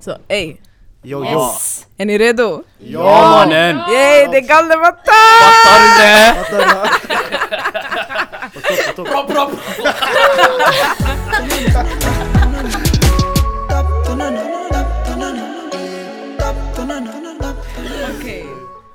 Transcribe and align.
Så, 0.00 0.16
ey. 0.28 0.56
Yo. 1.02 1.24
Yes! 1.24 1.86
Är 1.96 2.04
ni 2.06 2.18
redo? 2.18 2.62
Ja 2.78 3.30
mannen! 3.30 3.76
Yay, 3.76 4.26
det 4.30 4.36
är 4.36 4.48
Galdematta! 4.48 5.12
Fattar 5.42 5.80
du 5.80 5.88
det? 6.02 7.40
Okej. 18.20 18.46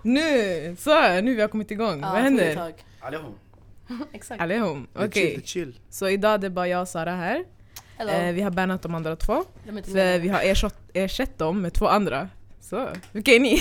Nu, 0.01 0.75
så, 0.79 1.21
nu 1.21 1.35
vi 1.35 1.41
har 1.41 1.47
kommit 1.47 1.71
igång. 1.71 2.01
Ja, 2.01 2.11
Vad 2.11 2.21
händer? 2.21 2.55
tag. 2.55 2.73
Allihop. 2.99 3.39
Exakt. 4.13 4.41
Allihop? 4.41 4.77
Det 4.93 4.99
är 5.03 5.07
Okej. 5.07 5.31
chill, 5.31 5.43
chill. 5.43 5.79
Så 5.89 6.09
idag 6.09 6.41
det 6.41 6.47
är 6.47 6.51
bara 6.51 6.67
jag 6.67 6.81
och 6.81 6.87
Sara 6.87 7.11
här. 7.11 7.43
Eh, 7.99 8.33
vi 8.33 8.41
har 8.41 8.51
bannat 8.51 8.81
de 8.81 8.95
andra 8.95 9.15
två. 9.15 9.43
De 9.65 9.71
med. 9.71 10.21
vi 10.21 10.27
har 10.29 10.41
ersatt, 10.41 10.75
ersatt 10.93 11.37
dem 11.37 11.61
med 11.61 11.73
två 11.73 11.87
andra. 11.87 12.29
Så, 12.61 12.89
vilka 13.11 13.31
är 13.31 13.39
ni? 13.39 13.59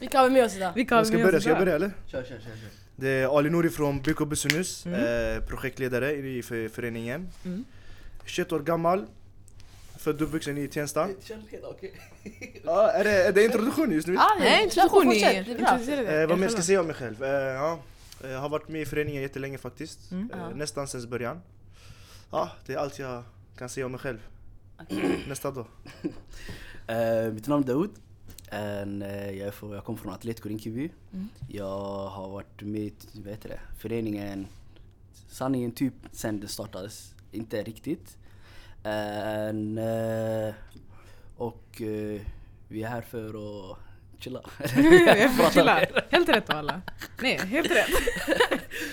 Vilka 0.00 0.18
har 0.18 0.28
vi 0.28 0.34
med 0.34 0.44
oss 0.44 0.56
idag? 0.56 0.72
Vilka 0.74 0.94
har 0.94 1.00
Jag 1.00 1.06
ska 1.06 1.16
vi 1.16 1.22
med 1.22 1.26
börja, 1.26 1.36
oss 1.38 1.42
ska 1.42 1.50
jag 1.50 1.58
börja 1.58 1.74
eller? 1.74 1.90
Kör, 2.06 2.22
kör, 2.22 2.28
kör. 2.28 2.38
kör. 2.38 2.50
Det 2.96 3.08
är 3.08 3.38
Ali 3.38 3.50
Nouri 3.50 3.70
från 3.70 4.00
BK 4.02 4.18
Business, 4.26 4.86
Mm. 4.86 5.36
eh, 5.36 5.42
projektledare 5.44 6.12
i 6.12 6.42
för, 6.42 6.68
föreningen. 6.68 7.28
Mm. 7.44 7.64
21 8.24 8.52
år 8.52 8.60
gammal, 8.60 9.06
född 9.98 10.14
och 10.14 10.22
uppvuxen 10.28 10.58
i 10.58 10.68
Tensta. 10.68 11.08
Ja, 12.64 12.90
är, 12.90 13.04
det, 13.04 13.10
är 13.26 13.32
det 13.32 13.44
introduktion 13.44 13.92
just 13.92 14.06
nu? 14.08 14.16
Ah, 14.18 14.36
Nej, 14.40 14.64
introduktion 14.64 15.04
fortsätt. 15.04 15.46
Det 15.46 15.52
är 15.52 16.04
bra. 16.04 16.12
Eh, 16.14 16.26
vad 16.28 16.38
mer 16.38 16.48
ska 16.48 16.58
jag 16.58 16.64
säga 16.64 16.80
om 16.80 16.86
mig 16.86 16.94
själv? 16.96 17.24
Eh, 17.24 17.30
ja, 17.30 17.78
jag 18.22 18.38
har 18.38 18.48
varit 18.48 18.68
med 18.68 18.80
i 18.80 18.84
föreningen 18.84 19.22
jättelänge 19.22 19.58
faktiskt. 19.58 20.10
Mm. 20.10 20.30
Eh, 20.30 20.56
nästan 20.56 20.88
sen 20.88 21.10
början. 21.10 21.40
Ja, 22.30 22.50
det 22.66 22.72
är 22.72 22.78
allt 22.78 22.98
jag 22.98 23.22
kan 23.60 23.68
säga 23.68 23.86
om 23.86 23.92
mig 23.92 24.00
själv. 24.00 24.18
Nästa 25.28 25.50
då. 25.50 25.66
Eh, 26.86 27.32
mitt 27.32 27.48
namn 27.48 27.62
är 27.62 27.66
Daoud. 27.66 27.90
Eh, 28.52 29.30
jag, 29.30 29.54
jag 29.60 29.84
kommer 29.84 29.98
från 29.98 30.12
Atletico 30.12 30.48
Rinkeby. 30.48 30.90
Mm. 31.12 31.28
Jag 31.48 32.08
har 32.08 32.28
varit 32.28 32.62
med 32.62 32.82
i 32.82 32.92
föreningen, 33.78 34.46
sanningen 35.28 35.72
typ 35.72 35.94
sen 36.12 36.40
det 36.40 36.48
startades. 36.48 37.14
Inte 37.32 37.62
riktigt. 37.62 38.16
En, 38.82 39.78
eh, 39.78 40.54
och 41.36 41.82
vi 42.68 42.82
är 42.82 42.88
här 42.88 43.02
för 43.02 43.28
att 43.28 43.78
chilla. 44.20 44.40
Jag 45.18 45.36
får 45.36 45.50
chilla. 45.50 45.80
Helt 46.10 46.28
rätt 46.28 46.50
alla. 46.50 46.80
Nej, 47.22 47.38
helt 47.38 47.70
rätt. 47.70 47.88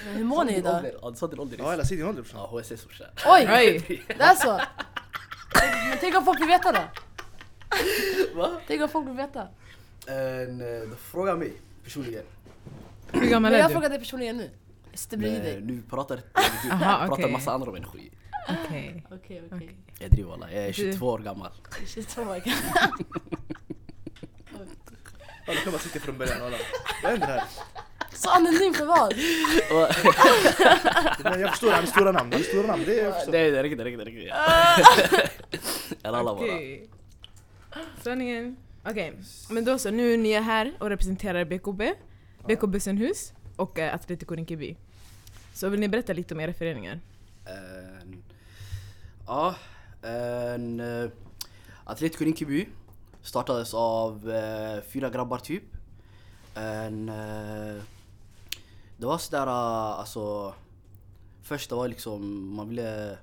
Hur 0.16 0.24
mår 0.24 0.44
ni 0.46 0.56
idag? 0.58 0.86
Ja, 1.02 1.10
du 1.10 1.16
sa 1.16 1.28
din 1.28 1.40
ålder 1.40 1.58
Ja, 1.60 1.72
hela 1.72 1.84
tiden 1.84 2.08
ålder 2.08 2.22
brorsan. 2.22 2.40
Ja, 2.40 2.60
HSS 2.60 2.86
brorsan. 2.88 3.08
Oj! 3.26 3.48
Oj. 3.54 4.04
Det 4.08 4.24
är 4.24 4.36
så? 4.36 4.62
Men 5.90 5.98
tänk 6.00 6.16
om 6.18 6.26
folk 6.26 6.40
vill 6.42 6.48
veta 6.48 6.72
då? 6.72 6.80
Va? 8.36 8.52
Tänk 8.68 8.82
om 8.82 8.90
folk 8.90 9.08
vill 9.08 9.16
veta? 9.16 9.48
En, 10.08 10.62
eh, 10.62 10.68
du 10.90 10.96
frågar 11.12 11.36
mig 11.36 11.54
personligen. 11.84 12.24
Hur 13.12 13.30
gammal 13.30 13.54
är 13.54 13.58
jag 13.58 13.70
du? 13.70 13.74
frågar 13.74 13.90
dig 13.90 14.00
personligen 14.00 14.38
nu. 14.38 14.50
Jag 15.10 15.20
dig. 15.20 15.62
nu 15.62 15.82
pratar 15.90 16.16
du 16.16 16.22
Aha, 16.72 16.98
pratar 17.08 17.14
okej. 17.24 17.32
massa 17.32 17.52
andra 17.52 17.72
människor. 17.72 18.02
Okej. 18.50 19.06
Okej, 19.12 19.44
okej. 19.52 19.76
Jag 20.00 20.12
driver 20.12 20.34
alla, 20.34 20.52
jag 20.52 20.64
är 20.64 20.68
Du- 20.68 20.74
22 20.74 21.08
år 21.08 21.20
gammal. 21.20 21.52
22 21.88 22.22
år. 22.22 22.42
Ja, 25.48 25.54
då 25.54 25.60
kan 25.60 25.72
man 25.72 25.82
sitta 25.82 26.00
från 26.00 26.18
början 26.18 26.42
alla. 26.42 26.58
Vad 27.04 27.12
händer 27.12 27.28
här? 27.28 27.44
Så 28.14 28.30
anonym 28.30 28.74
för 28.74 28.86
vad? 28.86 29.14
Men 31.24 31.42
jag 31.42 31.50
förstår, 31.50 31.72
han 31.72 31.84
är 31.84 31.88
stora 31.88 32.12
namn. 32.12 32.32
Han 32.32 32.42
är 32.42 32.46
stora 32.46 32.68
namn, 32.68 32.84
det 32.86 33.00
är 33.00 33.04
jag 33.04 33.16
förstår. 33.16 33.32
Nej 33.32 33.52
det 33.52 33.64
räcker, 33.64 33.76
det 33.76 33.84
räcker, 33.84 33.98
det 33.98 34.06
räcker. 34.06 34.24
Eller 36.04 36.18
alla 36.18 36.36
bara. 36.36 36.48
Sanningen. 38.04 38.58
Okej, 38.84 39.14
men 39.50 39.66
då 39.66 39.80
så. 39.80 39.92
Nu 39.92 40.14
är 40.14 40.18
ni 40.18 40.40
här 40.40 40.74
och 40.80 40.90
representerar 40.90 41.46
BKB, 41.46 41.94
BK 42.48 42.62
Bussenhus 42.62 43.34
och 43.56 43.80
eh, 43.80 43.96
Atletico 43.96 44.36
Rinkeby. 44.36 44.76
Så 45.54 45.70
vill 45.70 45.80
ni 45.80 45.88
berätta 45.88 46.14
lite 46.14 46.34
om 46.34 46.40
era 46.40 46.54
föreningar? 46.54 47.00
En, 47.46 48.24
ja, 49.28 49.56
uh, 50.06 51.10
Atletico 51.84 52.24
Rinkeby 52.24 52.68
startades 53.28 53.74
av 53.74 54.30
eh, 54.32 54.82
fyra 54.82 55.10
grabbar 55.10 55.38
typ. 55.38 55.64
En, 56.56 57.10
eh, 57.10 57.84
det 58.98 59.06
var 59.06 59.18
sådär, 59.18 59.48
uh, 59.48 60.00
alltså, 60.00 60.54
först 61.42 61.70
det 61.70 61.76
var 61.76 61.88
liksom, 61.88 62.54
man 62.56 62.70
ville 62.70 63.18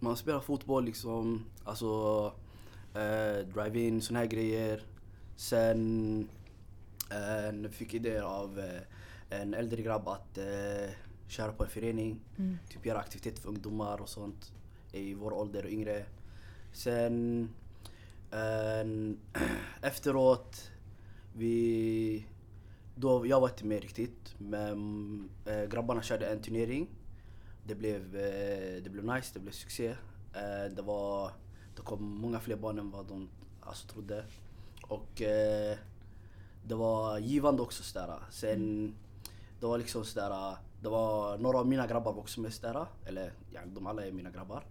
man 0.00 0.16
spelar 0.16 0.40
fotboll 0.40 0.84
liksom, 0.84 1.44
alltså 1.64 2.32
eh, 2.94 3.46
drive-in, 3.46 4.02
såna 4.02 4.18
här 4.18 4.26
grejer. 4.26 4.82
Sen 5.36 6.28
eh, 7.10 7.70
fick 7.70 7.94
idéer 7.94 8.22
av 8.22 8.58
eh, 8.58 9.40
en 9.40 9.54
äldre 9.54 9.82
grabb 9.82 10.08
att 10.08 10.38
eh, 10.38 10.90
köra 11.28 11.52
på 11.52 11.64
en 11.64 11.70
förening. 11.70 12.20
Mm. 12.38 12.58
Typ 12.68 12.86
göra 12.86 12.98
aktiviteter 12.98 13.42
för 13.42 13.48
ungdomar 13.48 14.00
och 14.00 14.08
sånt 14.08 14.52
i 14.92 15.14
vår 15.14 15.32
ålder 15.32 15.64
och 15.64 15.70
yngre. 15.70 16.04
Sen 16.72 17.42
eh, 17.42 17.63
efteråt, 19.82 20.70
vi... 21.32 22.26
Då, 22.96 23.26
jag 23.26 23.40
var 23.40 23.48
inte 23.48 23.64
med 23.64 23.82
riktigt, 23.82 24.34
men 24.38 25.30
äh, 25.44 25.62
grabbarna 25.62 26.02
körde 26.02 26.26
en 26.26 26.42
turnering. 26.42 26.88
Det 27.66 27.74
blev, 27.74 28.16
äh, 28.16 28.82
det 28.82 28.90
blev 28.90 29.04
nice, 29.04 29.30
det 29.34 29.40
blev 29.40 29.52
succé. 29.52 29.88
Äh, 30.34 30.74
det, 30.76 30.82
var, 30.82 31.32
det 31.76 31.82
kom 31.82 32.02
många 32.02 32.40
fler 32.40 32.56
barn 32.56 32.78
än 32.78 32.90
vad 32.90 33.06
de 33.06 33.28
alltså, 33.60 33.88
trodde. 33.88 34.24
Och 34.82 35.22
äh, 35.22 35.76
det 36.64 36.74
var 36.74 37.18
givande 37.18 37.62
också 37.62 37.82
sådär. 37.82 38.18
Sen, 38.30 38.94
det 39.60 39.66
var 39.66 39.78
liksom 39.78 40.04
sådär, 40.04 40.56
det 40.82 40.88
var 40.88 41.38
några 41.38 41.58
av 41.58 41.66
mina 41.66 41.86
grabbar 41.86 42.12
var 42.12 42.20
också 42.20 42.40
med 42.40 42.54
sådär. 42.54 42.86
Eller 43.06 43.32
ja, 43.52 43.60
de 43.66 43.86
alla 43.86 44.06
är 44.06 44.12
mina 44.12 44.30
grabbar. 44.30 44.64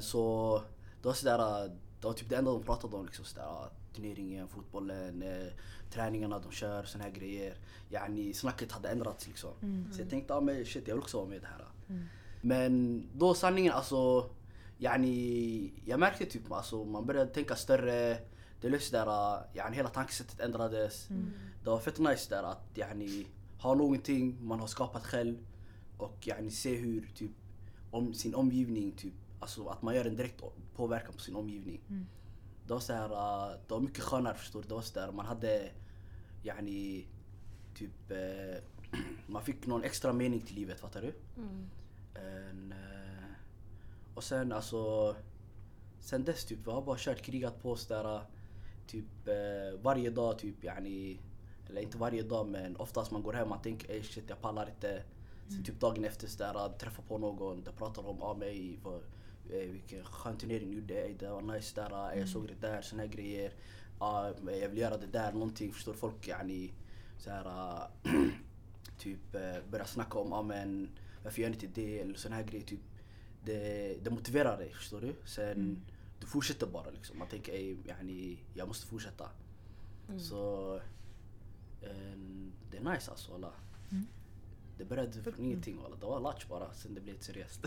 Så 0.00 0.62
det 1.02 1.08
var 1.08 1.14
sådär, 1.14 1.70
det 2.00 2.06
var 2.06 2.14
typ 2.14 2.28
det 2.28 2.36
enda 2.36 2.50
de 2.50 2.62
pratade 2.62 2.96
om 2.96 3.04
liksom 3.06 3.24
sådär. 3.24 3.68
Turneringen, 3.94 4.48
fotbollen, 4.48 5.22
eh, 5.22 5.46
träningarna 5.92 6.38
de 6.38 6.52
kör, 6.52 6.84
såna 6.84 7.04
här 7.04 7.10
grejer. 7.10 7.54
Yani, 7.88 8.34
snacket 8.34 8.72
hade 8.72 8.88
ändrats 8.88 9.26
liksom. 9.26 9.50
Så 9.92 10.00
jag 10.00 10.10
tänkte, 10.10 10.34
ah, 10.34 10.40
men 10.40 10.64
shit 10.64 10.88
jag 10.88 10.94
vill 10.94 11.02
också 11.02 11.16
vara 11.16 11.28
med 11.28 11.36
i 11.36 11.40
det 11.40 11.46
här. 11.46 11.66
Men 12.40 13.02
då 13.14 13.34
sanningen 13.34 13.72
alltså, 13.72 14.30
yani, 14.78 15.72
jag 15.84 16.00
märkte 16.00 16.24
typ 16.24 16.52
alltså, 16.52 16.84
man 16.84 17.06
började 17.06 17.30
tänka 17.30 17.56
större. 17.56 18.18
Det 18.60 18.68
löste 18.68 18.96
där, 18.96 19.42
yani, 19.54 19.76
hela 19.76 19.88
tankesättet 19.88 20.40
ändrades. 20.40 21.06
Det 21.64 21.70
var 21.70 21.78
fett 21.78 21.98
nice 21.98 22.34
där 22.34 22.42
att 22.42 22.70
yani, 22.74 23.26
ha 23.58 23.74
någonting 23.74 24.46
man 24.46 24.60
har 24.60 24.66
skapat 24.66 25.06
själv 25.06 25.38
och 25.98 26.16
yani, 26.26 26.50
se 26.50 26.74
hur 26.76 27.10
typ, 27.14 27.30
om 27.90 28.14
sin 28.14 28.34
omgivning, 28.34 28.92
typ, 28.92 29.14
alltså 29.40 29.68
att 29.68 29.82
man 29.82 29.94
gör 29.94 30.04
en 30.04 30.16
direkt 30.16 30.42
påverkan 30.76 31.12
på 31.12 31.20
sin 31.20 31.36
omgivning. 31.36 31.80
Det 32.66 32.72
var 32.72 32.80
så 32.80 32.92
här, 32.92 33.10
uh, 33.10 33.58
det 33.66 33.74
var 33.74 33.80
mycket 33.80 34.04
skönare 34.04 34.34
förstår 34.34 34.62
du. 34.62 34.68
Det 34.68 34.74
var 34.74 34.82
så 34.82 35.00
där, 35.00 35.12
man 35.12 35.26
hade 35.26 35.70
yani, 36.42 37.06
typ, 37.74 38.10
eh, 38.10 38.62
man 39.26 39.42
fick 39.42 39.66
någon 39.66 39.84
extra 39.84 40.12
mening 40.12 40.40
till 40.40 40.54
livet, 40.54 40.80
fattar 40.80 41.02
du? 41.02 41.14
En, 42.14 42.72
eh, 42.72 43.30
och 44.14 44.24
sen 44.24 44.52
alltså, 44.52 45.16
sen 46.00 46.24
dess 46.24 46.44
typ, 46.44 46.66
vi 46.66 46.70
har 46.70 46.82
bara 46.82 46.96
kört 46.98 47.22
krigat 47.22 47.62
på 47.62 47.76
sådär, 47.76 48.20
typ 48.86 49.28
eh, 49.28 49.80
varje 49.82 50.10
dag 50.10 50.38
typ 50.38 50.64
yani, 50.64 51.20
eller 51.68 51.80
inte 51.80 51.98
varje 51.98 52.22
dag 52.22 52.48
men 52.48 52.76
oftast 52.76 53.10
man 53.10 53.22
går 53.22 53.32
hem 53.32 53.52
och 53.52 53.62
tänker 53.62 53.90
ey 53.90 54.02
shit 54.02 54.24
jag 54.28 54.40
pallar 54.40 54.68
inte. 54.68 55.02
Sen 55.48 55.64
typ 55.64 55.80
dagen 55.80 56.04
efter 56.04 56.28
sådär, 56.28 56.78
träffar 56.78 57.02
på 57.02 57.18
någon, 57.18 57.64
de 57.64 57.72
pratar 57.72 58.06
om 58.06 58.22
ah, 58.22 58.34
mig, 58.34 58.78
vad, 58.82 59.00
vilken 59.50 60.04
skön 60.04 60.38
turnering 60.38 60.70
du 60.70 60.76
gjorde, 60.76 61.08
det 61.18 61.30
var 61.30 61.40
nice 61.40 61.80
där, 61.80 62.16
jag 62.16 62.28
såg 62.28 62.48
det 62.48 62.66
där, 62.66 62.82
såna 62.82 63.02
här 63.02 63.08
grejer. 63.08 63.52
Jag 64.00 64.68
vill 64.68 64.78
göra 64.78 64.96
det 64.96 65.06
där, 65.06 65.32
någonting, 65.32 65.72
förstår 65.72 65.94
folk 65.94 66.28
yani, 66.28 66.72
såhär, 67.18 67.88
typ 68.98 69.34
eh, 69.34 69.70
börja 69.70 69.84
snacka 69.84 70.18
om 70.18 70.32
ah, 70.32 70.42
men, 70.42 70.88
varför 71.24 71.42
gör 71.42 71.48
ni 71.48 71.54
inte 71.54 71.80
det 71.80 72.00
eller 72.00 72.14
såna 72.14 72.36
här 72.36 72.42
grejer. 72.42 72.66
Typ, 72.66 72.80
det, 73.44 73.96
det 74.02 74.10
motiverar 74.10 74.58
dig, 74.58 74.72
förstår 74.72 75.00
du? 75.00 75.14
Sen 75.24 75.82
du 76.20 76.26
fortsätter 76.26 76.66
bara 76.66 76.90
liksom. 76.90 77.18
Man 77.18 77.28
tänker 77.28 77.52
ey, 77.52 77.76
yani, 77.86 78.38
jag 78.54 78.68
måste 78.68 78.86
fortsätta. 78.86 79.28
Så 80.18 80.74
en, 81.82 82.52
det 82.70 82.76
är 82.76 82.94
nice 82.94 83.10
alltså 83.10 83.34
alla. 83.34 83.52
Det 84.80 84.86
började 84.86 85.22
från 85.22 85.34
ingenting 85.38 85.78
alla. 85.86 85.96
Det 85.96 86.06
var 86.06 86.20
latch 86.20 86.44
bara 86.48 86.64
sen 86.74 86.94
det 86.94 87.00
blev 87.00 87.18
seriöst. 87.20 87.60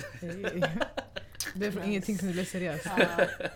Det 1.56 1.66
är 1.66 1.72
från 1.72 1.84
ingenting 1.84 2.18
som 2.18 2.28
det 2.28 2.34
blev 2.34 2.46
seriöst. 2.46 2.86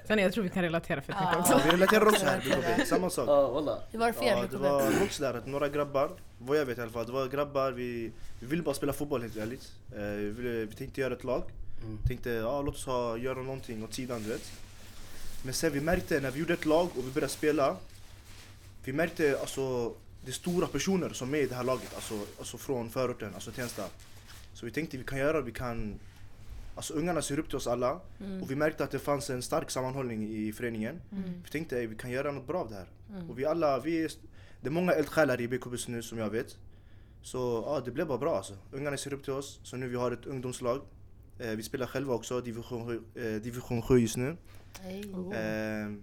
Sen 0.07 0.19
jag 0.19 0.33
tror 0.33 0.43
vi 0.43 0.49
kan 0.49 0.63
relatera 0.63 1.01
fett 1.01 1.07
mycket 1.15 1.23
Ja. 1.33 1.39
också. 1.39 1.53
Ja, 1.53 1.61
vi 1.65 1.71
relaterar 1.71 2.05
också 2.07 2.25
här, 2.25 2.37
BKB. 2.39 2.85
Samma 2.85 3.09
sak. 3.09 3.27
Walla. 3.27 3.79
Hur 3.91 3.99
var 3.99 4.07
det 4.07 4.13
för 4.13 4.25
Ja, 4.25 4.43
er? 4.43 4.47
det 4.51 4.57
var 4.57 5.03
också 5.03 5.23
där 5.23 5.33
att 5.33 5.47
några 5.47 5.69
grabbar, 5.69 6.11
vad 6.39 6.57
jag 6.57 6.65
vet 6.65 6.77
i 6.77 6.81
alla 6.81 6.91
fall, 6.91 7.05
det 7.05 7.11
var 7.11 7.27
grabbar, 7.27 7.71
vi, 7.71 8.11
vi 8.39 8.47
ville 8.47 8.63
bara 8.63 8.75
spela 8.75 8.93
fotboll 8.93 9.21
helt 9.21 9.37
ärligt. 9.37 9.71
Eh, 9.95 10.01
vi, 10.01 10.29
ville, 10.29 10.65
vi 10.65 10.73
tänkte 10.75 11.01
göra 11.01 11.13
ett 11.13 11.23
lag. 11.23 11.43
Mm. 11.83 11.97
Tänkte, 12.07 12.29
ja 12.29 12.61
låt 12.61 12.75
oss 12.75 12.85
ha, 12.85 13.17
göra 13.17 13.41
någonting 13.41 13.83
åt 13.83 13.93
sidan 13.93 14.23
du 14.23 14.29
vet. 14.29 14.51
Men 15.43 15.53
sen 15.53 15.71
vi 15.73 15.81
märkte 15.81 16.19
när 16.19 16.31
vi 16.31 16.39
gjorde 16.39 16.53
ett 16.53 16.65
lag 16.65 16.85
och 16.97 17.07
vi 17.07 17.11
började 17.11 17.33
spela. 17.33 17.75
Vi 18.83 18.93
märkte 18.93 19.37
alltså 19.39 19.93
det 20.27 20.31
är 20.31 20.33
stora 20.33 20.67
personer 20.67 21.09
som 21.09 21.33
är 21.33 21.37
i 21.37 21.45
det 21.45 21.55
här 21.55 21.63
laget, 21.63 21.95
alltså, 21.95 22.13
alltså 22.39 22.57
från 22.57 22.89
förorten, 22.89 23.33
alltså 23.33 23.51
Tensta. 23.51 23.83
Så 24.53 24.65
vi 24.65 24.71
tänkte 24.71 24.97
vi 24.97 25.03
kan 25.03 25.19
göra, 25.19 25.41
vi 25.41 25.51
kan 25.51 25.99
Alltså 26.75 26.93
ungarna 26.93 27.21
ser 27.21 27.39
upp 27.39 27.47
till 27.47 27.55
oss 27.55 27.67
alla 27.67 27.99
Mm. 28.19 28.43
och 28.43 28.51
vi 28.51 28.55
märkte 28.55 28.83
att 28.83 28.91
det 28.91 28.99
fanns 28.99 29.29
en 29.29 29.41
stark 29.41 29.71
sammanhållning 29.71 30.35
i 30.35 30.53
föreningen. 30.53 31.01
Mm. 31.11 31.23
Vi 31.43 31.49
tänkte 31.49 31.77
ey, 31.77 31.87
vi 31.87 31.95
kan 31.95 32.11
göra 32.11 32.31
något 32.31 32.47
bra 32.47 32.59
av 32.59 32.69
det 32.69 32.75
här. 32.75 32.87
Mm. 33.09 33.29
Och 33.29 33.39
vi 33.39 33.45
alla, 33.45 33.79
vi 33.79 34.03
är, 34.03 34.11
det 34.61 34.67
är 34.67 34.71
många 34.71 34.91
eldsjälar 34.91 35.41
i 35.41 35.47
BK 35.47 35.87
nu 35.87 36.01
som 36.01 36.17
jag 36.17 36.29
vet. 36.29 36.57
Så 37.21 37.63
ja, 37.65 37.81
det 37.85 37.91
blev 37.91 38.07
bara 38.07 38.17
bra 38.17 38.37
alltså. 38.37 38.53
Ungarna 38.71 38.97
ser 38.97 39.13
upp 39.13 39.23
till 39.23 39.33
oss. 39.33 39.59
Så 39.63 39.77
nu 39.77 39.87
vi 39.87 39.95
har 39.95 40.11
ett 40.11 40.25
ungdomslag. 40.25 40.81
Eh, 41.39 41.49
vi 41.49 41.63
spelar 41.63 41.87
själva 41.87 42.13
också, 42.13 42.41
division, 42.41 43.05
eh, 43.15 43.23
division 43.23 43.81
7 43.81 43.99
just 43.99 44.17
nu. 44.17 44.37
Hej. 44.81 45.05
Oh. 45.13 45.35
Eh, 45.37 45.93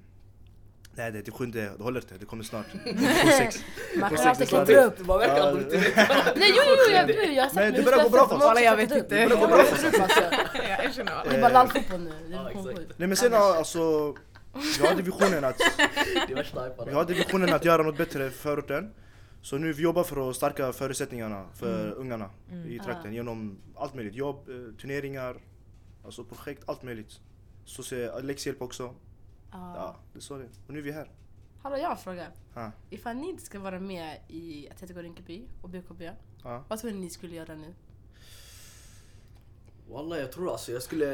nej, 0.96 1.12
det 1.12 1.18
är 1.18 1.22
till 1.22 1.32
sjunde, 1.32 1.72
det 1.76 1.82
håller 1.84 2.00
inte, 2.00 2.14
det 2.18 2.26
kommer 2.26 2.44
snart. 2.44 2.66
Man 3.96 4.10
kan 4.16 4.28
alltid 4.28 4.48
klättra 4.48 4.84
upp. 4.84 4.98
Bara 4.98 5.18
verkar 5.18 5.36
Ja, 5.36 5.48
att 5.48 5.54
du 5.54 5.60
inte 5.62 5.76
vet. 5.76 5.96
Nej 6.36 6.52
jo 6.56 6.62
jo, 6.66 6.92
jag, 6.92 7.10
jag, 7.10 7.34
jag 7.34 7.42
har 7.42 7.48
sett 7.48 7.54
Nej, 7.56 7.70
mig 7.70 7.78
det 7.80 7.84
börjar 7.84 8.02
gå 8.02 8.08
bra 8.10 8.28
för 8.28 8.36
oss. 8.36 8.60
jag 8.60 8.76
vet 8.76 8.90
inte. 8.90 9.20
Det 9.20 9.28
börjar 9.28 9.40
gå 9.40 9.46
bra 9.46 9.64
för 9.64 9.88
oss. 9.88 9.94
Jag 10.54 10.84
erkänner. 10.84 11.12
Det 11.30 11.36
är 11.36 11.40
bara 11.40 11.52
lallfotboll 11.52 12.00
nu. 12.00 12.86
Nej 12.96 13.08
men 13.08 13.16
sen 13.16 13.34
alltså, 13.34 14.14
vi 14.80 14.86
har 14.86 14.94
divisionen 14.94 15.44
att, 15.44 15.56
vi 16.86 16.92
har 16.92 17.04
divisionen 17.04 17.54
att 17.54 17.64
göra 17.64 17.82
något 17.82 17.96
bättre 17.96 18.30
för 18.30 18.38
förorten. 18.38 18.94
Så 19.42 19.58
nu 19.58 19.72
vi 19.72 19.82
jobbar 19.82 20.04
för 20.04 20.30
att 20.30 20.36
stärka 20.36 20.72
förutsättningarna 20.72 21.46
för 21.54 21.92
ungarna 21.96 22.30
i 22.68 22.78
trakten 22.78 23.10
Ah. 23.10 23.14
genom 23.14 23.58
allt 23.76 23.94
möjligt. 23.94 24.14
Jobb, 24.14 24.48
eh, 24.48 24.80
turneringar, 24.80 25.36
alltså 26.04 26.24
projekt, 26.24 26.62
allt 26.66 26.82
möjligt. 26.82 27.10
Så 27.64 27.82
läxhjälp 28.22 28.62
också. 28.62 28.94
Ja, 29.54 29.72
Ja. 29.76 29.96
det 30.12 30.18
är 30.18 30.20
så 30.20 30.38
det 30.38 30.44
är. 30.44 30.48
Och 30.66 30.72
nu 30.72 30.78
är 30.78 30.82
vi 30.82 30.92
här. 30.92 31.10
Hallå, 31.62 31.76
jag 31.76 31.84
har 31.84 31.90
en 31.90 31.96
fråga. 32.02 32.26
Ja. 32.54 32.70
Ifall 32.90 33.16
ni 33.16 33.28
inte 33.30 33.42
ska 33.42 33.58
vara 33.58 33.80
med 33.80 34.18
i 34.28 34.68
Atletico 34.70 35.00
Rinkeby 35.00 35.42
och 35.62 35.68
BKB, 35.68 36.10
Ja. 36.44 36.64
vad 36.68 36.78
tror 36.78 36.90
ni 36.90 36.98
ni 36.98 37.10
skulle 37.10 37.34
göra 37.36 37.54
nu? 37.54 37.74
Walla 39.90 40.18
jag 40.18 40.32
tror 40.32 40.52
alltså 40.52 40.72
jag 40.72 40.82
skulle... 40.82 41.04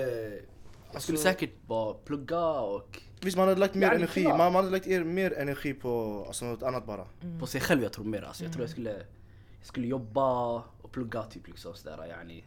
Jag 0.92 1.02
skulle 1.02 1.16
Alltså- 1.18 1.28
säkert 1.28 1.62
bara 1.66 1.94
plugga 1.94 2.50
och 2.60 3.02
Visst 3.20 3.36
man 3.36 3.48
hade 3.48 3.60
lagt 3.60 3.74
mer 3.74 3.86
Ja, 3.86 3.94
energi, 3.94 4.24
man, 4.24 4.38
man 4.38 4.54
hade 4.54 4.70
lagt 4.70 4.86
er 4.86 5.04
mer 5.04 5.32
energi 5.38 5.74
på 5.74 6.24
alltså, 6.26 6.44
något 6.44 6.62
annat 6.62 6.86
bara. 6.86 7.06
på 7.40 7.46
sig 7.46 7.60
själv 7.60 7.82
jag 7.82 7.92
tror 7.92 8.04
mer 8.04 8.22
alltså. 8.22 8.44
Jag 8.44 8.52
tror 8.52 8.62
jag 8.62 8.70
skulle, 8.70 8.90
jag 9.58 9.66
skulle 9.66 9.86
jobba 9.86 10.54
och 10.82 10.92
plugga 10.92 11.22
typ 11.22 11.46
liksom 11.48 11.74
sådär 11.74 12.06
yani. 12.06 12.44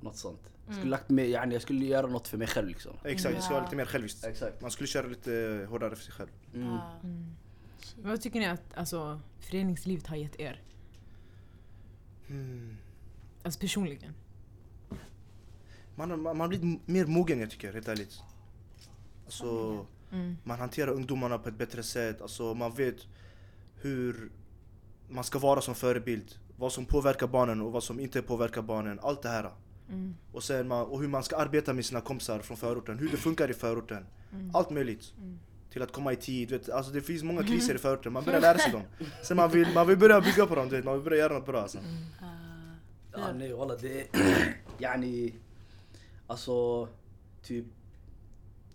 Något 0.00 0.16
sånt. 0.16 0.52
Jag 0.66 0.74
skulle, 0.76 0.90
lagt 0.90 1.08
med, 1.10 1.28
yani, 1.28 1.54
jag 1.54 1.62
skulle 1.62 1.84
göra 1.84 2.06
något 2.06 2.28
för 2.28 2.38
mig 2.38 2.46
själv 2.46 2.68
liksom. 2.68 2.96
Exakt, 3.04 3.36
det 3.36 3.42
ska 3.42 3.54
vara 3.54 3.64
lite 3.64 3.76
mer 3.76 3.84
själviskt. 3.84 4.24
Exakt. 4.24 4.60
Man 4.62 4.70
skulle 4.70 4.86
köra 4.86 5.06
lite 5.06 5.66
hårdare 5.70 5.96
för 5.96 6.02
sig 6.04 6.12
själv. 6.14 6.28
Mm. 6.54 6.68
Ah. 6.72 6.92
Men 7.02 8.10
vad 8.10 8.20
tycker 8.20 8.40
ni 8.40 8.46
att 8.46 8.62
alltså, 8.74 9.20
föreningslivet 9.40 10.06
har 10.06 10.16
gett 10.16 10.40
er? 10.40 10.62
Hmm. 12.26 12.76
Alltså 13.42 13.60
personligen. 13.60 14.12
Man, 15.94 16.10
har- 16.10 16.16
man, 16.16 16.36
man 16.36 16.48
blivit 16.48 16.88
mer 16.88 17.06
mogen 17.06 17.40
jag 17.40 17.50
tycker, 17.50 17.72
helt 17.72 17.88
ärligt. 17.88 18.20
Alltså, 19.24 19.86
Mm. 20.12 20.36
man 20.44 20.58
hanterar 20.58 20.90
ungdomarna 20.90 21.38
på 21.38 21.48
ett 21.48 21.58
bättre 21.58 21.82
sätt. 21.82 22.20
Alltså, 22.22 22.54
man 22.54 22.74
vet 22.74 22.96
hur 23.74 24.32
man 25.08 25.24
ska 25.24 25.38
vara 25.38 25.60
som 25.60 25.74
förebild. 25.74 26.34
Vad 26.56 26.72
som 26.72 26.84
påverkar 26.84 27.26
barnen 27.26 27.60
och 27.60 27.72
vad 27.72 27.82
som 27.82 28.00
inte 28.00 28.22
påverkar 28.22 28.62
barnen. 28.62 29.00
Allt 29.02 29.22
det 29.22 29.28
här. 29.28 29.50
Mm. 29.90 30.14
Och, 30.32 30.42
sen 30.42 30.68
man, 30.68 30.86
och 30.86 31.00
hur 31.00 31.08
man 31.08 31.22
ska 31.22 31.36
arbeta 31.36 31.72
med 31.72 31.84
sina 31.84 32.00
kompisar 32.00 32.38
från 32.38 32.56
förorten. 32.56 32.98
Hur 32.98 33.10
det 33.10 33.16
funkar 33.16 33.50
i 33.50 33.54
förorten. 33.54 34.06
Allt 34.54 34.70
möjligt. 34.70 35.12
Till 35.72 35.82
att 35.82 35.92
komma 35.92 36.12
i 36.12 36.16
tid. 36.16 36.50
Vet, 36.50 36.70
alltså 36.70 36.92
det 36.92 37.00
finns 37.00 37.22
många 37.22 37.42
kriser 37.42 37.74
i 37.74 37.78
förorten. 37.78 38.12
Man 38.12 38.24
börjar 38.24 38.40
lära 38.48 38.58
sig 38.58 38.72
dem. 38.72 38.82
Sen 39.22 39.36
man 39.36 39.50
vill, 39.50 39.68
man 39.74 39.86
vill 39.86 39.98
börja 39.98 40.20
bygga 40.20 40.46
på 40.46 40.54
dem. 40.54 40.68
Du 40.68 40.76
vet. 40.76 40.84
Man 40.84 40.94
vill 40.94 41.04
börja 41.04 41.18
göra 41.18 41.34
något 41.34 41.46
bra. 41.46 41.60
Alltså. 41.60 41.78
Ah. 42.20 42.40
Ja 43.12 43.32
nej 43.32 43.52
walla 43.52 43.76
det... 43.76 44.06
yani... 44.78 45.34
Alltså 46.26 46.88
typ... 47.42 47.64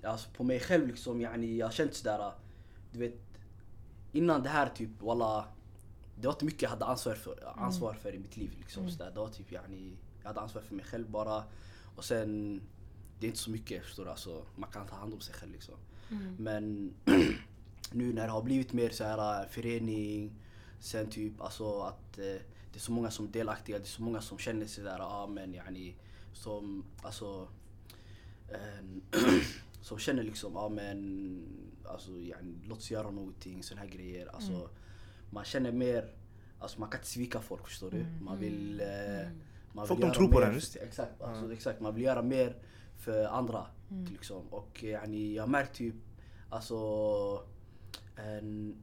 Alltså 0.04 0.30
på 0.30 0.44
mig 0.44 0.60
själv 0.60 0.88
liksom 0.88 1.22
yani 1.22 1.58
jag 1.58 1.68
har 1.68 1.72
känt 1.72 1.94
sådär... 1.94 2.32
Du 2.92 3.00
vet... 3.00 3.14
Innan 4.12 4.44
det 4.44 4.50
här 4.50 4.70
typ 4.70 5.02
walla... 5.02 5.46
Det 6.16 6.28
var 6.28 6.34
inte 6.34 6.46
mycket 6.46 6.62
jag 6.62 6.70
hade 6.70 6.86
ansvar 6.86 7.14
för, 7.14 7.54
ansvar 7.56 7.94
för 7.94 8.16
i 8.16 8.20
mitt 8.20 8.38
liv 8.38 8.52
liksom. 8.58 8.90
Sådär. 8.90 9.12
Det 9.14 9.20
var 9.20 9.30
typ 9.30 9.52
yani... 9.52 9.98
Jag 10.26 10.30
hade 10.30 10.42
ansvar 10.42 10.62
för 10.62 10.76
mig 10.76 10.86
själv 10.86 11.10
bara. 11.10 11.44
Och 11.96 12.06
sen... 12.06 12.62
Det 13.20 13.26
är 13.26 13.28
inte 13.28 13.40
så 13.40 13.52
mycket 13.52 13.84
förstår 13.84 14.06
du. 14.06 14.12
Alltså, 14.12 14.46
man 14.56 14.72
kan 14.72 14.88
ta 14.88 14.96
hand 14.96 15.14
om 15.14 15.20
sig 15.20 15.36
själv 15.36 15.52
liksom. 15.52 15.76
Men 16.38 16.94
nu 17.92 18.14
när 18.14 18.26
det 18.26 18.32
har 18.32 18.42
blivit 18.42 18.74
mer 18.74 18.90
så 18.90 19.04
här 19.04 19.42
äh, 19.42 19.48
förening, 19.50 20.32
sen 20.80 21.10
typ 21.10 21.42
alltså 21.42 21.80
att 21.82 22.18
eh, 22.18 22.24
det 22.72 22.76
är 22.76 22.80
så 22.80 22.92
många 22.92 23.12
som 23.12 23.26
är 23.26 23.30
delaktiga, 23.30 23.78
det 23.78 23.84
är 23.84 23.88
så 23.88 24.02
många 24.02 24.22
som 24.22 24.38
känner 24.38 24.66
sig 24.66 24.84
där, 24.84 25.00
ja 25.00 25.28
men 25.28 25.54
yani, 25.54 25.96
som 26.34 26.86
alltså 27.02 27.48
en, 28.48 29.02
som 29.82 30.00
känner 30.00 30.24
liksom, 30.24 30.54
ja 30.54 30.70
men 30.70 31.44
alltså 31.86 32.12
yani, 32.12 32.56
låt 32.68 32.78
oss 32.78 32.92
göra 32.92 33.12
någonting, 33.12 33.64
såna 33.64 33.82
här 33.82 33.88
grejer. 33.88 34.28
Alltså 34.36 34.70
man 35.30 35.46
känner 35.46 35.72
mer, 35.72 36.14
alltså 36.60 36.80
man 36.80 36.90
kan 36.90 37.00
inte 37.00 37.10
svika 37.10 37.42
folk 37.42 37.68
förstår 37.68 37.92
du. 37.92 38.06
Man 38.22 38.40
vill 38.40 38.82
eh, 38.82 39.28
man 39.76 39.88
Folk 39.88 40.02
de 40.02 40.12
tror 40.12 40.28
på 40.28 40.40
mer 40.40 40.46
den, 40.46 40.62
Exakt, 40.88 41.22
alltså, 41.22 41.54
exakt, 41.54 41.82
man 41.82 41.96
vill 41.96 42.04
göra 42.04 42.22
mer 42.22 42.56
för 42.98 43.26
andra. 43.26 43.66
Liksom. 44.12 44.48
Och 44.50 44.84
yani, 44.84 45.34
jag 45.34 45.44
har 45.44 45.48
märkt 45.48 45.76
typ, 45.76 45.96
alltså 46.50 46.78
en, 48.16 48.76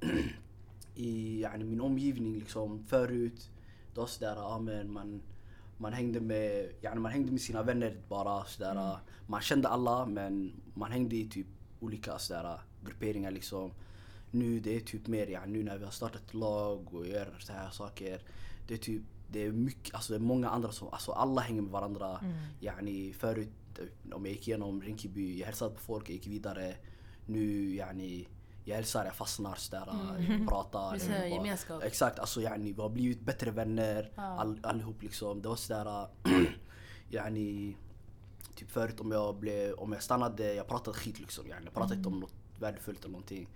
i 0.94 1.40
yani, 1.40 1.64
min 1.64 1.80
omgivning 1.80 2.38
liksom 2.38 2.84
förut, 2.84 3.50
det 3.94 4.00
var 4.00 4.06
sådär, 4.06 4.36
ja 4.36 4.58
men 4.58 4.92
man, 4.92 5.22
man 5.76 5.92
hängde 5.92 6.20
med, 6.20 6.72
yani, 6.80 7.00
man 7.00 7.12
hängde 7.12 7.32
med 7.32 7.40
sina 7.40 7.62
vänner 7.62 7.96
bara 8.08 8.44
sådär. 8.44 8.98
Man 9.26 9.40
kände 9.40 9.68
alla 9.68 10.06
men 10.06 10.52
man 10.74 10.92
hängde 10.92 11.16
i 11.16 11.28
typ 11.28 11.46
olika 11.80 12.18
sådär 12.18 12.60
grupperingar 12.84 13.30
liksom. 13.30 13.72
Nu 14.30 14.60
det 14.60 14.76
är 14.76 14.80
typ 14.80 15.06
mer, 15.06 15.26
ja, 15.26 15.40
nu 15.46 15.62
när 15.62 15.78
vi 15.78 15.84
har 15.84 15.90
startat 15.90 16.34
lag 16.34 16.94
och 16.94 17.06
gör 17.06 17.34
så 17.38 17.52
här 17.52 17.70
saker. 17.70 18.20
Det 18.68 18.74
är 18.74 18.78
typ, 18.78 19.02
det 19.32 19.44
är 19.46 19.52
mycket, 19.52 19.94
alltså 19.94 20.12
det 20.12 20.16
är 20.16 20.20
många 20.20 20.48
andra 20.50 20.72
som, 20.72 20.88
alltså 20.92 21.12
alla 21.12 21.40
hänger 21.40 21.62
med 21.62 21.70
varandra. 21.72 22.20
Yani 22.60 23.12
förut, 23.12 23.48
om 24.12 24.24
jag 24.26 24.34
gick 24.34 24.48
igenom 24.48 24.82
Rinkeby, 24.82 25.38
jag 25.38 25.46
hälsade 25.46 25.74
på 25.74 25.80
folk, 25.80 26.08
jag 26.08 26.14
gick 26.14 26.26
vidare. 26.26 26.74
Nu 27.26 27.74
yani, 27.74 28.28
jag 28.64 28.76
hälsar, 28.76 29.04
jag 29.04 29.14
fastnar 29.14 29.54
sådär, 29.54 29.86
jag 30.28 30.48
pratar. 30.48 30.80
Bara- 31.08 31.26
gemenskap. 31.28 31.82
Exakt, 31.82 32.18
alltså 32.18 32.40
yani, 32.40 32.72
vi 32.72 32.80
har 32.82 32.88
blivit 32.88 33.20
bättre 33.20 33.50
vänner 33.50 34.10
Ja. 34.14 34.22
all, 34.22 34.58
allihop 34.62 35.02
liksom. 35.02 35.42
Det 35.42 35.48
var 35.48 35.56
sådär, 35.56 36.06
yani, 37.10 37.76
typ 38.54 38.70
förut 38.70 39.00
om 39.00 39.12
jag, 39.12 39.36
blev, 39.36 39.72
om 39.74 39.92
jag 39.92 40.02
stannade, 40.02 40.54
jag 40.54 40.68
pratade 40.68 40.96
skit 40.98 41.20
liksom. 41.20 41.46
Yani, 41.48 41.64
jag 41.64 41.74
pratade 41.74 41.94
inte 41.94 42.08
om 42.08 42.20
något 42.20 42.34
värdefullt 42.60 43.00
eller 43.00 43.12
någonting. 43.12 43.48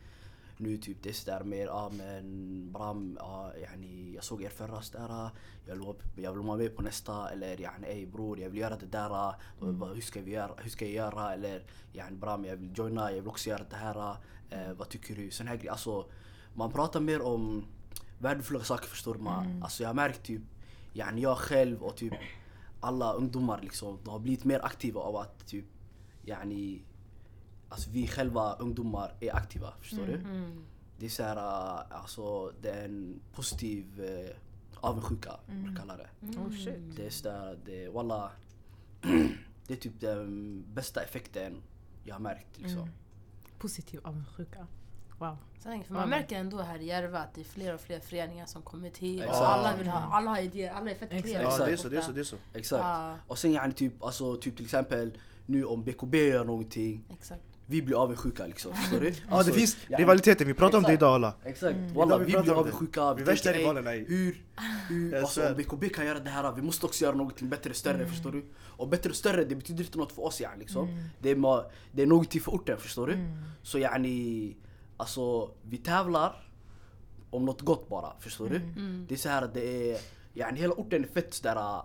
Nu 0.59 0.77
typ 0.77 1.15
sådär 1.15 1.45
mer, 1.45 1.67
ja 1.67 1.91
men 1.99 2.73
Bram, 2.73 3.19
ja, 3.21 3.53
yani, 3.63 4.15
jag 4.15 4.25
såg 4.25 4.43
er 4.43 4.49
förra 4.49 4.83
sådär, 4.83 5.31
jag 5.67 5.75
vill, 5.75 5.95
jag 6.25 6.33
vill 6.33 6.43
vara 6.43 6.57
med 6.57 6.77
på 6.77 6.83
nästa 6.83 7.31
eller 7.31 7.61
yani, 7.61 7.87
ey 7.87 8.07
bror 8.07 8.41
jag 8.41 8.51
vill 8.51 8.61
göra 8.61 8.77
det 8.77 8.87
där, 8.87 9.35
vad, 9.59 9.95
hur, 9.95 10.01
ska 10.01 10.21
vi 10.21 10.31
göra, 10.31 10.53
hur 10.59 10.71
ska 10.71 10.85
jag 10.85 10.95
göra? 10.95 11.33
Eller 11.33 11.63
yani, 11.93 12.17
Bram 12.17 12.45
jag 12.45 12.57
vill 12.57 12.73
joina, 12.75 13.11
jag 13.11 13.21
vill 13.21 13.29
också 13.29 13.51
göra 13.51 13.65
det 13.71 13.77
här, 13.77 14.17
eh, 14.51 14.73
vad 14.73 14.89
tycker 14.89 15.15
du? 15.15 15.31
Sån 15.31 15.49
här 15.49 15.57
grejer. 15.57 15.71
Alltså, 15.71 16.07
man 16.55 16.73
pratar 16.73 17.01
mer 17.01 17.23
om 17.23 17.65
värdefulla 18.19 18.65
saker 18.65 18.87
förstår 18.87 19.15
man. 19.15 19.63
Alltså 19.63 19.83
jag 19.83 19.89
har 19.89 19.95
märkt 19.95 20.23
typ, 20.23 20.43
yani, 20.93 21.21
jag 21.21 21.39
själv 21.39 21.83
och 21.83 21.97
typ 21.97 22.15
alla 22.81 23.13
ungdomar 23.13 23.61
liksom, 23.63 23.99
de 24.05 24.11
har 24.11 24.19
blivit 24.19 24.45
mer 24.45 24.65
aktiva 24.65 25.01
av 25.01 25.17
att 25.17 25.47
typ, 25.47 25.65
yani, 26.25 26.83
alltså 27.69 27.91
vi 27.91 28.07
själva 28.07 28.55
ungdomar 28.55 29.13
är 29.21 29.37
aktiva, 29.37 29.73
förstår 29.81 30.07
du? 30.07 30.15
Mm. 30.15 30.65
Det 30.99 31.07
är 31.07 31.11
så 31.11 31.23
här, 31.23 31.37
äh, 31.37 32.01
alltså 32.01 32.53
det 32.63 32.71
är 32.71 32.85
en 32.85 33.21
positiv 33.33 34.01
uh, 34.01 34.31
avundsjuka, 34.81 35.33
mm. 35.49 35.77
kallar 35.77 35.99
det. 35.99 36.39
Oh 36.39 36.51
shit. 36.51 36.97
Det 36.97 37.07
är 37.07 37.11
sådär, 37.11 37.59
det, 37.65 37.89
walla, 37.89 38.31
det 39.67 39.75
är 39.75 39.77
typ 39.77 40.01
den 40.01 40.65
bästa 40.75 41.03
effekten 41.03 41.63
jag 42.05 42.15
har 42.15 42.21
märkt 42.21 42.59
liksom. 42.59 42.91
Positiv 43.59 44.01
avundsjuka. 44.05 44.67
Wow. 45.19 45.37
Sen, 45.59 45.85
för 45.85 45.95
man 45.95 46.09
märker 46.09 46.37
ändå 46.37 46.63
här 46.63 46.79
i 46.79 46.87
Järva 46.87 47.19
att 47.19 47.35
det 47.35 47.41
är 47.41 47.45
fler 47.45 47.75
och 47.75 47.81
fler 47.81 48.01
föreningar 48.01 48.47
som 48.47 48.63
kommer 48.63 48.91
till. 48.91 49.23
Exakt. 49.23 49.41
Och 49.41 49.49
alla, 49.49 49.77
vill 49.77 49.89
ha, 49.89 49.99
alla 49.99 50.31
har 50.31 50.41
idéer, 50.41 50.73
alla 50.73 50.91
är 50.91 50.95
fett 50.95 51.11
kreativa. 51.11 51.43
Ja, 51.43 51.67
det 51.67 51.73
är 51.73 51.77
så, 51.77 51.89
det 51.89 51.97
är 51.97 52.01
så, 52.01 52.13
det 52.13 52.21
är 52.21 52.25
så. 52.25 52.37
Exakt. 52.55 52.83
Ja. 52.83 53.17
Och 53.27 53.39
sen 53.39 53.53
yani 53.53 53.73
typ, 53.73 54.03
alltså, 54.03 54.37
typ 54.37 54.57
till 54.57 54.65
exempel 54.65 55.19
nu 55.47 55.65
om 55.65 55.85
BKB 55.85 56.29
gör 56.29 56.45
någonting, 56.45 57.05
Exakt. 57.11 57.56
Vi 57.69 57.83
blir 57.83 58.03
avundsjuka 58.03 58.47
liksom, 58.47 58.75
förstår 58.75 59.01
du? 59.01 59.13
Ja 59.31 59.43
det 59.43 59.53
finns 59.53 59.77
ja, 59.89 59.99
rivaliteten, 59.99 60.47
vi 60.47 60.55
pratar 60.55 60.79
om 60.79 60.85
det 60.85 60.93
idag 60.93 61.15
alla. 61.15 61.35
Exakt, 61.45 61.77
Mm. 61.77 61.95
Walla, 61.95 62.19
vi 62.19 62.25
blir 62.25 62.53
om 62.53 62.59
avundsjuka. 62.59 63.15
Vi 63.15 63.23
Vi 63.23 63.27
värsta 63.31 63.45
tänker, 63.45 63.61
rivalerna 63.61 63.95
"Ey, 63.95 64.01
är- 64.03 64.09
hur, 64.09 64.45
hur, 64.89 65.15
alltså 65.17 65.41
svär. 65.41 65.55
BKB 65.55 65.89
kan 65.89 66.07
göra 66.07 66.21
det 66.21 66.31
här, 66.31 66.53
vi 66.53 66.63
måste 66.63 66.87
också 66.87 67.05
göra 67.05 67.17
någonting 67.17 67.49
bättre, 67.49 67.75
större, 67.75 68.07
förstår 68.07 68.33
du? 68.33 68.45
Och 68.77 68.89
bättre 68.89 69.11
och 69.11 69.17
större, 69.17 69.45
det 69.45 69.55
betyder 69.57 69.85
inte 69.85 69.99
något 69.99 70.13
för 70.13 70.23
oss 70.23 70.41
yani, 70.41 70.59
liksom. 70.59 71.09
Det, 71.19 71.31
är 71.31 71.37
det 71.93 72.03
är 72.03 72.07
någonting 72.07 72.41
för 72.41 72.53
orten, 72.53 72.79
förstår 72.79 73.07
du? 73.07 73.19
Så 73.63 73.79
yani, 73.79 74.57
alltså 74.97 75.51
vi 75.63 75.77
tävlar 75.77 76.49
om 77.31 77.45
något 77.45 77.61
gott 77.61 77.89
bara, 77.89 78.13
förstår 78.21 78.49
du? 78.49 78.59
Det 79.09 79.15
är 79.15 79.19
så 79.19 79.29
här 79.29 79.43
att 79.43 79.55
det 79.55 79.91
är, 79.93 79.99
yani 80.35 80.61
hela 80.61 80.75
orten 80.75 81.05
är 81.05 81.09
fett 81.09 81.35
sådär 81.35 81.83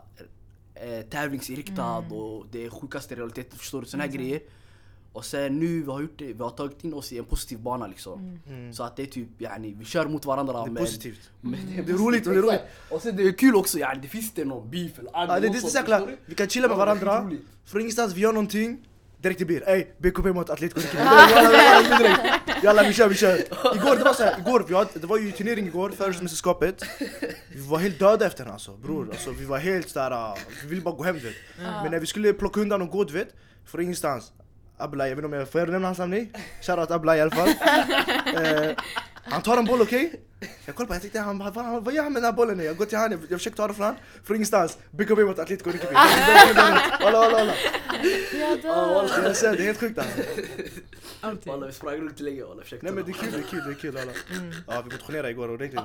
eh, 0.75 1.01
tävlingsinriktad 1.09 1.97
och 1.97 2.45
det 2.51 2.65
är 2.65 2.69
sjukaste 2.69 3.15
realiteter, 3.15 3.57
förstår 3.57 3.81
du? 3.81 3.87
Såna 3.87 4.03
här 4.03 4.11
grejer. 4.11 4.41
Och 5.13 5.25
sen 5.25 5.59
nu 5.59 5.81
vi 5.83 5.91
har 5.91 6.01
gjort 6.01 6.19
det, 6.19 6.33
vi 6.33 6.43
har 6.43 6.49
tagit 6.49 6.83
in 6.83 6.93
oss 6.93 7.11
i 7.11 7.17
en 7.17 7.25
positiv 7.25 7.59
bana 7.59 7.87
liksom. 7.87 8.39
Så 8.73 8.83
att 8.83 8.95
det 8.95 9.01
är 9.03 9.05
typ, 9.07 9.41
yani, 9.41 9.75
vi 9.79 9.85
kör 9.85 10.05
mot 10.05 10.25
varandra 10.25 10.53
Det 10.53 10.59
är 10.69 10.71
men- 10.71 10.83
positivt. 10.83 11.29
men 11.41 11.59
Det 11.85 11.91
är 11.91 11.97
roligt 11.97 12.27
och 12.27 12.33
det 12.33 12.39
är 12.39 12.43
roligt. 12.43 12.61
Och 12.89 13.01
sen 13.01 13.15
det 13.15 13.23
är 13.23 13.31
kul 13.31 13.55
också 13.55 13.79
yani, 13.79 13.99
det 14.01 14.07
finns 14.07 14.33
det 14.33 14.45
någon 14.45 14.69
beef 14.71 14.99
eller 14.99 15.11
Ja, 15.13 15.39
det, 15.39 15.49
det 15.49 15.57
är 15.57 15.61
så 15.61 15.77
jäkla, 15.77 16.07
vi 16.25 16.35
kan 16.35 16.49
chilla 16.49 16.67
med 16.67 16.77
det 16.77 16.81
är 16.81 16.85
varandra, 16.85 17.31
från 17.65 17.81
ingenstans, 17.81 18.13
vi 18.13 18.21
gör 18.21 18.33
någonting, 18.33 18.87
direkt 19.21 19.39
det 19.39 19.45
blir 19.45 19.69
ey 19.69 19.85
BKB 19.97 20.33
mot 20.33 20.49
Atletico. 20.49 20.81
Jalla, 22.63 22.83
vi 22.83 22.93
kör, 22.93 23.07
vi 23.07 23.15
kör. 23.15 23.37
Igår 23.75 23.95
det 23.97 24.03
var 24.03 24.13
så 24.13 24.23
här, 24.23 24.39
igår, 24.39 24.65
vi 24.67 24.75
hade, 24.75 24.89
det 24.99 25.07
var 25.07 25.17
ju 25.17 25.31
turnering 25.31 25.67
igår, 25.67 25.89
förortsmästerskapet. 25.89 26.83
Vi 27.55 27.67
var 27.67 27.77
helt 27.79 27.99
döda 27.99 28.25
efter 28.25 28.43
den 28.43 28.53
alltså 28.53 28.77
bror. 28.77 29.09
Alltså, 29.11 29.31
vi 29.31 29.45
var 29.45 29.57
helt 29.57 29.89
såhär, 29.89 30.37
vi 30.63 30.67
ville 30.67 30.81
bara 30.81 30.95
gå 30.95 31.03
hem 31.03 31.15
du 31.15 31.21
vet. 31.21 31.35
Men 31.57 31.91
när 31.91 31.99
vi 31.99 32.05
skulle 32.05 32.33
plocka 32.33 32.59
undan 32.61 32.81
och 32.81 32.89
gå 32.89 33.03
du 33.03 33.13
vet, 33.13 33.35
från 33.65 33.81
ingenstans. 33.81 34.31
Ablaj, 34.81 35.09
jag 35.09 35.15
vet 35.15 35.25
inte 35.25 35.35
om 35.35 35.39
jag 35.39 35.49
får 35.51 35.67
nämna 35.67 35.87
hans 35.87 35.97
namn? 35.99 36.27
Shoutout 36.61 36.91
Ablaj 36.91 37.17
i 37.17 37.21
alla 37.21 37.31
fall. 37.31 37.49
Eh, 38.43 38.75
han 39.23 39.41
tar 39.41 39.57
en 39.57 39.65
boll 39.65 39.81
okej? 39.81 40.19
Jag 40.65 40.75
kollar 40.75 40.87
på 40.87 40.93
jag 40.93 41.01
tänkte 41.01 41.19
han, 41.19 41.37
vad, 41.37 41.53
vad, 41.53 41.83
vad 41.85 41.93
gör 41.93 42.03
han 42.03 42.13
med 42.13 42.21
den 42.21 42.25
här 42.31 42.37
bollen 42.37 42.57
nu? 42.57 42.63
Jag 42.63 42.77
går 42.77 42.85
till 42.85 42.97
han, 42.97 43.11
jag, 43.11 43.19
jag 43.29 43.39
försöker 43.39 43.57
ta 43.57 43.67
den 43.67 43.75
från 43.75 43.85
han, 43.85 43.95
från 44.23 44.35
ingenstans. 44.35 44.77
BKB 44.91 45.23
mot 45.23 45.39
Atletico 45.39 45.69
Rinkeby. 45.71 45.93
Walla 45.93 47.19
walla 47.19 47.29
walla. 47.29 47.53
Jag 48.39 48.61
dör. 48.61 49.09
Jag 49.23 49.55
det 49.55 49.61
är 49.61 49.65
helt 49.65 49.79
sjukt 49.79 49.99
alltså. 49.99 50.21
Walla 51.49 51.65
vi 51.67 51.73
sprang 51.73 51.95
runt 51.95 52.19
länge 52.19 52.43
walla, 52.43 52.63
försökte 52.63 52.85
Nej 52.85 52.93
men 52.95 53.05
det 53.05 53.11
är 53.11 53.13
kul, 53.13 53.31
det 53.31 53.37
är 53.37 53.41
kul, 53.43 53.61
det 53.65 53.71
är 53.71 53.75
kul 53.75 53.97
alla. 53.97 54.11
Ja 54.67 54.81
vi 54.85 54.91
motionerade 54.91 55.29
igår 55.29 55.51
ordentligt. 55.51 55.81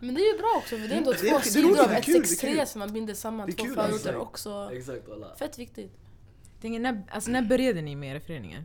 Men 0.00 0.14
det 0.14 0.20
är 0.20 0.32
ju 0.32 0.38
bra 0.38 0.52
också 0.56 0.76
för 0.78 0.88
det 0.88 0.94
är 0.94 0.98
ändå 0.98 1.12
Det 1.12 1.18
är- 1.18 1.22
det 1.22 1.28
två 1.30 1.36
är 1.36 1.40
sidor 1.40 1.80
av 1.80 1.88
det 1.88 1.94
är 1.94 1.98
ett 1.98 2.04
kul, 2.04 2.14
det 2.14 2.18
är 2.46 2.48
6-3 2.52 2.56
kul. 2.56 2.66
som 2.66 2.78
man 2.78 2.92
binder 2.92 3.14
samman 3.14 3.46
Det 3.46 3.52
är 3.52 3.56
två 3.56 3.64
kul, 3.64 3.74
förorter 3.74 4.16
också. 4.16 4.70
Exakt 4.72 5.08
walla. 5.08 5.36
Fett 5.38 5.58
viktigt. 5.58 5.92
Tänker, 6.62 6.80
när, 6.80 7.02
alltså, 7.10 7.30
när 7.30 7.42
började 7.42 7.82
ni 7.82 7.96
med 7.96 8.10
era 8.10 8.20
föreningar? 8.20 8.64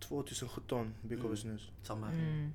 2017, 0.00 0.94
BKB 1.02 1.36
Snus. 1.36 1.70
Samma 1.82 2.06
här. 2.06 2.14
Mm. 2.14 2.52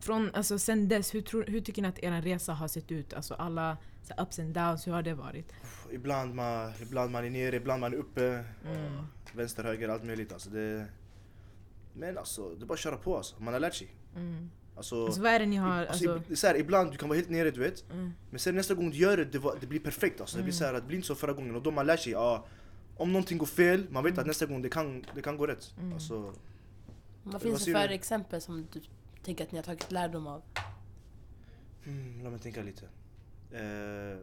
Från, 0.00 0.30
alltså, 0.34 0.58
sen 0.58 0.88
dess, 0.88 1.14
hur, 1.14 1.20
tror, 1.20 1.44
hur 1.48 1.60
tycker 1.60 1.82
ni 1.82 1.88
att 1.88 1.98
er 1.98 2.22
resa 2.22 2.52
har 2.52 2.68
sett 2.68 2.92
ut? 2.92 3.14
Alltså 3.14 3.34
alla 3.34 3.76
så, 4.02 4.22
ups 4.22 4.38
and 4.38 4.54
downs, 4.54 4.86
hur 4.86 4.92
har 4.92 5.02
det 5.02 5.14
varit? 5.14 5.52
Ibland 5.92 6.34
man, 6.34 6.72
ibland 6.82 7.10
man 7.10 7.24
är 7.24 7.30
nere, 7.30 7.56
ibland 7.56 7.80
man 7.80 7.92
är 7.92 7.96
uppe. 7.96 8.44
Mm. 8.64 9.06
Vänster, 9.32 9.64
höger, 9.64 9.88
allt 9.88 10.04
möjligt 10.04 10.32
alltså. 10.32 10.50
Det, 10.50 10.86
men 11.92 12.18
alltså, 12.18 12.54
det 12.54 12.64
är 12.64 12.66
bara 12.66 12.74
att 12.74 12.80
köra 12.80 12.96
på 12.96 13.16
alltså. 13.16 13.42
Man 13.42 13.52
har 13.52 13.60
lärt 13.60 13.74
sig. 13.74 13.88
Mm. 14.16 14.50
Alltså, 14.76 15.06
Alltså 15.06 15.22
vad 15.22 15.32
är 15.32 15.38
det 15.38 15.46
ni 15.46 15.56
har, 15.56 15.86
alltså, 15.86 16.12
alltså, 16.12 16.36
så 16.36 16.46
här, 16.46 16.56
ibland 16.56 16.92
du 16.92 16.96
kan 16.96 17.08
vara 17.08 17.16
helt 17.16 17.30
nere 17.30 17.50
du 17.50 17.60
vet. 17.60 17.90
mm. 17.90 18.12
Men 18.30 18.38
sen 18.38 18.54
nästa 18.54 18.74
gång 18.74 18.90
du 18.90 18.96
gör 18.96 19.16
det, 19.16 19.24
det, 19.24 19.38
var, 19.38 19.56
det 19.60 19.66
blir 19.66 19.80
perfekt 19.80 20.20
alltså. 20.20 20.36
Det 20.36 20.42
blir 20.42 20.52
så 20.52 20.64
här, 20.64 20.74
att 20.74 20.82
det 20.82 20.86
blir 20.86 20.96
inte 20.96 21.08
så 21.08 21.14
förra 21.14 21.32
gången. 21.32 21.56
Och 21.56 21.62
då 21.62 21.70
man 21.70 21.86
lär 21.86 21.96
sig, 21.96 22.12
ja, 22.12 22.46
om 22.96 23.12
någonting 23.12 23.38
går 23.38 23.46
fel, 23.46 23.86
man 23.90 24.04
vet 24.04 24.18
att 24.18 24.26
nästa 24.26 24.46
gång 24.46 24.62
det 24.62 24.68
kan, 24.68 25.04
det 25.14 25.22
kan 25.22 25.36
gå 25.36 25.46
rätt. 25.46 25.74
Mm. 25.78 25.92
Alltså, 25.92 26.32
Vad 27.22 27.42
finns 27.42 27.64
det 27.64 27.72
för 27.72 27.88
du? 27.88 27.94
exempel 27.94 28.40
som 28.40 28.66
du 28.72 28.80
tänker 29.22 29.44
att 29.44 29.52
ni 29.52 29.58
har 29.58 29.62
tagit 29.64 29.90
lärdom 29.92 30.26
av? 30.26 30.42
hmm, 31.84 32.20
låt 32.22 32.32
mig 32.32 32.40
tänka 32.40 32.62
lite. 32.62 32.84
Eh, 33.52 34.18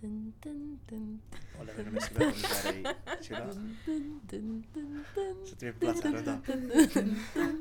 Dun, 0.00 0.32
dun, 0.42 0.78
dun, 0.88 1.20
Walla, 1.58 1.70
jag 1.76 1.84
vet 1.84 1.86
inte 1.86 1.88
om 1.90 1.94
jag 1.94 2.02
ska 2.02 2.14
berätta 2.14 2.34
om 2.34 2.42
det 2.42 2.84
här 2.86 3.16
i... 3.20 3.24
Chilla. 3.24 3.40
dun, 3.46 3.76
dun, 3.86 4.64
dun, 4.74 5.04
dun. 5.14 5.46
Sätter 5.46 5.64
mig 5.66 5.72
på 5.72 5.78
plats 5.80 6.02
här, 6.04 6.12
vänta. 6.12 6.38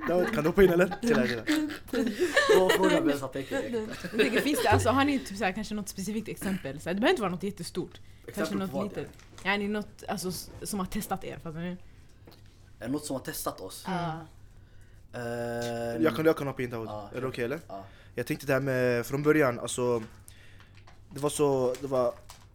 David, 0.08 0.34
kan 0.34 0.44
du 0.44 0.50
hoppa 0.50 0.63
in 0.63 0.70
eller? 0.70 0.96
Chilla, 1.01 1.27
chilla. 1.27 1.44
Vi 1.48 3.41
direkt. 3.44 4.01
Tänker, 4.12 4.41
finns 4.41 4.63
det, 4.63 4.70
alltså, 4.70 4.89
har 4.89 5.06
ni 5.06 5.20
typ, 5.20 5.38
så 5.38 5.44
här, 5.44 5.51
kanske 5.51 5.75
något 5.75 5.89
specifikt 5.89 6.27
exempel? 6.27 6.79
Så 6.79 6.89
här, 6.89 6.94
det 6.94 7.00
behöver 7.01 7.12
inte 7.13 7.22
vara 7.22 7.32
något 7.32 7.44
jättestort. 7.44 8.01
Kanske 8.36 8.56
något 8.56 8.72
vad? 8.72 8.84
litet. 8.84 9.08
Ja, 9.44 9.58
ni 9.58 9.67
något 9.67 10.03
alltså, 10.08 10.32
som 10.62 10.79
har 10.79 10.86
testat 10.86 11.24
er, 11.24 11.38
fattar 11.38 11.60
ni? 11.60 11.77
Är 12.79 12.88
något 12.89 13.06
som 13.06 13.15
har 13.15 13.24
testat 13.24 13.62
oss? 13.62 13.84
Ja. 13.88 14.20
Eh, 15.13 15.22
Jag 16.03 16.15
kan, 16.15 16.25
jag 16.25 16.38
kan 16.38 16.48
hoppa 16.48 16.62
in 16.63 16.70
David. 16.70 16.89
Ja, 16.89 17.10
Är 17.15 17.22
det 17.22 17.27
okej 17.27 17.46
eller? 17.46 17.60
Ja. 17.67 17.86
Jag 18.15 18.25
tänkte 18.27 18.48
det 18.48 18.53
här 18.53 18.60
med, 18.60 19.06
från 19.06 19.24
början, 19.24 19.60
alltså 19.60 20.03
Det 21.13 21.20
var 21.20 21.29
så, 21.29 21.75
det 21.82 21.88
var 21.88 22.13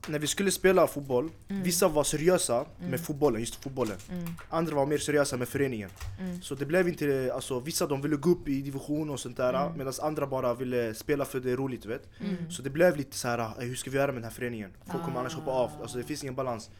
När 0.08 0.18
vi 0.18 0.26
skulle 0.26 0.50
spela 0.50 0.86
fotboll, 0.86 1.30
vissa 1.48 1.88
var 1.88 2.04
seriösa 2.04 2.66
med 2.90 3.00
fotbollen, 3.00 3.40
just 3.40 3.54
fotbollen 3.54 3.96
Mm. 4.10 4.26
Andra 4.48 4.74
var 4.74 4.86
mer 4.86 4.98
seriösa 4.98 5.36
med 5.36 5.48
föreningen 5.48 5.90
Mm. 6.20 6.42
Så 6.42 6.54
det 6.54 6.66
blev 6.66 6.88
inte, 6.88 7.30
alltså 7.34 7.60
vissa 7.60 7.86
de 7.86 8.02
ville 8.02 8.16
gå 8.16 8.30
upp 8.30 8.48
i 8.48 8.62
division 8.62 9.10
och 9.10 9.20
sånt 9.20 9.36
där 9.36 9.54
Mm. 9.66 9.78
Medan 9.78 9.92
andra 10.02 10.26
bara 10.26 10.54
ville 10.54 10.94
spela 10.94 11.24
för 11.24 11.40
det 11.40 11.50
är 11.50 11.56
roligt 11.56 11.86
vet 11.86 12.08
Mm. 12.20 12.50
Så 12.50 12.62
det 12.62 12.70
blev 12.70 12.96
lite 12.96 13.16
så 13.16 13.28
här, 13.28 13.60
"Ey, 13.60 13.66
hur 13.68 13.74
ska 13.76 13.90
vi 13.90 13.96
göra 13.96 14.06
med 14.06 14.14
den 14.14 14.24
här 14.24 14.30
föreningen? 14.30 14.70
Folk 14.90 15.04
kommer 15.04 15.16
Ah. 15.16 15.20
annars 15.20 15.34
hoppa 15.34 15.50
av, 15.50 15.70
alltså 15.82 15.98
det 15.98 16.04
finns 16.04 16.22
ingen 16.22 16.34
balans 16.34 16.70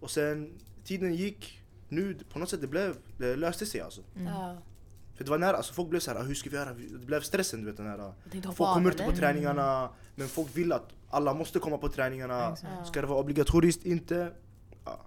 Och 0.00 0.10
sen, 0.10 0.50
tiden 0.84 1.14
gick 1.14 1.56
Nu 1.88 2.16
på 2.32 2.38
något 2.38 2.48
sätt 2.50 2.60
det 2.60 2.66
blev, 2.66 2.94
det 3.18 3.36
löste 3.36 3.66
sig 3.66 3.80
alltså 3.80 4.00
Mm. 4.16 4.32
För 5.16 5.24
det 5.24 5.30
var 5.30 5.38
nära, 5.38 5.56
alltså 5.56 5.72
folk 5.74 5.88
blev 5.90 6.00
så 6.00 6.10
här, 6.10 6.18
"Ah, 6.18 6.22
hur 6.22 6.34
ska 6.34 6.50
vi 6.50 6.56
göra? 6.56 6.72
Det 6.74 7.06
blev 7.06 7.20
stressen 7.20 7.60
du 7.60 7.66
vet 7.66 7.76
den 7.76 7.86
här 7.86 8.12
Folk 8.42 8.56
kommer 8.74 8.90
inte 8.90 9.04
på 9.04 9.12
träningarna, 9.12 9.88
men 10.14 10.28
folk 10.28 10.56
vill 10.56 10.72
att 10.72 10.88
alla 11.10 11.34
måste 11.34 11.58
komma 11.58 11.78
på 11.78 11.88
träningarna. 11.88 12.52
Exakt. 12.52 12.86
Ska 12.86 13.00
det 13.00 13.06
vara 13.06 13.20
obligatoriskt? 13.20 13.86
Inte? 13.86 14.32
Ja. 14.84 15.00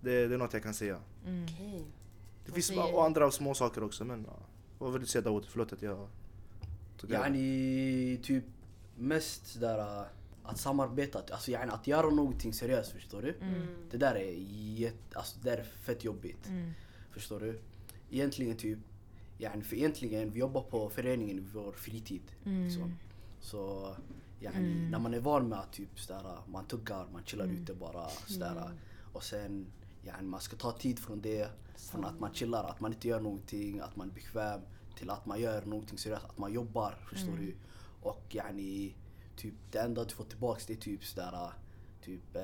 Det, 0.00 0.26
det 0.26 0.34
är 0.34 0.38
något 0.38 0.52
jag 0.52 0.62
kan 0.62 0.74
säga. 0.74 1.00
Mm. 1.26 1.44
Okej. 1.44 1.84
Det 2.46 2.52
finns 2.52 2.66
säger- 2.66 2.94
och 2.94 3.04
andra 3.04 3.30
små 3.30 3.54
saker 3.54 3.84
också 3.84 4.04
men 4.04 4.24
ja. 4.28 4.36
Vad 4.78 4.92
vill 4.92 5.00
du 5.00 5.06
säga 5.06 5.22
Daoud? 5.22 5.46
Förlåt 5.48 5.72
att 5.72 5.82
jag 5.82 6.08
tog 6.96 7.10
över. 7.12 7.24
Yani 7.24 8.18
typ 8.22 8.44
mest 8.96 9.46
sådär 9.46 9.78
uh, 9.78 10.06
att 10.44 10.58
samarbeta, 10.58 11.22
alltså 11.30 11.50
yani 11.50 11.70
att 11.72 11.86
göra 11.86 12.10
någonting 12.10 12.52
seriöst 12.52 12.92
förstår 12.92 13.22
du? 13.22 13.34
Mm. 13.40 13.66
Det 13.90 13.96
där 13.96 14.14
är 14.14 14.34
jätte, 14.78 15.18
alltså 15.18 15.38
det 15.42 15.50
där 15.50 15.58
är 15.58 15.64
fett 15.64 16.04
jobbigt. 16.04 16.48
Mm. 16.48 16.70
Förstår 17.10 17.40
du? 17.40 17.60
Egentligen 18.10 18.56
typ, 18.56 18.78
yani 19.38 19.62
för 19.62 19.76
egentligen 19.76 20.30
vi 20.30 20.40
jobbar 20.40 20.62
på 20.62 20.90
föreningen 20.90 21.38
i 21.38 21.44
vår 21.52 21.72
fritid. 21.72 22.22
Mm. 22.44 22.64
Liksom. 22.64 22.98
Så 23.40 23.96
yani, 24.42 24.56
Mm. 24.72 24.90
när 24.90 24.98
man 24.98 25.14
är 25.14 25.20
van 25.20 25.48
med 25.48 25.58
att 25.58 25.72
typ 25.72 26.00
sådär, 26.00 26.36
man 26.48 26.64
tuggar, 26.66 27.06
man 27.12 27.24
chillar 27.24 27.44
Mm. 27.44 27.62
ute 27.62 27.74
bara 27.74 28.08
sådär. 28.26 28.50
Mm. 28.66 28.78
Och 29.12 29.22
sen 29.22 29.66
yani, 30.04 30.22
man 30.28 30.40
ska 30.40 30.56
ta 30.56 30.72
tid 30.72 30.98
från 30.98 31.20
det, 31.20 31.48
från 31.76 32.04
att 32.04 32.20
man 32.20 32.34
chillar, 32.34 32.64
att 32.64 32.80
man 32.80 32.92
inte 32.92 33.08
gör 33.08 33.20
någonting, 33.20 33.80
att 33.80 33.96
man 33.96 34.10
är 34.10 34.14
bekväm 34.14 34.60
till 34.98 35.10
att 35.10 35.26
man 35.26 35.40
gör 35.40 35.64
någonting 35.64 35.98
seriöst, 35.98 36.24
att 36.24 36.38
man 36.38 36.52
jobbar. 36.52 36.96
Förstår 37.10 37.32
Mm. 37.32 37.46
du? 37.46 37.54
Och 38.02 38.22
yani, 38.30 38.94
typ 39.36 39.54
det 39.70 39.78
enda 39.78 40.04
du 40.04 40.10
får 40.14 40.24
tillbaks 40.24 40.66
det 40.66 40.72
är 40.72 40.76
typ 40.76 41.04
sådär, 41.04 41.50
typ 42.04 42.36
eh, 42.36 42.42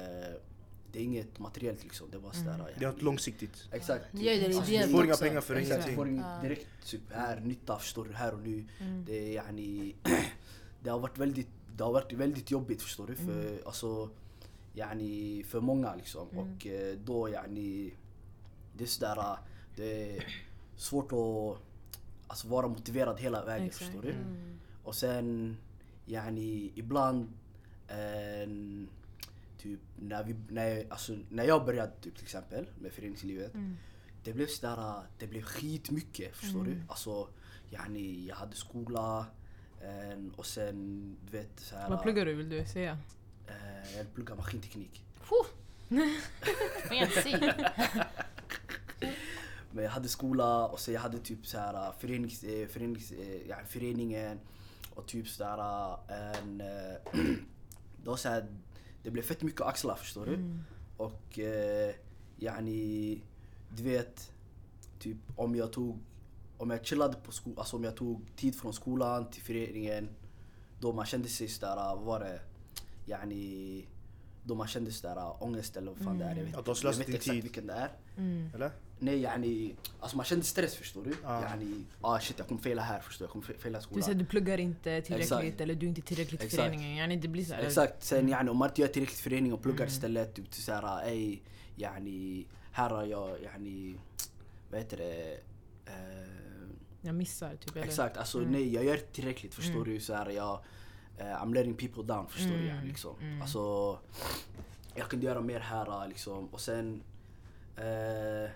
det 0.93 0.99
är 0.99 1.03
inget 1.03 1.39
materiellt 1.39 1.83
liksom. 1.83 2.11
Det 2.11 2.19
var 2.19 2.33
sådär. 2.33 2.55
Mm. 2.55 2.67
Det 2.79 2.85
är 2.85 2.93
något 2.93 3.03
långsiktigt. 3.03 3.69
Exakt. 3.73 4.05
Ju 4.13 4.23
det 4.25 4.47
Alltså, 4.57 4.73
Du 4.73 4.89
får 4.89 5.05
inga 5.05 5.17
pengar 5.17 5.41
för 5.41 5.55
Exakt, 5.55 5.71
ingenting. 5.75 5.91
du 5.91 5.97
får 5.97 6.09
ingen 6.09 6.25
Ja. 6.25 6.43
direkt 6.43 6.67
typ 6.87 7.01
här 7.13 7.41
nytta 7.41 7.79
förstår 7.79 8.05
du, 8.05 8.13
här 8.13 8.35
och 8.35 8.41
nu. 8.41 8.65
Mm. 8.81 9.05
Det 9.05 9.13
är 9.13 9.33
yani, 9.33 9.95
det 10.83 10.91
har 10.91 10.99
varit 10.99 11.19
väldigt, 11.19 11.49
det 11.79 11.85
har 11.85 11.93
varit 11.93 12.13
väldigt 12.13 12.51
jobbigt 12.51 12.83
förstår 12.83 13.07
du. 13.07 13.15
För, 13.15 13.41
Mm. 13.49 13.59
alltså, 13.67 14.11
yani, 14.75 15.45
för 15.49 15.61
många 15.61 15.95
liksom. 15.95 16.29
Mm. 16.33 16.39
Och 16.57 16.67
eh, 16.67 16.99
då 17.05 17.29
yani, 17.29 17.93
det 18.77 18.85
är 18.85 18.89
sådär, 18.89 19.37
det 19.77 20.17
är 20.17 20.25
svårt 20.77 21.13
att 21.13 21.63
alltså, 22.27 22.49
vara 22.49 22.69
motiverad 22.69 23.21
hela 23.21 23.45
vägen 23.45 23.67
Exakt. 23.67 23.85
förstår 23.85 24.03
du. 24.03 24.11
Mm. 24.11 24.59
Och 24.85 24.95
sen 24.95 25.57
yani 26.07 26.73
ibland 26.75 27.29
en, 27.89 28.89
typ 29.59 29.81
när, 29.97 30.25
vi, 30.25 30.35
när, 30.49 30.87
alltså, 30.91 31.17
när 31.31 31.45
jag 31.45 31.65
började 31.65 31.93
typ, 32.01 32.15
till 32.15 32.25
exempel 32.25 32.67
med 32.81 32.93
föreningslivet 32.93 33.55
Mm. 33.55 33.77
det 34.25 34.33
blev 34.33 34.47
sådär, 34.47 35.03
det 35.19 35.27
blev 35.27 35.43
skitmycket 35.43 36.37
förstår 36.37 36.61
Mm. 36.61 36.73
du. 36.73 36.83
Alltså 36.89 37.29
yani, 37.71 38.27
jag 38.27 38.37
hade 38.37 38.57
skola 38.57 39.27
en, 39.81 40.33
och 40.37 40.47
sen 40.47 41.17
du 41.27 41.39
vet 41.39 41.61
såhär. 41.61 41.91
Vad 41.91 42.03
pluggar 42.03 42.25
du 42.25 42.35
vill 42.35 42.49
du 42.49 42.67
säga? 42.67 42.99
Eh, 43.47 43.97
jag 43.97 44.15
pluggar 44.15 44.37
maskinteknik. 44.37 45.05
Fancy. 46.89 47.35
Men 49.71 49.85
jag 49.85 49.91
hade 49.91 50.09
skola 50.09 50.67
och 50.67 50.81
sen 50.81 50.95
jag 50.95 51.01
hade 51.01 51.19
typ 51.19 51.47
såhär 51.47 51.93
förenings, 51.99 52.45
eh, 52.45 52.69
förenings, 52.69 53.13
eh, 53.13 53.49
ja, 53.49 53.57
föreningen 53.69 54.41
och 54.95 55.07
typ 55.07 55.29
sådär 55.29 55.97
en... 56.09 56.59
Det 58.03 58.11
var 58.11 58.17
såhär, 58.17 58.47
det 59.03 59.11
blev 59.11 59.23
fett 59.23 59.43
mycket 59.43 59.61
att 59.61 59.69
axla 59.69 59.97
förstår 59.97 60.27
du. 60.27 60.35
Mm. 60.35 60.65
Och 60.97 61.39
eh, 61.39 61.95
yani, 62.39 63.21
du 63.77 63.83
vet, 63.83 64.33
typ 64.99 65.17
om 65.37 65.57
jag 65.57 65.73
tog, 65.73 65.99
om 66.59 66.71
jag 66.71 66.87
chillade 66.87 67.17
på 67.17 67.33
skolan, 67.33 67.59
alltså 67.59 67.77
om 67.77 67.85
jag 67.85 67.97
tog 67.97 68.37
tid 68.37 68.55
från 68.61 68.73
skolan 68.73 69.31
till 69.31 69.43
föreningen. 69.43 70.09
Då 70.81 70.93
man 70.93 71.07
kände 71.07 71.29
sig 71.29 71.49
sådär, 71.49 71.77
vad 71.77 71.99
var 72.05 72.21
det, 72.21 72.41
yani, 73.07 73.87
då 74.45 74.55
man 74.55 74.69
kände 74.69 74.93
sådär 74.93 75.43
ångest 75.43 75.77
eller 75.77 75.91
vad 75.93 76.01
fan 76.05 76.19
det 76.19 76.25
är. 76.25 76.37
Jag 76.37 76.45
vet, 76.45 76.57
Att 76.57 76.65
du 76.65 76.71
har 76.71 76.79
jag 76.83 76.93
vet 76.93 77.07
din 77.07 77.15
exakt 77.15 77.31
tid. 77.35 77.43
vilken 77.43 77.67
det 77.67 77.73
är. 77.73 77.91
Eller? 78.55 78.71
Nej 78.99 79.21
yani, 79.21 79.75
alltså 80.01 80.17
man 80.17 80.27
kände 80.27 80.45
stress 80.45 80.75
förstår 80.75 81.05
du. 81.05 81.15
Ja. 81.23 81.43
Yani, 81.43 81.85
ah 82.01 82.19
shit 82.21 82.39
jag 82.39 82.49
kommer 82.49 82.61
fela 82.61 82.83
här 82.83 83.01
förstår 83.01 83.25
du, 83.25 83.27
jag 83.27 83.33
kommer 83.33 83.45
fe- 83.47 83.59
fela 83.59 83.79
i 83.79 83.81
Du 83.81 83.85
skolan. 83.85 84.03
säger 84.03 84.19
du 84.19 84.25
pluggar 84.25 84.59
inte 84.61 84.83
tillräckligt 85.03 85.33
Exakt. 85.33 85.61
eller 85.61 85.75
du 85.75 85.87
är 85.87 85.89
inte 85.89 86.01
tillräckligt 86.03 86.45
i 86.45 86.49
föreningen. 86.49 86.97
Yani 86.97 87.17
det 87.17 87.29
blir 87.29 87.45
så 87.45 87.55
här. 87.55 87.63
Exakt, 87.63 88.05
sen 88.05 88.29
yani, 88.29 88.51
om 88.51 88.57
man 88.57 88.69
inte 88.69 88.81
gör 88.81 88.89
tillräckligt 88.89 89.21
förening 89.21 89.53
och 89.53 89.63
pluggar 89.63 89.87
istället, 89.87 90.35
typ 90.35 90.55
såhär 90.55 91.07
ey, 91.09 91.39
yani, 91.77 92.47
här 92.73 92.91
har 92.91 93.05
jag, 93.05 93.43
yani, 93.43 93.95
vad 94.71 94.81
heter 94.81 94.97
det? 94.97 95.33
Eh, 95.87 95.93
Jag 97.01 97.15
missar 97.15 97.57
typ. 97.57 97.77
Eller? 97.77 97.87
exakt, 97.87 98.17
alltså 98.17 98.39
Mm. 98.39 98.53
nej 98.53 98.75
jag 98.75 98.85
gör 98.85 98.95
inte 98.95 99.13
tillräckligt 99.13 99.55
förstår 99.55 99.85
du. 99.85 100.01
Så 100.01 100.15
här, 100.15 100.31
jag, 100.31 100.61
eh, 101.19 101.25
I'm 101.27 101.55
letting 101.55 101.75
people 101.75 102.03
down 102.03 102.29
förstår 102.29 102.49
du. 102.51 102.55
Mm, 102.55 102.67
Yani, 102.77 102.89
liksom. 102.89 103.17
mm. 103.21 103.43
Alltså, 103.43 103.99
jag 104.95 105.09
kunde 105.09 105.27
göra 105.27 105.41
mer 105.41 105.61
här 105.61 106.09
liksom. 106.09 106.49
Och 106.49 106.61
sen, 106.61 107.03
eh, 107.77 108.51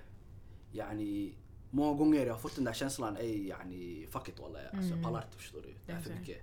yani, 0.73 1.35
många 1.71 1.99
gånger 1.99 2.27
jag 2.27 2.35
har 2.35 2.41
fått 2.41 2.55
den 2.55 2.65
där 2.65 2.73
känslan, 2.73 3.17
ey 3.17 3.47
yani, 3.49 4.07
fuck 4.11 4.29
it 4.29 4.41
walla. 4.41 4.59
Alltså, 4.59 4.77
Mm. 4.79 4.91
Jag 4.93 5.03
pallar 5.03 5.23
inte 5.25 5.37
förstår 5.37 5.61
du. 5.63 5.75
Det 5.87 5.93
är 5.93 6.01
för 6.01 6.15
mycket. 6.15 6.39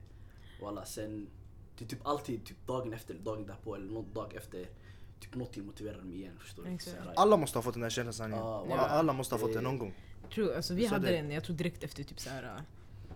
Walla, 0.62 0.86
sen, 0.86 1.28
det 1.78 1.86
är 1.86 1.90
typ 1.90 2.08
alltid 2.08 2.46
typ 2.46 2.68
dagen 2.68 2.94
efter, 2.94 3.14
dagen 3.14 3.46
därpå 3.46 3.76
eller 3.76 3.92
någon 3.92 4.14
dag 4.14 4.34
efter, 4.36 4.70
typ 5.20 5.36
någonting 5.36 5.66
motiverar 5.66 6.02
mig 6.02 6.16
igen 6.18 6.34
förstår 6.40 6.64
du. 6.64 6.78
Alla 7.16 7.38
måste 7.38 7.58
ha 7.58 7.64
fått 7.64 7.74
den 7.74 7.84
här 7.84 7.90
känslan. 7.90 8.32
Walla. 8.32 8.76
Alla 8.78 9.14
måste 9.14 9.36
ha 9.36 9.40
fått 9.40 9.50
Det- 9.54 9.58
det 9.60 9.62
någon 9.64 9.78
gång. 9.78 9.94
True, 10.34 10.56
alltså 10.56 10.74
vi 10.74 10.88
Så 10.88 10.94
hade 10.94 11.08
det- 11.08 11.16
den, 11.16 11.32
jag 11.32 11.44
tror 11.44 11.56
direkt 11.56 11.84
efter 11.84 12.04
typ 12.04 12.20
såhär 12.20 12.44
uh, 12.44 12.50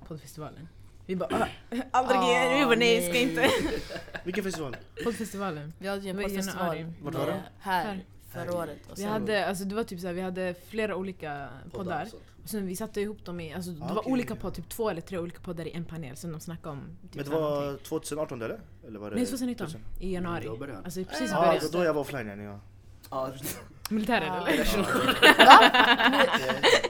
poddfestivalen. 0.08 0.68
Vi 1.06 1.16
bara 1.16 1.36
ah, 1.36 1.48
aldrig 1.92 2.18
Ah, 2.20 2.30
igen, 2.32 2.60
vi 2.60 2.66
bara 2.66 2.76
nej, 2.76 3.10
ska 3.10 3.20
inte. 3.20 3.50
Vilken 4.24 4.44
festival? 4.44 4.76
Poddfestivalen. 5.04 5.74
Vi 5.80 5.88
hade 5.88 6.02
ju 6.02 6.10
en 6.10 6.18
poddfestival. 6.18 6.86
Vart 7.02 7.14
var 7.16 7.26
det? 7.26 7.32
eh, 7.32 7.38
här 7.60 7.86
Här. 7.86 8.06
förra 8.32 8.58
året. 8.58 8.78
Och 8.92 9.00
Vi 9.00 9.04
hade, 9.04 9.46
alltså 9.48 9.64
det 9.64 9.76
var 9.76 9.84
typ 9.84 10.00
såhär, 10.00 10.14
vi 10.14 10.22
hade 10.22 10.56
flera 10.68 10.96
olika 10.96 11.50
poddar. 11.72 12.06
sånt. 12.06 12.24
Och 12.44 12.50
sen 12.50 12.68
vi 12.68 12.76
satte 12.76 13.02
ihop 13.02 13.26
dem 13.26 13.40
i, 13.40 13.54
alltså 13.54 13.72
det 13.72 13.86
Ah, 13.86 13.94
var 13.94 14.08
olika 14.08 14.36
poddar, 14.36 14.56
typ 14.56 14.70
två 14.70 14.90
eller 14.90 15.02
tre 15.02 15.18
olika 15.18 15.40
poddar 15.40 15.68
i 15.68 15.72
en 15.72 15.86
panel 15.86 16.18
som 16.18 16.32
de 16.32 16.40
snackade 16.40 16.70
om. 16.70 16.80
Typ 17.02 17.16
Men 17.16 17.24
det 17.24 17.30
så 17.30 17.32
här 17.36 17.42
var 17.42 17.62
någonting. 17.62 17.86
2018 17.86 18.42
eller? 18.42 18.60
eller 18.88 19.00
var 19.00 19.10
det 19.10 19.16
Nej 19.16 19.26
2019, 19.26 19.68
i 20.00 20.14
januari. 20.14 20.44
Det 20.44 20.50
var 20.50 20.58
början. 20.58 20.86
Alltså 20.86 21.04
precis 21.04 21.22
i 21.30 21.34
Ja, 21.34 21.42
början. 21.42 21.64
ah, 21.66 21.70
då 21.72 21.84
jag 21.84 21.94
var 21.94 22.02
offline 22.02 22.40
ja. 22.40 22.60
Ja, 23.14 23.32
Militären 23.90 24.32
Ah. 24.32 24.48
eller? 24.48 24.66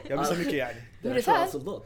Jag 0.08 0.20
missade 0.20 0.38
mycket 0.40 0.54
är 0.54 0.76
Militär? 1.10 1.48
Hur? 1.52 1.82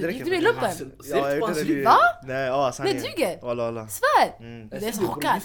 det 0.00 0.06
räcker. 0.08 0.24
du 0.24 0.36
i 0.36 0.40
lumpen? 0.40 0.64
Alltså, 0.64 0.84
Ja, 1.04 1.28
jag 1.30 1.38
gjorde 1.38 1.64
det. 1.64 1.84
Va? 1.84 1.98
Nej, 2.22 2.46
ja 2.46 2.62
Nej, 2.64 2.72
sanningen. 2.72 3.02
duger! 3.02 3.38
Walla 3.42 3.64
walla. 3.64 3.88
Svär! 3.88 4.36
Mm. 4.40 4.68
Det 4.68 4.76
är 4.86 4.92
så 4.92 5.06
chockad. 5.06 5.42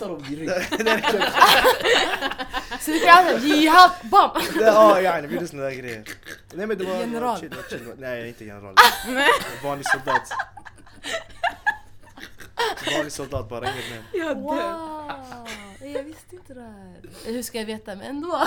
Så 2.80 2.92
vi 2.92 3.00
kan 3.00 3.28
alltså 3.28 3.48
jihad, 3.48 3.92
bam! 4.04 4.30
Ja 4.62 5.02
yani, 5.02 5.28
vi 5.28 5.34
gjorde 5.34 5.48
såna 5.48 5.64
där 5.64 5.72
grejer. 5.72 6.04
Nej 6.54 6.68
men 6.68 6.78
det 6.78 6.84
var... 6.84 7.00
General. 7.00 7.40
Nej 7.98 8.28
inte 8.28 8.46
general. 8.46 8.76
Vanlig 9.64 9.86
soldat. 9.88 10.32
Vanlig 12.96 13.12
soldat 13.12 13.50
bara, 13.50 13.66
inget 13.72 13.90
mer. 13.92 14.04
Jag 14.14 14.38
dör. 14.38 14.76
Wow! 15.88 15.96
Jag 15.96 16.04
visste 16.04 16.36
inte 16.36 16.54
det 16.54 16.62
här. 16.62 17.02
Hur 17.26 17.42
ska 17.42 17.58
jag 17.60 17.66
veta? 17.66 17.96
Men 17.96 18.06
ändå. 18.06 18.46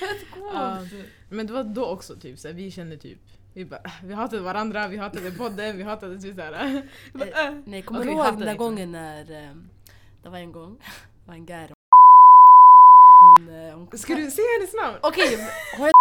Fett 0.00 0.18
Ja, 0.52 0.76
coolt. 0.78 0.92
men 1.28 1.46
det 1.46 1.52
var 1.52 1.64
då 1.64 1.86
också 1.86 2.16
typ 2.16 2.38
såhär, 2.38 2.54
vi 2.54 2.70
kände 2.70 2.96
typ 2.96 3.18
vi, 3.54 3.64
bara, 3.64 3.80
"Ah, 3.84 3.90
vi 4.04 4.14
hatade 4.14 4.42
varandra, 4.42 4.88
vi 4.88 4.96
hatade 4.96 5.30
podden, 5.30 5.76
vi 5.76 5.82
hatade 5.82 6.18
typ 6.20 6.36
såhär. 6.36 6.82
Bara, 7.12 7.28
äh. 7.48 7.54
Nej, 7.64 7.82
kommer 7.82 8.00
Okej, 8.00 8.12
du 8.14 8.18
ihåg 8.20 8.26
den 8.26 8.40
där 8.46 8.56
gången 8.56 8.92
när 8.92 9.30
ehm, 9.32 9.68
det 10.22 10.28
var 10.28 10.38
en 10.38 10.52
gång, 10.52 10.78
det 11.24 11.28
var 11.28 11.34
en 11.34 11.46
gär 11.46 11.70
hon, 13.38 13.48
eh, 13.48 13.74
hon 13.74 13.98
Ska 13.98 14.14
du 14.14 14.30
säga 14.30 14.46
hennes 14.58 14.74
namn? 14.82 14.96
Okej, 15.02 15.38
hon 15.78 15.86
är 15.86 15.92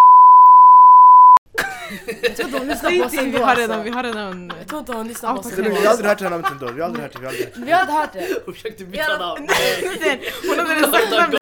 Jag 2.22 2.36
tror 2.36 2.48
inte 2.48 2.58
hon 2.60 2.68
lyssnar 2.68 3.00
på 3.00 3.06
oss 3.06 3.14
vi 3.14 3.18
ändå 3.18 3.44
har 3.44 3.56
redan, 3.56 3.72
alltså. 3.80 3.84
vi 3.84 3.90
har 3.90 4.04
redan... 4.04 4.54
Jag 4.60 4.68
tror 4.68 4.80
inte 4.80 4.94
hon 4.94 5.08
lyssnar 5.08 5.34
på 5.34 5.40
oss 5.40 5.54
ändå. 5.54 5.70
Jag 5.70 5.76
har 5.76 5.88
aldrig 5.88 6.10
hört 6.10 6.18
det 6.18 6.24
här 6.24 6.32
namnet 6.32 6.52
ändå. 6.52 6.72
Vi 6.72 6.82
har 6.82 6.88
aldrig 6.88 7.04
hört 7.04 7.14
det. 7.14 7.20
Vi 7.20 7.72
har 7.72 7.80
aldrig 7.80 7.98
hört 7.98 8.14
det. 8.14 8.26
Vi 8.26 8.32
hade 8.32 8.34
hört 8.34 8.38
det. 8.38 8.42
Hon 8.46 8.54
försökte 8.54 8.86
byta 8.86 9.18
namn. 9.18 9.48
Hon 10.48 10.60
hade 10.60 10.76
redan 10.76 10.92
sagt 10.92 11.12
namnet. 11.12 11.40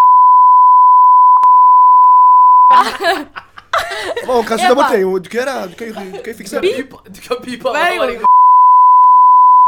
Hon 4.28 4.43
kan 4.43 4.60
sluta 4.60 4.76
bort 4.76 4.91
dig. 4.91 5.04
Du 5.04 5.30
kan 5.30 5.39
göra... 5.41 5.67
Du 5.67 5.74
kan 5.74 5.88
ju, 5.88 5.93
du 5.93 6.12
kan 6.12 6.26
ju 6.26 6.34
fixa 6.34 6.62
det. 6.62 6.84
Du 7.06 7.22
kan 7.22 7.38
pipa. 7.41 7.78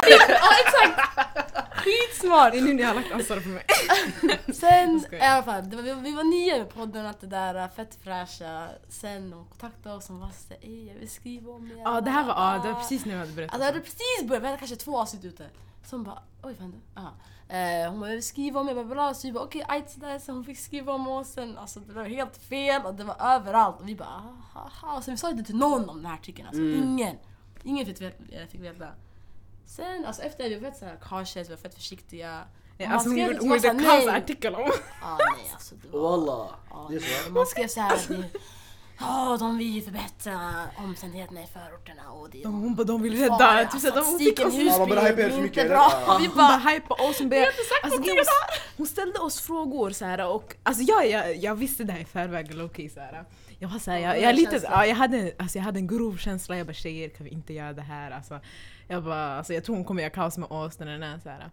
Ja 0.10 0.52
exakt! 0.66 1.47
Skitsmart! 1.88 2.52
Det 2.52 2.58
är 2.60 2.62
nu 2.62 2.74
ni 2.74 2.84
har 2.84 2.94
lagt 2.96 3.12
ansvar 3.12 3.40
på 3.40 3.50
mig. 3.50 3.64
Sen 4.54 4.98
i 4.98 5.04
jag? 5.12 5.22
alla 5.22 5.44
fall, 5.44 5.70
det 5.70 5.76
var, 5.76 5.84
vi, 5.84 5.94
vi 5.94 6.12
var 6.16 6.24
nio 6.24 6.58
med 6.58 6.70
podden 6.74 7.02
och 7.04 7.10
allt 7.10 7.22
det 7.22 7.28
där 7.28 7.56
äh, 7.56 7.70
fett 7.70 7.98
fräscha. 8.04 8.68
Sen 8.90 9.30
de 9.30 9.46
kontaktade 9.48 9.96
oss 9.96 10.10
och 10.10 10.16
var 10.16 10.30
såhär 10.48 10.60
ey 10.66 10.88
jag 10.88 10.96
vill 10.96 11.10
skriva 11.10 11.52
om 11.52 11.72
er. 11.72 11.78
Ja 11.78 12.02
det 12.02 12.12
här 12.12 12.26
var, 12.26 12.34
ja, 12.34 12.60
det 12.64 12.72
var 12.72 12.80
precis 12.80 13.06
när 13.06 13.14
jag 13.14 13.20
hade 13.20 13.32
berättat. 13.34 13.54
Alltså 13.54 13.68
jag 13.68 13.74
hade 13.74 13.84
precis 13.86 14.28
börjat, 14.28 14.44
vi 14.44 14.48
hade 14.48 14.58
kanske 14.60 14.76
två 14.76 15.00
avsnitt 15.00 15.26
ute. 15.26 15.50
Så 15.86 15.96
hon 15.96 16.04
bara 16.04 16.16
oj 16.44 16.54
vad 16.54 16.56
hände? 16.62 16.78
Aha. 16.96 17.12
Eh, 17.50 17.90
hon 17.92 18.00
bara 18.00 18.10
jag 18.10 18.16
vill 18.16 18.24
skriva 18.24 18.60
om 18.60 18.70
er, 18.70 18.74
bla 18.74 18.84
bla. 18.84 19.14
Så 19.14 19.28
vi 19.28 19.34
bara 19.34 19.44
okej 19.44 19.64
ajt 19.68 19.90
sådär. 19.92 20.20
Så 20.20 20.32
hon 20.32 20.46
fick 20.46 20.60
skriva 20.60 20.94
om 20.94 21.08
oss. 21.08 21.28
Sen, 21.28 21.58
alltså 21.58 21.80
det 21.80 21.94
var 21.94 22.04
helt 22.04 22.38
fel 22.38 22.82
och 22.86 22.94
det 22.96 23.04
var 23.04 23.16
överallt. 23.20 23.80
Och 23.80 23.90
vi 23.90 23.96
bara 23.96 24.08
aha. 24.56 25.02
Så 25.02 25.12
vi 25.12 25.18
sa 25.18 25.30
inte 25.30 25.44
till 25.44 25.56
någon 25.56 25.90
om 25.90 25.96
den 25.98 26.06
här 26.06 26.14
artikeln. 26.14 26.48
Alltså 26.48 26.62
Mm. 26.64 26.84
ingen. 26.84 27.16
Ingen 27.64 27.86
fick, 27.86 28.02
vet- 28.02 28.52
fick 28.52 28.62
veta. 28.62 28.88
Sen 29.68 30.06
alltså 30.06 30.22
efter 30.22 30.44
det, 30.44 30.50
vi 30.50 30.56
var 30.56 30.70
fett 30.72 30.80
såhär 30.80 30.98
cautious, 31.10 31.48
vi 31.50 31.54
var 31.54 31.58
fett 31.62 31.76
försiktiga. 31.76 32.44
Ja, 32.78 32.86
Man 32.88 32.94
alltså 32.94 33.10
hon 33.10 33.16
skrev 33.18 33.28
gjorde, 33.32 33.40
hon 33.50 33.60
så 33.60 33.68
så 33.68 33.74
här, 33.74 33.80
kaos 33.98 34.06
nej. 34.06 34.16
artikel 34.16 34.56
om 34.56 34.72
Ja 35.02 35.18
nej 35.36 35.52
alltså 35.54 35.76
det 35.76 35.88
var... 35.88 36.00
Walla. 36.18 36.50
Ja, 36.70 36.88
Det 36.90 36.96
är 36.96 37.00
så, 37.00 37.06
nej, 37.24 37.32
man 37.32 37.46
skrev 37.46 37.68
såhär 37.68 37.94
att 37.94 38.08
det- 38.08 38.30
Ja, 39.00 39.38
de 39.40 39.58
vill 39.58 39.84
förbättra 39.84 40.40
omständigheterna 40.78 41.44
i 41.44 41.48
förorterna 41.48 42.12
och 42.12 42.30
det 42.30 42.46
Hon 42.46 42.76
bara 42.76 42.84
de 42.84 43.02
vill 43.02 43.20
rädda, 43.20 43.66
typ 43.72 43.82
såhär, 43.82 43.96
de 43.96 44.06
hon 44.06 44.20
fick 44.20 44.40
oss 44.40 44.54
Ja, 44.54 44.78
man 44.78 44.90
börjar 44.90 45.04
hypa 45.10 45.22
er 45.22 45.30
är 45.30 45.42
mycket, 45.42 45.68
bra. 45.68 46.18
Vi 46.20 46.26
Hon 46.28 46.38
bara, 46.38 46.58
hypa 46.58 46.94
oss, 46.94 47.20
hon, 47.20 47.30
bara, 47.30 47.40
alltså, 47.84 48.00
var- 48.00 48.78
hon 48.78 48.88
ställde 48.88 49.20
oss 49.20 49.42
frågor 49.42 49.92
så 49.92 50.06
här, 50.06 50.28
och 50.28 50.56
alltså 50.64 50.84
jag, 50.84 51.10
jag, 51.10 51.36
jag 51.36 51.56
visste 51.56 51.84
det 51.84 51.94
här 51.94 52.00
i 52.00 52.06
förväg 52.06 52.52
low-key 52.52 52.90
så 52.94 53.00
här. 53.00 53.26
Jag 53.60 53.70
var 53.70 53.80
såhär, 53.80 53.98
Ja, 53.98 54.08
jag, 54.08 54.22
jag, 54.22 54.30
är 54.30 54.34
lite, 54.34 54.60
ja, 54.64 54.86
jag, 54.86 54.96
hade, 54.96 55.32
alltså, 55.40 55.58
jag 55.58 55.64
hade 55.66 55.80
en 55.80 55.88
grov 55.88 56.18
känsla, 56.18 56.58
jag 56.58 56.68
bara 56.68 56.74
tjejer 56.74 57.10
kan 57.10 57.24
vi 57.24 57.30
inte 57.32 57.54
göra 57.54 57.74
det 57.74 57.82
här? 57.82 58.12
Alltså, 58.12 58.40
jag 58.88 59.04
bara, 59.04 59.38
alltså, 59.38 59.54
jag 59.54 59.64
tror 59.64 59.76
hon 59.76 59.86
kommer 59.86 60.02
göra 60.02 60.14
kaos 60.14 60.38
med 60.38 60.52
oss, 60.52 60.76
den 60.76 61.02
där, 61.02 61.20
så 61.24 61.30
här. 61.30 61.52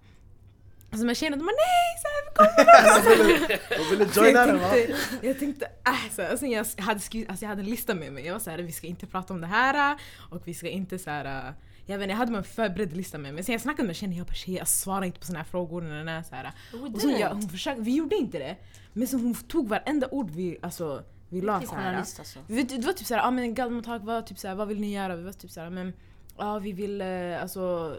Alltså 0.90 1.06
men 1.06 1.14
tjejerna 1.14 1.36
de 1.36 1.42
bara 1.42 1.52
nej, 1.52 1.90
så 2.02 2.08
här, 2.08 3.26
vi 3.26 3.38
kommer 3.38 3.78
De 3.78 3.90
ville 3.96 4.10
joina 4.14 4.46
den 4.46 4.58
va? 4.58 4.70
tänkte, 4.70 5.26
jag 5.26 5.38
tänkte 5.38 5.66
äh, 5.86 6.12
så, 6.12 6.22
alltså, 6.22 6.46
jag, 6.46 6.66
hade 6.78 7.00
skrivit, 7.00 7.30
alltså, 7.30 7.44
jag 7.44 7.48
hade 7.48 7.62
en 7.62 7.70
lista 7.70 7.94
med 7.94 8.12
mig. 8.12 8.26
Jag 8.26 8.32
var 8.32 8.40
såhär, 8.40 8.58
vi 8.58 8.72
ska 8.72 8.86
inte 8.86 9.06
prata 9.06 9.34
om 9.34 9.40
det 9.40 9.46
här 9.46 9.98
och 10.30 10.48
vi 10.48 10.54
ska 10.54 10.68
inte 10.68 10.98
så 10.98 11.10
här. 11.10 11.54
Jag, 11.86 11.98
vet, 11.98 12.02
inte, 12.04 12.12
jag 12.12 12.18
hade 12.18 12.36
en 12.36 12.44
förberedd 12.44 12.96
lista 12.96 13.18
med 13.18 13.34
mig. 13.34 13.44
Sen 13.44 13.52
jag 13.52 13.62
snackade 13.62 13.86
med 13.86 13.96
tjejen 13.96 14.16
jag 14.16 14.26
bara 14.26 14.34
tjejer 14.34 14.58
jag 14.58 14.68
svarar 14.68 15.04
inte 15.04 15.20
på 15.20 15.26
såna 15.26 15.38
här 15.38 15.46
frågor. 15.46 15.82
Nej, 15.82 16.04
nej, 16.04 16.24
så 16.24 16.34
här. 16.34 16.52
Och 16.94 17.00
så, 17.00 17.10
jag, 17.10 17.30
hon 17.30 17.48
försökte, 17.48 17.82
vi 17.82 17.96
gjorde 17.96 18.16
inte 18.16 18.38
det. 18.38 18.56
Men 18.92 19.08
så 19.08 19.16
hon 19.16 19.34
tog 19.34 19.68
varenda 19.68 20.08
ord 20.10 20.30
vi, 20.30 20.58
alltså, 20.62 21.04
vi 21.28 21.40
la 21.40 21.54
Riktig 21.54 21.68
så 21.68 21.74
här. 21.74 21.84
journalist 21.84 22.18
alltså. 22.18 22.38
Vi, 22.46 22.62
det 22.62 22.86
var 22.86 22.92
typ 22.92 23.06
såhär, 23.06 23.26
ah, 23.26 23.30
men 23.30 23.54
Galmontag 23.54 23.98
var 24.04 24.22
typ 24.22 24.38
såhär, 24.38 24.54
vad 24.54 24.68
vill 24.68 24.80
ni 24.80 24.94
göra? 24.94 25.16
Vi 25.16 25.22
var 25.22 25.32
typ 25.32 25.50
såhär, 25.50 25.70
men 25.70 25.92
ja 26.38 26.58
vi 26.58 26.72
vill 26.72 27.00
eh, 27.00 27.42
alltså, 27.42 27.96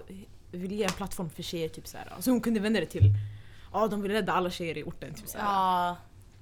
vi 0.51 0.57
vill 0.57 0.71
ge 0.71 0.83
en 0.83 0.91
plattform 0.91 1.29
för 1.29 1.43
tjejer 1.43 1.69
typ 1.69 1.87
såhär. 1.87 2.13
Så 2.19 2.31
hon 2.31 2.41
kunde 2.41 2.59
vända 2.59 2.79
det 2.79 2.85
till, 2.85 3.11
ja 3.73 3.87
de 3.87 4.01
vill 4.01 4.11
rädda 4.11 4.33
alla 4.33 4.49
tjejer 4.49 4.77
i 4.77 4.83
orten 4.83 5.13
typ 5.13 5.27
såhär. 5.29 5.45
Ja. 5.45 5.97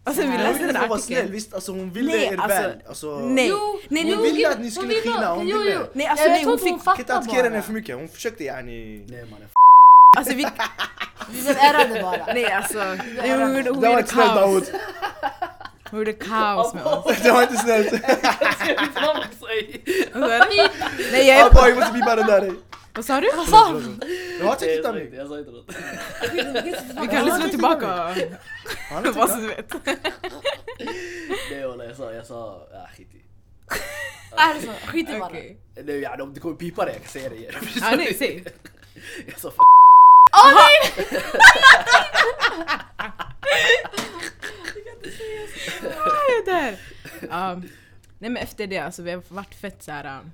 Och 0.06 0.14
sen 0.14 0.32
vi 0.32 0.38
Ja, 0.38 0.44
läste 0.44 0.66
den 0.68 0.76
artikeln. 0.78 1.00
snäll, 1.02 1.32
visst 1.32 1.54
alltså 1.54 1.72
hon 1.72 1.92
ville 1.92 2.12
Nej, 2.12 2.26
er 2.26 2.38
alltså, 2.38 2.48
väl. 2.62 2.72
Alltså, 2.88 3.20
Nej, 3.20 3.48
Jo, 3.50 3.80
nej, 3.90 4.04
hon 4.16 4.24
nej, 4.24 4.32
ville 4.34 4.50
att 4.50 4.60
ni 4.60 4.72
skulle 4.72 4.94
skina, 4.94 5.34
hon 5.36 5.48
jo, 5.48 5.58
ville. 5.58 5.72
jo. 5.74 5.82
Nej, 5.94 6.08
alltså, 6.08 6.24
jag 6.26 6.32
nej, 6.32 6.44
hon 6.44 6.54
inte 6.54 6.66
hon 6.70 6.80
fick- 6.80 6.86
Kan 6.86 7.00
inte 7.00 7.16
attackera 7.16 7.44
henne 7.44 7.62
för 7.62 7.74
mycket, 7.74 7.96
hon 7.96 8.08
försökte 8.08 8.44
yani... 8.44 9.04
Nej 9.08 9.26
mannen. 9.32 9.48
alltså 10.18 10.36
vi, 10.36 10.48
Vi 11.32 11.42
blev 11.42 11.58
ärrade 11.58 12.02
bara. 12.02 12.34
nej 12.34 12.46
alltså, 12.52 12.80
hon 12.80 13.56
gjorde, 13.56 13.64
Det 13.64 13.72
var 13.72 14.02
kaos. 14.02 14.06
Det 14.06 14.46
inte 14.56 14.66
snällt. 14.66 14.72
Nej 21.12 21.28
jag 21.28 21.38
är 21.38 21.46
Abba, 21.46 21.68
jag 21.68 21.78
måste 21.78 21.94
bipa 21.94 22.16
den 22.16 22.28
där. 22.28 22.42
ey. 22.42 22.52
Vad 22.96 23.06
sa 23.06 23.22
du? 23.22 23.30
Vad 23.36 23.48
sa 23.48 23.82
Jag 24.40 24.46
har 24.46 24.54
inte 24.54 24.66
Jag 24.66 24.76
tittat 24.76 24.86
sa 24.86 24.92
mig. 24.94 25.04
inte, 25.06 25.16
jag 25.18 25.28
sa 25.28 25.40
inte 25.40 25.52
något. 25.52 25.76
Vi 27.02 27.08
kan 27.08 27.26
lyssna 27.26 27.50
tillbaka 27.50 27.88
Han 28.90 29.06
har 29.06 29.12
vad 29.12 29.30
så 29.30 29.36
tittat. 29.36 29.86
du 29.86 29.92
vet. 29.92 30.00
Nej 31.52 31.68
walla 31.68 31.86
jag 31.86 31.96
sa, 31.98 32.12
jag 32.14 32.26
sa, 32.26 32.68
ah 32.74 32.88
skit 32.98 33.08
i. 33.14 33.18
Är 34.38 34.54
det 34.54 34.62
så? 34.62 34.88
Skit 34.88 35.10
i 35.10 35.20
bara. 35.20 35.26
Okej. 35.30 35.58
Nej 35.84 36.00
yani 36.02 36.24
om 36.24 36.34
du 36.34 36.40
kommer 36.40 36.56
pipa 36.56 36.86
det, 36.86 36.92
jag 36.92 37.02
kan 37.02 37.12
säga 37.12 37.30
det 37.30 37.36
igen. 37.36 37.54
Ja 37.82 37.96
nej, 37.98 38.18
Åh 40.34 40.54
nej! 40.56 41.08
Ah, 45.98 46.22
jag 46.30 46.38
är 46.40 46.46
där. 46.62 46.72
Um, 47.54 47.70
Nej 48.20 48.30
men 48.30 48.38
efter 48.38 48.68
det, 48.68 48.78
alltså 48.78 49.02
vi 49.02 49.12
har 49.12 49.24
varit 49.28 49.56
fett 49.56 49.84
såhär... 49.84 50.20
um, 50.20 50.32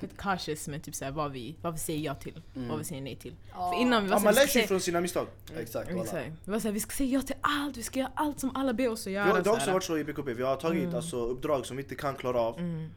Fett 0.00 0.16
cautious 0.16 0.68
med 0.68 0.82
typ 0.82 0.94
såhär 0.94 1.12
vad 1.12 1.32
vi, 1.32 1.56
vad 1.62 1.72
vi 1.72 1.78
säger 1.78 2.00
ja 2.00 2.14
till, 2.14 2.42
vad 2.54 2.78
vi 2.78 2.84
säger 2.84 3.02
nej 3.02 3.16
till. 3.16 3.34
För 3.52 3.80
innan 3.80 4.02
vi 4.02 4.08
var 4.08 4.16
Ja, 4.16 4.22
man 4.24 4.34
lär 4.34 4.40
ska 4.40 4.46
sig 4.48 4.52
säga... 4.52 4.66
från 4.68 4.80
sina 4.80 5.00
misstag. 5.00 5.26
Exakt, 5.58 5.90
walla. 5.90 6.02
Exakt. 6.02 6.30
Vi 6.44 6.52
var 6.52 6.58
såhär, 6.58 6.72
vi 6.72 6.80
ska 6.80 6.90
säga 6.90 7.10
ja 7.10 7.22
till 7.22 7.36
allt, 7.40 7.76
vi 7.76 7.82
ska 7.82 7.98
göra 8.00 8.10
allt 8.14 8.40
som 8.40 8.56
alla 8.56 8.72
ber 8.72 8.88
oss 8.88 9.00
att 9.00 9.06
Vi 9.06 9.10
göra. 9.12 9.24
har, 9.24 9.40
det 9.40 9.50
har 9.50 9.56
också 9.56 9.72
varit 9.72 9.84
så 9.84 9.98
i 9.98 10.04
BKB, 10.04 10.34
vi 10.34 10.42
har 10.42 10.56
tagit 10.56 10.94
alltså, 10.94 11.16
uppdrag 11.16 11.66
som 11.66 11.76
vi 11.76 11.82
inte 11.82 11.94
kan 11.94 12.14
klara 12.14 12.40
av. 12.40 12.58
Mm. 12.58 12.90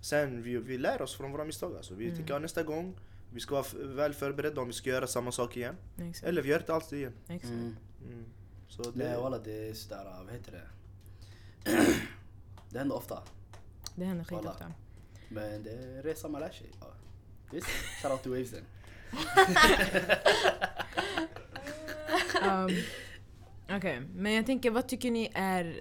Sen 0.00 0.42
vi, 0.42 0.56
vi 0.56 0.78
lär 0.78 1.02
oss 1.02 1.16
från 1.16 1.32
våra 1.32 1.44
misstag. 1.44 1.76
Alltså. 1.76 1.94
Vi 1.94 2.10
tänker 2.16 2.34
ja, 2.34 2.38
nästa 2.38 2.62
gång, 2.62 2.94
vi 3.34 3.40
ska 3.40 3.54
vara 3.54 3.64
väl 3.94 4.14
förberedda 4.14 4.60
om 4.60 4.66
vi 4.66 4.72
ska 4.72 4.90
göra 4.90 5.06
samma 5.06 5.32
sak 5.32 5.56
igen. 5.56 5.76
Exakt. 5.98 6.26
Eller 6.26 6.42
vi 6.42 6.48
gör 6.48 6.58
inte 6.58 6.74
alls 6.74 6.88
det 6.88 6.96
igen. 6.96 7.12
Exakt. 7.28 7.52
Mm. 7.52 7.76
Mm. 8.06 8.24
Så 8.68 8.82
Nej 8.82 9.08
det, 9.08 9.16
walla 9.16 9.38
det 9.38 9.68
är 9.68 9.74
sådär, 9.74 10.22
vad 10.24 10.34
heter 10.34 10.52
det? 10.52 10.68
det 12.70 12.78
händer 12.78 12.96
ofta. 12.96 13.22
Det 13.94 14.04
händer 14.04 14.24
skitofta. 14.24 14.72
Men 15.28 15.62
det 15.62 15.70
är 15.70 16.02
resan 16.02 16.32
man 16.32 16.40
lär 16.40 16.50
sig. 16.50 16.70
Ja. 16.80 16.86
Visst? 17.50 17.66
Shoutout 18.02 18.22
till 18.22 18.30
Wavesen. 18.30 18.64
Um, 22.44 22.70
Okej, 23.76 24.00
men 24.14 24.32
jag 24.32 24.46
tänker 24.46 24.70
vad 24.70 24.88
tycker 24.88 25.10
ni 25.10 25.30
är 25.34 25.80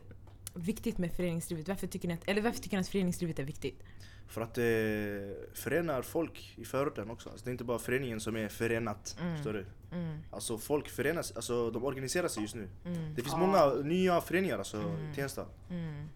viktigt 0.53 0.97
med 0.97 1.13
föreningslivet? 1.13 1.67
Varför 1.67 1.87
tycker 1.87 2.07
ni 2.07 2.13
att, 2.13 2.27
eller 2.27 2.41
varför 2.41 2.59
tycker 2.59 2.77
ni 2.77 2.81
att 2.81 2.87
föreningslivet 2.87 3.39
är 3.39 3.43
viktigt? 3.43 3.83
För 4.27 4.41
att 4.41 4.53
det 4.53 5.37
förenar 5.53 6.01
folk 6.01 6.53
i 6.57 6.65
förorten 6.65 7.09
också. 7.09 7.29
Alltså, 7.29 7.45
det 7.45 7.49
är 7.49 7.51
inte 7.51 7.63
bara 7.63 7.79
föreningen 7.79 8.19
som 8.19 8.35
är 8.35 8.47
förenat. 8.49 9.17
Mm. 9.21 9.35
Förstår 9.35 9.53
du? 9.53 9.65
Mm, 9.91 10.17
Alltså 10.31 10.57
folk 10.57 10.89
förenas, 10.89 11.31
alltså 11.35 11.71
de 11.71 11.83
organiserar 11.85 12.27
sig 12.27 12.41
just 12.43 12.55
nu. 12.55 12.69
mm, 12.85 13.15
Det 13.15 13.21
finns 13.21 13.33
Ja. 13.33 13.37
många 13.39 13.65
nya 13.73 14.21
föreningar 14.21 14.57
alltså, 14.57 14.77
Mm. 14.77 15.11
i 15.11 15.15
Tensta. 15.15 15.45
mm. 15.69 16.09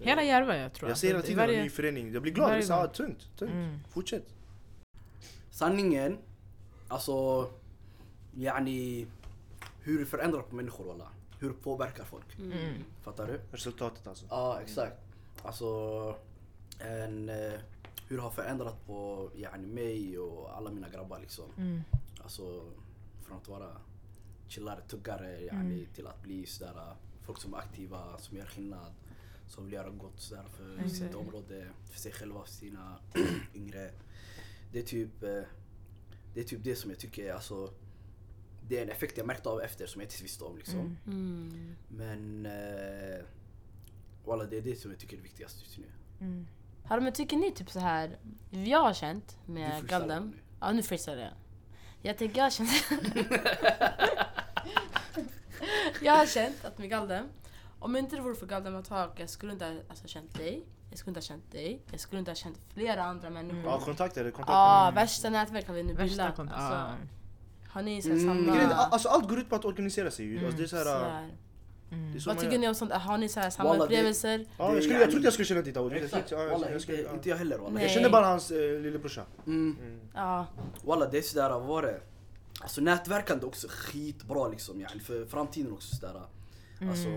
Hela 0.00 0.22
Järva 0.22 0.56
jag 0.56 0.72
tror. 0.74 0.88
Jag 0.90 0.98
ser 0.98 1.08
hela 1.08 1.22
tiden 1.22 1.38
en 1.40 1.46
varje- 1.46 1.62
ny 1.62 1.70
förening. 1.70 2.12
Jag 2.12 2.22
blir 2.22 2.32
glad. 2.32 2.48
varje 2.50 2.62
Det 2.66 2.72
är 2.74 2.84
ah, 2.84 2.86
tungt, 2.86 3.28
tungt. 3.38 3.52
Mm. 3.52 3.78
Fortsätt. 3.90 4.24
Sanningen, 5.50 6.18
alltså, 6.88 7.48
yani, 8.36 9.06
hur 9.82 9.98
det 9.98 10.06
förändrar 10.06 10.40
på 10.42 10.54
människor 10.56 10.84
walla. 10.84 11.08
Hur 11.40 11.50
påverkar 11.52 12.04
folk. 12.04 12.38
Mm. 12.38 12.84
Fattar 13.02 13.26
du? 13.26 13.40
Resultatet 13.52 14.06
alltså. 14.06 14.26
Ja, 14.30 14.60
exakt. 14.62 14.96
Alltså, 15.42 15.66
en, 16.78 17.28
eh, 17.28 17.60
hur 18.08 18.16
det 18.16 18.22
har 18.22 18.30
förändrat 18.30 18.86
på 18.86 19.30
yani, 19.36 19.66
mig 19.66 20.18
och 20.18 20.56
alla 20.56 20.70
mina 20.70 20.88
grabbar 20.88 21.18
liksom. 21.20 21.44
Mm. 21.56 21.82
Alltså, 22.22 22.72
från 23.22 23.36
att 23.36 23.48
vara 23.48 23.76
chillare, 24.48 24.80
tuggare 24.80 25.44
yani, 25.44 25.86
till 25.94 26.06
att 26.06 26.22
bli 26.22 26.46
sådär, 26.46 26.94
folk 27.22 27.40
som 27.40 27.54
är 27.54 27.58
aktiva, 27.58 28.18
som 28.18 28.36
gör 28.36 28.46
skillnad. 28.46 28.92
Som 29.48 29.64
vill 29.64 29.74
göra 29.74 29.90
gott 29.90 30.20
sådär 30.20 30.44
för 30.56 30.74
Exakt. 30.74 30.96
sitt 30.96 31.14
område, 31.14 31.68
för 31.90 31.98
sig 31.98 32.12
själva, 32.12 32.44
för 32.44 32.52
sina 32.52 32.98
yngre. 33.54 33.90
Det 34.72 34.78
är 34.78 34.82
typ 34.82 35.22
eh, 35.22 35.42
det 36.34 36.40
är 36.40 36.44
typ 36.44 36.64
det 36.64 36.76
som 36.76 36.90
jag 36.90 36.98
tycker 37.00 37.24
är 37.24 37.32
alltså 37.32 37.70
det 38.68 38.78
är 38.78 38.82
en 38.82 38.88
effekt 38.88 39.18
jag 39.18 39.26
märkte 39.26 39.48
av 39.48 39.60
efter 39.60 39.86
som 39.86 40.00
jag 40.00 40.06
inte 40.06 40.22
visste 40.22 40.44
om 40.44 40.56
liksom. 40.56 40.78
Mm. 40.78 40.96
Mm. 41.06 41.74
Men 41.88 42.46
eh, 42.46 43.24
walla, 44.24 44.44
det 44.44 44.56
är 44.56 44.62
det 44.62 44.76
som 44.76 44.90
jag 44.90 45.00
tycker 45.00 45.16
är 45.16 45.22
viktigast 45.22 45.62
just 45.62 45.78
nu. 45.78 45.86
Mm. 46.20 46.46
Hallå 46.88 47.02
men 47.02 47.12
tycker 47.12 47.36
ni 47.36 47.52
typ 47.52 47.70
så 47.70 47.80
här 47.80 48.16
jag 48.50 48.82
har 48.82 48.92
känt 48.92 49.36
med 49.46 49.88
Galdem. 49.88 50.32
Ja 50.60 50.72
nu 50.72 50.82
freestylar 50.82 51.22
jag. 51.22 51.32
Jag 52.02 52.18
tänker 52.18 52.38
jag 52.38 52.44
har 52.44 52.50
känt... 52.50 52.70
jag 56.02 56.12
har 56.12 56.26
känt 56.26 56.64
att 56.64 56.78
med 56.78 56.90
Galdem, 56.90 57.26
om 57.78 57.96
inte 57.96 58.16
det 58.16 58.22
vore 58.22 58.34
för 58.34 58.46
Galdem 58.46 58.76
att 58.76 58.88
ha 58.88 59.12
jag 59.16 59.30
skulle 59.30 59.52
inte 59.52 59.64
ha 59.64 59.72
alltså, 59.88 60.08
känt 60.08 60.34
dig. 60.34 60.64
Jag 60.90 60.98
skulle 60.98 61.10
inte 61.10 61.18
ha 61.18 61.22
känt 61.22 61.52
dig. 61.52 61.82
Jag 61.90 62.00
skulle 62.00 62.18
inte 62.18 62.30
ha 62.30 62.36
känt 62.36 62.58
flera 62.74 63.04
andra 63.04 63.30
människor. 63.30 63.62
Ja, 63.64 63.80
kontakter, 63.80 64.30
kontakter. 64.30 64.52
Ja, 64.52 64.92
värsta 64.94 65.30
nätverk 65.30 65.66
har 65.66 65.74
vi 65.74 65.82
nu 65.82 65.92
Värsta 65.92 66.06
bildat. 66.06 66.38
Alltså, 66.38 66.54
ah. 66.56 66.94
har 67.68 67.82
ni 67.82 68.02
så 68.02 68.08
här 68.08 68.16
Mm. 68.16 68.46
samma... 68.46 68.74
Alltså, 68.74 69.08
allt 69.08 69.28
går 69.28 69.38
ut 69.38 69.48
på 69.48 69.56
att 69.56 69.64
organisera 69.64 70.10
sig. 70.10 70.44
Alltså, 70.44 70.58
det 70.58 70.62
är 70.62 70.66
så 70.66 70.76
så 70.76 70.88
här, 70.88 71.10
här. 71.10 71.30
Mm. 71.90 72.18
Vad 72.26 72.38
tycker 72.38 72.52
gör. 72.52 72.58
ni 72.58 72.68
om 72.68 72.74
sånt? 72.74 72.92
Har 72.92 73.18
ni 73.18 73.28
så 73.28 73.40
här 73.40 73.50
samma 73.50 73.76
upplevelser? 73.76 74.46
Ja, 74.58 74.74
jag, 74.74 74.82
skulle, 74.82 75.00
jag 75.00 75.10
trodde 75.10 75.24
jag 75.26 75.32
skulle 75.32 75.46
känna 75.46 75.62
skulle- 76.82 76.98
inte, 76.98 77.08
ja. 77.10 77.14
inte 77.14 77.28
jag 77.28 77.36
heller 77.36 77.58
walla. 77.58 77.82
Jag 77.82 77.90
kände 77.90 78.10
bara 78.10 78.26
hans 78.26 78.50
eh, 78.50 78.80
lillebrorsa. 78.80 79.22
Mm. 79.46 79.76
Mm. 79.82 80.00
Ja. 80.14 80.46
Walla 80.84 81.06
det 81.08 81.18
är 81.18 81.22
sådär, 81.22 81.50
vad 81.50 81.62
var 81.62 81.82
det? 81.82 82.00
Alltså 82.60 82.80
nätverkande 82.80 83.46
också 83.46 83.66
skitbra 83.70 84.48
liksom 84.48 84.80
yani, 84.80 85.00
för 85.00 85.26
framtiden 85.26 85.72
också 85.72 85.96
sådär. 85.96 86.22
Alltså, 86.90 87.08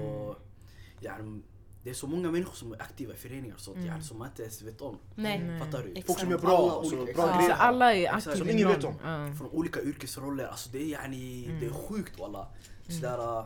yani, 0.99 1.41
det 1.83 1.89
är 1.89 1.93
så 1.93 2.07
många 2.07 2.31
människor 2.31 2.53
som 2.55 2.71
är 2.73 2.81
aktiva 2.81 3.13
i 3.13 3.17
föreningar 3.17 3.55
och 3.55 3.61
sånt 3.61 3.77
yani, 3.85 4.03
som 4.03 4.19
man 4.19 4.27
inte 4.27 4.41
ens 4.41 4.61
vet 4.61 4.81
om. 4.81 4.97
Nej. 5.15 5.39
Nej. 5.39 5.59
Fattar 5.59 5.83
du? 5.83 5.89
Exakt. 5.89 6.07
Folk 6.07 6.19
som 6.19 6.29
är 6.29 6.33
Alla 6.33 6.41
bra, 6.41 6.71
alltså, 6.79 6.95
olika- 7.01 7.13
bra 7.21 7.27
Ja. 7.29 7.35
grejer. 7.37 7.49
Så 7.55 7.55
alla 7.61 7.93
är 7.93 8.13
aktiva 8.13 8.35
Som 8.35 8.49
ingen 8.49 8.67
vet 8.67 8.83
om. 8.83 8.93
Ja. 9.03 9.33
Från 9.37 9.49
olika 9.51 9.81
yrkesroller, 9.81 10.47
alltså 10.47 10.69
det 10.71 10.77
är 10.83 10.87
yani, 10.87 11.49
det 11.59 11.65
är 11.65 11.69
sjukt 11.73 12.19
walla. 12.19 12.47
Sådär, 12.87 13.45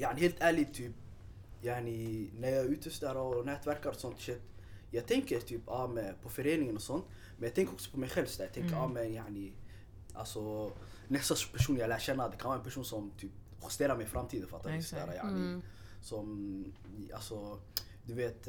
yani 0.00 0.20
helt 0.20 0.36
ärligt 0.38 0.74
typ, 0.74 0.92
yani, 1.62 2.30
när 2.38 2.48
jag 2.48 2.64
är 2.64 2.68
ute 2.68 2.90
sådär 2.90 3.16
och 3.16 3.46
nätverkar 3.46 3.90
och 3.90 3.96
sånt 3.96 4.20
shit. 4.20 4.42
Jag 4.90 5.06
tänker 5.06 5.40
typ 5.40 5.62
ah, 5.66 5.86
med, 5.86 6.14
på 6.22 6.28
föreningen 6.28 6.76
och 6.76 6.82
sånt, 6.82 7.04
men 7.36 7.44
jag 7.46 7.54
tänker 7.54 7.72
också 7.72 7.90
på 7.90 7.98
mig 7.98 8.08
själv 8.08 8.26
sådär. 8.26 8.44
Jag 8.44 8.54
tänker 8.54 8.76
ah, 8.76 8.88
men 8.88 9.12
yani, 9.12 9.52
alltså 10.14 10.72
nästa 11.08 11.34
person 11.52 11.76
jag 11.76 11.88
lär 11.88 11.98
känna, 11.98 12.28
det 12.28 12.36
kan 12.36 12.48
vara 12.48 12.58
en 12.58 12.64
person 12.64 12.84
som 12.84 13.10
typ 13.10 13.30
justerar 13.62 13.96
mig 13.96 14.06
i 14.06 14.08
framtiden 14.08 14.48
fattar 14.48 14.72
du? 14.72 14.82
Sådär, 14.82 15.14
yani, 15.14 15.30
Mm. 15.30 15.62
Som, 16.02 16.64
alltså, 17.14 17.58
du 18.06 18.14
vet, 18.14 18.44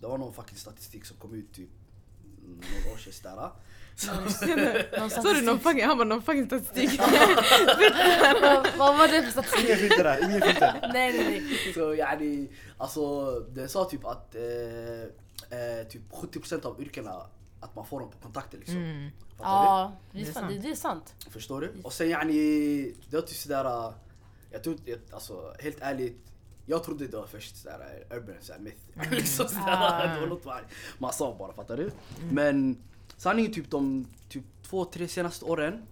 det 0.00 0.06
var 0.06 0.18
någon 0.18 0.32
fucking 0.32 0.58
statistik 0.58 1.04
som 1.04 1.16
kom 1.16 1.34
ut 1.34 1.52
typ 1.52 1.70
några 2.46 2.94
år 2.94 2.96
sedan 2.96 3.12
Såg 5.22 5.34
du 5.34 5.42
någon 5.42 5.60
fucking, 5.60 5.84
han 5.84 5.98
bara 5.98 6.04
någon 6.08 6.22
fucking 6.22 6.46
statistik. 6.46 7.00
Vad- 8.78 8.98
var 8.98 9.08
det 9.08 9.22
för 9.22 9.30
statistik? 9.30 9.64
Ingen 9.64 9.76
filter 9.78 10.04
där, 10.04 10.24
ingen 10.24 10.40
filter. 10.42 10.90
Nej 10.92 11.12
nej 11.12 11.28
nej. 11.30 11.72
Så 11.74 11.94
yani, 11.94 12.48
alltså 12.78 13.30
den 13.40 13.68
sa 13.68 13.84
typ 13.84 14.04
att 14.06 14.34
eh, 14.34 14.42
eh, 15.58 15.86
typ 15.88 16.02
70% 16.12 16.66
av 16.66 16.80
yrkena 16.82 17.22
att 17.60 17.76
man 17.76 17.86
får 17.86 18.00
dem 18.00 18.10
på 18.10 18.18
kontakter 18.18 18.58
liksom. 18.58 18.76
Mm. 18.76 19.08
Ja, 19.40 19.92
det 20.12 20.18
Det 20.18 20.28
är, 20.28 20.32
sant. 20.32 20.46
det, 20.48 20.58
det 20.58 20.68
är 20.70 20.74
sant. 20.74 21.14
Förstår 21.30 21.60
du? 21.60 21.72
Och 21.84 21.92
sen 21.92 22.08
yani, 22.10 22.94
det 23.10 23.16
var 23.16 23.22
typ 23.22 23.36
sådär, 23.36 23.92
jag 24.50 24.62
tror 24.62 24.74
inte, 24.76 24.98
alltså 25.14 25.54
helt 25.58 25.76
ärligt, 25.80 26.18
jag 26.66 26.84
trodde 26.84 27.06
det 27.06 27.16
var 27.16 27.26
först 27.26 27.56
sådär 27.56 28.04
urban 28.10 28.34
sådär 28.40 28.60
myth. 28.60 29.10
liksom 29.10 29.48
sådär, 29.48 29.62
Ah. 29.66 30.14
det 30.14 30.20
var 30.20 30.26
något 30.26 30.44
man, 30.44 30.60
man 30.98 31.12
sa 31.12 31.36
bara, 31.38 31.52
fattar 31.52 31.76
du? 31.76 31.90
Men 32.30 32.82
sanningen 33.18 33.52
typ 33.52 33.70
de 33.70 34.06
typ 34.28 34.44
två, 34.62 34.84
tre 34.84 35.08
senaste 35.08 35.44
åren, 35.44 35.82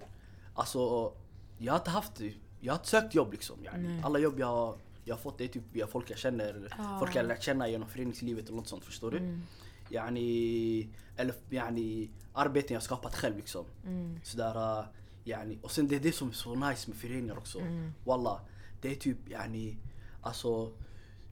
alltså 0.55 1.13
jag 1.59 1.73
har 1.73 1.79
inte 1.79 1.91
haft, 1.91 2.21
jag 2.61 2.73
har 2.73 2.79
inte 2.79 2.89
sökt 2.89 3.15
jobb 3.15 3.33
liksom. 3.33 3.59
Nej. 3.75 4.01
Alla 4.05 4.19
jobb 4.19 4.41
jag 4.41 4.47
har 4.47 4.77
jag 5.07 5.15
har 5.15 5.21
fått 5.21 5.39
det 5.39 5.49
typ 5.49 5.63
via 5.73 5.87
folk 5.87 6.11
jag 6.11 6.19
känner, 6.19 6.69
Ah. 6.79 6.99
folk 6.99 7.17
jag 7.17 7.27
lärt 7.27 7.43
känna 7.43 7.69
genom 7.69 7.89
föreningslivet 7.89 8.49
och 8.49 8.57
något 8.57 8.69
sånt, 8.69 8.85
förstår 8.85 9.11
du? 9.11 9.19
Mm. 9.19 9.43
Yani, 9.91 10.89
eller 11.17 11.35
yani, 11.51 12.11
arbeten 12.33 12.75
jag 12.75 12.83
skapat 12.83 13.15
själv 13.15 13.37
liksom. 13.37 13.65
Mm. 13.85 14.21
Sådär, 14.25 14.79
äh, 14.79 14.85
yani, 15.25 15.59
och 15.63 15.71
sen 15.71 15.89
det 15.89 15.97
är 15.97 16.01
det 16.01 16.13
som 16.13 16.29
är 16.29 16.33
så 16.33 16.55
nice 16.55 16.91
med 16.91 16.99
föreningar 16.99 17.39
också. 17.39 17.59
Mm. 17.59 17.93
Walla, 18.05 18.41
det 18.81 18.91
är 18.91 18.95
typ 18.95 19.31
yani, 19.31 19.77
alltså, 20.23 20.73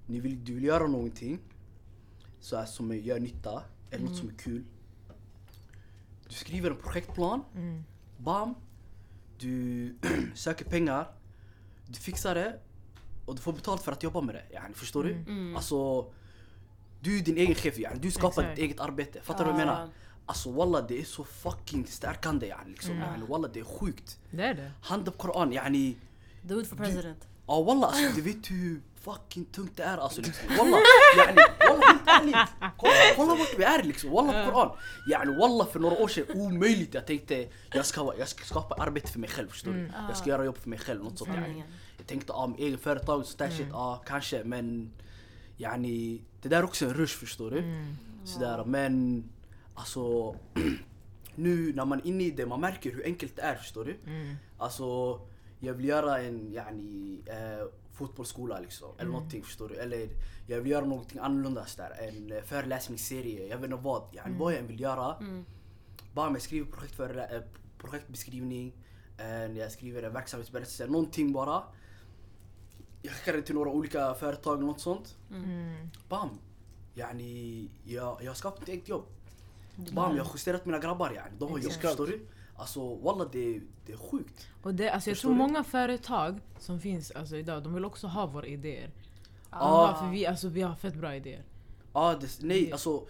ni 0.07 0.21
vill, 0.21 0.45
du 0.45 0.55
vill 0.55 0.65
göra 0.65 0.87
någonting 0.87 1.39
så 2.41 2.57
här, 2.57 2.67
som 2.67 2.97
gör 2.97 3.21
nytta, 3.21 3.63
eller 3.91 4.05
något 4.05 4.17
som 4.17 4.29
är 4.29 4.35
kul. 4.35 4.65
Du 6.45 6.49
skriver 6.51 6.71
en 6.71 6.77
projektplan, 6.77 7.45
Mm. 7.55 7.85
bam, 8.19 8.55
du 9.39 9.95
söker 10.35 10.65
pengar, 10.65 11.07
du 11.87 11.95
fixar 11.99 12.35
det 12.35 12.59
och 13.27 13.35
du 13.35 13.41
får 13.43 13.53
betalt 13.53 13.83
för 13.83 13.93
att 13.93 14.03
jobba 14.03 14.21
med 14.21 14.35
det. 14.35 14.45
Yani, 14.55 14.75
förstår 14.75 15.07
Mm. 15.11 15.25
du? 15.51 15.57
Alltså, 15.57 16.07
du 17.01 17.19
är 17.19 17.23
din 17.23 17.37
egen 17.37 17.55
chef, 17.55 17.79
yani. 17.79 17.99
du 17.99 18.11
skapar 18.11 18.43
Exakt. 18.43 18.57
ditt 18.57 18.65
eget 18.65 18.81
arbete. 18.81 19.21
Fattar 19.23 19.45
du 19.45 19.51
vad 19.53 19.61
jag 19.61 19.67
Ja. 19.69 19.73
menar? 19.73 19.89
Alltså 20.27 20.51
walla 20.53 20.83
det 20.83 21.01
är 21.01 21.05
så 21.05 21.25
fucking 21.25 21.87
stärkande 21.87 22.47
yani, 22.47 22.71
liksom. 22.71 22.91
Mm. 22.93 23.03
Yani, 23.09 23.27
walla 23.27 23.49
det 23.49 23.61
är 23.61 23.65
sjukt. 23.65 24.19
Det 24.31 24.43
är 24.45 24.55
det. 24.55 24.71
Hand 24.83 25.09
upp 25.09 25.19
Koran 25.19 25.53
yani. 25.53 25.97
Do 26.43 26.61
it 26.61 26.69
for 26.69 26.77
president. 26.77 27.29
Ja 27.47 27.63
walla 27.63 27.87
alltså 27.87 28.13
du 28.17 28.21
vet 28.23 28.51
hur 28.51 28.81
fucking 28.95 29.45
tungt 29.45 29.77
det 29.77 29.83
är 29.83 29.99
alltså. 29.99 30.21
Liksom. 30.21 30.49
Walla, 30.59 30.77
yani, 31.19 31.41
walla 31.69 31.99
ärligt. 32.21 32.37
Kolla, 32.77 32.93
kolla 33.17 33.35
vart 33.35 33.59
vi 33.59 33.65
är 33.65 33.83
liksom. 33.83 34.11
Walla 34.11 34.45
på 34.45 34.51
Koran. 34.51 34.77
Yani 35.11 35.39
walla 35.39 35.67
för 35.67 35.81
några 35.81 35.97
år 35.97 36.09
sedan 36.09 36.41
omöjligt. 36.41 36.95
Jag 36.95 37.07
tänkte 37.07 37.49
jag 37.73 37.87
ska, 37.87 38.15
jag 38.19 38.29
ska 38.29 38.45
skapa 38.45 38.75
arbete 38.75 39.13
för 39.13 39.19
mig 39.19 39.31
själv 39.31 39.49
förstår 39.49 39.73
du. 39.73 39.91
Jag 40.09 40.17
ska 40.17 40.31
göra 40.31 40.45
jobb 40.45 40.59
för 40.59 40.69
mig 40.69 40.79
själv. 40.79 41.05
Något 41.05 41.19
sånt 41.19 41.35
yani. 41.35 41.65
Jag 41.99 42.07
tänkte 42.07 42.33
med 42.49 42.61
egen 42.61 42.79
företag 42.79 43.21
och 43.21 43.27
sånt 43.27 43.39
där 43.39 43.51
shit, 43.51 43.67
ja 43.71 44.03
kanske 44.07 44.45
men 44.45 44.93
yani 45.57 46.23
det 46.43 46.49
där 46.49 46.59
är 46.59 46.65
också 46.65 46.85
en 46.85 46.95
rush 46.95 47.19
förstår 47.19 47.51
du. 47.51 47.59
Mm. 47.59 47.97
Sådär 48.25 48.65
men 48.65 49.25
alltså 49.75 50.35
nu 51.35 51.73
när 51.73 51.85
man 51.85 51.99
är 51.99 52.07
inne 52.07 52.25
i 52.25 52.31
det 52.31 52.47
man 52.47 52.61
märker 52.61 52.91
hur 52.91 53.05
enkelt 53.05 53.37
det 53.37 53.43
är 53.43 53.55
förstår 53.55 53.85
du. 53.85 53.97
Mm. 54.07 54.37
Alltså 54.59 55.21
jag 55.59 55.75
vill 55.75 55.85
göra 55.85 56.21
en 56.21 56.53
yani, 56.53 57.21
eh, 57.27 57.67
fotbollsskola 57.95 58.61
liksom. 58.61 58.89
Eller 58.99 59.11
någonting 59.11 59.43
förstår 59.43 59.69
du. 59.69 59.75
Eller 59.75 60.09
jag 60.47 60.61
vill 60.61 60.71
göra 60.73 60.85
någonting 60.85 61.19
annorlunda 61.19 61.67
så 61.67 61.83
där. 61.83 62.09
En 62.09 62.33
eh, 62.33 62.43
föreläsningsserie, 62.43 63.47
jag 63.47 63.57
vet 63.57 63.65
inte 63.71 63.83
vad. 63.83 64.03
Yani, 64.13 64.39
Vad 64.39 64.53
jag 64.53 64.61
än 64.61 64.67
vill 64.67 64.81
göra. 64.81 65.17
Bara 66.13 66.31
med 66.31 66.43
skriver 66.43 66.71
projekt 66.73 66.95
för, 66.95 67.19
eh, 67.35 67.41
projektbeskrivning, 67.79 68.73
en, 69.19 69.57
jag 69.57 69.73
skriver 69.73 70.03
en 70.03 70.13
verksamhetsberättelse, 70.13 70.87
någonting 70.87 71.33
bara. 71.33 71.63
Jag 73.03 73.13
skickar 73.13 73.33
det 73.33 73.43
till 73.43 73.55
några 73.55 73.71
olika 73.71 74.15
företag 74.15 74.57
eller 74.57 74.67
något 74.67 74.81
sånt. 74.81 75.17
Bam! 76.09 76.29
Yani, 76.95 77.69
jag, 77.85 78.19
jag 78.23 78.31
har 78.31 78.35
skapat 78.35 78.63
ett 78.63 78.69
eget 78.69 78.89
jobb. 78.89 79.05
Bam, 79.77 80.17
jag 80.17 80.25
har 80.25 80.31
justerat 80.35 80.67
mina 80.67 80.79
grabbar 80.79 81.11
yani. 81.11 81.31
De 81.39 81.51
har 81.51 81.59
jobb, 81.59 81.73
förstår 81.91 82.07
du? 82.07 82.27
Alltså 82.57 82.95
walla 82.95 83.25
det, 83.25 83.61
det 83.87 83.93
är 83.93 83.97
sjukt. 83.97 84.49
Och 84.63 84.75
det, 84.75 84.89
alltså 84.91 85.11
jag 85.11 85.17
Förstår 85.17 85.29
tror 85.29 85.39
du? 85.39 85.39
många 85.39 85.65
företag 85.65 86.41
som 86.59 86.81
finns 86.81 87.11
alltså 87.11 87.37
idag, 87.37 87.63
de 87.63 87.75
vill 87.75 87.85
också 87.85 88.07
ha 88.07 88.27
våra 88.27 88.47
idéer. 88.47 88.91
Ah. 89.51 89.87
Ja, 89.89 89.97
för 90.01 90.11
vi, 90.11 90.27
alltså, 90.27 90.49
vi 90.49 90.63
har 90.63 90.75
fett 90.75 90.95
bra 90.95 91.17
idéer. 91.17 91.45
Ja, 91.93 92.17
det, 92.21 92.29
nej 92.43 92.73
alltså. 92.73 92.99
Så 92.99 93.07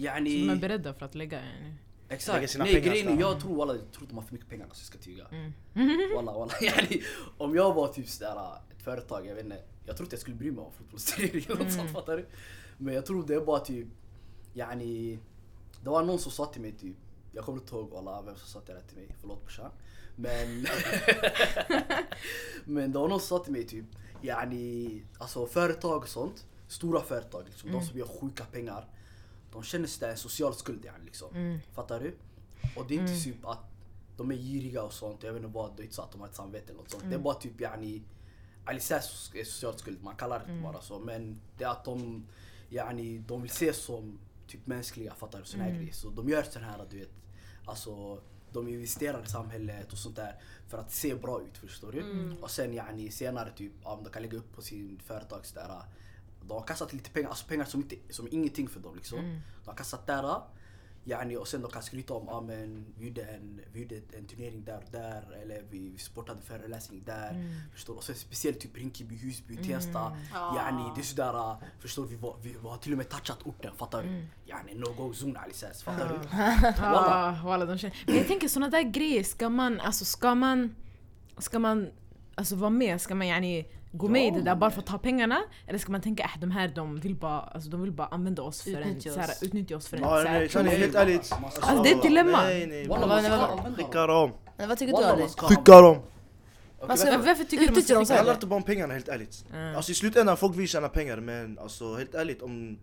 Yani, 0.00 0.46
de 0.46 0.50
är 0.50 0.56
beredda 0.56 0.94
för 0.94 1.06
att 1.06 1.14
lägga. 1.14 1.40
Lägga 1.40 1.76
exakt. 2.08 2.58
Nej 2.58 2.80
grejen 2.80 3.08
är, 3.08 3.20
jag 3.20 3.40
tror 3.40 3.56
walla, 3.56 3.74
jag 3.74 3.92
tror 3.92 4.08
de 4.08 4.14
har 4.14 4.22
för 4.22 4.32
mycket 4.32 4.48
pengar 4.48 4.64
alltså 4.64 4.80
jag 4.80 4.86
ska 4.86 4.98
tyga. 4.98 5.26
Mm. 5.30 5.52
Walla 6.16 6.32
walla. 6.32 6.52
Yani, 6.60 7.02
om 7.38 7.54
jag 7.54 7.74
var 7.74 7.88
typ 7.88 8.08
sådär 8.08 8.36
ett 8.76 8.82
företag, 8.82 9.26
jag 9.26 9.34
vet 9.34 9.44
inte. 9.44 9.62
Jag 9.86 9.96
tror 9.96 10.06
inte 10.06 10.14
jag 10.14 10.20
skulle 10.20 10.36
bry 10.36 10.50
mig 10.50 10.64
om 10.64 10.72
fotbollsturnering 10.72 11.44
eller 11.48 11.64
något 11.64 11.72
sånt 11.72 11.92
fattar 11.92 12.16
du? 12.16 12.26
Men 12.78 12.94
jag 12.94 13.06
tror 13.06 13.26
det 13.26 13.34
är 13.34 13.40
bara 13.40 13.60
typ, 13.60 13.86
yani. 14.54 15.18
Det 15.82 15.90
var 15.90 16.02
någon 16.02 16.18
som 16.18 16.32
sa 16.32 16.46
till 16.46 16.62
mig 16.62 16.72
typ, 16.72 16.96
jag 17.32 17.44
kommer 17.44 17.58
inte 17.58 17.74
ihåg 17.74 17.94
alla 17.94 18.22
vem 18.22 18.36
som 18.36 18.48
sa 18.48 18.60
det 18.66 18.80
till 18.80 18.96
mig, 18.96 19.16
förlåt 19.20 19.40
brorsan. 19.40 19.70
Men, 20.16 20.66
men 22.64 22.92
det 22.92 22.98
var 22.98 23.08
någon 23.08 23.20
som 23.20 23.38
sa 23.38 23.44
till 23.44 23.52
mig 23.52 23.66
typ, 23.66 23.84
yani, 24.22 25.02
alltså 25.18 25.46
företag 25.46 26.02
och 26.02 26.08
sånt, 26.08 26.46
stora 26.68 27.00
företag 27.00 27.44
liksom, 27.46 27.72
de 27.72 27.82
som 27.84 27.98
gör 27.98 28.06
sjuka 28.06 28.44
pengar. 28.44 28.88
De 29.52 29.62
känner 29.62 29.86
sig 29.86 30.10
en 30.10 30.16
social 30.16 30.54
skuld 30.54 30.84
yani, 30.84 31.04
liksom. 31.04 31.28
Fattar 31.74 32.00
du? 32.00 32.16
Och 32.76 32.86
det 32.88 32.94
är 32.94 32.98
inte 33.00 33.24
typ 33.24 33.46
att 33.46 33.64
de 34.16 34.30
är 34.30 34.36
giriga 34.36 34.82
och 34.82 34.92
sånt, 34.92 35.22
jag 35.22 35.32
vet 35.32 35.42
inte 35.42 35.54
vad, 35.54 35.76
det 35.76 35.82
är 35.82 35.84
inte 35.84 35.94
så 35.96 36.02
att 36.02 36.12
de 36.12 36.20
har 36.20 36.28
ett 36.28 36.34
samvete 36.34 36.64
eller 36.66 36.80
något 36.80 36.90
sånt. 36.90 37.02
Det 37.08 37.14
är 37.14 37.18
bara 37.18 37.34
typ 37.34 37.60
yani, 37.60 38.02
Alices 38.64 39.30
är 39.34 39.44
social 39.44 39.78
skuld, 39.78 40.02
man 40.02 40.16
kallar 40.16 40.38
det 40.46 40.62
bara 40.62 40.80
så. 40.80 40.98
Men 40.98 41.40
det 41.58 41.64
är 41.64 41.68
att 41.68 41.84
de, 41.84 42.26
yani, 42.68 43.18
de 43.18 43.42
vill 43.42 43.50
ses 43.50 43.76
som 43.76 44.18
typ 44.50 44.66
mänskliga, 44.66 45.14
fattar 45.14 45.38
du? 45.38 45.44
Sån 45.44 45.60
här 45.60 45.70
grejer. 45.70 45.92
Så 45.92 46.10
de 46.10 46.28
gör 46.28 46.42
sån 46.42 46.62
här, 46.62 46.86
du 46.90 46.98
vet, 46.98 47.10
alltså 47.64 48.20
de 48.52 48.68
investerar 48.68 49.22
i 49.22 49.26
samhället 49.26 49.92
och 49.92 49.98
sånt 49.98 50.16
där 50.16 50.34
för 50.68 50.78
att 50.78 50.92
se 50.92 51.14
bra 51.14 51.42
ut, 51.42 51.58
förstår 51.58 51.92
du? 51.92 52.00
Och 52.40 52.50
sen 52.50 52.74
yani, 52.74 53.10
senare 53.10 53.50
typ, 53.56 53.72
om 53.82 54.04
de 54.04 54.10
kan 54.10 54.22
lägga 54.22 54.38
upp 54.38 54.52
på 54.54 54.62
sin 54.62 55.00
företags 55.04 55.52
där, 55.52 55.82
de 56.48 56.50
har 56.54 56.62
kastat 56.66 56.92
lite 56.92 57.10
pengar, 57.10 57.28
alltså 57.28 57.46
pengar 57.46 57.64
som, 57.64 57.80
inte, 57.80 57.96
som 58.10 58.28
ingenting 58.30 58.68
för 58.68 58.80
dem 58.80 58.94
liksom. 58.94 59.18
De 59.64 59.70
har 59.70 59.76
kastat 59.76 60.06
där, 60.06 60.42
yani, 61.10 61.36
och 61.36 61.48
sen 61.48 61.62
de 61.62 61.70
kan 61.70 61.82
skryta 61.82 62.14
om, 62.14 62.28
ah, 62.28 62.40
men, 62.40 62.86
vi 62.98 63.06
gjorde 63.06 63.22
en, 63.22 63.60
vi 63.72 63.82
gjorde 63.82 63.96
en 64.18 64.26
turnering 64.26 64.64
där 64.64 64.76
och 64.76 64.92
där, 64.92 65.22
eller 65.42 65.62
vi, 65.70 65.88
vi 65.88 65.98
sportade 65.98 66.38
en 66.38 66.44
föreläsning 66.44 67.02
där. 67.06 67.44
Förstår 67.72 67.94
du? 67.94 67.98
Och 67.98 68.04
sen 68.04 68.14
speciellt 68.14 68.60
typ 68.60 68.76
Rinkeby, 68.76 69.16
Husby, 69.16 69.56
Tensta. 69.56 70.16
Yani, 70.56 70.82
det 70.94 71.00
är 71.00 71.04
sådär, 71.04 71.56
förstår? 71.80 72.04
Vi, 72.06 72.16
var, 72.16 72.36
vi, 72.42 72.56
vi 72.62 72.68
har 72.68 72.76
till 72.76 72.92
och 72.92 72.98
med 72.98 73.08
touchat 73.08 73.42
orten, 73.44 73.76
fattar 73.76 74.02
du? 74.02 74.08
Yani, 74.46 74.74
no 74.74 74.92
go 74.92 75.12
zone 75.12 75.38
Alices, 75.38 75.82
fattar 75.82 76.08
du? 76.08 76.28
Ah, 76.82 77.42
walla, 77.44 77.66
de 77.66 77.78
känner. 77.78 77.96
Men 78.06 78.16
jag 78.16 78.26
tänker 78.26 78.48
såna 78.48 78.68
där 78.68 78.82
grejer, 78.82 79.24
ska 79.24 79.48
man, 79.48 79.80
alltså 79.80 80.04
ska 80.04 80.34
man, 80.34 80.74
ska 81.38 81.58
man 81.58 81.90
alltså 82.40 82.54
vara 82.56 82.70
med? 82.70 83.00
Ska 83.00 83.14
man 83.14 83.26
yani 83.26 83.66
gå 83.92 84.08
med 84.08 84.26
i 84.26 84.30
det 84.30 84.42
där 84.42 84.54
bara 84.54 84.70
för 84.70 84.80
att 84.80 84.86
ta 84.86 84.98
pengarna? 84.98 85.40
Eller 85.66 85.78
ska 85.78 85.92
man 85.92 86.00
tänka 86.00 86.24
att 86.34 86.40
de 86.40 86.50
här 86.50 86.68
de 86.68 87.00
vill 87.00 87.14
bara, 87.14 87.40
alltså, 87.40 87.70
de 87.70 87.82
vill 87.82 87.92
bara 87.92 88.06
använda 88.06 88.42
oss 88.42 88.62
för 88.62 88.70
en, 88.70 88.78
Utnyttja 88.88 89.10
såhär, 89.12 89.28
oss. 89.28 89.42
utnyttja 89.42 89.76
oss 89.76 89.88
för 89.88 89.96
en 89.96 90.02
Ja, 90.02 90.08
såhär, 90.08 90.64
nej, 90.64 90.78
helt 90.78 90.94
Nej, 90.94 91.02
ärligt. 91.02 91.32
Alltså, 91.32 91.82
det 91.82 91.90
är 91.90 91.96
ett 91.96 92.02
dilemma. 92.02 92.42
Nej, 92.42 92.66
nej. 92.66 92.88
Vad- 92.88 93.00
dem. 93.00 93.74
Skicka 93.76 94.06
dem. 94.06 94.30
Vad 94.68 94.78
tycker 94.78 94.96
du 94.96 95.04
Ali? 95.04 95.22
Skicka 95.36 95.80
dem. 95.80 95.98
Vad 96.80 96.88
Varför, 96.88 97.18
varför 97.18 97.44
tycker 97.44 97.66
du 97.66 97.72
man 97.72 97.82
ska 97.82 97.94
så 97.94 98.00
Det 98.00 98.08
här? 98.08 98.16
handlar 98.16 98.34
inte 98.34 98.46
bara 98.46 98.56
om 98.56 98.62
pengarna 98.62 98.94
helt 98.94 99.08
ärligt. 99.08 99.44
Mm. 99.54 99.76
Alltså 99.76 99.92
i 99.92 99.94
slutändan 99.94 100.36
folk 100.36 100.56
vill 100.56 100.68
tjäna 100.68 100.88
pengar 100.88 101.16
men 101.16 101.58
alltså 101.58 101.96
helt 101.96 102.14
ärligt 102.14 102.42
om, 102.42 102.78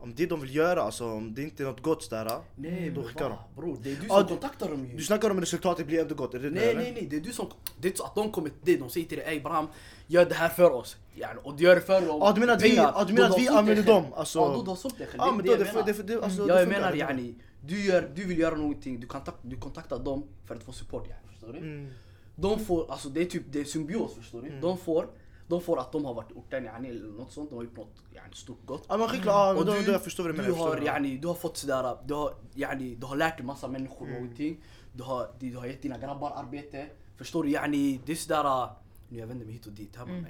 om 0.00 0.14
det 0.14 0.26
de 0.26 0.40
vill 0.40 0.54
göra, 0.54 0.82
alltså 0.82 1.04
om 1.04 1.34
det 1.34 1.42
inte 1.42 1.62
är 1.62 1.66
något 1.66 1.82
gott 1.82 2.02
sådär. 2.02 2.38
Nej 2.56 2.90
Då 2.90 3.02
skickar 3.02 3.28
va? 3.28 3.38
bror 3.56 3.76
det 3.82 3.92
är 3.92 3.96
du 4.02 4.08
som 4.08 4.22
du- 4.22 4.28
kontaktar 4.28 4.68
dem 4.68 4.86
ju. 4.86 4.96
Du 4.96 5.02
snackar 5.02 5.30
om 5.30 5.40
resultatet 5.40 5.86
blir 5.86 6.00
ändå 6.00 6.14
gott, 6.14 6.34
är 6.34 6.38
det 6.38 6.50
Nej 6.50 6.74
nej 6.74 6.92
nej, 6.94 7.06
det 7.10 7.16
är 7.16 7.20
du 7.20 7.32
som... 7.32 7.46
Det 7.80 7.88
är 7.88 7.92
så 7.96 8.04
att 8.04 8.14
de 8.14 8.32
kommer 8.32 8.48
till 8.48 8.58
dig, 8.64 8.76
de 8.76 8.90
säger 8.90 9.06
till 9.08 9.18
dig 9.18 9.26
ey 9.28 9.40
Bram, 9.40 9.66
gör 10.06 10.24
det 10.24 10.34
här 10.34 10.48
för 10.48 10.70
oss. 10.70 10.96
Yani, 11.14 11.40
och 11.42 11.56
du 11.56 11.64
gör 11.64 11.74
det 11.74 11.80
för 11.80 12.00
dem. 12.00 12.18
Ja, 12.20 12.32
du 12.34 12.40
menar 12.40 12.54
att 12.54 12.62
vi- 12.62 12.76
ja, 12.76 13.04
du 13.08 13.12
menar 13.12 13.28
att 13.28 13.40
vi 13.40 13.48
använder 13.48 13.82
dem, 13.82 14.04
alltså- 14.14 14.38
Ja, 14.38 14.62
då 14.64 14.70
har 14.70 14.76
sålt 14.76 14.98
dig 14.98 15.06
själv. 15.06 15.18
Ja 15.18 15.32
men 15.32 15.46
det 15.46 15.56
då, 15.56 15.82
det, 15.82 15.92
det 15.92 16.02
det, 16.02 16.22
alltså, 16.24 16.48
jag 16.48 16.68
menar 16.68 16.92
yani, 16.94 17.34
du, 17.62 17.84
gör, 17.84 18.10
du 18.14 18.24
vill 18.24 18.38
göra 18.38 18.56
någonting, 18.56 19.00
du, 19.00 19.06
kontakt, 19.06 19.36
du 19.42 19.56
kontaktar 19.56 19.98
dem 19.98 20.24
för 20.46 20.54
att 20.54 20.62
få 20.62 20.72
support 20.72 21.08
yani, 21.08 21.20
förstår 21.32 21.52
du? 21.52 21.58
Mm. 21.58 21.88
De 22.36 22.58
får, 22.64 22.90
alltså 22.92 23.08
det 23.08 23.20
är 23.20 23.24
typ, 23.24 23.42
det 23.52 23.60
är 23.60 23.64
symbios 23.64 24.14
förstår 24.14 24.42
du? 24.42 24.60
De 24.60 24.78
får, 24.78 25.06
de 25.50 25.60
får 25.60 25.80
att 25.80 25.92
de 25.92 26.04
har 26.04 26.14
varit 26.14 26.30
i 26.30 26.34
orten 26.34 26.64
yani, 26.64 26.88
eller 26.88 27.08
något 27.08 27.32
sånt, 27.32 27.50
de 27.50 27.56
har 27.56 27.64
gjort 27.64 27.76
något 27.76 28.02
yani, 28.14 28.34
stort 28.34 28.66
gott. 28.66 28.84
Ja 28.88 28.96
men 28.96 29.08
självklart, 29.08 29.56
men 29.56 29.68
Och 29.68 29.84
du, 29.84 29.92
jag 29.92 30.04
förstår 30.04 30.24
vad 30.24 30.34
du 30.34 30.36
menar. 30.36 30.48
du 30.48 30.54
har, 30.54 30.80
yani, 30.80 31.16
du 31.16 31.28
har 31.28 31.34
fått 31.34 31.56
sådär, 31.56 31.96
du 32.06 32.14
har, 32.14 32.34
yani, 32.54 32.94
du 32.94 33.06
har 33.06 33.16
lärt 33.16 33.36
dig 33.36 33.46
massa 33.46 33.68
människor 33.68 34.06
någonting. 34.06 34.64
Du 34.92 35.02
har, 35.02 35.30
du 35.38 35.56
har 35.56 35.66
gett 35.66 35.82
dina 35.82 35.98
grabbar 35.98 36.30
arbete. 36.30 36.86
Förstår 37.16 37.44
du? 37.44 37.50
Yani, 37.50 38.00
det 38.06 38.12
är 38.12 38.16
sådär, 38.16 38.68
nu 39.08 39.18
jag 39.18 39.26
vänder 39.26 39.46
mig 39.46 39.54
hit 39.54 39.66
och 39.66 39.72
dit 39.72 39.96
här 39.96 40.04
mm. 40.04 40.26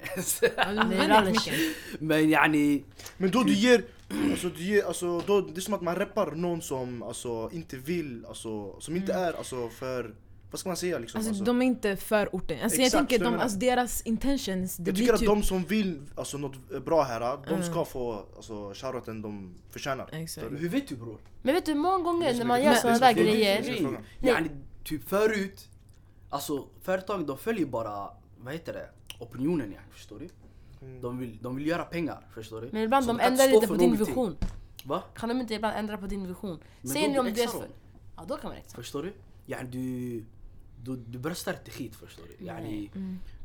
Mycket. 1.25 1.53
Men 1.99 2.29
yani, 2.29 2.83
Men 3.17 3.31
då 3.31 3.43
du 3.43 3.53
ger, 3.53 3.83
alltså, 4.31 4.49
du 4.49 4.63
ger 4.63 4.83
alltså, 4.83 5.19
då, 5.27 5.41
det 5.41 5.59
är 5.59 5.61
som 5.61 5.73
att 5.73 5.81
man 5.81 5.95
reppar 5.95 6.31
någon 6.31 6.61
som 6.61 7.03
alltså, 7.03 7.49
inte 7.53 7.77
vill, 7.77 8.25
alltså, 8.25 8.79
som 8.79 8.95
inte 8.95 9.13
är 9.13 9.33
alltså, 9.33 9.69
för, 9.69 10.15
vad 10.51 10.59
ska 10.59 10.69
man 10.69 10.77
säga 10.77 10.99
liksom? 10.99 11.17
Alltså, 11.17 11.29
Alltså, 11.29 11.43
de 11.43 11.61
är 11.61 11.65
inte 11.65 11.95
för 11.95 12.35
orten. 12.35 12.59
Alltså, 12.63 12.77
jag 12.77 12.85
Exakt, 12.85 12.99
tänker 12.99 13.15
jag 13.15 13.27
de, 13.27 13.31
menar. 13.31 13.43
alltså, 13.43 13.59
deras 13.59 14.01
intentions, 14.01 14.77
det 14.77 14.89
jag 14.89 14.97
tycker 14.97 15.17
typ... 15.17 15.29
att 15.29 15.35
de 15.35 15.43
som 15.43 15.63
vill 15.63 16.01
alltså, 16.15 16.37
något 16.37 16.85
bra 16.85 17.03
här, 17.03 17.37
de 17.49 17.63
ska 17.63 17.85
få 17.85 18.25
alltså, 18.35 18.73
shoutouten 18.73 19.21
de 19.21 19.53
förtjänar. 19.69 20.09
Exakt. 20.11 20.47
Hur 20.51 20.69
vet 20.69 20.87
du 20.87 20.95
bror? 20.95 21.17
Men 21.41 21.55
vet 21.55 21.65
du 21.65 21.75
många 21.75 22.03
gånger 22.03 22.33
när 22.33 22.45
man 22.45 22.63
gör 22.63 22.85
är 22.85 22.99
där 22.99 23.13
grejer. 23.13 23.99
Yani, 24.19 24.49
typ 24.83 25.09
förut, 25.09 25.69
alltså 26.29 26.67
företag 26.81 27.27
de 27.27 27.37
följer 27.37 27.65
bara, 27.65 28.09
vad 28.37 28.53
heter 28.53 28.73
det, 28.73 28.89
opinionen 29.19 29.71
yani, 29.71 29.85
förstår 29.91 30.19
du? 30.19 30.29
Mm. 30.81 31.01
De 31.01 31.17
vill, 31.17 31.37
de 31.41 31.55
vill 31.55 31.67
göra 31.67 31.83
pengar, 31.83 32.27
förstår 32.33 32.61
du? 32.61 32.69
Men 32.71 32.81
ibland 32.81 33.05
Så 33.05 33.11
de 33.11 33.13
inte 33.13 33.25
ändrar 33.25 33.47
lite 33.47 33.67
för 33.67 33.73
på 33.75 33.79
din 33.81 33.97
vision. 33.97 34.37
Va? 34.83 35.03
Kan 35.15 35.29
de 35.29 35.41
inte 35.41 35.53
ibland 35.53 35.77
ändra 35.77 35.97
på 35.97 36.07
din 36.07 36.27
vision? 36.27 36.59
Men 36.81 36.91
Säg 36.91 37.07
nu 37.11 37.19
om 37.19 37.25
du 37.25 37.41
är... 37.41 37.49
Ja 38.17 38.25
då 38.27 38.37
kan 38.37 38.49
man 38.49 38.57
extra. 38.57 38.81
Förstår 38.81 39.03
du? 39.03 39.13
Yani 39.45 39.69
du, 39.69 40.25
du, 40.83 40.95
du 40.95 41.19
bröstar 41.19 41.53
inte 41.53 41.71
skit 41.71 41.95
förstår 41.95 42.23
du. 42.37 42.45
Yani, 42.45 42.89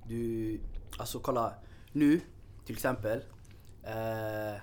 du, 0.09 0.61
alltså 0.99 1.20
kolla 1.20 1.55
nu 1.92 2.20
till 2.64 2.75
exempel. 2.75 3.22
Eh, 3.83 4.55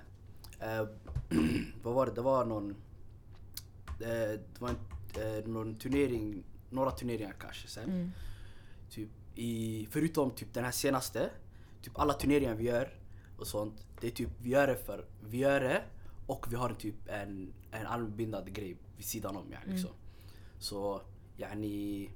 eh, 0.60 0.88
vad 1.84 1.94
var 1.94 2.06
det? 2.06 2.12
Det 2.12 2.22
var 2.22 2.46
någon, 2.46 2.70
eh, 4.00 4.40
det 4.40 4.60
var 4.60 4.70
en, 4.70 4.78
eh, 5.38 5.48
någon 5.48 5.76
turnering, 5.76 6.44
några 6.70 6.92
turneringar 6.92 7.36
kanske 7.40 7.68
sen. 7.68 8.12
Typ 8.90 9.10
i, 9.36 9.88
förutom 9.92 10.32
typ 10.32 10.54
den 10.54 10.64
här 10.64 10.72
senaste, 10.72 11.30
typ 11.82 12.00
alla 12.00 12.14
turneringar 12.14 12.56
vi 12.56 12.64
gör 12.64 12.94
och 13.38 13.48
sånt. 13.48 13.86
Det 14.02 14.08
är 14.08 14.12
typ, 14.12 14.30
vi 14.42 14.50
gör 14.50 14.68
det 14.68 14.76
för, 14.76 15.06
vi 15.30 15.38
gör 15.38 15.60
det 15.60 15.84
och 16.28 16.52
vi 16.52 16.56
har 16.56 16.74
typ 16.74 16.96
en, 17.08 17.54
en 17.72 17.88
allmänbindande 17.88 18.52
grej 18.52 18.78
vid 18.98 19.06
sidan 19.06 19.36
om 19.38 19.52
yani, 19.52 19.74
liksom. 19.74 19.92
Så 20.60 21.02
yani, 21.38 22.10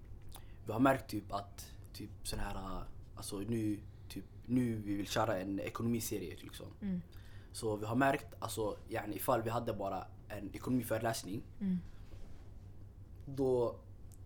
vi 0.68 0.74
har 0.74 0.80
märkt 0.80 1.10
typ 1.10 1.34
att 1.34 1.72
typ 1.94 2.10
sån 2.24 2.40
här, 2.40 2.84
alltså 3.16 3.38
nu, 3.38 3.80
typ 4.10 4.26
nu 4.46 4.76
vi 4.76 4.96
vill 4.96 5.08
köra 5.08 5.38
en 5.38 5.60
ekonomiserie 5.60 6.36
liksom. 6.42 6.68
Så 7.52 7.76
vi 7.76 7.86
har 7.86 7.96
märkt, 7.96 8.28
alltså 8.40 8.78
yani, 8.90 9.16
ifall 9.16 9.42
vi 9.42 9.50
hade 9.50 9.74
bara 9.74 10.06
en 10.28 10.56
ekonomiföreläsning 10.56 11.44
då 13.26 13.76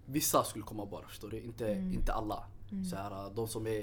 vissa 0.05 0.43
skulle 0.43 0.63
komma 0.63 0.85
bara, 0.85 1.07
förstår 1.07 1.29
du? 1.29 1.39
Inte, 1.39 1.71
inte 1.93 2.13
alla. 2.13 2.43
Så 2.89 2.95
här, 2.95 3.35
de 3.35 3.47
som 3.47 3.67
är 3.67 3.81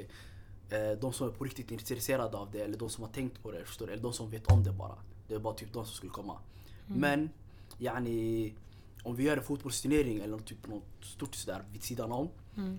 eh, 0.71 0.99
de 1.01 1.12
som 1.12 1.29
är 1.29 1.33
på 1.33 1.44
riktigt 1.44 1.71
intresserade 1.71 2.37
av 2.37 2.51
det 2.51 2.61
eller 2.61 2.79
de 2.79 2.88
som 2.90 3.05
har 3.05 3.11
tänkt 3.11 3.42
på 3.42 3.51
det, 3.51 3.64
förstår 3.64 3.87
du? 3.87 3.92
Eller 3.92 4.03
de 4.03 4.12
som 4.12 4.31
vet 4.31 4.53
om 4.53 4.64
det 4.64 4.73
bara. 4.73 4.99
Det 5.29 5.35
är 5.35 5.38
bara 5.38 5.55
typ 5.55 5.73
de 5.73 5.85
som 5.85 5.94
skulle 5.94 6.12
komma. 6.12 6.38
Men 6.87 7.31
yani, 7.79 8.55
om 9.03 9.16
vi 9.16 9.25
gör 9.25 9.37
en 9.37 9.42
fotbollsturnering 9.42 10.18
eller 10.21 10.38
typ 10.38 10.66
något 10.66 10.85
stort 11.01 11.35
sådär 11.35 11.64
vid 11.73 11.83
sidan 11.83 12.12
om 12.12 12.29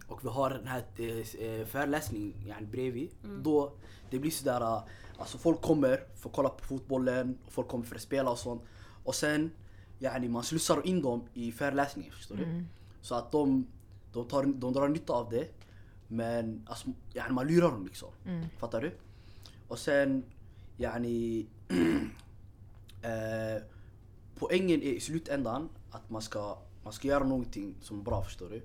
och 0.08 0.24
vi 0.26 0.30
har 0.30 0.50
den 0.50 0.68
här 0.68 0.84
eh, 0.98 1.65
föreläsningen 1.65 2.34
yani, 2.48 2.65
bredvid. 2.65 3.10
Då 3.44 3.72
det 4.10 4.20
blir 4.20 4.32
sådär, 4.32 4.62
eh, 4.62 4.84
alltså 5.18 5.38
folk 5.38 5.62
kommer 5.62 6.04
för 6.15 6.30
att 6.30 6.36
kolla 6.36 6.50
på 6.50 6.65
fotbollen 6.65 7.38
och 7.46 7.52
folk 7.52 7.68
kommer 7.68 7.86
för 7.86 7.96
att 7.96 8.02
spela 8.02 8.32
och 8.32 8.39
sånt. 8.39 8.62
Och 9.04 9.15
sen 9.15 9.52
yani, 10.00 10.30
man 10.30 10.44
slussar 10.44 10.88
in 10.88 11.02
dem 11.02 11.28
i 11.34 11.52
föreläsningen, 11.52 12.12
förstår 12.12 12.36
du? 12.36 12.44
Så 13.02 13.15
att 13.15 13.32
de, 13.32 13.68
de, 14.13 14.28
tar, 14.28 14.44
de 14.44 14.74
drar 14.74 14.88
nytta 14.88 15.13
av 15.13 15.30
det. 15.30 15.48
Men 16.08 16.68
alltså, 16.68 16.88
yani 17.13 17.34
man 17.34 17.48
lurar 17.48 17.72
dem 17.72 17.86
liksom. 17.86 18.10
Fattar 18.58 18.82
du? 18.82 18.92
Och 19.68 19.80
sen, 19.80 20.24
yani... 20.78 21.48
eh, 23.02 23.63
poängen 24.36 24.82
är 24.82 24.94
i 24.94 25.00
slutändan 25.00 25.70
att 25.92 26.10
man 26.10 26.22
ska, 26.22 26.58
man 26.84 26.94
ska 26.94 27.08
göra 27.08 27.24
någonting 27.24 27.76
som 27.82 28.00
är 28.00 28.04
bra, 28.04 28.24
förstår 28.24 28.50
du? 28.50 28.62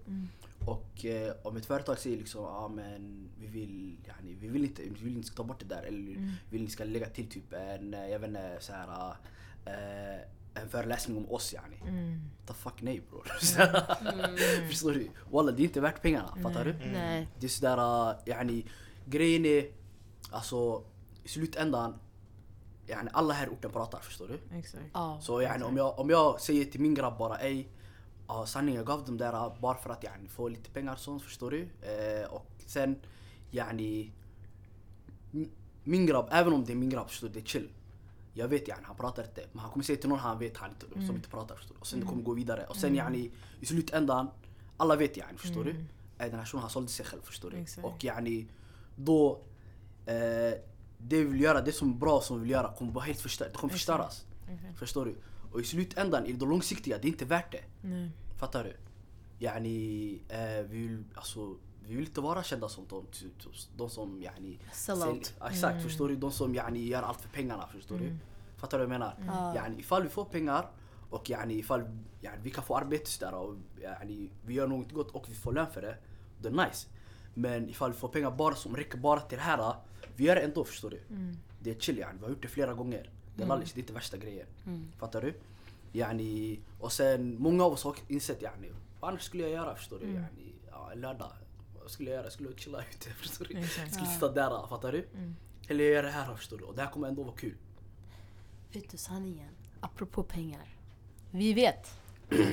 Och 0.66 1.05
eh, 1.05 1.35
om 1.42 1.57
ett 1.57 1.66
företag 1.66 1.98
säger 1.98 2.16
liksom 2.16 2.44
ah, 2.44 2.68
men 2.68 3.29
vi 3.38 3.46
vill, 3.46 3.96
yani, 4.07 4.35
vi 4.35 4.48
vill 4.48 4.64
inte, 4.64 4.83
vi 4.83 5.05
vill 5.05 5.16
inte 5.16 5.27
ska 5.27 5.37
ta 5.37 5.44
bort 5.44 5.61
det 5.61 5.74
där 5.74 5.83
eller 5.83 5.98
vi 5.98 6.33
vill 6.50 6.62
ni 6.62 6.70
ska 6.70 6.85
lägga 6.85 7.07
till 7.07 7.31
typ 7.31 7.53
en, 7.53 7.94
eh, 7.94 8.09
jag 8.09 8.18
vet 8.18 8.29
inte, 8.29 8.57
så 8.61 8.72
här, 8.72 9.16
eh, 9.64 10.20
en 10.55 10.68
föreläsning 10.68 11.18
om 11.18 11.33
oss 11.33 11.53
yani. 11.53 11.77
The 12.46 12.55
fuck 12.55 12.83
nej 12.83 13.03
bror. 13.11 13.24
Förstår 14.68 14.92
du? 14.92 15.11
Walla 15.31 15.53
det 15.53 15.62
är 15.62 15.64
inte 15.64 15.81
värt 15.81 16.03
pengarna, 16.03 16.37
fattar 16.42 16.64
du? 16.64 16.72
Nej. 16.92 17.29
Det 17.40 17.46
är 17.46 17.48
sådär, 17.48 18.11
uh, 18.11 18.16
yani, 18.27 18.66
grejen 19.07 19.44
är, 19.44 19.66
alltså 20.31 20.85
i 21.24 21.29
slutändan, 21.29 21.98
yani, 22.87 23.11
alla 23.12 23.35
här 23.35 23.48
orten 23.48 23.70
pratar 23.70 23.98
förstår 23.98 24.29
du? 24.29 24.59
Exakt. 24.59 24.85
Ja. 24.92 25.18
Så 25.22 25.42
yani, 25.42 25.64
om, 25.64 25.77
jag, 25.77 25.98
om 25.98 26.11
jag 26.11 26.40
säger 26.40 26.64
till 26.64 26.81
min 26.81 26.94
grabb 26.94 27.18
bara 27.18 27.38
ej, 27.38 27.68
ja 28.28 28.46
sanningen 28.46 28.76
jag 28.76 28.87
gav 28.87 29.04
dem 29.04 29.18
där 29.18 29.46
uh, 29.46 29.60
bara 29.60 29.78
för 29.78 29.90
att 29.90 30.04
yani, 30.04 30.28
få 30.28 30.48
lite 30.48 30.70
pengar 30.70 30.96
sånt 30.96 31.22
förstår 31.22 31.50
du? 31.50 31.68
Eh, 31.82 32.26
och 32.32 32.50
sen 32.66 32.96
yani, 33.50 34.12
min 35.84 36.06
grabb, 36.06 36.28
även 36.30 36.52
om 36.52 36.64
det 36.64 36.72
är 36.72 36.76
min 36.76 36.90
grabb 36.90 37.08
förstår 37.08 37.28
du, 37.28 37.34
det 37.34 37.40
är 37.40 37.44
chill. 37.44 37.68
Jag 38.32 38.48
vet 38.48 38.68
yani, 38.68 38.82
han 38.84 38.96
pratar 38.96 39.24
inte. 39.24 39.46
Men 39.52 39.60
han 39.60 39.70
kommer 39.70 39.84
säga 39.84 39.98
till 39.98 40.08
någon 40.08 40.18
han 40.18 40.38
vet 40.38 40.56
han 40.56 40.70
inte, 40.70 41.06
som 41.06 41.16
inte 41.16 41.28
pratar 41.28 41.56
förstår 41.56 41.74
du? 41.74 41.80
Och 41.80 41.87
sen 41.87 42.00
det 42.00 42.06
kommer 42.06 42.22
gå 42.22 42.32
vidare. 42.32 42.66
Och 42.66 42.76
sen 42.76 42.94
yani, 42.94 43.30
i 43.60 43.66
slutändan, 43.66 44.28
alla 44.76 44.96
vet 44.96 45.16
yani 45.16 45.38
förstår 45.38 45.64
du? 45.64 45.70
Eh, 45.70 45.76
Den 46.18 46.32
här 46.34 46.40
personen 46.40 46.60
han 46.62 46.70
sålde 46.70 46.88
sig 46.88 47.06
själv 47.06 47.22
förstår 47.22 47.50
du? 47.50 47.56
Exakt. 47.56 47.87
Och 47.87 48.04
yani, 48.04 48.46
då, 48.96 49.40
eh, 50.06 50.14
det 50.98 51.18
vi 51.18 51.24
vill 51.24 51.40
göra, 51.40 51.60
det 51.60 51.72
som 51.72 51.90
är 51.90 51.94
bra 51.94 52.20
som 52.20 52.37
vi 52.37 52.42
vill 52.42 52.50
göra 52.50 52.72
kommer 52.72 52.92
bara 52.92 53.04
helt 53.04 53.20
förstöras. 53.20 53.52
Det 53.52 53.58
kommer 53.58 53.72
förstöras. 53.72 54.24
Exakt. 54.48 54.78
Förstår 54.78 55.04
du? 55.04 55.14
Och 55.54 55.60
i 55.60 55.64
slutändan, 55.64 56.26
i 56.26 56.32
det 56.32 56.46
långsiktiga, 56.46 56.98
det 56.98 57.06
är 57.06 57.08
inte 57.08 57.24
värt 57.24 57.52
det. 57.52 57.64
Nej. 57.80 58.10
Fattar 58.36 58.64
du? 58.64 58.76
Yani, 59.38 60.20
eh, 60.28 60.62
vi 60.68 60.78
vill, 60.78 61.04
alltså, 61.14 61.56
vi 61.86 61.94
vill 61.94 62.04
inte 62.04 62.20
vara 62.20 62.42
kända 62.42 62.68
som 62.68 62.86
de, 62.88 63.06
de 63.76 63.90
som 63.90 64.22
yani... 64.22 64.58
Sellout. 64.72 65.34
Exakt, 65.50 65.82
förstår 65.82 66.08
du? 66.08 66.16
De 66.16 66.32
som 66.32 66.54
yani 66.54 66.86
gör 66.86 67.02
allt 67.02 67.20
för 67.20 67.28
pengarna, 67.28 67.66
förstår 67.66 67.98
du? 67.98 68.16
Fattar 68.56 68.78
du 68.78 68.86
vad 68.86 68.94
jag 68.94 69.00
menar? 69.00 69.14
Ja. 69.26 69.54
Yani, 69.54 69.80
ifall 69.80 70.02
vi 70.02 70.08
får 70.08 70.24
pengar 70.24 70.70
och 71.10 71.30
yani, 71.30 71.54
ifall 71.54 71.80
yani, 72.20 72.38
vi 72.42 72.50
kan 72.50 72.64
få 72.64 72.76
arbete 72.76 73.10
sådär 73.10 73.34
och 73.34 73.56
yani, 73.82 74.30
vi 74.46 74.54
gör 74.54 74.66
något 74.66 74.92
gott 74.92 75.10
och 75.10 75.26
vi 75.28 75.34
får 75.34 75.52
lön 75.52 75.66
för 75.72 75.82
det, 75.82 75.96
det 76.42 76.48
är 76.48 76.66
nice. 76.66 76.88
Men 77.34 77.68
ifall 77.68 77.92
vi 77.92 77.98
får 77.98 78.08
pengar 78.08 78.30
bara 78.30 78.54
som 78.54 78.76
räcker 78.76 78.98
bara 78.98 79.20
till 79.20 79.38
det 79.38 79.44
här, 79.44 79.74
vi 80.16 80.24
gör 80.24 80.34
det 80.34 80.40
ändå 80.40 80.64
förstår 80.64 80.90
du? 80.90 81.00
Det 81.60 81.70
är 81.70 81.74
chill 81.74 81.98
yani, 81.98 82.18
vi 82.18 82.24
har 82.24 82.30
gjort 82.30 82.42
det 82.42 82.48
flera 82.48 82.74
gånger. 82.74 83.10
Det 83.37 83.42
är 83.42 83.47
lallis, 83.47 83.73
det 83.73 83.79
är 83.79 83.83
inte 83.83 83.92
värsta 83.92 84.16
grejen. 84.16 84.47
Fattar 84.99 85.23
du? 85.23 85.35
Yani, 85.92 86.59
och 86.81 86.92
sen 86.92 87.37
många 87.42 87.64
av 87.64 87.73
oss 87.73 87.85
har 87.85 87.97
insett 88.09 88.42
yani, 88.42 88.70
vad 89.01 89.11
annars 89.11 89.23
skulle 89.23 89.42
jag 89.42 89.53
göra 89.53 89.75
förstår 89.77 89.99
du? 89.99 90.07
Yani, 90.07 90.53
ja, 90.70 90.92
en 90.92 91.01
lördag, 91.01 91.31
vad 91.83 91.90
skulle 91.90 92.11
jag 92.11 92.14
göra? 92.16 92.27
Jag 92.27 92.33
skulle 92.33 92.57
chilla 92.57 92.79
ute 92.92 93.11
förstår 93.16 93.44
du? 93.44 93.59
Exakt. 93.59 93.79
Jag 93.79 93.92
skulle 93.92 94.07
sitta 94.11 94.33
där, 94.33 94.66
fattar 94.66 94.92
du? 94.92 95.09
Eller 95.68 95.85
jag 95.85 95.92
gör 95.92 96.03
det 96.03 96.11
här 96.11 96.35
förstår 96.35 96.59
du? 96.59 96.64
Och 96.64 96.75
det 96.75 96.83
här 96.83 96.90
kommer 96.90 97.09
ändå 97.09 97.23
vara 97.23 97.37
kul. 97.37 97.55
Vet 98.73 98.90
du 98.90 98.97
sanningen? 98.97 99.49
Apropå 99.81 100.23
pengar. 100.23 100.68
Vi 101.31 101.55
vet 101.55 101.90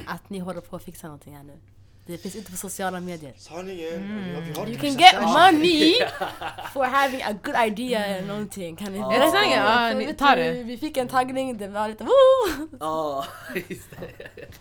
att 0.08 0.30
ni 0.30 0.40
håller 0.40 0.62
på 0.62 0.76
att 0.76 0.84
fixa 0.84 1.08
någonting 1.08 1.36
här 1.36 1.44
nu. 1.44 1.58
Det 2.06 2.18
finns 2.18 2.36
inte 2.36 2.52
på 2.52 2.58
sociala 2.58 3.00
medier. 3.00 3.34
Sanningen, 3.38 4.56
har 4.56 4.68
You 4.68 4.80
can 4.80 4.98
get 4.98 5.22
money 5.22 5.94
for 6.74 6.84
having 6.86 7.22
a 7.22 7.34
good 7.44 7.56
idea 7.68 8.06
eller 8.06 8.28
någonting. 8.28 8.76
Kan 8.76 8.92
ni 8.94 8.98
Ja. 9.00 9.14
Är 9.14 9.20
det 9.26 9.32
sanningen? 9.32 9.60
Ja, 9.60 9.94
ni 9.94 10.14
tar 10.14 10.36
det. 10.36 10.64
Vi 10.64 10.78
fick 10.78 10.98
en 10.98 11.08
taggning, 11.08 11.58
det 11.58 11.68
var 11.68 11.88
lite 11.88 12.04
woo! 12.04 12.68
Ja, 12.80 13.26
just 13.70 13.90
det. 14.00 14.52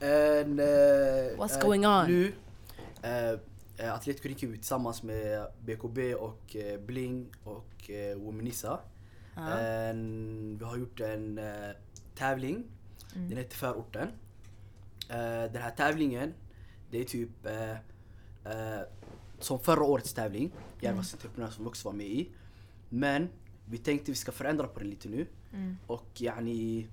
En, 0.00 0.58
eh, 0.58 0.64
What's 1.36 1.56
eh, 1.56 1.60
going 1.62 1.86
on? 1.86 2.06
Nu, 2.06 2.32
eh, 3.02 3.30
eh, 3.86 3.94
Atletico 3.94 4.28
Rinkeby 4.28 4.56
tillsammans 4.56 5.02
med 5.02 5.46
BKB 5.60 6.14
och 6.14 6.56
eh, 6.56 6.80
Bling 6.80 7.26
och 7.44 7.90
Womenissa. 8.16 8.80
Ja. 9.36 9.58
En, 9.58 10.56
vi 10.58 10.64
har 10.64 10.76
gjort 10.76 11.00
en 11.00 11.40
tävling. 12.14 12.64
Den 13.14 13.36
heter 13.38 13.56
Förorten. 13.56 14.08
Den 15.52 15.62
här 15.62 15.70
tävlingen, 15.70 16.34
det 16.90 17.00
är 17.00 17.04
typ 17.04 17.46
eh, 17.46 17.70
eh, 18.52 18.80
som 19.38 19.60
förra 19.60 19.82
årets 19.82 20.12
tävling. 20.12 20.50
Järvas 20.80 21.14
entreprenör 21.14 21.50
som 21.50 21.64
vi 21.64 21.70
också 21.70 21.88
var 21.88 21.96
med 21.96 22.06
i. 22.06 22.28
Men 22.88 23.28
vi 23.64 23.78
tänkte 23.78 24.10
vi 24.10 24.16
ska 24.16 24.32
förändra 24.32 24.66
på 24.66 24.78
den 24.78 24.90
lite 24.90 25.08
nu. 25.08 25.26
Och 25.86 26.06
yani, 26.14 26.86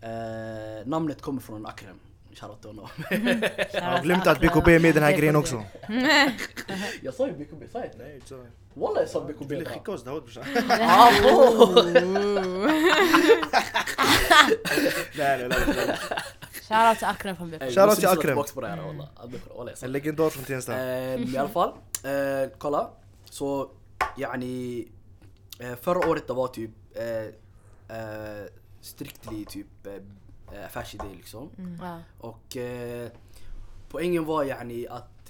eh, 0.00 0.86
namnet 0.86 1.22
kommer 1.22 1.40
från 1.40 1.66
Akrem. 1.66 1.98
Shoutout 2.34 2.60
till 2.60 2.70
honom. 2.70 2.88
Jag 3.72 3.82
har 3.82 4.02
glömt 4.02 4.26
att 4.26 4.40
BKB 4.40 4.74
är 4.74 4.80
med 4.80 4.88
i 4.88 4.92
den 4.92 5.02
här 5.02 5.16
grejen 5.16 5.36
också. 5.36 5.64
jag 7.02 7.14
sa 7.14 7.26
ju 7.26 7.32
BKB, 7.32 7.68
sa 7.72 7.78
jag 7.78 7.86
inte? 7.86 7.98
Nej, 7.98 8.20
så. 8.24 8.46
Walla 8.74 9.00
jag 9.00 9.08
sa 9.08 9.24
BKB. 9.24 9.44
Ville 9.48 9.64
bra. 9.64 9.72
skicka 9.72 9.92
oss 9.92 10.04
Daoud 10.04 10.22
brorsan. 10.22 10.44
Oh. 11.24 11.84
Nej 15.18 15.38
nej 15.38 15.48
nej. 15.48 15.96
Shoutout 16.68 16.98
till 16.98 17.06
Akram 17.06 17.36
från 17.36 17.50
BP. 17.50 17.70
Shoutout 17.70 17.98
till 17.98 18.08
Akrem. 18.08 18.38
på 18.54 18.60
det 18.60 18.68
här 18.68 18.76
sa 19.74 19.86
En 19.86 19.92
legendar 19.92 20.30
från 20.30 20.44
Tensta. 20.44 20.78
Eh, 20.78 21.34
I 21.34 21.36
alla 21.38 21.48
fall, 21.48 21.72
eh, 22.04 22.50
kolla. 22.58 22.90
Så 23.24 23.70
yani, 24.16 24.88
eh, 25.58 25.74
förra 25.76 26.10
året 26.10 26.26
det 26.26 26.32
var 26.32 26.48
typ 26.48 26.70
strictly 28.80 29.44
typ 29.44 29.66
affärsidé 30.66 31.04
liksom. 31.16 31.50
Ja. 31.80 31.98
Och 32.20 32.56
poängen 33.88 34.24
var 34.24 34.44
yani 34.44 34.86
att 34.88 35.26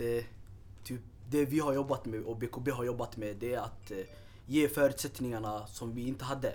typ 0.85 1.01
det 1.29 1.45
vi 1.45 1.59
har 1.59 1.73
jobbat 1.73 2.07
med 2.07 2.23
och 2.23 2.37
BKB 2.37 2.71
har 2.71 2.85
jobbat 2.85 3.17
med 3.17 3.37
det 3.37 3.55
är 3.55 3.59
att 3.59 3.93
ge 4.47 4.69
förutsättningarna 4.69 5.67
som 5.67 5.95
vi 5.95 6.09
inte 6.09 6.25
hade. 6.25 6.53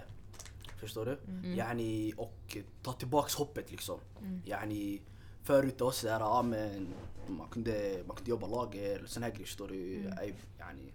Förstår 0.81 1.05
du? 1.05 1.17
Yani, 1.55 2.13
och 2.17 2.57
ta 2.83 2.93
tillbaks 2.93 3.35
hoppet 3.35 3.71
liksom. 3.71 3.99
Yani, 4.45 5.01
förut 5.43 5.77
det 5.77 5.83
var 5.83 5.91
sådär, 5.91 6.19
ja 6.19 6.41
men 6.41 6.87
man 7.27 7.47
kunde, 7.49 8.03
man 8.07 8.15
kunde 8.15 8.29
jobba 8.31 8.47
lager 8.47 8.95
eller 8.97 9.07
sån 9.07 9.23
här 9.23 9.29
grejer 9.29 9.45
förstår 9.45 9.67
du. 9.67 10.07
Ej, 10.21 10.33
Yani, 10.59 10.91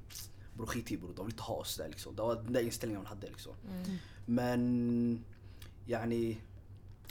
bror 0.55 0.67
skit 0.67 0.93
i 0.93 0.97
bror, 0.97 1.13
de 1.17 1.27
vill 1.27 1.33
inte 1.33 1.43
ha 1.43 1.55
oss 1.55 1.77
där 1.77 1.89
liksom. 1.89 2.17
Det 2.17 2.23
var 2.23 2.35
den 2.35 2.53
där 2.53 2.61
inställningen 2.61 3.03
man 3.03 3.07
hade 3.07 3.27
liksom. 3.27 3.53
Men 4.27 5.25
yani, 5.87 6.39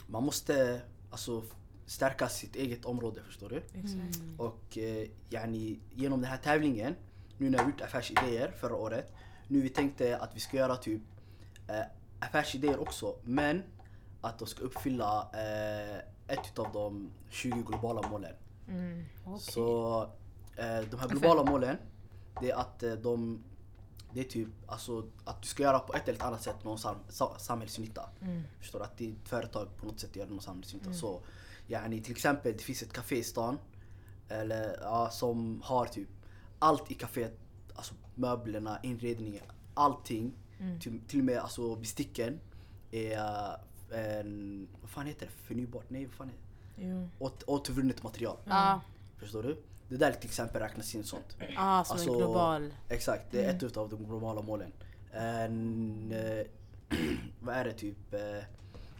man 0.06 0.22
måste 0.24 0.80
alltså 1.10 1.42
stärka 1.86 2.28
sitt 2.28 2.56
eget 2.56 2.84
område 2.84 3.22
förstår 3.22 3.48
du. 3.48 3.56
Exakt. 3.56 4.22
Och 4.38 4.78
eh, 4.78 5.08
yani, 5.30 5.80
genom 5.94 6.20
den 6.20 6.30
här 6.30 6.38
tävlingen, 6.38 6.94
nu 7.38 7.50
när 7.50 7.58
vi 7.58 7.70
gjort 7.70 7.80
affärsidéer 7.80 8.50
förra 8.60 8.76
året, 8.76 9.12
nu 9.48 9.60
vi 9.60 9.68
tänkte 9.68 10.18
att 10.18 10.36
vi 10.36 10.40
ska 10.40 10.56
göra 10.56 10.76
typ 10.76 11.02
eh, 11.68 11.80
affärsidéer 12.20 12.78
också, 12.80 13.16
men 13.22 13.62
att 14.20 14.38
de 14.38 14.46
ska 14.48 14.62
uppfylla 14.62 15.28
eh, 15.32 15.96
ett 16.36 16.46
utav 16.52 16.72
de 16.72 17.10
20 17.30 17.62
globala 17.62 18.08
målen. 18.08 18.34
Så 19.38 20.02
eh, 20.56 20.80
de 20.90 20.98
här 21.00 21.08
globala 21.08 21.44
målen, 21.50 21.76
det 22.40 22.50
är 22.50 22.56
att 22.56 22.82
eh, 22.82 22.92
de 22.92 23.44
det 24.12 24.20
är 24.20 24.24
typ 24.24 24.48
alltså, 24.66 25.06
att 25.24 25.42
du 25.42 25.48
ska 25.48 25.62
göra 25.62 25.78
på 25.78 25.94
ett 25.94 26.08
eller 26.08 26.22
annat 26.22 26.42
sätt 26.42 26.64
någon 26.64 26.78
sam 26.78 26.96
sa 27.08 27.38
samhällsnytta. 27.38 28.08
Förstår 28.60 28.78
du? 28.78 28.84
Att 28.84 28.98
ditt 28.98 29.28
företag 29.28 29.76
på 29.76 29.86
något 29.86 30.00
sätt 30.00 30.16
gör 30.16 30.26
någon 30.26 30.40
samhällsnytta. 30.40 30.92
Så 30.92 31.20
yani, 31.66 32.02
till 32.02 32.12
exempel 32.12 32.52
det 32.52 32.62
finns 32.62 32.82
ett 32.82 32.92
café 32.92 33.16
i 33.16 33.22
stan 33.24 33.58
eller, 34.28 34.78
ja, 34.82 35.10
som 35.10 35.62
har 35.64 35.86
typ 35.86 36.08
allt 36.58 36.90
i 36.90 36.94
kaféet. 36.94 37.38
Alltså 37.74 37.94
möblerna, 38.14 38.78
inredningen, 38.82 39.42
allting. 39.74 40.32
Till, 40.80 41.00
till 41.08 41.18
och 41.18 41.24
med 41.24 41.38
alltså, 41.38 41.76
besticken 41.76 42.40
är 42.90 43.12
eh, 43.92 44.18
en, 44.20 44.68
vad 44.80 44.90
fan 44.90 45.06
heter 45.06 45.26
det? 45.26 45.32
Förnybart? 45.32 45.84
Nej 45.88 46.04
vad 46.06 46.14
fan 46.14 46.28
är 46.28 46.32
det? 46.32 46.86
Jo. 46.88 47.08
Åt, 47.18 47.42
återvunnet 47.42 48.02
material. 48.02 48.36
Ja, 48.44 48.80
Förstår 49.18 49.42
du? 49.42 49.62
Det 49.88 49.96
där 49.96 50.12
till 50.12 50.28
exempel 50.28 50.62
räknas 50.62 50.94
in 50.94 51.04
sånt. 51.04 51.36
ah, 51.56 51.84
som 51.84 51.94
Alltså, 51.94 52.10
en 52.10 52.18
global. 52.18 52.74
Exakt, 52.88 53.24
det 53.30 53.44
är 53.44 53.54
ett 53.56 53.62
utav 53.62 53.88
de 53.88 54.04
globala 54.04 54.42
målen. 54.42 54.72
En, 55.12 56.12
eh, 56.12 56.46
vad 57.40 57.56
är 57.56 57.64
det 57.64 57.72
typ? 57.72 58.14
eh, 58.14 58.20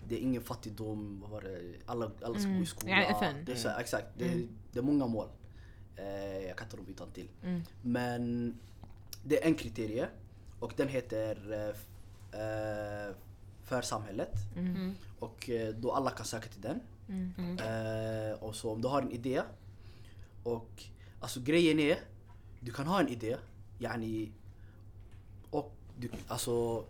det 0.09 0.15
är 0.15 0.21
ingen 0.21 0.43
fattigdom, 0.43 1.21
vad 1.21 1.31
var 1.31 1.41
det? 1.43 1.61
Alla, 1.87 2.11
alla 2.23 2.39
ska 2.39 2.49
gå 2.51 2.63
i 2.63 2.67
skola. 2.67 2.91
Ja, 2.91 3.03
FN. 3.03 3.45
Det 3.45 3.53
är 3.53 3.57
så, 3.57 3.69
exakt, 3.81 4.07
det, 4.19 4.47
det 4.73 4.79
är 4.79 4.83
många 4.83 5.07
mål. 5.07 5.29
Eh, 5.97 6.39
jag 6.47 6.57
kan 6.57 6.67
inte 6.67 6.77
dem 6.77 6.87
utan 6.89 7.11
till. 7.11 7.29
Men 7.83 8.55
det 9.25 9.43
är 9.43 9.47
en 9.47 9.55
kriterie 9.55 10.09
och 10.67 10.73
den 10.77 10.89
heter 10.89 11.53
eh, 11.53 12.41
eh, 12.41 13.15
för 13.65 13.83
samhället. 13.83 14.33
Och 15.19 15.51
eh, 15.51 15.75
då 15.75 15.93
alla 15.93 16.11
kan 16.11 16.27
söka 16.27 16.49
till 16.49 16.61
den. 16.61 16.81
Eh, 17.59 18.43
och 18.43 18.55
så 18.55 18.73
om 18.73 18.83
du 18.83 18.89
har 18.89 19.03
en 19.03 19.11
idé 19.11 19.43
och 20.43 20.85
alltså 21.21 21.41
grejen 21.41 21.79
är 21.79 21.99
du 22.61 22.73
kan 22.73 22.87
ha 22.87 23.01
en 23.01 23.09
idé, 23.09 23.37
yani, 23.79 24.33
och 25.51 25.73
du, 25.99 26.09
alltså, 26.29 26.85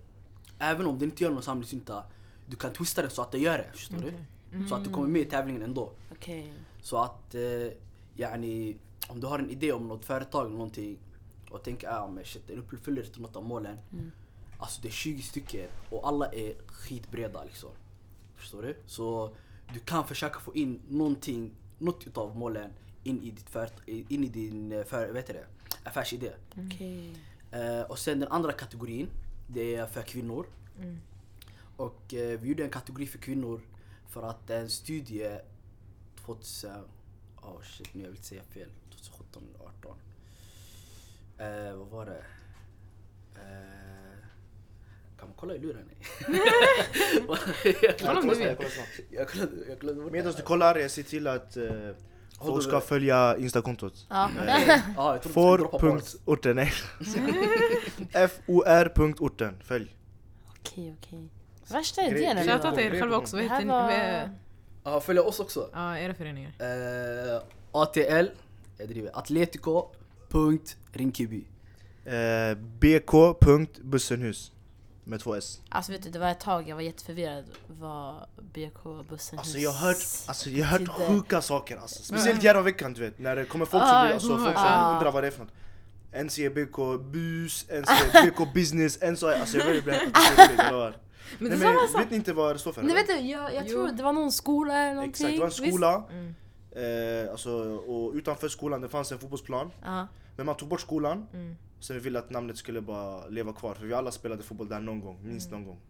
även 0.59 0.87
om 0.87 0.99
det 0.99 1.05
inte 1.05 1.25
gör 1.25 1.31
någon 1.31 1.43
samlingsnytta, 1.43 2.05
du 2.47 2.57
kan 2.57 2.73
twista 2.73 3.03
den 3.03 3.11
så 3.11 3.23
att 3.23 3.33
det 3.33 3.39
gör 3.39 3.59
det, 3.59 3.71
förstår 3.73 3.97
du? 3.97 4.13
Så 4.69 4.75
att 4.75 4.85
du 4.85 4.91
kommer 4.91 5.09
med 5.09 5.23
i 5.23 5.25
tävlingen 5.25 5.63
ändå. 5.63 5.93
Okej. 6.13 6.53
Så 6.83 6.99
att, 7.03 7.35
eh, 7.35 7.73
yani, 8.17 8.77
om 9.09 9.21
du 9.21 9.27
har 9.27 9.39
en 9.39 9.51
idé 9.51 9.73
om 9.73 9.89
något 9.89 10.05
företag 10.05 10.47
eller 10.47 10.57
någonting 10.57 10.99
och 11.51 11.63
tänker 11.63 11.89
ah, 11.89 12.09
men 12.09 12.25
shit, 12.25 12.47
den 12.47 12.59
uppfyller 12.59 13.05
inte 13.05 13.21
något 13.21 13.37
av 13.37 13.45
målen. 13.45 13.79
Alltså 14.59 14.83
det 14.83 14.89
är 14.89 14.93
20 14.93 15.23
stycken 15.23 15.69
och 15.91 16.09
alla 16.09 16.27
är 16.33 16.55
skitbreda 16.67 17.45
liksom. 17.45 17.71
Förstår 18.35 18.63
du? 18.63 18.77
Så 18.87 19.35
du 19.73 19.81
kan 19.81 20.07
försöka 20.07 20.41
få 20.41 20.55
in 20.55 20.83
någonting, 20.89 21.51
något 21.79 22.07
utav 22.07 22.37
målen 22.37 22.71
in 23.03 23.23
i, 23.23 23.31
ditt 23.31 23.51
företag, 23.51 23.89
in 23.89 24.25
i 24.25 24.29
din 24.29 24.73
eh, 24.73 24.85
för, 24.85 25.09
vet 25.09 25.27
du 25.27 25.33
det, 25.33 25.47
affärsidé. 25.85 26.33
Okej. 26.67 27.17
Eh, 27.51 27.81
och 27.81 27.99
sen 27.99 28.21
den 28.21 28.29
andra 28.29 28.53
kategorin, 28.53 29.09
det 29.47 29.75
är 29.75 29.87
för 29.87 30.03
kvinnor. 30.03 30.47
Och 31.77 32.15
eh, 32.15 32.41
vi 32.41 32.49
gjorde 32.49 32.65
en 32.65 32.71
kategori 32.71 33.07
för 33.07 33.19
kvinnor 33.19 33.61
för 34.09 34.23
att 34.23 34.51
en 34.51 34.71
studie 34.71 35.39
2000, 36.25 36.71
oh 37.37 37.63
shit 37.63 37.95
nu 37.95 38.03
jag 38.03 38.11
vill 38.11 38.23
säga 38.23 38.43
fel, 38.43 38.69
2017 38.91 39.43
eller 39.49 39.65
18. 39.65 39.97
Eh, 41.39 41.77
vad 41.77 41.89
var 41.89 42.07
det? 42.07 42.23
Eh, 43.35 44.17
kan 45.19 45.29
man 45.29 45.37
kolla 45.37 45.55
i 45.55 45.59
luren? 45.59 45.91
jag 47.83 47.99
Kolla 47.99 48.21
om 48.21 48.29
du 48.29 48.35
vill. 48.35 48.57
Kolla 48.57 48.69
snabbt. 48.69 49.01
jag 49.11 49.29
kollade, 49.29 49.51
jag 49.69 49.81
kollade 49.81 50.11
Medan 50.11 50.33
du 50.37 50.43
kollar, 50.43 50.77
jag 50.77 50.91
ser 50.91 51.03
till 51.03 51.27
att 51.27 51.57
uh, 51.57 51.91
folk 52.41 52.65
ska 52.65 52.81
följa 52.81 53.37
instakontot. 53.39 54.07
Ja. 54.09 54.31
Bars. 54.97 55.23
For.orten, 55.23 56.57
nej. 56.57 56.73
For.orten, 58.47 59.61
följ. 59.65 59.97
Okej, 60.61 60.97
okej. 60.99 61.29
Värsta 61.69 62.03
idén 62.03 62.45
Shoutout 62.45 62.75
till 62.75 62.85
er 62.85 63.01
själva 63.01 63.17
också. 63.17 63.37
Vad 63.37 63.45
heter 63.45 63.65
ni? 63.65 64.33
Ja, 64.85 65.01
följ 65.01 65.19
oss 65.19 65.41
också. 65.41 65.71
Ja, 65.73 65.99
era 65.99 66.15
föreningar. 66.15 66.53
Eh, 66.59 67.43
ATL, 67.73 68.27
jag 68.79 68.89
driver, 68.89 69.11
Atletico.Rinkeby. 70.31 71.45
Uh, 72.07 72.55
bk.bussenhus. 72.81 74.53
Med 75.05 75.21
två 75.21 75.35
s. 75.35 75.61
Alltså 75.69 75.93
vet 75.93 76.03
du, 76.03 76.11
det 76.11 76.19
var 76.19 76.29
ett 76.31 76.41
tag 76.41 76.69
jag 76.69 76.75
var 76.77 76.83
jätteförvirrad 76.83 77.45
vad 77.81 78.15
BK-bussen 78.55 79.39
Alltså 79.39 79.59
jag 79.59 79.71
har 79.71 79.87
hört, 79.89 79.97
alltså, 80.27 80.51
jag 80.51 80.67
har 80.67 80.79
hört 80.79 80.89
sjuka 80.89 81.43
saker 81.43 81.77
alltså. 81.77 82.03
Speciellt 82.03 82.43
Järvaveckan 82.43 82.93
du 82.93 83.01
vet, 83.01 83.19
när 83.19 83.37
det 83.37 83.45
kommer 83.45 83.65
folk 83.65 83.83
som, 83.85 83.93
Ah, 83.93 84.05
vill, 84.05 84.13
alltså, 84.13 84.29
folk 84.29 84.45
som 84.55 84.55
Ah. 84.67 84.97
undrar 84.97 85.13
vad 85.13 85.23
det 85.23 85.27
är 85.27 85.31
för 85.31 85.45
något. 85.45 85.53
En 86.13 86.31
säger 86.31 86.51
BK 86.51 86.99
bus, 87.13 87.67
en 87.69 87.85
säger 87.87 88.31
BK 88.31 88.55
business, 88.55 88.99
en 89.03 89.17
säger 89.17 89.41
alltså 89.41 89.59
jag 89.59 89.67
vet 89.67 89.77
inte. 90.07 90.21
Men 91.39 91.49
Nej, 91.49 91.51
det 91.51 91.55
är 91.55 91.59
samma 91.61 91.81
men, 91.81 91.89
sak. 91.89 92.01
vet 92.01 92.11
ni 92.11 92.17
inte 92.17 92.33
vad 92.33 92.55
det 92.55 92.59
står 92.59 92.73
för? 92.73 92.83
Nej 92.83 92.91
eller? 92.93 93.07
vet 93.07 93.19
du, 93.23 93.27
jag, 93.31 93.55
jag 93.55 93.65
Jo. 93.67 93.73
tror 93.73 93.89
det 93.97 94.03
var 94.03 94.13
någon 94.13 94.33
skola 94.33 94.75
eller 94.79 94.95
någonting. 94.95 95.27
Exakt, 95.27 95.33
det 95.33 95.39
var 95.39 95.47
en 95.47 95.51
Visst? 95.65 95.77
skola. 95.77 96.05
Mm. 96.11 96.35
Eh, 96.77 97.31
alltså, 97.31 97.51
och 97.77 98.13
utanför 98.15 98.49
skolan 98.49 98.81
det 98.81 98.89
fanns 98.89 99.13
en 99.13 99.19
fotbollsplan. 99.19 99.71
Ja. 99.85 100.07
Men 100.37 100.47
man 100.47 100.57
tog 100.57 100.69
bort 100.69 100.81
skolan. 100.81 101.27
Mm. 101.33 101.57
Sen 101.81 101.97
vi 101.97 102.03
ville 102.03 102.19
att 102.19 102.31
namnet 102.31 102.57
skulle 102.57 102.81
bara 102.81 103.27
leva 103.27 103.53
kvar. 103.53 103.75
För 103.75 103.87
vi 103.87 103.95
alla 103.95 104.11
spelade 104.11 104.43
fotboll 104.43 104.69
där 104.69 104.81
någon 104.81 105.01
gång, 105.01 105.19
minst 105.23 105.51
någon 105.51 105.65
gång. 105.65 105.81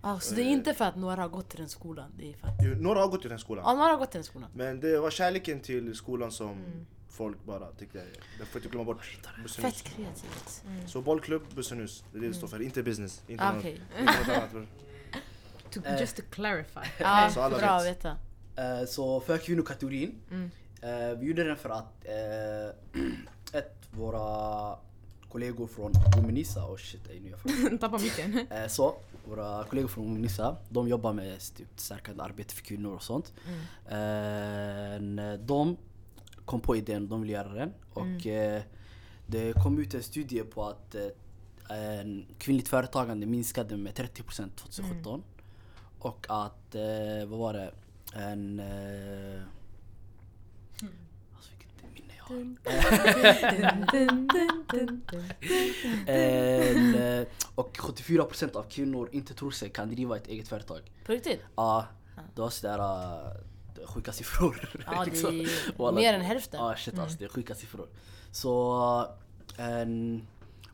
Ah, 0.00 0.18
så 0.18 0.34
det 0.34 0.42
är 0.42 0.46
inte 0.46 0.74
för 0.74 0.84
att 0.84 0.96
några 0.96 1.22
har 1.22 1.28
gått 1.28 1.48
till 1.48 1.58
den 1.58 1.68
skolan? 1.68 2.10
Det 2.18 2.30
är 2.32 2.36
för 2.36 2.46
att... 2.48 2.54
Jo, 2.62 2.74
Några 2.80 3.00
har 3.00 3.08
gått 3.08 3.20
till 3.20 3.30
den 3.30 3.38
skolan. 3.38 3.64
Ja, 3.66 3.74
några 3.74 3.90
har 3.90 3.98
gått 3.98 4.10
till 4.10 4.18
den 4.18 4.24
skolan. 4.24 4.50
Men 4.54 4.80
det 4.80 4.98
var 5.00 5.10
kärleken 5.10 5.60
till 5.60 5.94
skolan 5.94 6.32
som 6.32 6.64
folk 7.08 7.44
bara 7.44 7.72
tyckte, 7.72 7.98
det 8.38 8.44
får 8.44 8.58
inte 8.60 8.68
glömma 8.68 8.84
bort. 8.84 9.18
Bussenhus. 9.42 9.74
Fett 9.76 9.94
kreativt. 9.94 10.64
Så 10.86 11.00
bollklubb, 11.00 11.42
Bussenhus. 11.54 12.04
Det 12.12 12.18
är 12.18 12.22
det 12.22 12.28
det 12.28 12.34
står 12.34 12.48
för, 12.48 12.62
inte 12.62 12.82
business. 12.82 13.22
Inte 13.28 13.44
Ah, 13.44 13.52
något, 13.52 13.64
inte 13.64 13.80
något 14.00 14.28
annat. 14.28 14.50
To, 15.70 15.80
Eh. 15.84 16.00
just 16.00 16.16
to 16.16 16.22
clarify. 16.30 16.80
Ja, 16.98 17.30
Så 17.34 17.40
alla 17.40 17.58
bra 17.58 17.68
att 17.68 17.84
vet. 17.86 17.96
veta. 17.96 18.16
Eh, 18.58 18.86
så 18.86 19.20
för 19.20 19.38
kvinnokategorin, 19.38 20.14
Mm. 20.30 20.50
eh, 20.82 21.18
vi 21.18 21.26
gjorde 21.26 21.44
den 21.44 21.56
för 21.56 21.70
att 21.70 22.04
eh, 22.04 23.00
ett, 23.58 23.74
våra 23.90 24.76
kollegor 25.32 25.66
från 25.66 25.92
Womenissa, 26.16 26.64
och 26.66 26.80
shit 26.80 27.00
nu 27.22 27.30
jag 27.30 27.40
från 27.40 27.78
Tappa 27.78 27.98
micken. 27.98 28.46
Så, 28.68 28.94
våra 29.28 29.64
kollegor 29.64 29.88
från 29.88 30.04
Unisa, 30.16 30.56
de 30.68 30.88
jobbar 30.88 31.12
med 31.12 31.40
typ, 31.56 31.68
stärkande 31.76 32.22
arbete 32.22 32.54
för 32.54 32.62
kvinnor 32.62 32.94
och 32.94 33.02
sånt. 33.02 33.32
Eh, 33.88 35.38
de 35.40 35.76
kom 36.44 36.60
på 36.60 36.76
idén, 36.76 37.08
de 37.08 37.20
ville 37.20 37.32
göra 37.32 37.52
den. 37.52 37.72
Och 37.92 38.26
eh, 38.26 38.62
det 39.26 39.52
kom 39.52 39.78
ut 39.78 39.94
en 39.94 40.02
studie 40.02 40.42
på 40.42 40.64
att 40.64 40.94
en 41.70 42.26
kvinnligt 42.38 42.68
företagande 42.68 43.26
minskade 43.26 43.76
med 43.76 43.92
30% 43.94 44.48
2017. 44.56 45.22
Och 45.98 46.26
att, 46.28 46.74
vad 47.26 47.38
var 47.38 47.52
det, 47.52 47.70
en... 48.18 48.60
Eh, 48.60 49.42
alltså 51.36 51.50
vilket 51.58 51.94
minne 51.94 52.12
jag 52.18 52.24
har. 52.24 52.34
En, 56.06 57.26
och 57.54 57.76
74% 57.76 58.56
av 58.56 58.62
kvinnor 58.62 59.08
inte 59.12 59.34
tror 59.34 59.50
sig 59.50 59.70
kan 59.70 59.90
driva 59.90 60.16
ett 60.16 60.26
eget 60.26 60.48
företag. 60.48 60.92
På 61.06 61.12
riktigt? 61.12 61.40
Ja, 61.56 61.86
det 62.34 62.40
var 62.40 62.50
sådär 62.50 62.78
uh, 62.78 63.86
sjuka 63.86 64.12
siffror. 64.12 64.68
Ja, 64.86 65.04
det 65.04 65.04
liksom. 65.10 65.40
är 65.40 65.78
Walla. 65.78 65.96
mer 66.00 66.14
än 66.14 66.20
hälften. 66.20 66.60
Ja 66.60 66.76
shit 66.76 66.98
alltså, 66.98 67.18
det 67.18 67.24
är 67.24 67.28
sjuka 67.28 67.54
siffror. 67.54 67.88
Så, 68.30 69.06
en, 69.56 70.26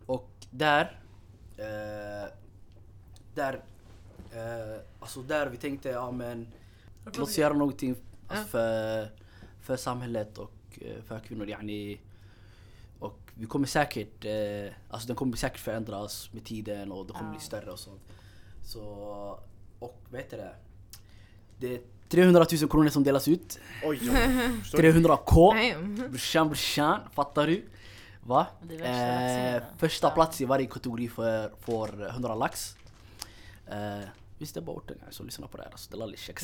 och 0.07 0.30
där, 0.51 1.01
eh, 1.57 2.30
där, 3.34 3.64
eh, 4.32 4.80
alltså 5.01 5.22
där 5.22 5.47
vi 5.47 5.57
tänkte, 5.57 5.88
ja 5.88 6.11
men 6.11 6.47
låt 7.05 7.18
oss 7.18 7.38
göra 7.38 7.55
någonting 7.55 7.96
alltså, 8.28 8.44
för, 8.44 9.09
för 9.61 9.76
samhället 9.76 10.38
och 10.38 10.52
eh, 10.80 11.02
för 11.02 11.18
kvinnor. 11.20 11.48
Yani, 11.48 12.00
och 12.98 13.18
vi 13.34 13.46
kommer 13.46 13.66
säkert, 13.66 14.24
eh, 14.24 14.74
alltså 14.88 15.07
den 15.07 15.16
kommer 15.16 15.36
säkert 15.36 15.61
förändras 15.61 16.32
med 16.32 16.44
tiden 16.44 16.92
och 16.92 17.07
det 17.07 17.12
kommer 17.12 17.30
bli 17.30 17.40
större 17.40 17.70
och 17.70 17.78
sånt. 17.78 18.02
Så, 18.62 18.80
och 19.78 20.02
vad 20.11 20.20
heter 20.20 20.36
det? 20.36 20.55
Det 21.59 21.74
är 21.74 21.80
300 22.09 22.46
000 22.61 22.70
kronor 22.70 22.88
som 22.88 23.05
delas 23.05 23.28
ut. 23.28 23.59
Oj, 23.84 24.00
oj. 24.02 24.09
Förstår 24.62 24.82
du? 24.82 24.92
300k. 24.92 25.72
Damn. 25.72 25.96
Brorsan 26.11 26.48
brorsan, 26.48 27.00
fattar 27.12 27.46
du? 27.46 27.64
Va? 28.20 28.46
Ja. 28.78 29.61
första 29.78 30.11
plats 30.11 30.40
i 30.40 30.44
varje 30.44 30.66
kategori 30.66 31.09
får, 31.09 31.61
får 31.61 32.07
100 32.07 32.34
lax. 32.34 32.76
Eh, 33.66 34.09
visst 34.39 34.55
det 34.55 34.61
är 34.61 34.62
bara 34.62 34.76
orten 34.76 34.99
som 35.11 35.26
lyssnar 35.26 35.49
på 35.49 35.57
det 35.57 35.62
här, 35.62 35.70
alltså 35.70 35.91
det 35.91 35.97
är 35.97 35.99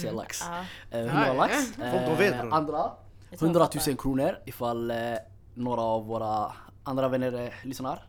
jag 0.07 0.15
lax. 0.17 0.41
Ja. 0.41 0.65
Eh, 0.99 1.01
Ja, 1.01 1.07
100 1.07 1.27
ja. 1.27 1.33
lax. 1.35 1.55
Folk, 1.77 1.79
de 2.07 2.17
vet, 2.17 2.41
bror. 2.41 2.55
andra, 2.55 2.91
Jag 3.31 3.39
tror 3.39 3.49
100 3.49 3.61
jag 3.61 3.73
fattar. 3.73 3.91
000 3.91 3.97
kronor 3.99 4.39
ifall 4.45 4.91
eh, 4.91 4.97
några 5.55 5.81
av 5.81 6.07
våra 6.07 6.53
andra 6.85 7.09
vänner 7.09 7.45
eh, 7.45 7.53
lyssnar. 7.63 8.03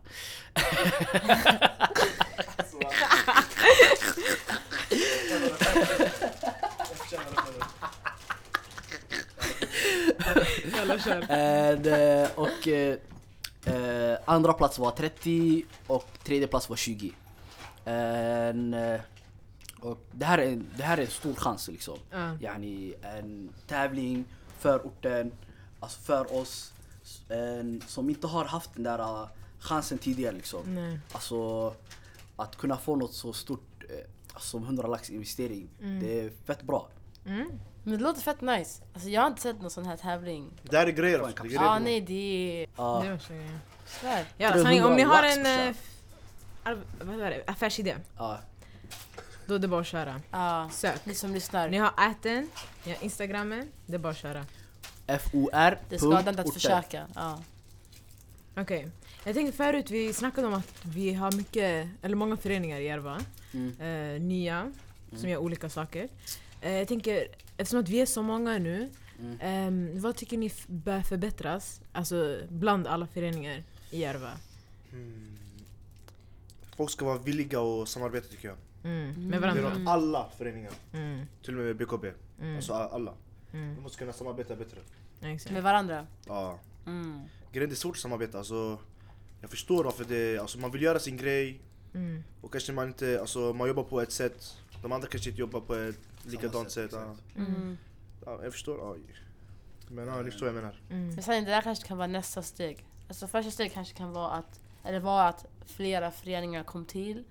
And, 11.29 11.87
eh, 11.87 12.29
och 12.35 12.67
eh, 12.67 12.95
eh, 13.65 14.17
andra 14.25 14.53
plats 14.53 14.79
var 14.79 14.91
30 14.91 15.63
och 15.87 16.07
tredje 16.23 16.47
plats 16.47 16.69
var 16.69 16.75
20. 16.75 17.11
En, 17.85 18.73
eh, 18.73 18.99
och 19.81 19.97
det, 20.11 20.25
här 20.25 20.37
är, 20.37 20.47
en- 20.51 20.69
det 20.77 20.83
här 20.83 20.97
är 20.97 21.01
en 21.01 21.07
stor 21.07 21.33
chans 21.35 21.67
liksom. 21.67 21.97
Ja. 22.11 22.37
Yani 22.41 22.93
en 23.01 23.49
tävling 23.67 24.25
för 24.59 24.79
orten, 24.79 25.31
alltså 25.79 25.99
för 26.01 26.35
oss 26.41 26.73
en, 27.29 27.83
som 27.87 28.09
inte 28.09 28.27
har 28.27 28.45
haft 28.45 28.73
den 28.73 28.83
där 28.83 28.99
eh, 28.99 29.27
chansen 29.59 29.97
tidigare 29.97 30.35
liksom. 30.35 30.75
Nej. 30.75 30.99
Alltså 31.11 31.73
att 32.35 32.55
kunna 32.57 32.77
få 32.77 32.95
något 32.95 33.13
så 33.13 33.33
stort 33.33 33.83
eh, 33.89 33.95
alltså, 34.33 34.49
som 34.49 34.63
100 34.63 34.87
lax 34.87 35.09
investering, 35.09 35.69
det 35.79 36.19
är 36.19 36.31
fett 36.45 36.61
bra. 36.63 36.87
Mm. 37.25 37.51
Men 37.83 37.93
det 37.97 38.03
låter 38.03 38.21
fett 38.21 38.41
nice. 38.41 38.83
Alltså 38.93 39.09
jag 39.09 39.21
har 39.21 39.27
inte 39.27 39.41
sett 39.41 39.61
någon 39.61 39.71
sån 39.71 39.85
här 39.85 39.97
tävling. 39.97 40.51
Det 40.63 40.77
här 40.77 40.87
är 40.87 40.91
grejer 40.91 41.19
alltså. 41.19 41.45
Ja, 41.45 41.79
nej 41.79 42.01
det 42.01 42.13
är... 42.63 42.67
Ja. 42.77 43.01
Det 43.03 43.07
är. 43.07 43.19
Svär. 43.85 44.25
Ja, 44.37 44.49
300 44.51 44.63
sanning, 44.63 44.83
om 44.83 44.95
ni 44.95 45.01
har 45.01 45.23
en 45.23 45.69
eh, 45.69 45.75
vad 47.01 47.19
är 47.21 47.29
det? 47.29 47.43
affärsidé, 47.47 47.95
Ja. 48.17 48.39
Då 49.51 49.55
är 49.55 49.59
det 49.59 49.67
bara 49.67 49.81
att 49.81 49.87
köra. 49.87 50.21
Ja, 50.31 50.69
Sök. 50.71 51.05
ni 51.05 51.15
som 51.15 51.33
lyssnar. 51.33 51.69
Ni 51.69 51.77
har 51.77 52.11
äten, 52.11 52.49
ni 52.85 52.91
har 52.93 53.03
instagrammen, 53.03 53.67
det 53.85 53.93
är 53.95 53.99
bara 53.99 54.09
att 54.11 54.17
köra. 54.17 54.45
FOR. 55.19 55.77
Det 55.89 55.97
skadar 55.99 56.29
inte 56.29 56.41
att 56.41 56.53
försöka. 56.53 57.07
Ja. 57.15 57.43
Okej. 58.57 58.87
Jag 59.23 59.35
tänkte 59.35 59.57
förut, 59.57 59.91
vi 59.91 60.13
snackade 60.13 60.47
om 60.47 60.53
att 60.53 60.73
vi 60.85 61.13
har 61.13 61.31
mycket, 61.31 61.87
eller 62.01 62.15
många 62.15 62.37
föreningar 62.37 62.79
i 62.79 62.83
Järva. 62.85 63.21
Mm. 63.53 63.81
Eh, 64.15 64.21
nya, 64.21 64.71
som 65.15 65.29
gör 65.29 65.37
olika 65.37 65.69
saker. 65.69 66.07
Eh, 66.61 66.71
jag 66.71 66.87
tänker, 66.87 67.27
eftersom 67.57 67.79
att 67.79 67.89
vi 67.89 68.01
är 68.01 68.05
så 68.05 68.21
många 68.21 68.57
nu, 68.57 68.89
Ehm, 69.41 70.01
vad 70.01 70.15
tycker 70.15 70.37
ni 70.37 70.45
f- 70.45 70.65
bör 70.67 71.01
förbättras? 71.01 71.81
Alltså 71.91 72.37
bland 72.49 72.87
alla 72.87 73.07
föreningar 73.07 73.63
i 73.91 73.99
Järva? 73.99 74.31
Mm. 74.91 75.27
Folk 76.77 76.91
ska 76.91 77.05
vara 77.05 77.17
villiga 77.17 77.59
att 77.61 77.89
samarbeta 77.89 78.27
tycker 78.27 78.47
jag. 78.47 78.57
Mm. 78.83 79.07
Med 79.29 79.31
Det 79.31 79.35
är 79.37 79.39
varandra? 79.41 79.77
nog 79.77 79.87
alla 79.87 80.29
föreningar. 80.37 80.71
Mm. 80.93 81.25
Till 81.43 81.57
och 81.59 81.63
med 81.65 81.75
BKB. 81.77 82.11
Mm. 82.41 82.55
Alltså 82.55 82.73
alla. 82.73 83.13
Mm. 83.53 83.75
De 83.75 83.81
måste 83.81 83.97
kunna 83.97 84.13
samarbeta 84.13 84.55
bättre. 84.55 84.77
Exakt. 85.21 85.53
Med 85.53 85.63
varandra. 85.63 86.07
Ja. 86.27 86.59
Mm. 86.85 87.21
Grejen 87.51 87.69
det 87.69 87.73
är 87.73 87.77
svårt 87.77 87.95
att 87.95 88.01
samarbeta. 88.01 88.37
Alltså, 88.37 88.77
jag 89.41 89.49
förstår 89.49 89.83
varför 89.83 90.03
det 90.05 90.37
alltså, 90.37 90.59
man 90.59 90.71
vill 90.71 90.81
göra 90.81 90.99
sin 90.99 91.17
grej 91.17 91.61
Mm. 91.93 92.23
och 92.41 92.51
kanske 92.51 92.71
man 92.73 92.87
inte, 92.87 93.19
alltså 93.21 93.53
man 93.53 93.67
jobbar 93.67 93.83
på 93.83 94.01
ett 94.01 94.11
sätt. 94.11 94.57
De 94.81 94.91
andra 94.91 95.07
kanske 95.07 95.29
inte 95.29 95.39
jobbar 95.39 95.61
på 95.61 95.75
ett 95.75 95.95
likadant 96.25 96.71
sätt, 96.71 96.91
sätt. 96.91 96.99
Ja. 97.35 97.41
Mm. 97.43 97.77
Ja, 98.25 98.39
jag 98.43 98.51
förstår. 98.53 98.77
Ja. 98.79 98.95
Men 99.89 100.07
ja, 100.07 100.23
det 100.23 100.29
är 100.29 100.31
så 100.31 100.45
jag 100.45 100.55
menar. 100.55 100.81
Mm. 100.89 101.07
Men 101.07 101.23
sen 101.23 101.43
det 101.43 101.51
där 101.51 101.61
kanske 101.61 101.87
kan 101.87 101.97
vara 101.97 102.07
nästa 102.07 102.41
steg. 102.41 102.85
Alltså 103.07 103.27
första 103.27 103.51
steget 103.51 103.73
kanske 103.73 103.93
kan 103.97 104.11
vara 104.11 104.31
att, 104.31 104.59
eller 104.83 104.99
var 104.99 105.29
att 105.29 105.45
flera 105.65 106.11
föreningar 106.11 106.63
kom 106.63 106.85
till. 106.85 107.23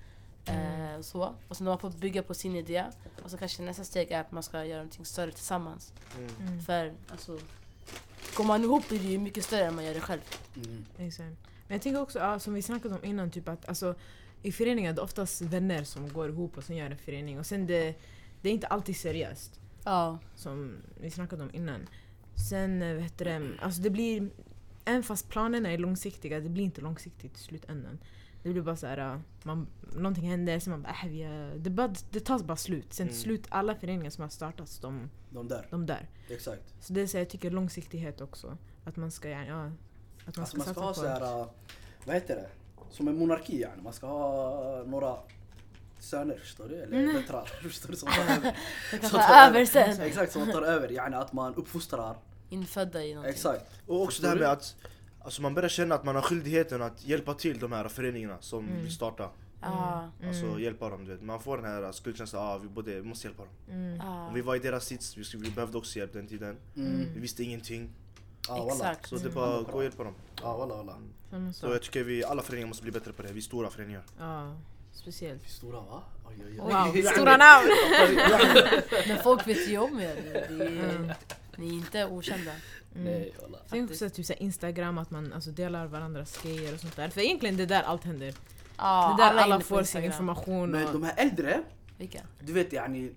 Mm. 0.45 0.95
Eh, 0.95 1.01
så. 1.01 1.35
Och 1.49 1.57
sen 1.57 1.65
de 1.65 1.71
har 1.71 1.79
fått 1.79 1.97
bygga 1.97 2.23
på 2.23 2.35
sin 2.35 2.57
idé. 2.57 2.85
Och 3.25 3.31
så 3.31 3.37
kanske 3.37 3.63
nästa 3.63 3.85
steg 3.85 4.11
är 4.11 4.21
att 4.21 4.33
man 4.33 4.43
ska 4.43 4.65
göra 4.65 4.79
någonting 4.79 5.05
större 5.05 5.33
tillsammans. 5.33 5.93
Mm. 6.19 6.31
Mm. 6.41 6.61
För 6.61 6.93
alltså, 7.09 7.39
går 8.37 8.45
man 8.45 8.65
ihop 8.65 8.89
blir 8.89 8.99
det 8.99 9.09
ju 9.09 9.19
mycket 9.19 9.45
större 9.45 9.65
än 9.65 9.75
man 9.75 9.85
gör 9.85 9.95
det 9.95 10.01
själv. 10.01 10.21
Mm. 10.57 10.85
Exakt. 10.99 11.37
Men 11.67 11.75
jag 11.75 11.83
tänker 11.83 12.01
också, 12.01 12.19
ja, 12.19 12.39
som 12.39 12.55
vi 12.55 12.63
snackade 12.63 12.95
om 12.95 13.05
innan, 13.05 13.31
typ 13.31 13.49
att 13.49 13.69
alltså, 13.69 13.95
i 14.43 14.53
föreningar 14.53 14.93
det 14.93 15.01
är 15.01 15.05
oftast 15.05 15.43
vänner 15.43 15.85
som 15.85 16.13
går 16.13 16.29
ihop 16.29 16.57
och 16.57 16.65
sen 16.65 16.77
gör 16.77 16.91
en 16.91 16.99
förening. 16.99 17.39
Och 17.39 17.47
sen 17.47 17.67
det, 17.67 17.95
det 18.41 18.49
är 18.49 18.53
inte 18.53 18.67
alltid 18.67 18.97
seriöst. 18.97 19.61
Ja. 19.85 20.19
som 20.35 20.77
vi 21.01 21.11
snackade 21.11 21.43
om 21.43 21.51
innan. 21.53 21.89
Sen 22.51 22.83
eh, 22.83 22.95
vet 22.95 23.19
du, 23.19 23.25
det, 23.25 23.51
alltså 23.61 23.83
det 23.83 23.91
blir, 23.91 24.31
även 24.85 25.03
fast 25.03 25.29
planerna 25.29 25.73
är 25.73 25.79
långsiktiga, 25.79 26.41
det 26.41 26.49
blir 26.49 26.65
inte 26.65 26.81
långsiktigt 26.81 27.37
i 27.37 27.41
slutändan. 27.41 27.99
Det 28.43 28.51
blir 28.53 28.63
bara 28.63 28.77
så 28.77 28.87
här, 28.87 28.99
äh, 28.99 29.19
man, 29.43 29.67
någonting 29.97 30.31
händer, 30.31 30.59
så 30.59 30.71
man 30.71 30.83
bara, 30.83 30.91
äh, 31.03 31.09
vi 31.09 31.23
är, 31.23 31.55
det, 31.57 31.71
bara, 31.71 31.95
det 32.11 32.21
tar 32.21 32.39
bara 32.39 32.57
slut. 32.57 32.93
Sen 32.93 33.07
till 33.09 33.15
Mm. 33.17 33.23
slut, 33.23 33.47
alla 33.49 33.75
föreningar 33.75 34.11
som 34.11 34.23
har 34.23 34.29
startats, 34.29 34.79
de, 34.79 35.11
De 35.31 35.49
där, 35.49 35.67
de 35.71 35.87
där. 35.87 36.09
exakt. 36.29 36.75
Så 36.81 36.93
det 36.93 37.01
är 37.01 37.07
så 37.07 37.19
jag 37.19 37.29
tycker 37.29 37.51
långsiktighet 37.51 38.21
också. 38.21 38.57
Att 38.85 38.97
man 38.97 39.11
ska, 39.11 39.29
ja, 39.29 39.45
ja 39.45 39.65
att 40.27 40.37
man 40.37 40.43
Alltså 40.43 40.45
ska 40.47 40.57
man 40.57 40.75
ska 40.75 40.81
ha 40.81 40.89
på... 40.89 40.95
så 40.95 41.07
här, 41.07 41.41
äh, 41.41 41.47
vad 42.05 42.15
heter 42.15 42.37
det? 42.37 42.49
Som 42.91 43.09
en 43.09 43.19
monarki 43.19 43.61
yani. 43.61 43.83
Man 43.83 43.93
ska 43.93 44.07
ha 44.07 44.85
några 44.87 45.17
söner, 45.99 46.37
förstår 46.39 46.69
du? 46.69 46.75
Eller 46.83 46.99
Mm. 47.03 47.15
döttrar, 47.15 47.45
förstår 47.63 47.89
du? 47.91 47.97
Som 47.97 48.09
tar 48.09 48.23
över. 48.37 48.57
Som 48.91 49.11
ta 49.11 49.19
tar 49.19 49.49
över 49.49 49.65
sen. 49.65 50.01
Exakt, 50.01 50.33
som 50.33 50.53
tar 50.53 50.63
över. 50.63 50.93
Yani 50.93 51.17
att 51.17 51.33
man 51.33 51.55
uppfostrar. 51.55 52.17
Infödda 52.49 53.05
i 53.05 53.15
någonting. 53.15 53.35
Exakt. 53.35 53.65
Och 53.87 54.03
också 54.03 54.07
Förstår 54.11 54.23
det 54.23 54.29
här 54.29 54.37
du? 54.37 54.41
med 54.43 54.51
att 54.53 54.77
alltså 55.31 55.43
man 55.43 55.55
börjar 55.55 55.69
känna 55.69 55.95
att 55.95 56.05
man 56.05 56.15
har 56.15 56.23
skyldigheten 56.23 56.83
att 56.83 57.05
hjälpa 57.05 57.35
till 57.35 57.59
de 57.59 57.73
här 57.73 57.89
föreningarna 57.89 58.37
som 58.41 58.69
Mm. 58.69 58.83
vill 58.83 58.95
starta. 58.95 59.31
Ja. 59.63 60.11
Alltså 60.27 60.47
Mm. 60.47 60.61
hjälpa 60.63 60.89
dem. 60.91 61.05
Du 61.05 61.11
vet. 61.11 61.23
Man 61.23 61.41
får 61.41 61.57
den 61.59 61.67
här 61.67 61.93
skuldkänslan, 61.93 62.43
ah, 62.47 62.59
vi, 62.59 62.69
borde, 62.69 62.95
vi 63.01 63.03
måste 63.09 63.27
hjälpa 63.27 63.43
dem. 63.43 63.53
Mm. 63.71 64.01
Om 64.01 64.35
vi 64.35 64.41
var 64.41 64.57
i 64.57 64.59
deras 64.59 64.85
sits, 64.87 65.17
vi, 65.17 65.25
skulle- 65.25 65.43
vi 65.43 65.51
behövde 65.51 65.79
också 65.79 65.99
hjälp 65.99 66.13
den 66.13 66.27
tiden. 66.27 66.57
Mm. 66.77 67.07
Vi 67.15 67.21
visste 67.21 67.43
ingenting. 67.45 67.91
Walla. 68.49 68.73
Exakt. 68.73 69.09
Så 69.09 69.15
det 69.15 69.21
är 69.21 69.25
Mm. 69.25 69.35
bara 69.35 69.63
gå 69.63 69.73
och 69.73 69.83
hjälpa 69.85 70.05
dem. 70.05 70.15
Ja, 70.43 70.57
walla, 70.57 70.77
walla. 70.77 70.97
Samma 71.31 71.53
Så 71.53 71.67
jag 71.67 71.83
tycker 71.83 72.05
vi, 72.05 72.25
alla 72.25 72.43
föreningar 72.43 72.69
måste 72.69 72.83
bli 72.83 72.93
bättre 72.93 73.13
på 73.13 73.23
det. 73.23 73.33
Vi 73.33 73.39
är 73.39 73.43
stora 73.43 73.71
föreningar. 73.71 74.03
Ja, 74.19 74.57
speciellt. 74.93 75.49
Stora 75.51 75.81
va? 75.81 76.03
Oj, 76.29 76.35
oj, 76.47 76.61
oj. 76.63 77.03
Wow, 77.05 77.11
stora 77.15 77.37
namn! 77.37 77.67
Men 79.09 79.23
folk 79.23 79.47
vet 79.49 79.69
ju 79.69 79.79
om 79.79 80.01
er. 80.01 80.47
Mm. 80.51 81.13
ni 81.57 81.69
är 81.69 81.73
inte 81.73 82.05
okända. 82.07 82.53
Mm. 82.95 83.05
Nej, 83.05 83.35
walla. 83.43 83.59
Tänk 83.69 83.91
också 83.91 84.11
typ 84.11 84.27
så 84.27 84.33
här 84.33 84.43
Instagram, 84.43 84.99
att 84.99 85.11
man 85.11 85.33
alltså, 85.33 85.51
delar 85.51 85.87
varandras 85.87 86.43
grejer 86.43 86.75
och 86.75 86.81
sånt 86.81 86.97
där. 86.97 87.09
För 87.09 87.21
egentligen 87.21 87.57
det 87.57 87.63
är 87.63 87.67
där 87.67 87.83
allt 87.83 88.05
händer. 88.05 88.35
Ja, 88.77 89.15
det 89.19 89.23
är 89.23 89.31
där 89.31 89.37
är 89.37 89.43
alla, 89.43 89.57
på 89.57 89.65
får 89.65 89.83
sin 89.83 90.05
information. 90.05 90.71
Men 90.71 90.87
Och, 90.87 90.93
de 90.93 91.03
här 91.03 91.15
äldre, 91.17 91.63
Vilka? 91.99 92.21
du 92.41 92.53
vet 92.53 92.73
yani. 92.73 93.13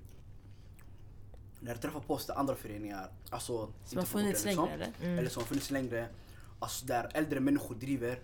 När 1.60 1.74
du 1.74 1.80
träffar 1.80 2.00
på 2.00 2.14
oss 2.14 2.30
andra 2.30 2.56
föreningar, 2.56 3.12
alltså 3.30 3.54
Som 3.58 3.72
inte 3.86 4.00
har 4.00 4.06
funnits 4.06 4.46
liksom, 4.46 4.66
längre 4.66 4.76
eller? 4.76 4.94
mm. 5.02 5.20
eller 5.20 5.30
som 5.30 5.42
har 5.42 5.48
funnits 5.48 5.72
längre, 5.72 6.08
alltså 6.60 6.86
där 6.86 7.10
äldre 7.14 7.40
människor 7.40 7.76
driver. 7.76 8.20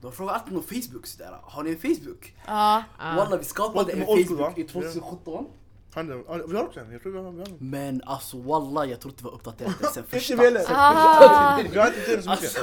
De 0.00 0.12
frågar 0.12 0.34
alltid 0.34 0.56
om 0.56 0.62
Facebook 0.62 1.06
sådär, 1.06 1.38
har 1.42 1.62
ni 1.62 1.70
en 1.70 1.78
Facebook? 1.78 2.34
Ja. 2.46 2.84
Ah. 2.98 3.16
Walla 3.16 3.36
vi 3.36 3.44
skapade 3.44 3.92
en 3.92 4.06
Facebook 4.06 4.58
i 4.58 4.64
2017. 4.64 5.46
Handen, 5.94 6.24
ah, 6.28 6.38
vi 6.48 6.56
har 6.56 6.64
också 6.64 6.80
en, 6.80 6.92
jag 6.92 7.02
tror 7.02 7.12
vi 7.12 7.18
har, 7.18 7.30
vi 7.32 7.38
har 7.40 7.46
en. 7.46 7.56
Men 7.60 8.02
alltså 8.06 8.38
walla 8.38 8.86
jag 8.86 9.00
tror 9.00 9.12
inte 9.12 9.22
det 9.22 9.28
var 9.28 9.34
uppdaterat 9.34 9.80
ens 9.80 9.94
sen 9.94 10.04
första. 10.08 10.32
Inte 10.32 10.44
velat. 10.44 10.66
Ah. 10.70 11.60
Vi 11.72 11.78
har 11.78 11.86
inte 11.86 12.00
till 12.00 12.22
så 12.22 12.30
mycket. 12.30 12.56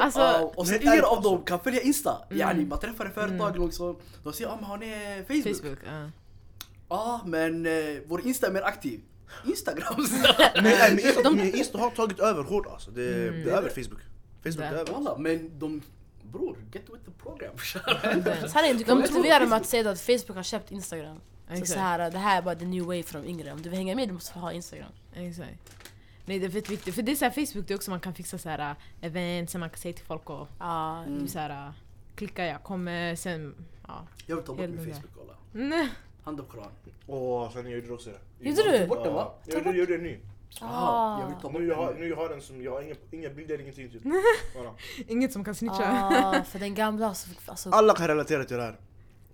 Alltså, 0.00 0.20
ja, 0.20 0.52
och 0.56 0.66
sen 0.66 0.82
ingen 0.82 1.04
av 1.04 1.22
dem 1.22 1.42
kan 1.44 1.60
följa 1.60 1.80
Insta. 1.80 2.16
Mm. 2.30 2.38
Yani 2.40 2.64
man 2.64 2.78
träffar 2.80 3.06
ett 3.06 3.14
företag 3.14 3.58
liksom, 3.58 3.96
de 4.24 4.32
säger 4.32 4.50
ah, 4.50 4.54
men 4.56 4.64
har 4.64 4.78
ni 4.78 5.24
Facebook? 5.28 5.56
Facebook. 5.56 5.78
ja. 5.86 6.10
Ja 6.88 7.20
men 7.26 7.66
eh, 7.66 7.72
vår 8.06 8.26
Insta 8.26 8.46
är 8.46 8.50
mer 8.50 8.62
aktiv. 8.62 9.00
Instagram. 9.46 9.94
Men, 10.54 10.62
nej, 10.64 10.94
men 10.94 10.98
Insta, 11.06 11.30
men 11.30 11.54
Insta 11.54 11.78
har 11.78 11.90
tagit 11.90 12.20
över 12.20 12.42
hårt 12.42 12.66
alltså. 12.66 12.90
Det, 12.90 13.28
Mm. 13.28 13.44
det 13.44 13.50
är 13.50 13.56
över 13.56 13.68
Facebook. 13.68 14.00
Facebook 14.42 14.58
Där. 14.58 14.72
är 14.72 14.78
över. 14.78 14.92
Walla 14.92 15.18
men 15.18 15.58
de, 15.58 15.82
bror 16.34 16.56
get 16.72 16.82
with 16.92 17.04
the 17.04 17.10
program. 17.22 17.54
Sanningen, 18.48 18.76
du 18.78 18.84
kan 18.84 18.96
De 18.96 19.02
motivera 19.02 19.38
tror 19.38 19.46
dem 19.46 19.52
att 19.52 19.66
säga 19.66 19.90
att 19.90 20.00
Facebook 20.00 20.36
har 20.36 20.42
köpt 20.42 20.70
Instagram. 20.72 21.20
Så, 21.46 21.52
Exakt. 21.52 21.70
så 21.70 21.78
här, 21.78 22.10
det 22.10 22.18
här 22.18 22.38
är 22.38 22.42
bara 22.42 22.54
the 22.54 22.64
new 22.64 22.84
way 22.84 23.02
för 23.02 23.18
de 23.18 23.28
yngre. 23.28 23.52
Om 23.52 23.62
du 23.62 23.68
vill 23.68 23.78
hänga 23.78 23.94
med 23.94 24.08
du 24.08 24.12
måste 24.12 24.38
ha 24.38 24.52
Instagram. 24.52 24.92
Exakt. 25.14 25.76
Nej 26.26 26.38
det 26.38 26.46
är 26.46 26.50
fett 26.50 26.70
viktigt. 26.70 26.94
För 26.94 27.02
det 27.02 27.12
är 27.12 27.16
så 27.16 27.24
här, 27.24 27.32
Facebook 27.46 27.68
det 27.68 27.74
är 27.74 27.76
också 27.76 27.90
man 27.90 28.00
kan 28.00 28.14
fixa 28.14 28.38
så 28.38 28.48
här 28.48 28.70
äh, 28.70 29.06
event, 29.06 29.50
sen 29.50 29.60
man 29.60 29.70
kan 29.70 29.78
säga 29.78 29.94
till 29.94 30.04
folk 30.04 30.30
och 30.30 30.48
Ja. 30.58 30.98
Mm. 31.06 31.20
typ 31.20 31.30
så 31.30 31.38
här, 31.38 31.50
äh, 31.50 31.72
klicka 32.14 32.46
jag 32.46 32.62
kommer, 32.62 33.16
sen 33.16 33.54
ja. 33.86 34.06
Jag 34.26 34.36
vill 34.36 34.44
ta 34.44 34.54
bort 34.54 34.68
min 34.68 34.94
Facebook. 34.94 35.28
Nej. 35.52 35.88
Hand 36.24 36.40
upp 36.40 36.48
koran. 36.48 36.70
Och 37.06 37.52
sen 37.52 37.70
jag 37.70 37.80
gjorde 37.80 37.92
också 37.92 38.10
det. 38.10 38.48
Gjorde 38.48 38.62
du? 38.62 38.76
Ja, 38.76 38.86
bort 38.86 39.04
den, 39.04 39.14
va? 39.14 39.34
Jag 39.46 39.54
gjorde, 39.54 39.68
jag 39.68 39.78
gjorde 39.78 39.94
en 39.94 40.02
ny. 40.02 40.18
Jaha, 40.60 41.20
jag 41.20 41.26
vill 41.26 41.36
ta 41.42 41.58
Nu 41.58 41.66
jag 41.66 41.76
har, 41.76 41.86
den. 41.92 42.00
nu 42.00 42.08
jag 42.08 42.16
har 42.16 42.28
den 42.28 42.40
som, 42.40 42.62
jag 42.62 42.72
har 42.72 42.82
inga, 42.82 42.94
inga 43.10 43.30
bilder, 43.30 43.60
ingenting 43.60 43.90
typ. 43.90 44.02
Bara. 44.54 44.70
Inget 45.08 45.32
som 45.32 45.44
kan 45.44 45.54
snitcha. 45.54 46.10
Ah, 46.12 46.44
för 46.44 46.58
den 46.58 46.74
gamla, 46.74 47.14
så, 47.14 47.28
alltså, 47.46 47.70
Alla 47.70 47.94
kan 47.94 48.08
relatera 48.08 48.44
till 48.44 48.56
det 48.56 48.62
här. 48.62 48.76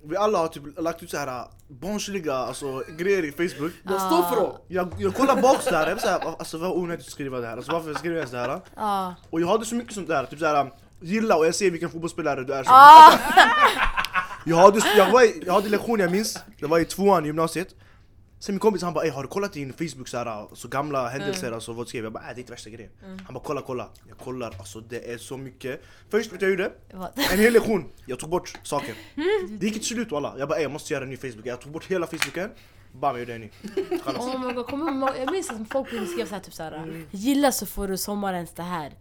Vi 0.02 0.16
alla 0.16 0.38
har 0.38 0.48
typ 0.48 0.62
lagt 0.78 1.02
ut 1.02 1.10
så 1.10 1.16
här 1.16 1.44
barnsliga 1.68 2.34
alltså, 2.34 2.82
grejer 2.98 3.24
i 3.24 3.32
Facebook. 3.32 3.72
Jag 3.84 4.00
står 4.00 4.22
för 4.22 4.36
dem! 4.36 4.52
Jag, 4.68 4.94
jag 4.98 5.14
kollar 5.14 5.42
bak 5.42 5.62
så 5.62 5.74
här, 5.74 5.88
jag 5.88 5.94
var 5.94 6.02
så 6.02 6.08
här, 6.08 6.20
alltså 6.38 6.58
vad 6.58 6.70
onödigt 6.70 7.06
att 7.06 7.12
skriva 7.12 7.40
det 7.40 7.46
här. 7.46 7.56
Alltså 7.56 7.72
varför 7.72 7.94
skriver 7.94 8.16
jag 8.16 8.20
ens 8.20 8.30
det 8.30 8.38
här? 8.38 8.60
ja. 8.76 9.14
Och 9.30 9.40
jag 9.40 9.46
hade 9.46 9.64
så 9.64 9.74
mycket 9.74 9.94
sånt 9.94 10.08
där, 10.08 10.24
typ 10.26 10.38
så 10.38 10.46
här 10.46 10.72
gilla 11.00 11.36
och 11.36 11.46
jag 11.46 11.54
ser 11.54 11.70
vilken 11.70 11.90
fotbollsspelare 11.90 12.44
du 12.44 12.52
är. 12.54 12.64
Så. 12.64 12.70
Ah! 12.72 13.12
Jag, 14.44 14.56
hade, 14.56 14.80
jag, 14.96 15.10
var 15.10 15.22
jag 15.46 15.52
hade 15.52 15.68
lektion 15.68 16.00
jag 16.00 16.10
minns, 16.10 16.38
det 16.60 16.66
var 16.66 16.78
i 16.78 16.84
tvåan 16.84 17.24
i 17.24 17.26
gymnasiet. 17.26 17.74
Sen 18.40 18.54
min 18.54 18.60
kompis 18.60 18.82
han 18.82 18.94
bara 18.94 19.10
har 19.10 19.22
du 19.22 19.28
kollat 19.28 19.52
din 19.52 19.72
Facebook 19.72 20.08
så 20.08 20.16
här, 20.18 20.46
så 20.54 20.68
gamla 20.68 21.08
händelser, 21.08 21.52
alltså 21.52 21.72
vad 21.72 21.88
skrev? 21.88 22.04
Jag 22.04 22.12
bara 22.12 22.24
äh, 22.24 22.28
det 22.34 22.38
är 22.38 22.38
inte 22.38 22.52
värsta 22.52 22.70
grejen. 22.70 22.90
Han 23.24 23.34
bara 23.34 23.44
kolla 23.44 23.62
kolla. 23.62 23.88
Jag 24.08 24.18
kollar, 24.18 24.54
alltså 24.58 24.80
det 24.80 25.12
är 25.12 25.18
så 25.18 25.36
mycket. 25.36 25.80
Först 26.10 26.32
vet 26.32 26.42
jag 26.42 26.50
gjorde? 26.50 26.72
En 27.32 27.38
hel 27.38 27.52
lektion, 27.52 27.84
jag 28.06 28.18
tog 28.18 28.30
bort 28.30 28.58
saker. 28.62 28.94
Det 29.48 29.66
gick 29.66 29.74
inte 29.74 29.86
slut 29.86 30.10
walla. 30.10 30.34
Jag 30.38 30.48
bara 30.48 30.60
jag 30.60 30.70
måste 30.70 30.92
göra 30.94 31.04
en 31.04 31.10
ny 31.10 31.16
Facebook. 31.16 31.46
Jag 31.46 31.60
tog 31.60 31.72
bort 31.72 31.84
hela 31.84 32.06
Facebooken, 32.06 32.50
bam 32.92 33.10
jag 33.10 33.20
gjorde 33.20 33.34
en 33.34 33.40
ny. 33.40 33.50
Oh 34.18 34.46
my 34.46 34.52
God, 34.52 34.66
kommer 34.66 35.18
jag 35.18 35.32
minns 35.32 35.50
att 35.50 35.56
folk 35.70 35.88
skriva 35.88 36.26
såhär 36.26 36.40
typ 36.40 36.54
såhär 36.54 37.04
Gilla 37.10 37.52
så 37.52 37.66
får 37.66 37.88
du 37.88 37.96
sommarens 37.96 38.52
det 38.52 38.62
här 38.62 38.92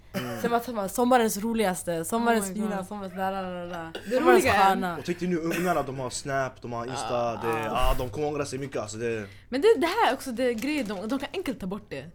Sen 0.42 0.52
var 0.52 0.84
det 0.84 0.90
sommarens 0.90 1.38
roligaste, 1.38 2.06
sommarens 2.06 2.50
Oh 2.50 2.54
fina, 2.54 2.86
sommarens 2.86 3.16
la 3.16 3.32
la 3.32 3.42
la 3.42 3.66
la 3.66 3.92
Det 4.10 4.18
Sommarens 4.18 4.44
stjärna 4.44 4.98
Och 4.98 5.06
tänk 5.06 5.20
dig 5.20 5.28
nu 5.28 5.38
ungarna, 5.38 5.84
de 5.84 6.00
har 6.00 6.10
snap, 6.10 6.62
de 6.62 6.74
har 6.74 6.86
insta, 6.86 7.32
det, 7.32 7.72
ah, 7.72 7.96
de 7.98 8.10
kommer 8.10 8.28
ångra 8.28 8.46
sig 8.46 8.60
mycket 8.60 8.82
alltså. 8.82 8.98
Det, 8.98 9.28
Men 9.50 9.62
det, 9.62 9.68
det 9.78 9.88
här 9.88 10.10
är 10.10 10.14
också 10.14 10.32
det 10.32 10.54
grejen, 10.54 10.88
de, 10.88 11.08
de 11.08 11.20
kan 11.20 11.30
enkelt 11.34 11.60
ta 11.60 11.68
bort 11.68 11.90
det. 11.90 12.06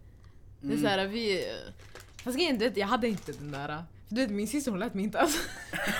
Det 0.61 0.73
är 0.73 0.77
såhär 0.77 1.07
vi... 1.07 1.45
Fast 2.23 2.37
grejen 2.37 2.57
du 2.57 2.65
vet, 2.65 2.77
jag 2.77 2.87
hade 2.87 3.07
inte 3.07 3.31
den 3.31 3.51
där. 3.51 3.67
För 4.07 4.15
du 4.15 4.21
vet 4.21 4.29
min 4.29 4.47
syster 4.47 4.71
hon 4.71 4.79
lät 4.79 4.93
mig 4.93 5.03
inte 5.03 5.19
alltså. 5.19 5.39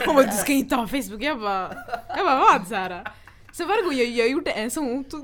Hon 0.05 0.15
bara 0.15 0.26
du 0.26 0.38
ska 0.38 0.53
inte 0.53 0.76
ha 0.76 0.88
Facebook. 0.88 1.23
Jag 1.23 1.39
bara, 1.39 1.76
jag 2.07 2.26
bara 2.26 2.39
vad? 2.39 2.67
Så 2.67 2.76
här. 2.76 3.11
Så 3.58 3.66
varje 3.66 3.82
gång 3.84 3.93
jag, 3.93 4.08
jag 4.08 4.30
gjorde 4.30 4.51
en 4.51 4.72
så 4.72 4.80
hon 4.82 5.03
tog... 5.03 5.22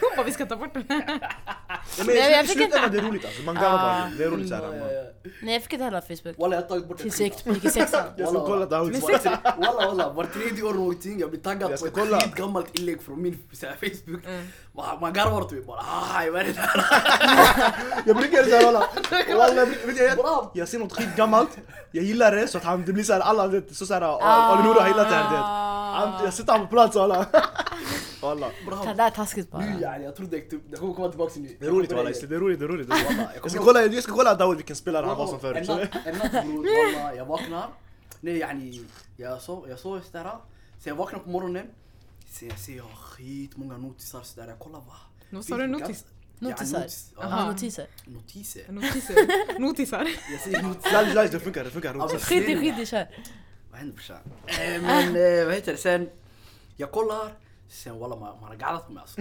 Hon 0.00 0.10
bara 0.16 0.26
vi 0.26 0.32
ska 0.32 0.46
ta 0.46 0.56
bort 0.56 0.74
den. 0.74 0.84
Ja, 0.88 2.04
men 2.06 2.16
jag 2.16 2.46
slut- 2.46 2.50
fick 2.50 2.60
inte- 2.66 2.88
det 2.88 2.98
är 2.98 3.02
roligt 3.02 3.24
alltså, 3.24 3.42
man 3.42 3.54
garvar 3.54 3.78
bara. 3.78 4.10
Det 4.18 4.24
är 4.24 4.30
roligt 4.30 4.48
såhär. 4.48 5.02
Nej 5.42 5.54
jag 5.54 5.62
fick 5.62 5.72
inte 5.72 5.84
heller 5.84 6.00
Facebook 6.00 6.38
Walla 6.38 6.56
jag 6.56 6.62
har 6.62 6.68
tagit 6.68 6.88
bort 6.88 6.98
Tills 6.98 7.16
den 7.18 7.26
jag 7.26 7.36
gick 7.36 7.54
gick 7.54 7.64
i 7.64 7.70
sexan 7.70 8.06
Jag 8.16 8.28
ska 8.28 8.46
kolla 8.46 8.66
det 8.66 8.76
här 8.76 8.82
Walla 9.56 9.86
walla, 9.88 10.12
var 10.12 10.24
tredje 10.24 10.62
år 10.62 10.74
någonting 10.74 11.18
jag 11.20 11.30
blir 11.30 11.40
taggad 11.40 11.70
Jag 11.70 11.80
på 11.80 11.86
ett 11.86 12.22
skitgammalt 12.22 12.74
inlägg 12.78 13.02
från 13.02 13.22
min 13.22 13.38
Facebook. 13.80 14.22
Mm. 14.74 14.86
Man, 14.88 15.00
man 15.00 15.12
garvar 15.12 15.40
åt 15.40 15.50
mig 15.52 15.60
bara 15.62 15.78
ah, 15.80 16.22
vad 16.32 16.40
är 16.40 16.44
det 16.44 16.52
där? 16.52 16.84
Jag 18.06 18.16
brukar 18.16 18.36
göra 18.38 18.46
såhär 18.46 18.64
walla. 18.64 18.86
Walla, 19.38 19.54
jag 19.60 19.68
brukar- 19.68 19.86
vet 19.86 19.96
du, 19.96 20.04
jag- 20.04 20.16
Bra. 20.16 20.50
Jag 20.54 20.68
ser 20.68 20.78
något 20.78 20.92
skitgammalt, 20.92 21.50
jag 21.90 22.04
gillar 22.04 22.32
det 22.36 22.48
så 22.48 22.58
att 22.58 22.64
han, 22.64 22.84
det 22.84 22.92
blir 22.92 23.04
såhär 23.04 23.20
alla 23.20 23.46
vet, 23.46 23.76
så 23.76 23.86
såhär 23.86 24.00
Ali 24.02 24.62
Nour 24.62 24.74
har 24.80 24.88
gillat 24.88 25.08
det 25.10 25.14
här 25.14 25.30
det. 25.32 25.36
Han- 25.98 26.24
Jag 26.24 26.34
sätter 26.34 26.52
honom 26.52 26.66
på 26.66 26.72
plats 26.72 26.96
walla. 26.96 27.26
Walla. 28.22 28.46
Det 28.86 28.94
där 28.94 29.06
är 29.06 29.10
taskigt 29.10 29.50
bara. 29.50 29.62
Nu 29.62 29.80
yani, 29.80 30.04
jag 30.04 30.16
trodde 30.16 30.36
jag, 30.36 30.60
jag 30.70 30.80
kommer 30.80 30.94
komma 30.94 31.08
tillbaka 31.08 31.32
till 31.32 31.42
Sen 42.32 42.48
jag 42.48 42.58
ser 42.58 42.76
jag 42.76 42.84
har 42.84 42.96
skitmånga 42.96 43.76
notisar 43.76 44.22
sådär. 44.22 44.48
Jag 44.48 44.58
kollar 44.58 44.78
va. 44.78 44.96
Vad 45.30 45.44
sa 45.44 45.56
du, 45.56 45.66
notis? 45.66 46.04
Notisar. 46.38 46.78
notis, 46.78 47.10
ja, 47.16 47.22
Aha, 47.22 47.50
notiser. 47.52 47.86
notiser. 48.06 48.64
Notiser. 48.72 49.58
Notisar. 49.58 50.08
Jag 50.32 50.40
säger 50.40 50.62
notiser. 50.62 51.14
Lajs, 51.14 51.30
det 51.30 51.40
funkar, 51.40 51.64
det 51.64 51.70
funkar. 51.70 52.18
Skit 52.18 52.48
i 52.48 52.56
skit 52.56 52.78
i 52.78 52.86
kör. 52.86 53.06
Vad 53.70 53.78
händer 53.78 53.94
brorsan? 53.96 54.16
Eh, 54.46 54.82
Men 54.82 55.08
eh, 55.16 55.44
vad 55.44 55.54
heter 55.54 55.72
det 55.72 55.78
sen? 55.78 56.10
Jag 56.76 56.90
kollar. 56.90 57.32
Sen 57.68 57.98
walla 57.98 58.16
man, 58.16 58.40
man 58.40 58.48
har 58.48 58.56
galat 58.56 58.86
på 58.86 58.92
mig 58.92 59.00
alltså. 59.00 59.20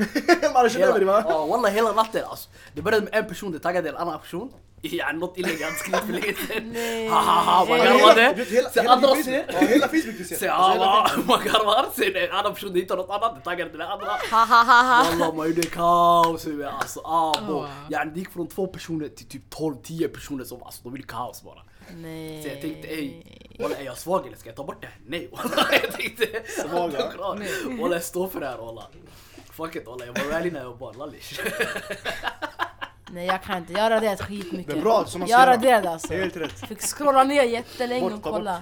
Man 0.54 0.70
känner 0.70 0.88
över 0.88 1.00
det 1.00 1.06
va? 1.06 1.26
Ja 1.30 1.46
walla 1.46 1.70
hela 1.70 1.92
natten 1.92 2.24
alltså. 2.26 2.50
Det 2.74 2.82
började 2.82 3.06
med 3.06 3.16
en 3.16 3.28
person, 3.28 3.52
det 3.52 3.60
taggade 3.60 3.90
en 3.90 3.96
annan 3.98 4.20
person. 4.20 4.54
Ja, 4.84 5.12
något 5.12 5.38
inlägg 5.38 5.58
jag 5.62 5.66
hade 5.66 5.78
skrivit 5.78 6.02
för 6.06 6.14
länge 6.14 6.34
sedan. 6.48 6.70
Nej. 6.74 7.08
Ha 7.08 7.20
ha 7.22 7.42
ha, 7.42 7.66
man 7.66 7.78
garvade. 7.78 8.34
Vet, 8.38 8.48
hela- 8.48 8.70
Sen 8.70 8.84
hela 8.84 8.94
andra 8.94 9.14
din 9.14 9.24
ser. 9.24 9.44
Facebook- 9.44 9.54
Ja, 9.62 9.68
hela 9.68 9.88
Facebook 9.88 10.18
du 10.18 10.24
ser. 10.26 10.36
Sen 10.36 10.50
Alltså, 10.50 10.72
hela 10.74 10.86
ja, 10.86 11.08
Facebook. 11.10 11.28
man 11.28 11.44
garvar. 11.46 11.86
Sen 11.96 12.16
en 12.16 12.32
annan 12.32 12.54
person 12.54 12.76
hittar 12.76 12.98
något 12.98 13.10
annat, 13.10 13.44
den 13.46 13.82
andra. 13.82 14.06
Ha 14.32 14.46
ha 14.46 14.64
ha 14.64 14.84
ha. 14.84 15.04
Walla 15.12 15.34
man 15.34 15.48
gjorde 15.48 15.62
kaos. 15.62 16.48
Alltså 16.80 17.00
ah, 17.04 17.32
Oh, 17.32 17.48
bo. 17.48 17.54
wow. 17.54 17.68
Ja, 17.90 18.06
det 18.06 18.20
gick 18.20 18.32
från 18.32 18.48
två 18.48 18.68
personer 18.68 19.08
till 19.08 19.26
typ 19.28 19.54
12-10 19.54 20.08
personer 20.08 20.44
som 20.44 20.64
alltså 20.64 20.82
de 20.84 20.94
ville 20.94 21.06
kaos 21.08 21.42
bara. 21.44 21.60
Nej. 21.96 22.44
Så 22.44 22.50
jag 22.50 22.62
tänkte 22.62 22.88
ey, 22.88 23.24
walla 23.60 23.76
är 23.78 23.84
jag 23.86 23.98
svag 23.98 24.28
eller 24.28 24.38
ska 24.38 24.50
jag 24.50 24.56
ta 24.56 24.64
bort 24.64 24.82
det 24.82 24.88
här? 24.88 24.98
Nej 25.08 25.30
walla 25.32 25.68
jag 25.84 25.92
tänkte 25.92 26.26
Svag. 26.62 26.92
Walla 27.82 27.96
jag 27.96 28.04
står 28.04 28.28
för 28.28 28.40
det 28.40 28.48
här 28.48 28.58
walla. 28.58 28.88
Fuck 29.52 29.76
it 29.76 29.88
walla 29.88 30.06
jag 30.06 30.14
var 30.26 30.32
rally 30.32 30.52
när 30.52 30.60
jag 30.60 30.70
var 30.70 30.78
barn, 30.78 30.96
lallish. 30.98 31.40
Nej 33.14 33.26
jag 33.28 33.44
kan 33.44 33.58
inte, 33.58 33.74
jag 33.74 33.84
har 33.84 33.90
raderat 33.90 34.22
skitmycket. 34.22 34.74
Det 34.74 34.80
är 34.80 34.82
bra, 34.84 35.06
som 35.06 35.20
man 35.20 35.30
Jag 35.30 35.40
ska 35.40 35.48
göra. 35.48 35.58
raderade 35.58 35.90
alltså. 35.90 36.14
Helt 36.14 36.38
rätt. 36.38 36.68
Fick 36.68 36.82
scrolla 36.82 37.24
ner 37.24 37.44
jättelänge 37.44 38.02
Bort, 38.02 38.14
och 38.14 38.24
kolla. 38.24 38.62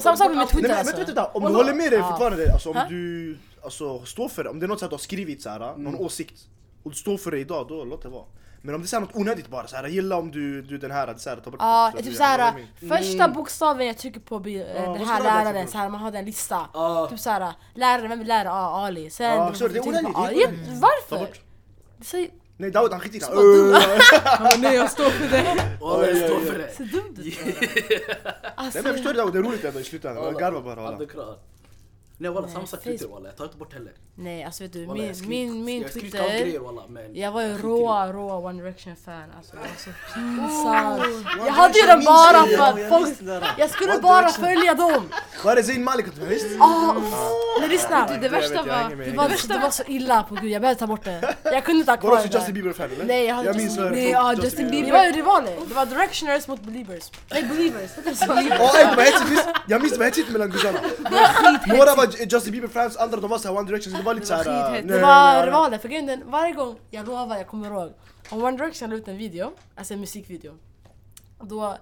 Samma 0.00 0.16
sak 0.16 0.34
med 0.34 0.48
Twitter 0.48 0.68
Nej 0.68 0.70
men 0.70 0.78
alltså. 0.78 0.96
vänta, 0.96 1.14
vänta, 1.14 1.26
om 1.26 1.42
du 1.42 1.52
håller 1.54 1.74
med 1.74 1.92
dig 1.92 2.02
fortfarande, 2.02 2.52
alltså 2.52 2.70
om 2.70 2.76
du 2.88 3.38
alltså, 3.64 4.04
står 4.04 4.28
för 4.28 4.44
det, 4.44 4.50
om 4.50 4.60
det 4.60 4.66
är 4.66 4.68
något 4.68 4.78
så 4.78 4.84
att 4.84 4.90
du 4.90 4.94
har 4.94 4.98
skrivit 4.98 5.42
så 5.42 5.50
här, 5.50 5.76
någon 5.76 5.94
åsikt 5.96 6.40
och 6.82 6.90
du 6.90 6.96
står 6.96 7.16
för 7.16 7.30
det 7.30 7.38
idag, 7.38 7.66
då 7.68 7.84
låt 7.84 8.02
det 8.02 8.08
vara. 8.08 8.24
Men 8.62 8.74
om 8.74 8.80
det 8.80 8.84
är 8.84 8.88
så 8.88 8.96
här 8.96 9.00
något 9.00 9.16
onödigt 9.16 9.48
bara, 9.48 9.66
så 9.66 9.76
här, 9.76 9.88
gilla 9.88 10.16
om 10.16 10.30
du, 10.30 10.62
du 10.62 10.78
den 10.78 10.90
här, 10.90 11.06
det 11.06 11.18
så 11.18 11.30
här, 11.30 11.36
ta 11.36 11.50
bort 11.50 11.60
Ja, 11.62 11.92
det. 11.96 12.02
typ 12.02 12.10
Du- 12.10 12.16
såhär, 12.16 12.38
jag 12.38 12.54
menar, 12.88 12.98
första 12.98 13.28
bokstaven 13.28 13.86
jag 13.86 13.98
trycker 13.98 14.20
på 14.20 14.38
blir, 14.38 14.74
Ja, 14.76 14.80
den 14.82 15.06
här 15.06 15.22
läraren, 15.22 15.66
för 15.66 15.72
såhär, 15.72 15.88
man 15.88 16.00
hade 16.00 16.18
en 16.18 16.24
lista. 16.24 16.66
Ja. 16.74 17.06
Typ 17.10 17.20
såhär, 17.20 17.52
lärare, 17.74 18.08
vem 18.08 18.18
vill 18.18 18.28
lära? 18.28 18.48
Ja, 18.48 18.86
Ali. 18.86 19.10
Sen... 19.10 19.52
Du 19.52 19.58
så 19.58 19.68
det 19.68 19.78
är 19.78 19.88
onödigt, 19.88 20.80
Varför? 20.80 21.28
Nej 22.60 22.70
Daoud 22.70 22.92
han 22.92 23.00
skiter 23.00 23.16
i 23.16 23.20
det. 23.20 23.26
Dum. 23.34 23.72
Han 24.24 24.44
bara, 24.44 24.56
nej 24.58 24.74
jag 24.76 24.90
står 24.90 25.10
för 25.10 25.28
det. 25.28 25.76
Walla 25.80 26.06
jag 26.08 26.30
står 26.30 26.40
för 26.40 26.58
det. 26.58 26.74
så 26.76 26.82
dumt 26.82 27.16
ut. 27.18 27.38
Alltså, 28.54 28.78
Nej 28.78 28.82
men 28.82 28.84
jag 28.84 28.94
förstår 28.94 29.12
det 29.12 29.18
Daoud, 29.18 29.32
det 29.32 29.38
är 29.38 29.42
roligt 29.42 29.64
ändå 29.64 29.80
i 29.80 29.84
slutändan. 29.84 30.24
Jag 30.24 30.38
garvar 30.38 30.60
bara 30.60 30.74
walla. 30.82 30.98
Nej 32.22 32.30
walla 32.30 32.48
samma 32.48 32.66
sak. 32.66 32.82
Twitter 32.82 33.08
walla, 33.08 33.28
jag 33.28 33.36
tar 33.36 33.44
inte 33.44 33.56
bort 33.56 33.72
heller. 33.72 33.92
nej 34.14 34.44
alltså 34.44 34.62
vet 34.62 34.72
du, 34.72 34.84
Walla, 34.86 35.04
jag 35.04 35.26
min, 35.26 35.52
min, 35.52 35.64
min 35.64 35.82
jag 35.82 35.92
Twitter. 35.92 36.28
grejer 36.40 36.60
walla 36.60 36.82
men. 36.88 37.16
Jag 37.16 37.32
var 37.32 37.42
ju 37.42 37.48
det. 37.48 37.58
råa, 37.62 38.12
råa 38.12 38.36
One 38.36 38.62
Direction 38.62 38.96
fan 39.04 39.30
alltså. 39.38 39.52
Jag 39.56 39.62
var 39.62 39.68
så 39.86 39.90
pinsamt. 40.14 41.40
One 41.40 41.46
Jag 41.46 41.52
hade 41.52 41.78
ju 41.78 41.86
den 41.86 42.04
bara 42.04 42.44
för 42.46 42.52
jag, 42.52 42.68
att 42.68 42.80
jag 42.80 42.88
folk... 42.88 43.18
det. 43.20 43.42
Jag 43.58 43.70
skulle 43.70 43.92
One 43.92 44.00
bara 44.02 44.20
Direction. 44.20 44.44
följa 44.44 44.74
dem. 44.74 45.08
Var 45.44 45.56
det 45.56 45.62
Zayn 45.64 45.84
Malik? 45.84 46.06
Ah, 46.60 46.94
uff. 46.96 47.14
Men 47.60 47.68
lyssna. 47.70 48.06
Det 48.06 48.14
Jag 48.26 48.30
värsta 48.30 48.54
jag 48.54 48.62
var- 48.64 48.96
Det 48.96 49.06
jag 49.06 49.14
var, 49.14 49.48
det 49.48 49.58
var 49.58 49.70
så 49.70 49.82
illa 49.86 50.22
på 50.22 50.34
gud, 50.34 50.50
jag 50.50 50.62
behövde 50.62 50.78
ta 50.80 50.86
bort 50.86 51.04
det. 51.04 51.34
Jag 51.44 51.64
kunde 51.64 51.78
inte 51.80 51.92
ha 51.92 51.96
Var 51.96 52.02
du 52.02 52.16
kvar 52.16 52.16
det 52.16 52.22
Justin 52.24 52.44
där. 52.44 52.52
Bieber 52.62 52.72
fan 52.72 52.90
eller? 52.92 53.04
Nej, 53.04 53.24
jag 53.26 53.34
hade 53.34 53.48
Jag 53.48 53.56
Justin 53.60 53.76
Bieber. 53.76 53.90
Nej, 53.96 54.10
ja, 54.10 54.34
Justin 54.34 54.64
Det 54.64 54.70
Bieber. 54.70 54.92
var 54.92 55.04
ju 55.04 55.12
rivaler. 55.12 55.56
Det 55.68 55.74
var 55.74 55.86
directioners 55.86 56.48
mot 56.48 56.60
believers. 56.60 57.10
Nej, 57.32 57.42
believers. 57.42 57.90
Det 58.04 58.10
det 58.20 58.26
var 58.26 59.30
visst? 59.30 59.48
Jag 59.66 59.80
minns 59.80 59.92
det 59.92 59.98
var 59.98 60.04
hetsigt 60.06 60.30
mellan 60.30 60.50
gussarna. 60.50 60.78
Några 61.66 61.94
var 61.94 62.09
Justin 62.10 62.52
Bieber 62.52 62.68
fans, 62.68 62.96
andra 62.96 63.20
de 63.20 63.30
var 63.30 63.38
såhär 63.38 63.58
One 63.58 63.66
Direction, 63.66 63.92
så 63.92 63.98
det 63.98 64.04
var 64.04 64.14
lite 64.14 64.26
såhär... 64.26 64.44
skithett. 64.44 64.88
Det 64.88 65.00
var 65.00 65.46
rivaler, 65.46 65.78
för 65.78 65.88
grejen 65.88 66.08
är 66.08 66.16
den, 66.16 66.30
varje 66.30 66.52
gång, 66.52 66.78
jag 66.90 67.06
lovar, 67.06 67.36
jag 67.36 67.46
kommer 67.46 67.70
ihåg. 67.70 67.92
Om 68.30 68.42
One 68.42 68.56
Direction 68.56 68.90
la 68.90 68.96
ut 68.96 69.08
en 69.08 69.16
video, 69.16 69.52
alltså 69.74 69.94
en 69.94 70.00
musikvideo. 70.00 70.58
Då, 71.40 71.76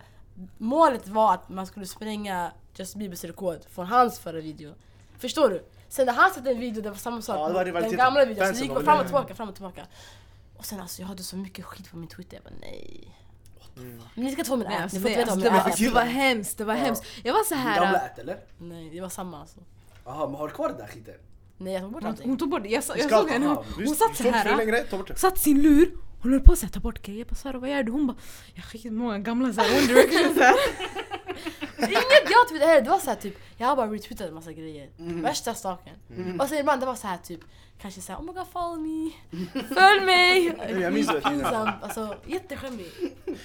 målet 0.58 1.08
var 1.08 1.34
att 1.34 1.48
man 1.48 1.66
skulle 1.66 1.86
spränga 1.86 2.52
Justin 2.74 2.98
Biebers 2.98 3.24
rekord 3.24 3.58
från 3.70 3.86
hans 3.86 4.18
förra 4.18 4.40
video. 4.40 4.74
Förstår 5.18 5.50
du? 5.50 5.64
Sen 5.88 6.06
när 6.06 6.12
han 6.12 6.30
satte 6.30 6.50
en 6.50 6.60
video, 6.60 6.82
det 6.82 6.90
var 6.90 6.96
samma 6.96 7.22
sak. 7.22 7.36
Ja, 7.36 7.64
det 7.64 7.72
var 7.72 7.80
den 7.80 7.96
gamla 7.96 8.24
videon, 8.24 8.46
så 8.46 8.52
det 8.52 8.60
gick 8.60 8.70
var 8.70 8.82
fram 8.82 8.96
och 8.98 9.02
det. 9.02 9.08
tillbaka, 9.08 9.34
fram 9.34 9.48
och 9.48 9.54
tillbaka. 9.54 9.86
Och 10.56 10.64
sen 10.64 10.80
alltså, 10.80 11.02
jag 11.02 11.08
hade 11.08 11.22
så 11.22 11.36
mycket 11.36 11.64
skit 11.64 11.90
på 11.90 11.96
min 11.96 12.08
Twitter, 12.08 12.36
jag 12.36 12.44
bara 12.44 12.58
nej. 12.60 13.14
Mm. 13.76 14.02
Men 14.14 14.24
ni 14.24 14.32
ska 14.32 14.44
få 14.44 14.56
min 14.56 14.66
app, 14.66 14.92
ni 14.92 15.00
får 15.00 15.08
det, 15.08 15.10
inte 15.10 15.20
veta 15.20 15.32
om 15.32 15.40
det, 15.40 15.44
min 15.44 15.52
var, 15.52 15.70
app. 15.70 15.78
det 15.78 15.90
var 15.90 16.02
hemskt, 16.02 16.58
det 16.58 16.64
var 16.64 16.74
hemskt. 16.74 17.04
Jag 17.22 17.32
var 17.32 17.44
så 17.44 17.54
Din 17.54 17.64
gamla 17.64 17.98
här. 17.98 18.06
ät 18.06 18.18
eller? 18.18 18.38
Nej, 18.58 18.90
det 18.90 19.00
var 19.00 19.08
samma 19.08 19.40
alltså. 19.40 19.60
Jaha 20.08 20.26
men 20.26 20.34
har 20.34 20.48
du 20.48 20.54
kvar 20.54 20.68
den 20.68 20.78
där 20.78 20.86
skiten? 20.86 21.14
Nej, 21.58 21.72
jag 21.72 21.82
tog 21.82 21.92
bort 21.92 22.04
allting. 22.04 22.28
hon 22.28 22.38
tog 22.38 22.50
bort 22.50 22.62
det. 22.62 22.68
Jag, 22.68 22.84
jag 22.96 23.10
såg 23.10 23.30
henne, 23.30 23.46
hon, 23.46 23.56
satt 23.56 23.76
du 23.78 23.86
så 23.86 23.94
såg 23.94 24.08
inte 24.08 24.22
för 24.22 24.30
här. 24.30 24.56
längre, 24.56 24.78
ta 24.84 24.96
bort 24.98 25.08
det. 25.08 25.16
Satt 25.16 25.38
sin 25.38 25.62
lur. 25.62 25.92
Hon 26.22 26.32
höll 26.32 26.40
på 26.40 26.52
att 26.52 26.72
ta 26.72 26.80
bort 26.80 27.02
grejer. 27.02 27.18
Jag 27.18 27.28
bara 27.28 27.34
Sara 27.34 27.58
vad 27.58 27.70
gör 27.70 27.82
du? 27.82 27.92
Hon 27.92 28.06
bara 28.06 28.16
jag 28.54 28.64
skickade 28.64 28.94
många 28.94 29.18
gamla 29.18 29.52
så 29.52 29.60
här, 29.60 29.78
One 29.78 29.86
Direction 29.86 30.34
så 30.34 30.42
här. 30.42 30.54
Inget 31.78 32.30
jag 32.30 32.48
tweetade 32.48 32.70
heller, 32.70 32.82
det 32.82 32.90
var 32.90 32.98
såhär 32.98 33.16
typ, 33.16 33.34
jag 33.56 33.66
har 33.66 33.76
bara 33.76 33.86
retweetat 33.92 34.28
en 34.28 34.34
massa 34.34 34.52
grejer. 34.52 34.88
Värsta 34.96 35.54
staken. 35.54 35.94
Och 36.40 36.48
sen 36.48 36.58
ibland 36.58 36.82
det 36.82 36.86
var 36.86 36.94
såhär 36.94 37.16
typ, 37.18 37.40
kanske 37.80 38.00
såhär 38.00 38.18
oh 38.20 38.24
my 38.24 38.32
god 38.32 38.46
follow 38.52 38.78
me, 38.80 39.10
följ 39.74 40.00
mig! 40.00 40.56
jag 40.82 40.92
minns 40.92 41.06
det. 41.08 41.20
Pinsamt, 41.20 41.82
alltså 41.82 42.14
jätteskämmig. 42.26 42.86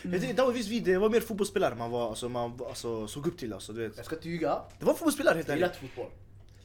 Jag 0.01 0.21
tycker 0.21 0.33
Daoud 0.33 0.53
visst 0.53 0.69
vi, 0.69 0.79
det 0.79 0.97
var 0.97 1.09
mer 1.09 1.19
fotbollsspelare 1.21 1.75
man 1.75 1.91
var, 1.91 2.09
alltså, 2.09 2.29
man 2.29 2.57
var- 2.57 2.67
alltså, 2.67 3.07
såg 3.07 3.27
upp 3.27 3.37
till 3.37 3.53
alltså, 3.53 3.73
du 3.73 3.87
vet. 3.87 3.97
Jag 3.97 4.05
ska 4.05 4.15
inte 4.15 4.29
ljuga. 4.29 4.57
Det 4.79 4.85
var 4.85 4.93
fotbollsspelare 4.93 5.35
helt 5.35 5.47
Jag 5.47 5.57
gillar 5.57 5.69
fotboll. 5.69 6.05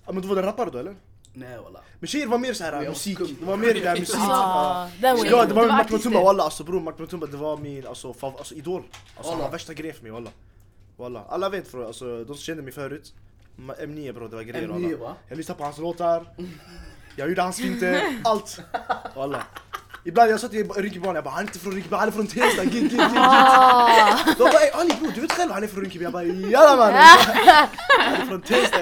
Ja 0.09 0.13
men 0.13 0.23
du 0.23 0.29
var 0.29 0.37
den 0.37 0.45
rappare 0.45 0.71
då 0.71 0.79
eller? 0.79 0.97
Nej 1.33 1.59
walla. 1.65 1.81
Men 2.01 2.09
tjejer 2.09 2.27
var 2.27 2.39
mer 2.39 2.53
såhär 2.53 2.89
musik, 2.89 3.19
det 3.41 3.47
var 3.47 3.57
mer 3.57 3.75
det 3.75 3.89
här 3.89 3.97
musik. 4.01 4.17
Ah, 4.19 4.89
Ja, 5.03 5.15
det 5.27 5.35
var 5.35 5.47
Det 5.47 5.55
var 5.55 5.67
Mark 5.67 5.91
Mutumba 5.91 6.23
walla 6.23 6.43
alltså 6.45 6.65
bror, 6.65 6.81
Mark 6.81 6.99
Mutumba 6.99 7.27
det 7.27 7.37
var 7.37 7.57
min 7.57 7.87
alltså, 7.87 8.13
fav, 8.15 8.37
alltså 8.39 8.55
idol. 8.55 8.83
Alltså 9.17 9.33
han 9.33 9.41
var 9.41 9.51
värsta 9.51 9.75
grejen 9.75 9.97
för 9.97 10.03
mig 10.03 10.13
walla. 10.13 10.31
Walla. 10.97 11.25
Alla 11.29 11.49
vet 11.49 11.69
för 11.69 11.87
alltså, 11.87 12.05
de 12.25 12.27
som 12.27 12.37
kände 12.37 12.63
mig 12.63 12.73
förut. 12.73 13.13
Ma- 13.59 13.81
M9 13.81 14.13
bror 14.13 14.29
det 14.29 14.37
var 14.37 14.43
grejer 14.43 14.69
M9 14.69 14.83
walla. 14.83 14.97
va? 14.97 15.15
Jag 15.29 15.37
lyssnade 15.37 15.59
på 15.59 15.65
hans 15.65 15.79
låtar. 15.79 16.27
Jag 17.17 17.29
gjorde 17.29 17.43
hans 17.43 17.57
finter, 17.57 18.03
allt. 18.25 18.61
Walla. 19.17 19.43
Ibland 20.05 20.31
jag 20.31 20.41
sa 20.41 20.49
till 20.49 20.69
Rinkeby 20.71 21.07
jag 21.07 21.25
bara 21.25 21.31
han 21.31 21.39
är 21.39 21.43
inte 21.47 21.59
från 21.59 21.73
Rinkeby, 21.73 21.97
han 21.97 22.09
är 22.09 22.13
från 22.13 22.27
Tensta, 22.27 22.65
gig, 22.65 22.73
gig, 22.73 22.91
gig, 22.91 22.99
gig. 22.99 23.09
Ah, 23.17 24.19
De 24.27 24.45
bara 24.45 24.53
ey 24.63 24.71
Ali 24.73 24.95
bror 25.01 25.13
du 25.15 25.21
vet 25.21 25.33
själv 25.33 25.53
han 25.53 25.63
är 25.63 25.67
från 25.67 25.81
Rinkeby. 25.83 26.05
Jag 26.05 26.13
bara 26.13 26.25
jalla 26.25 26.77
mannen. 26.77 26.97
Han 27.99 28.15
är 28.15 28.27
från 28.27 28.43
Tensta. 28.43 28.79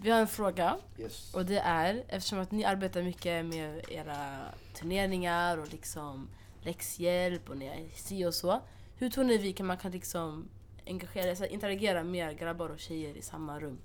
Vi 0.00 0.10
har 0.10 0.20
en 0.20 0.26
fråga 0.28 0.76
Yes. 0.98 1.34
och 1.34 1.44
det 1.46 1.58
är 1.58 2.02
eftersom 2.08 2.38
att 2.38 2.50
ni 2.50 2.64
arbetar 2.64 3.02
mycket 3.02 3.46
med 3.46 3.84
era 3.90 4.38
turneringar 4.74 5.58
och 5.58 5.72
liksom 5.72 6.28
läxhjälp 6.62 7.50
och 7.50 7.56
ni 7.56 7.66
är 7.66 7.88
si 7.96 8.24
och 8.26 8.34
så. 8.34 8.60
Hur 8.98 9.10
tror 9.10 9.24
ni 9.24 9.38
vi 9.38 9.52
kan, 9.52 9.66
man 9.66 9.76
kan 9.76 9.90
liksom 9.90 10.48
engagera, 10.86 11.36
så 11.36 11.42
här, 11.44 11.50
interagera 11.50 12.02
med 12.04 12.38
grabbar 12.38 12.68
och 12.68 12.78
tjejer 12.78 13.16
i 13.16 13.22
samma 13.22 13.60
rum? 13.60 13.78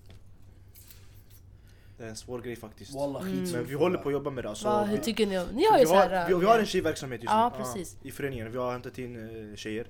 Det 1.98 2.04
är 2.04 2.08
en 2.10 2.16
svår 2.16 2.42
grej 2.42 2.56
faktiskt. 2.56 2.96
Walla 2.96 3.20
skitsvårt. 3.22 3.60
Men 3.60 3.66
vi 3.70 3.74
håller 3.76 3.98
på 3.98 4.10
att 4.10 4.14
jobba 4.14 4.30
med 4.30 4.44
det 4.44 4.50
alltså. 4.50 4.68
Vad, 4.68 4.88
hur 4.88 4.98
vi- 4.98 5.04
tycker 5.04 5.26
ni? 5.28 5.46
Ni 5.54 5.66
har 5.66 5.78
ju 5.78 5.84
vi, 5.84 5.90
så 5.90 5.96
här, 5.96 6.10
har, 6.10 6.28
vi, 6.30 6.36
vi 6.36 6.46
har 6.46 6.60
en 6.60 6.66
tjejverksamhet 6.66 7.22
just 7.24 7.34
nu. 7.34 7.40
Ja, 7.40 7.54
precis. 7.58 7.98
I 8.02 8.12
föreningen. 8.12 8.52
Vi 8.52 8.58
har 8.58 8.72
hämtat 8.72 8.98
in 8.98 9.16
uh, 9.16 9.56
tjejer. 9.56 9.88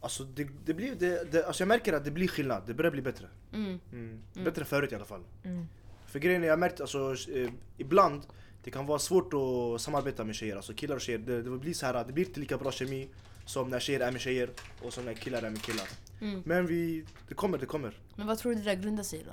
Alltså 0.00 0.24
det, 0.24 0.48
det 0.64 0.74
blir, 0.74 0.94
det, 0.94 1.32
det, 1.32 1.46
alltså 1.46 1.60
jag 1.62 1.68
märker 1.68 1.92
att 1.92 2.04
det 2.04 2.10
blir 2.10 2.28
skillnad. 2.28 2.62
Det 2.66 2.74
börjar 2.74 2.90
bli 2.90 3.02
bättre. 3.02 3.26
Mm. 3.52 3.80
Mm. 3.92 4.22
Bättre 4.44 4.60
än 4.62 4.66
förut 4.66 4.92
i 4.92 4.94
alla 4.94 5.04
fall. 5.04 5.22
Mm. 5.44 5.66
För 6.06 6.18
grejen 6.18 6.44
är, 6.44 6.48
jag 6.48 6.58
märkt 6.58 6.80
alltså, 6.80 7.14
eh, 7.34 7.50
ibland 7.76 8.22
det 8.64 8.70
kan 8.70 8.86
vara 8.86 8.98
svårt 8.98 9.32
att 9.34 9.80
samarbeta 9.80 10.24
med 10.24 10.34
tjejer. 10.34 10.56
Alltså 10.56 10.74
killar 10.74 10.94
och 10.94 11.00
tjejer. 11.00 11.18
Det, 11.18 11.42
det 11.42 11.50
blir 11.58 11.74
så 11.74 11.86
här, 11.86 12.04
det 12.04 12.12
blir 12.12 12.26
inte 12.26 12.40
lika 12.40 12.58
bra 12.58 12.72
kemi 12.72 13.08
som 13.46 13.68
när 13.70 13.80
tjejer 13.80 14.00
är 14.00 14.12
med 14.12 14.20
tjejer 14.20 14.50
och 14.82 14.92
som 14.92 15.04
när 15.04 15.14
killar 15.14 15.42
är 15.42 15.50
med 15.50 15.62
killar. 15.62 15.88
Mm. 16.20 16.42
Men 16.46 16.66
vi, 16.66 17.04
det 17.28 17.34
kommer, 17.34 17.58
det 17.58 17.66
kommer. 17.66 17.98
Men 18.16 18.26
vad 18.26 18.38
tror 18.38 18.52
du 18.52 18.58
det 18.58 18.64
där 18.64 18.82
grundar 18.82 19.02
sig 19.02 19.20
i 19.20 19.22
då? 19.22 19.30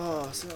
Ah, 0.00 0.32
så, 0.32 0.46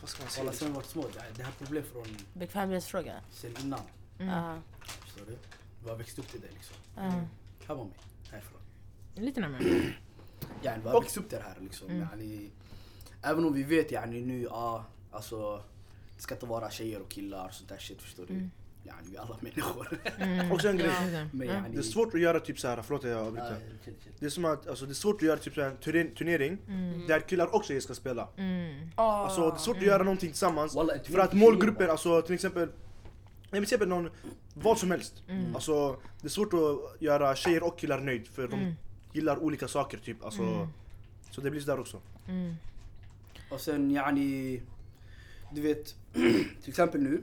vad 0.00 0.10
ska 0.10 0.22
man 0.22 0.30
säga? 0.30 0.52
Sen 0.52 0.68
vi 0.68 0.74
varit 0.74 0.86
små, 0.86 1.04
det 1.14 1.20
här- 1.20 1.30
det 1.36 1.42
här 1.42 1.50
är 1.60 1.64
problem 1.64 1.84
från 1.92 2.06
Bekvämlighetsfråga? 2.34 3.14
sen 3.32 3.54
innan. 3.62 3.80
Mm. 4.18 4.32
Ja. 4.34 4.58
Förstår 5.04 5.26
du? 5.26 5.36
Vi 5.84 5.90
har 5.90 5.96
växt 5.96 6.18
upp 6.18 6.28
till 6.28 6.40
det 6.40 6.46
liksom. 6.54 6.76
Ja. 6.96 7.02
Här 7.68 7.74
var 7.74 7.84
mig, 7.84 7.94
härifrån. 8.30 8.60
Lite 9.14 9.40
närmare. 9.40 9.62
Yani 10.62 10.82
vi 10.82 10.88
har 10.88 11.00
växt 11.00 11.16
upp 11.16 11.28
till 11.28 11.38
det 11.38 11.44
här 11.44 11.56
liksom. 11.60 11.88
Mm. 11.90 12.00
Yani, 12.12 12.50
även 13.22 13.44
om 13.44 13.52
vi 13.54 13.62
vet 13.62 13.90
yani 13.92 14.20
nu, 14.20 14.42
ja, 14.42 14.84
alltså 15.10 15.62
det 16.16 16.22
ska 16.22 16.34
inte 16.34 16.46
vara 16.46 16.70
tjejer 16.70 17.00
och 17.02 17.08
killar 17.08 17.46
och 17.46 17.52
sånt 17.54 17.68
där 17.68 17.78
shit 17.78 18.02
förstår 18.02 18.26
du. 18.26 18.34
Mm. 18.34 18.50
yani 18.84 18.98
vi 19.10 19.16
är 19.16 19.20
alla 19.20 19.36
människor. 19.40 19.88
Också 20.54 20.68
en 20.68 20.76
grej. 20.76 20.90
Ja. 21.12 21.26
Men 21.32 21.48
Ja. 21.48 21.54
yani, 21.54 21.68
Det 21.74 21.78
är 21.78 21.82
svårt 21.82 22.14
att 22.14 22.20
göra 22.20 22.40
typ 22.40 22.58
såhär, 22.60 22.82
förlåt 22.82 23.02
jag 23.04 23.12
Ja, 23.12 23.18
avbryter. 23.18 23.56
Det 24.18 24.26
är 24.26 24.30
som 24.30 24.44
att, 24.44 24.68
alltså 24.68 24.86
det 24.86 24.92
är 24.92 24.94
svårt 24.94 25.14
att 25.16 25.22
göra 25.22 25.36
typ 25.38 25.58
en 25.58 25.76
turne- 25.76 26.14
turnering 26.14 26.58
där 27.08 27.20
killar 27.20 27.54
och 27.54 27.64
tjejer 27.64 27.80
ska 27.80 27.94
spela. 27.94 28.28
Mm. 28.36 28.90
Alltså 28.94 29.40
det 29.50 29.56
är 29.56 29.58
svårt 29.58 29.76
att 29.76 29.82
göra 29.82 30.02
någonting 30.02 30.28
tillsammans. 30.30 30.74
Walla, 30.74 30.92
För 31.04 31.18
att 31.18 31.32
målgruppen, 31.32 31.90
alltså 31.90 32.22
till 32.22 32.34
exempel 32.34 32.68
Nej 33.50 33.60
men 33.60 33.66
till 33.66 33.74
exempel 33.74 33.88
någon, 33.88 34.10
vad 34.54 34.78
som 34.78 34.90
helst. 34.90 35.22
Alltså 35.54 36.00
det 36.20 36.26
är 36.26 36.30
svårt 36.30 36.52
att 36.54 37.02
göra 37.02 37.36
tjejer 37.36 37.62
och 37.62 37.78
killar 37.78 38.00
nöjd 38.00 38.26
för 38.26 38.48
de 38.48 38.74
gillar 39.12 39.38
olika 39.38 39.68
saker 39.68 39.98
typ. 39.98 40.24
Alltså, 40.24 40.68
Så 41.30 41.40
det 41.40 41.50
blir 41.50 41.60
sådär 41.60 41.80
också. 41.80 42.00
Mm. 42.28 42.54
Och 43.50 43.60
sen 43.60 43.90
yani, 43.90 44.62
du 45.52 45.60
vet, 45.60 45.94
till 46.62 46.68
exempel 46.68 47.02
nu, 47.02 47.22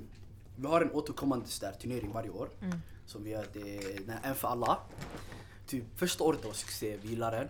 vi 0.56 0.68
har 0.68 0.82
en 0.82 0.92
återkommande 0.92 1.46
där, 1.62 1.72
turnering 1.72 2.12
varje 2.14 2.30
år. 2.30 2.50
Mm. 2.62 2.78
Som 3.06 3.24
vi 3.24 3.30
gör, 3.30 3.46
det 3.54 3.78
är 3.78 4.00
den 4.00 4.10
här 4.10 4.30
en 4.30 4.36
för 4.36 4.48
alla. 4.48 4.78
Typ 5.68 5.84
första 5.96 6.24
året 6.24 6.46
var 6.46 6.54
succé, 6.54 6.98
vi 7.02 7.10
gillar 7.10 7.32
den. 7.32 7.48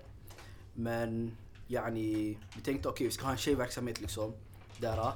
Men 0.73 1.37
yani, 1.67 2.37
vi 2.55 2.61
tänkte 2.63 2.89
okej 2.89 3.07
vi 3.07 3.13
ska 3.13 3.25
ha 3.25 3.31
en 3.31 3.37
tjejverksamhet 3.37 4.01
liksom. 4.01 4.33
Där. 4.77 5.13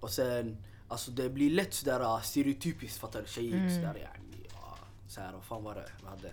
Och 0.00 0.10
sen, 0.10 0.56
alltså 0.88 1.10
det 1.10 1.30
blir 1.30 1.50
lätt 1.50 1.74
sådär 1.74 2.20
stereotypiskt 2.22 2.98
fattar 2.98 3.20
du? 3.22 3.26
Tjejer 3.28 3.56
Mm. 3.56 3.74
sådär 3.74 3.94
yani. 4.00 4.46
Ja, 4.52 4.78
såhär, 5.08 5.32
vad 5.32 5.44
fan 5.44 5.64
var 5.64 5.74
det 5.74 5.90
vi 6.02 6.06
hade? 6.08 6.28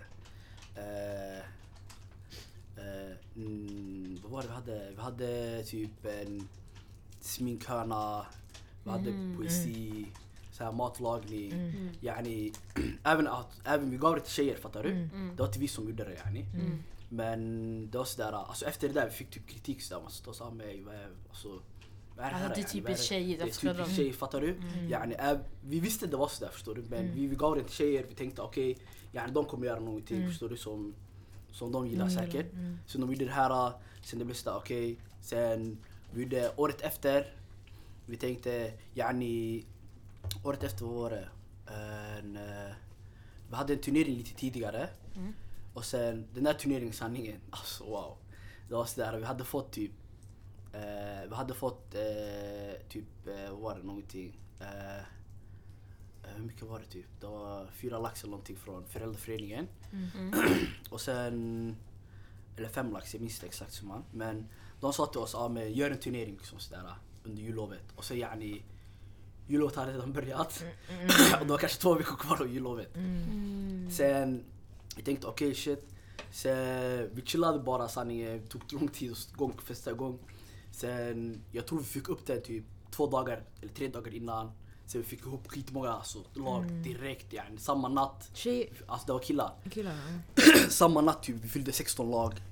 Eh, 0.76 1.38
eh, 2.76 3.16
mm, 3.36 4.18
vad 4.22 4.32
var 4.32 4.42
det 4.42 4.48
vi 4.48 4.54
hade? 4.54 4.90
Vi 4.90 5.00
hade 5.02 5.62
typ 5.64 6.04
en 6.06 6.48
sminkhörna, 7.20 8.26
vi 8.84 8.90
hade 8.90 9.34
poesi, 9.36 10.06
så 10.52 10.64
här 10.64 10.72
matlagning. 10.72 11.52
Yani, 12.00 12.52
även, 13.04 13.28
att, 13.28 13.60
även 13.64 13.90
vi 13.90 13.96
gav 13.96 14.14
det 14.14 14.20
till 14.20 14.32
tjejer, 14.32 14.56
fattar 14.56 14.82
du? 14.82 14.94
Det 15.34 15.38
var 15.42 15.46
inte 15.46 15.58
vi 15.58 15.68
som 15.68 15.84
gjorde 15.88 16.04
det 16.04 16.14
yani. 16.24 16.46
Men 17.08 17.90
det 17.90 17.98
var 17.98 18.04
sådär, 18.04 18.32
alltså 18.32 18.64
efter 18.66 18.88
det 18.88 18.94
där 18.94 19.04
vi 19.06 19.10
fick 19.12 19.30
typ 19.30 19.46
kritik 19.48 19.82
sådär, 19.82 20.02
man 20.02 20.10
stod 20.10 20.34
sa 20.36 20.50
mig, 20.50 20.82
vad 20.82 20.94
är, 20.94 21.08
alltså, 21.28 21.60
vad 22.22 22.30
är 22.32 22.38
det 22.38 22.44
Alltså, 22.46 22.60
det 22.60 22.60
är 22.60 22.82
typiskt 22.82 22.86
är 22.86 22.94
det? 22.98 23.04
är 23.42 23.46
typiskt 23.78 23.96
tjejigt, 23.96 24.18
fattar 24.18 24.40
du? 24.40 24.56
Yani, 24.88 25.14
äv- 25.14 25.44
vi 25.64 25.80
visste 25.80 26.06
det 26.06 26.16
var 26.16 26.28
sådär 26.28 26.50
förstår 26.52 26.74
du, 26.74 26.82
men 26.82 27.14
vi, 27.14 27.26
vi 27.26 27.36
gav 27.36 27.56
det 27.56 27.62
till 27.62 27.72
tjejer, 27.72 28.06
vi 28.08 28.14
tänkte 28.14 28.42
okej, 28.42 28.78
yani, 29.12 29.32
de 29.32 29.44
kommer 29.44 29.66
göra 29.66 29.80
någonting 29.80 30.16
förstår 30.28 30.48
du 30.48 30.56
som, 30.56 30.94
som 31.52 31.72
de 31.72 31.86
gillar 31.86 32.08
säkert. 32.08 32.46
Så 32.86 32.98
de 32.98 33.12
gjorde 33.12 33.24
det 33.24 33.30
här, 33.32 33.72
sen 34.02 34.18
det 34.18 34.24
blev 34.24 34.34
sådär 34.34 34.56
okej, 34.56 34.96
sen 35.22 35.78
vi 36.14 36.22
gjorde 36.22 36.52
året 36.56 36.80
efter, 36.80 37.36
vi 38.06 38.16
tänkte 38.16 38.72
yani, 38.94 39.64
året 40.44 40.62
efter 40.62 40.84
var 40.84 41.10
det? 41.10 41.28
En, 42.18 42.36
eh, 42.36 42.72
vi 43.50 43.56
hade 43.56 43.72
en 43.72 43.78
turnering 43.78 44.16
lite 44.16 44.34
tidigare. 44.34 44.88
Och 45.74 45.84
sen 45.84 46.26
den 46.34 46.44
där 46.44 46.52
turneringen, 46.54 46.92
sanningen, 46.92 47.40
alltså 47.50 47.84
wow. 47.84 48.16
Det 48.68 48.74
var 48.74 48.84
sådär, 48.84 49.18
vi 49.18 49.24
hade 49.24 49.44
fått 49.44 49.72
typ, 49.72 49.90
eh, 50.72 51.28
vi 51.28 51.34
hade 51.34 51.54
fått 51.54 51.94
eh, 51.94 52.88
typ, 52.88 53.26
eh, 53.26 53.50
vad 53.50 53.60
var 53.60 53.74
det 53.74 53.82
någonting? 53.82 54.40
Eh, 54.60 54.96
eh, 54.96 56.34
hur 56.36 56.44
mycket 56.44 56.62
var 56.62 56.78
det 56.78 56.86
typ? 56.86 57.06
Det 57.20 57.26
var 57.26 57.66
fyra 57.74 57.98
lax 57.98 58.22
eller 58.22 58.30
någonting 58.30 58.56
från 58.56 58.86
föräldraföreningen. 58.86 59.68
och 60.90 61.00
sen, 61.00 61.76
eller 62.56 62.68
fem 62.68 62.92
lax, 62.92 63.14
jag 63.14 63.20
minns 63.20 63.34
inte 63.34 63.46
exakt 63.46 63.72
summan. 63.72 64.04
Men 64.12 64.48
de 64.80 64.92
sa 64.92 65.06
till 65.06 65.20
oss, 65.20 65.34
ah, 65.34 65.48
men 65.48 65.72
gör 65.72 65.90
en 65.90 65.98
turnering 65.98 66.36
liksom 66.36 66.58
sådär 66.58 66.94
under 67.24 67.42
jullovet. 67.42 67.84
Och 67.96 68.04
så 68.04 68.14
yani, 68.14 68.62
jullovet 69.46 69.76
hade 69.76 69.92
redan 69.92 70.12
börjat. 70.12 70.64
och 71.40 71.46
det 71.46 71.52
var 71.52 71.58
kanske 71.58 71.80
två 71.80 71.94
veckor 71.94 72.16
kvar 72.16 72.40
av 72.40 72.48
jullovet. 72.48 72.94
Sen, 73.96 74.44
vi 74.96 75.02
tänkte 75.02 75.26
okej 75.26 75.54
shit. 75.54 75.84
Sen, 76.30 77.10
vi 77.14 77.22
chillade 77.24 77.58
bara 77.58 77.88
sanningen, 77.88 78.32
det 78.32 78.46
tog 78.46 78.72
lång 78.72 78.88
tid 78.88 79.12
att 79.12 79.62
festa 79.62 79.90
igång. 79.90 80.18
Sen, 80.72 81.40
jag 81.52 81.66
tror 81.66 81.78
vi 81.78 81.84
fick 81.84 82.08
upp 82.08 82.26
den 82.26 82.42
typ 82.42 82.64
två 82.90 83.06
dagar, 83.06 83.42
eller 83.60 83.72
tre 83.72 83.88
dagar 83.88 84.14
innan. 84.14 84.50
Sen 84.86 85.00
vi 85.00 85.06
fick 85.06 85.20
ihop 85.20 85.48
skitmånga 85.48 85.92
alltså, 85.92 86.18
lag 86.34 86.72
direkt 86.72 87.32
yani, 87.32 87.58
samma 87.58 87.88
natt. 87.88 88.30
Tjej... 88.34 88.72
Alltså 88.86 89.06
det 89.06 89.12
var 89.12 89.20
killar. 89.20 89.52
Killar? 89.70 89.94
ja. 90.34 90.42
samma 90.68 91.00
natt 91.00 91.22
typ, 91.22 91.36
vi 91.36 91.48
fyllde 91.48 91.72
16 91.72 92.10
lag. 92.10 92.42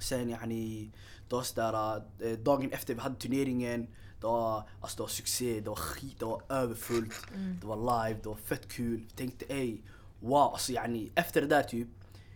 Sen 0.00 0.30
yani, 0.30 0.90
det 1.28 1.36
var 1.36 1.42
sådär, 1.42 2.02
eh, 2.20 2.38
dagen 2.38 2.72
efter 2.72 2.94
vi 2.94 3.00
hade 3.00 3.14
turneringen, 3.14 3.86
det 4.20 4.26
var, 4.26 4.62
alltså, 4.80 4.96
det 4.96 5.02
var 5.02 5.08
succé, 5.08 5.60
det 5.60 5.68
var 5.68 5.76
skit, 5.76 6.18
det 6.18 6.24
var 6.24 6.42
överfullt, 6.48 7.26
det 7.60 7.66
var 7.66 7.76
live, 7.76 8.20
det 8.22 8.28
var 8.28 8.36
fett 8.36 8.68
kul. 8.68 9.00
Vi 9.08 9.16
tänkte 9.16 9.44
ey, 9.48 9.80
wow, 10.20 10.52
alltså 10.52 10.72
yani, 10.72 11.10
efter 11.14 11.40
det 11.40 11.46
där 11.46 11.62
typ, 11.62 11.88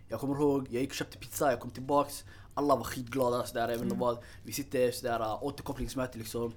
jag 0.08 0.20
kommer 0.20 0.34
ihåg, 0.34 0.66
jag 0.70 0.80
gick 0.82 0.90
och 0.90 0.96
köpte 0.96 1.18
pizza, 1.18 1.50
jag 1.50 1.60
kom 1.60 1.70
tillbaks, 1.70 2.24
alla 2.56 2.76
var 2.76 2.84
skitglada 2.84 3.46
sådär, 3.46 3.68
vet 3.68 3.82
inte 3.82 3.94
vad. 3.96 4.18
Vi 4.44 4.52
sitter 4.52 4.90
sådär 4.90 5.20
uh, 5.20 5.44
återkopplingsmöte 5.44 6.18
liksom. 6.18 6.52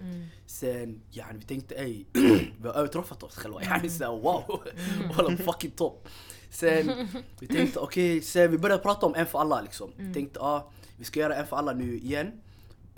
Sen, 0.45 1.01
yani, 1.11 1.39
vi 1.39 1.45
tänkte 1.45 1.75
ey, 1.75 2.05
vi 2.61 2.67
har 2.67 2.73
överträffat 2.73 3.23
oss 3.23 3.35
själva. 3.35 3.63
Yani 3.63 3.89
sådär 3.89 4.07
wow, 4.21 4.63
walla 5.17 5.37
fucking 5.37 5.71
topp. 5.71 6.07
Sen, 6.49 7.07
vi 7.39 7.47
tänkte 7.47 7.79
okej, 7.87 8.21
sen 8.21 8.51
vi 8.51 8.57
började 8.57 8.83
prata 8.83 9.05
om 9.05 9.15
en 9.15 9.25
för 9.25 9.39
alla 9.39 9.61
liksom. 9.61 9.91
Vi 9.97 10.13
tänkte 10.13 10.39
ah, 10.39 10.71
vi 10.97 11.05
ska 11.05 11.19
göra 11.19 11.35
en 11.35 11.47
för 11.47 11.55
alla 11.57 11.73
nu 11.73 11.97
igen. 11.97 12.31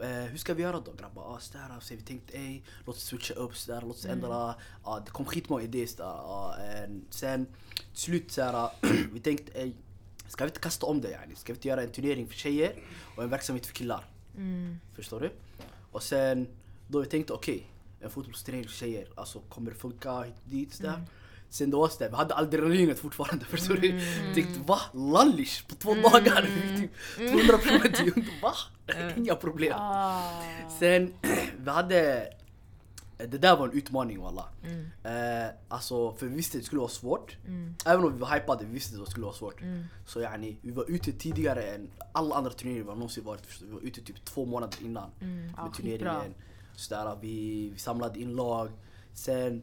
Eh, 0.01 0.07
hur 0.09 0.37
ska 0.37 0.53
vi 0.53 0.63
göra 0.63 0.79
då 0.79 0.91
grabbar? 0.93 1.35
Ah, 1.35 1.39
sådär, 1.39 1.65
så 1.81 1.95
vi 1.95 2.01
tänkte 2.01 2.37
ey, 2.37 2.61
låt 2.85 2.95
oss 2.95 3.03
switcha 3.03 3.33
upp 3.33 3.57
sådär, 3.57 3.81
låt 3.81 3.95
oss 3.95 4.05
ändra. 4.05 4.55
Ah, 4.83 4.99
det 4.99 5.11
kom 5.11 5.25
skitmånga 5.25 5.63
idéer 5.63 5.87
sådär. 5.87 6.05
Ah, 6.09 6.55
en- 6.57 7.05
sen 7.09 7.45
till 7.93 8.01
slut 8.01 8.31
såhär, 8.31 8.69
vi 9.13 9.19
tänkte 9.19 9.51
ey, 9.61 9.73
ska 10.31 10.43
vi 10.43 10.49
inte 10.49 10.59
kasta 10.59 10.85
om 10.85 11.01
det 11.01 11.11
yani? 11.11 11.35
Ska 11.35 11.53
vi 11.53 11.57
inte 11.57 11.67
göra 11.67 11.81
en 11.83 11.91
turnering 11.91 12.27
för 12.27 12.35
tjejer 12.35 12.73
och 13.15 13.23
en 13.23 13.29
verksamhet 13.29 13.65
för 13.65 13.73
killar? 13.73 14.05
Förstår 14.95 15.19
du? 15.19 15.31
Och 15.91 16.03
sen 16.03 16.47
då 16.87 16.99
vi 16.99 17.05
tänkte 17.05 17.33
okej, 17.33 17.67
en 18.01 18.09
fotbollsturnering 18.09 18.67
för 18.67 18.75
tjejer, 18.75 19.07
alltså 19.15 19.39
kommer 19.39 19.71
det 19.71 19.77
funka 19.77 20.21
hit 20.21 20.35
dit 20.45 20.73
sådär. 20.73 21.01
Sen 21.49 21.71
det 21.71 21.77
var 21.77 21.87
sådär, 21.87 22.09
vi 22.09 22.15
hade 22.15 22.35
adrenalinet 22.35 22.99
fortfarande 22.99 23.45
förstår 23.49 23.75
du? 23.75 24.01
Tänkte 24.33 24.59
va? 24.65 24.79
Lallish 24.93 25.67
på 25.67 25.75
två 25.75 25.93
dagar? 25.93 26.49
Vi 26.55 26.77
fick 26.77 26.91
typ 27.17 27.31
200 27.31 27.57
personer 27.57 27.89
till 27.91 28.25
va? 28.41 28.53
Inga 29.17 29.35
problem. 29.35 29.73
Ah. 29.75 30.41
Sen 30.79 31.13
vi 31.57 31.69
hade 31.69 32.27
det 33.27 33.37
där 33.37 33.57
var 33.57 33.67
en 33.67 33.73
utmaning 33.73 34.19
walla. 34.21 34.45
Eh, 35.03 35.53
alltså 35.67 36.15
för 36.15 36.25
vi 36.27 36.35
visste 36.35 36.57
att 36.57 36.61
det 36.61 36.65
skulle 36.65 36.79
vara 36.79 36.89
svårt. 36.89 37.37
Även 37.85 38.05
om 38.05 38.13
vi 38.13 38.19
var 38.19 38.27
hypade, 38.39 38.65
vi 38.65 38.71
visste 38.73 38.95
att 38.99 39.05
det 39.05 39.11
skulle 39.11 39.25
vara 39.25 39.35
svårt. 39.35 39.61
Så 40.05 40.21
yani, 40.21 40.57
vi 40.61 40.71
var 40.71 40.85
ute 40.91 41.11
tidigare 41.11 41.63
än 41.63 41.89
alla 42.11 42.35
andra 42.35 42.51
turneringar 42.51 42.83
vi 42.83 42.89
någonsin 42.89 43.23
varit. 43.23 43.61
Vi 43.61 43.71
var 43.71 43.79
ute 43.81 44.01
typ 44.01 44.25
två 44.25 44.45
månader 44.45 44.77
innan 44.81 45.09
Ja, 45.19 45.25
med 45.25 45.55
skitbra. 45.55 45.73
turneringen. 45.75 46.33
Så 46.75 46.95
där, 46.95 47.17
vi, 47.21 47.69
vi 47.69 47.79
samlade 47.79 48.19
in 48.19 48.35
lag. 48.35 48.69
Sen 49.13 49.61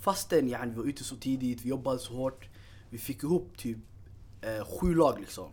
fastän 0.00 0.48
yani, 0.48 0.70
vi 0.70 0.76
var 0.76 0.84
ute 0.84 1.04
så 1.04 1.16
tidigt, 1.16 1.64
vi 1.64 1.68
jobbade 1.68 1.98
så 1.98 2.14
hårt. 2.14 2.48
Vi 2.90 2.98
fick 2.98 3.22
ihop 3.22 3.56
typ 3.56 3.78
eh, 4.40 4.64
sju 4.80 4.94
lag 4.94 5.20
liksom. 5.20 5.50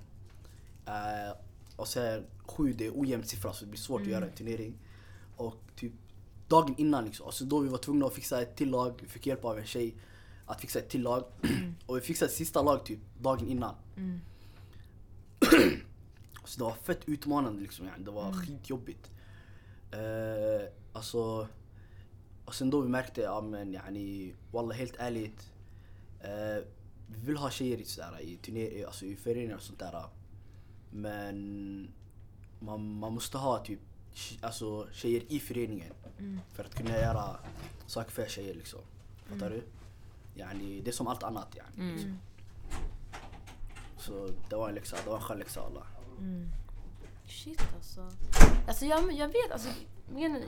Eh, 0.85 1.37
och 1.75 1.87
sen 1.87 2.23
sju, 2.45 2.73
det 2.73 2.85
är 2.85 2.91
ojämn 2.99 3.23
siffra 3.23 3.53
så 3.53 3.65
det 3.65 3.71
blir 3.71 3.79
svårt 3.81 4.01
att 4.01 4.07
göra 4.07 4.25
en 4.25 4.31
turnering. 4.31 4.73
Och 5.37 5.55
typ 5.75 5.91
dagen 6.47 6.75
innan 6.77 7.05
liksom, 7.05 7.25
alltså 7.25 7.45
då 7.45 7.59
vi 7.59 7.69
var 7.69 7.77
tvungna 7.77 8.05
att 8.05 8.13
fixa 8.13 8.41
ett 8.41 8.55
till 8.55 8.69
lag, 8.69 8.99
vi 9.01 9.07
fick 9.07 9.27
hjälp 9.27 9.45
av 9.45 9.57
en 9.57 9.65
tjej 9.65 9.95
att 10.45 10.61
fixa 10.61 10.79
ett 10.79 10.89
till 10.89 11.01
lag. 11.01 11.23
och 11.85 11.97
vi 11.97 12.01
fixade 12.01 12.29
ett 12.29 12.37
sista 12.37 12.61
lag 12.61 12.85
typ 12.85 12.99
dagen 13.21 13.47
innan. 13.47 13.75
så 16.45 16.57
det 16.57 16.63
var 16.63 16.73
fett 16.73 16.99
utmanande 17.05 17.61
liksom, 17.61 17.89
det 17.97 18.11
var 18.11 18.33
skitjobbigt. 18.33 19.11
Eh, 19.91 20.67
alltså, 20.93 21.47
och 22.45 22.55
sen 22.55 22.69
då 22.69 22.81
vi 22.81 22.89
märkte, 22.89 23.21
ja 23.21 23.41
men 23.41 23.73
yani, 23.73 24.33
walla 24.51 24.73
helt 24.73 24.95
ärligt. 24.97 25.51
Eh, 26.21 26.63
vi 27.07 27.25
vill 27.25 27.37
ha 27.37 27.49
tjejer 27.49 27.77
i, 27.77 27.85
sådär, 27.85 28.21
i, 28.21 28.35
turner, 28.37 28.85
alltså, 28.85 29.05
i 29.05 29.15
föreningar 29.15 29.55
och 29.55 29.61
sånt 29.61 29.79
där. 29.79 30.03
Men 30.91 31.87
man, 32.59 32.99
man 32.99 33.13
måste 33.13 33.37
ha 33.37 33.65
typ 33.65 33.79
alltså, 34.41 34.87
tjejer 34.91 35.23
i 35.27 35.39
föreningen 35.39 35.93
för 36.53 36.63
att 36.63 36.75
kunna 36.75 36.89
göra 36.89 37.39
saker 37.85 38.11
för 38.11 38.27
tjejer 38.27 38.53
liksom. 38.53 38.79
Fattar 39.25 39.49
du? 39.49 39.63
Yani, 40.35 40.81
det 40.81 40.89
är 40.89 40.93
som 40.93 41.07
allt 41.07 41.23
annat 41.23 41.55
yani. 41.55 41.93
Liksom. 41.93 42.19
Så 43.97 44.29
det 44.49 44.55
var 44.55 44.69
en 44.69 44.75
läxa, 44.75 44.97
det 45.03 45.09
var 45.09 45.17
en 45.17 45.23
skön 45.23 45.39
läxa 45.39 45.61
alla. 45.61 45.87
Shit 47.25 47.61
alltså. 47.75 48.11
Alltså 48.67 48.85
jag, 48.85 49.13
jag 49.13 49.27
vet, 49.27 49.51
alltså, 49.51 49.69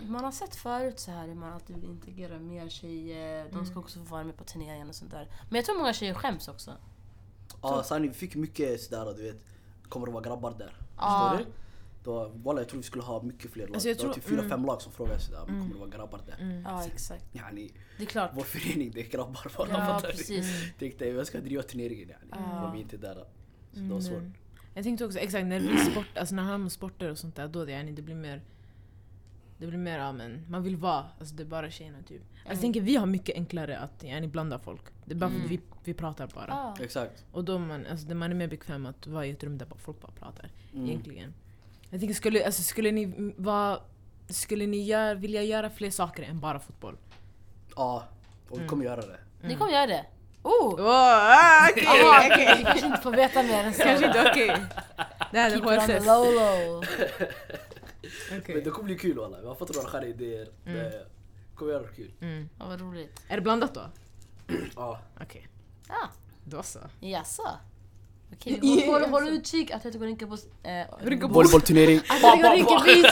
man 0.01 0.23
har 0.23 0.31
sett 0.31 0.55
förut 0.55 0.99
så 0.99 1.11
här 1.11 1.27
hur 1.27 1.35
man 1.35 1.53
alltid 1.53 1.75
vill 1.75 1.85
integrera 1.85 2.39
mer 2.39 2.69
tjejer. 2.69 3.49
De 3.51 3.65
ska 3.65 3.79
också 3.79 3.99
få 3.99 4.05
vara 4.05 4.23
med 4.23 4.37
på 4.37 4.43
turneringen 4.43 4.89
och 4.89 4.95
sånt 4.95 5.11
där. 5.11 5.29
Men 5.49 5.55
jag 5.55 5.65
tror 5.65 5.77
många 5.77 5.93
tjejer 5.93 6.13
skäms 6.13 6.47
också. 6.47 6.73
Ja 7.61 7.83
sanning, 7.83 8.11
vi 8.11 8.17
fick 8.17 8.35
mycket 8.35 8.81
sådär 8.81 9.13
du 9.17 9.23
vet, 9.23 9.43
kommer 9.89 10.05
det 10.05 10.11
vara 10.11 10.23
grabbar 10.23 10.55
där. 10.57 10.77
Ja. 10.97 11.35
Förstår 11.37 11.45
du? 11.45 11.66
Då, 12.07 12.31
walla, 12.35 12.61
jag 12.61 12.69
tror 12.69 12.77
vi 12.77 12.83
skulle 12.83 13.03
ha 13.03 13.21
mycket 13.21 13.51
fler 13.51 13.67
lag. 13.67 13.73
Alltså, 13.73 13.89
jag 13.89 13.97
det 13.97 14.07
var 14.07 14.13
typ 14.13 14.23
fyra, 14.23 14.39
mm. 14.39 14.49
fem 14.49 14.65
lag 14.65 14.81
som 14.81 14.91
frågade 14.91 15.19
sig 15.19 15.33
där, 15.33 15.45
men 15.47 15.61
kommer 15.61 15.73
det 15.73 15.79
vara 15.79 15.89
grabbar 15.89 16.21
där? 16.25 16.61
Ja 16.65 16.85
exakt. 16.85 17.35
Yani, 17.35 17.71
Det 17.97 18.03
är 18.03 18.07
klart. 18.07 18.31
vår 18.33 18.43
förening 18.43 18.91
det 18.91 19.01
är 19.01 19.09
grabbar 19.09 19.51
bara. 19.57 19.69
Ja 19.69 20.01
precis. 20.11 20.73
Tänkte 20.79 21.05
jag 21.05 21.27
ska 21.27 21.39
driva 21.39 21.63
turneringen 21.63 22.09
yani. 22.09 22.31
Ja. 22.31 22.61
De 22.61 22.77
är 22.77 22.81
inte 22.81 22.97
där. 22.97 23.25
Så 23.73 23.79
det 23.79 23.93
var 23.93 24.01
svårt. 24.01 24.17
Mm. 24.17 24.33
Jag 24.73 24.83
tänkte 24.83 25.05
också 25.05 25.19
exakt 25.19 25.47
när 25.47 25.59
det 25.59 25.67
blir 25.67 25.77
sport, 25.77 26.17
alltså 26.17 26.35
när 26.35 26.43
det 26.43 26.49
handlar 26.49 26.65
om 26.65 26.69
sporter 26.69 27.11
och 27.11 27.17
sånt 27.17 27.35
där, 27.35 27.47
då 27.47 27.65
det, 27.65 27.71
yani, 27.71 27.91
det 27.91 28.01
blir 28.01 28.15
mer 28.15 28.41
det 29.57 29.67
blir 29.67 29.79
mer, 29.79 29.99
ja 29.99 30.11
men 30.11 30.45
man 30.49 30.63
vill 30.63 30.77
vara, 30.77 31.05
alltså 31.19 31.35
det 31.35 31.43
är 31.43 31.47
bara 31.47 31.71
tjejerna 31.71 31.97
typ. 32.01 32.21
Alltså, 32.21 32.49
jag 32.49 32.59
tänker 32.59 32.81
vi 32.81 32.95
har 32.95 33.05
mycket 33.05 33.35
enklare 33.35 33.77
att 33.77 34.03
yani, 34.03 34.27
blanda 34.27 34.59
folk. 34.59 34.81
Det 35.05 35.13
är 35.13 35.17
bara 35.17 35.29
för 35.29 35.39
att 35.39 35.51
vi, 35.51 35.59
vi 35.83 35.93
pratar 35.93 36.27
bara. 36.35 36.47
Ja. 36.47 36.75
Exakt. 36.83 37.25
Och 37.31 37.43
då 37.43 37.59
man, 37.59 37.85
alltså, 37.85 38.15
man 38.15 38.31
är 38.31 38.35
mer 38.35 38.47
bekväm 38.47 38.85
att 38.85 39.07
vara 39.07 39.25
i 39.25 39.29
ett 39.29 39.43
rum 39.43 39.57
där 39.57 39.67
folk 39.77 40.01
bara 40.01 40.11
pratar. 40.11 40.49
Mm. 40.73 40.89
Egentligen. 40.89 41.33
Jag 41.89 41.99
tänker, 41.99 42.13
skulle, 42.15 42.45
alltså, 42.45 42.61
skulle 42.63 42.91
ni 42.91 43.33
vara... 43.37 43.79
Skulle 44.29 44.67
ni 44.67 44.83
gör, 44.83 45.15
vilja 45.15 45.43
göra 45.43 45.69
fler 45.69 45.89
saker 45.91 46.23
än 46.23 46.39
bara 46.39 46.59
fotboll? 46.59 46.97
Ja, 47.75 48.03
och 48.49 48.51
vi 48.51 48.55
Mm. 48.57 48.69
kommer 48.69 48.85
göra 48.85 49.01
det. 49.01 49.19
Ni 49.41 49.55
kommer 49.55 49.71
göra 49.71 49.87
det? 49.87 50.05
Oh! 50.43 50.75
Oh, 50.75 50.85
ah, 50.85 51.67
okej, 51.71 51.87
Aha, 51.87 52.27
okej. 52.31 52.55
Vi 52.57 52.63
kanske 52.63 52.85
inte 52.87 53.01
får 53.01 53.11
veta 53.11 53.43
mer 53.43 53.63
än 53.63 53.73
så. 53.73 53.83
Kanske 53.83 54.07
inte 54.07 54.29
okej. 54.31 54.47
Det 55.31 55.39
här 55.39 55.51
är 55.51 55.59
HSS. 55.97 56.05
low 56.05 56.33
low. 56.33 56.83
Okej. 58.37 58.55
Men 58.55 58.63
det 58.63 58.69
kommer 58.69 58.85
bli 58.85 58.97
kul 58.97 59.17
walla. 59.17 59.41
Vi 59.41 59.47
har 59.47 59.55
fått 59.55 59.75
några 59.75 59.87
sköna 59.89 60.05
idéer. 60.05 60.47
Det 60.63 61.05
kommer 61.55 61.71
göra 61.71 61.83
det 61.83 61.93
kul. 61.95 62.11
Mm. 62.21 62.49
Ja, 62.59 62.65
vad 62.65 62.81
roligt. 62.81 63.21
Är 63.27 63.35
det 63.35 63.41
blandat 63.41 63.73
då? 63.73 63.81
Ja. 64.75 64.99
Okej, 65.21 65.47
Ja, 65.89 66.09
då 66.43 66.63
så. 66.63 66.79
jaså? 66.99 67.43
Okej, 68.33 68.59
håll, 68.87 69.01
håll, 69.01 69.09
håll 69.11 69.27
utkik 69.27 69.71
Atletico 69.71 70.03
Rinkebos... 70.03 70.45
Eh. 70.63 70.87
Volleybollturnering. 71.29 71.99
Atletico 72.09 72.75
Rinkebys 72.83 73.05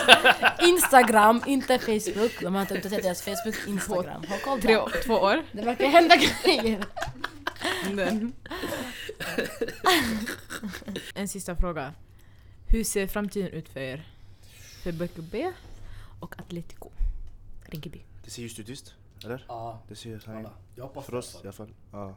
Instagram, 0.67 1.41
inte 1.47 1.79
Facebook. 1.79 2.31
De 2.41 2.55
har 2.55 2.61
inte 2.61 2.77
uppdaterat 2.77 3.03
deras 3.03 3.21
Facebook, 3.21 3.67
Instagram. 3.67 4.23
Håll 4.29 4.39
koll 4.39 4.61
Tre, 4.61 4.77
två 5.05 5.13
år. 5.13 5.43
Det 5.51 5.61
verkar 5.61 5.87
hända 5.87 6.15
grejer. 6.15 6.85
En 11.15 11.27
sista 11.27 11.55
fråga. 11.55 11.93
Hur 12.67 12.83
ser 12.83 13.07
framtiden 13.07 13.49
ut 13.49 13.69
för 13.69 13.79
er? 13.79 14.07
För 14.83 14.91
BKB 14.91 15.51
och 16.19 16.39
Atletico? 16.39 16.89
Rinkeby. 17.65 18.01
Det 18.25 18.31
ser 18.31 18.41
ljust 18.41 18.59
ut 18.59 18.69
visst? 18.69 18.93
Eller? 19.25 19.45
Ja, 19.47 19.81
Det 19.87 19.95
ser 19.95 20.19
så 20.19 20.27
här. 20.27 20.35
walla. 20.35 20.51
Jag 20.75 20.83
hoppas 20.83 21.05
För 21.05 21.15
oss 21.15 21.35
i 21.35 21.37
alla 21.43 21.51
fall. 21.51 21.69
Ja. 21.91 22.15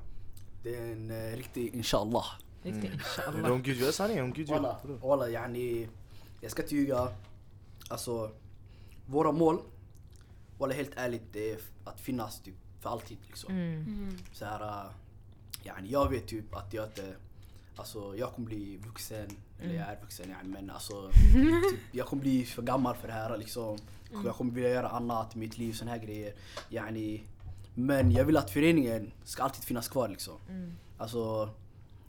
Det 0.62 0.74
är 0.76 0.82
en 0.92 1.10
eh, 1.10 1.36
riktig 1.36 1.74
inshallah. 1.74 2.26
Riktigt 2.62 2.82
Men 2.82 2.92
inshallah. 2.92 3.52
om 3.52 3.62
Gud 3.62 3.76
gör 3.76 3.92
sanningen, 3.92 4.24
om 4.24 4.32
Gud 4.32 4.48
Walla, 4.48 4.76
gör. 4.88 4.94
walla 5.08 5.28
yani. 5.28 5.88
Jag 6.40 6.50
ska 6.50 6.62
inte 6.62 6.74
ljuga. 6.74 7.08
Alltså, 7.88 8.30
våra 9.06 9.32
mål. 9.32 9.58
Walla 10.58 10.74
helt 10.74 10.92
ärligt, 10.96 11.32
det 11.32 11.50
är 11.52 11.58
att 11.84 12.00
finnas 12.00 12.40
typ 12.42 12.54
för 12.80 12.90
alltid 12.90 13.18
liksom. 13.26 13.52
Mm. 13.54 14.18
Så 14.32 14.44
här, 14.44 14.84
yani, 15.62 15.88
jag 15.90 16.10
vet 16.10 16.26
typ 16.26 16.54
att 16.54 16.74
jag 16.74 16.86
inte, 16.86 17.14
alltså 17.76 18.16
jag 18.16 18.32
kommer 18.32 18.46
bli 18.46 18.76
vuxen, 18.76 19.28
eller 19.60 19.74
jag 19.74 19.88
är 19.88 20.00
vuxen 20.00 20.30
yani, 20.30 20.48
men 20.48 20.70
alltså 20.70 21.10
typ, 21.10 21.80
jag 21.92 22.06
kommer 22.06 22.20
bli 22.22 22.44
för 22.44 22.62
gammal 22.62 22.94
för 22.96 23.08
det 23.08 23.14
här 23.14 23.36
liksom. 23.38 23.78
Jag 24.24 24.34
kommer 24.34 24.52
vilja 24.52 24.70
göra 24.70 24.88
annat 24.88 25.36
i 25.36 25.38
mitt 25.38 25.58
liv, 25.58 25.72
såna 25.72 25.90
här 25.90 25.98
grejer. 25.98 26.34
Yani, 26.68 27.24
men 27.74 28.10
jag 28.10 28.24
vill 28.24 28.36
att 28.36 28.50
föreningen 28.50 29.12
ska 29.24 29.42
alltid 29.42 29.64
finnas 29.64 29.88
kvar 29.88 30.08
liksom. 30.08 30.38
Alltså, 30.98 31.50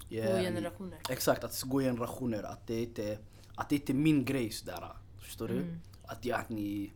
Yeah, 0.09 0.41
generationer. 0.41 0.99
Exakt, 1.09 1.43
att 1.43 1.61
gå 1.61 1.79
generationer. 1.79 2.43
Att 2.43 2.67
det 2.67 2.81
inte, 2.81 3.17
att 3.55 3.69
det 3.69 3.75
inte 3.75 3.91
är 3.91 3.95
min 3.95 4.25
grej 4.25 4.51
sådär. 4.51 4.83
Förstår 5.19 5.47
du? 5.47 5.75
Att 6.05 6.25
jag, 6.25 6.39
att, 6.39 6.49
ni, 6.49 6.91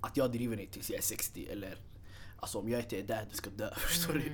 att 0.00 0.16
jag 0.16 0.32
driver 0.32 0.56
det 0.56 0.66
tills 0.66 0.90
jag 0.90 0.98
är 0.98 1.02
60 1.02 1.46
eller 1.46 1.76
alltså 2.36 2.58
om 2.58 2.68
jag 2.68 2.80
inte 2.80 2.98
är 2.98 3.02
där, 3.02 3.26
du 3.30 3.36
ska 3.36 3.50
dö. 3.50 3.74
Förstår 3.76 4.12
du? 4.12 4.32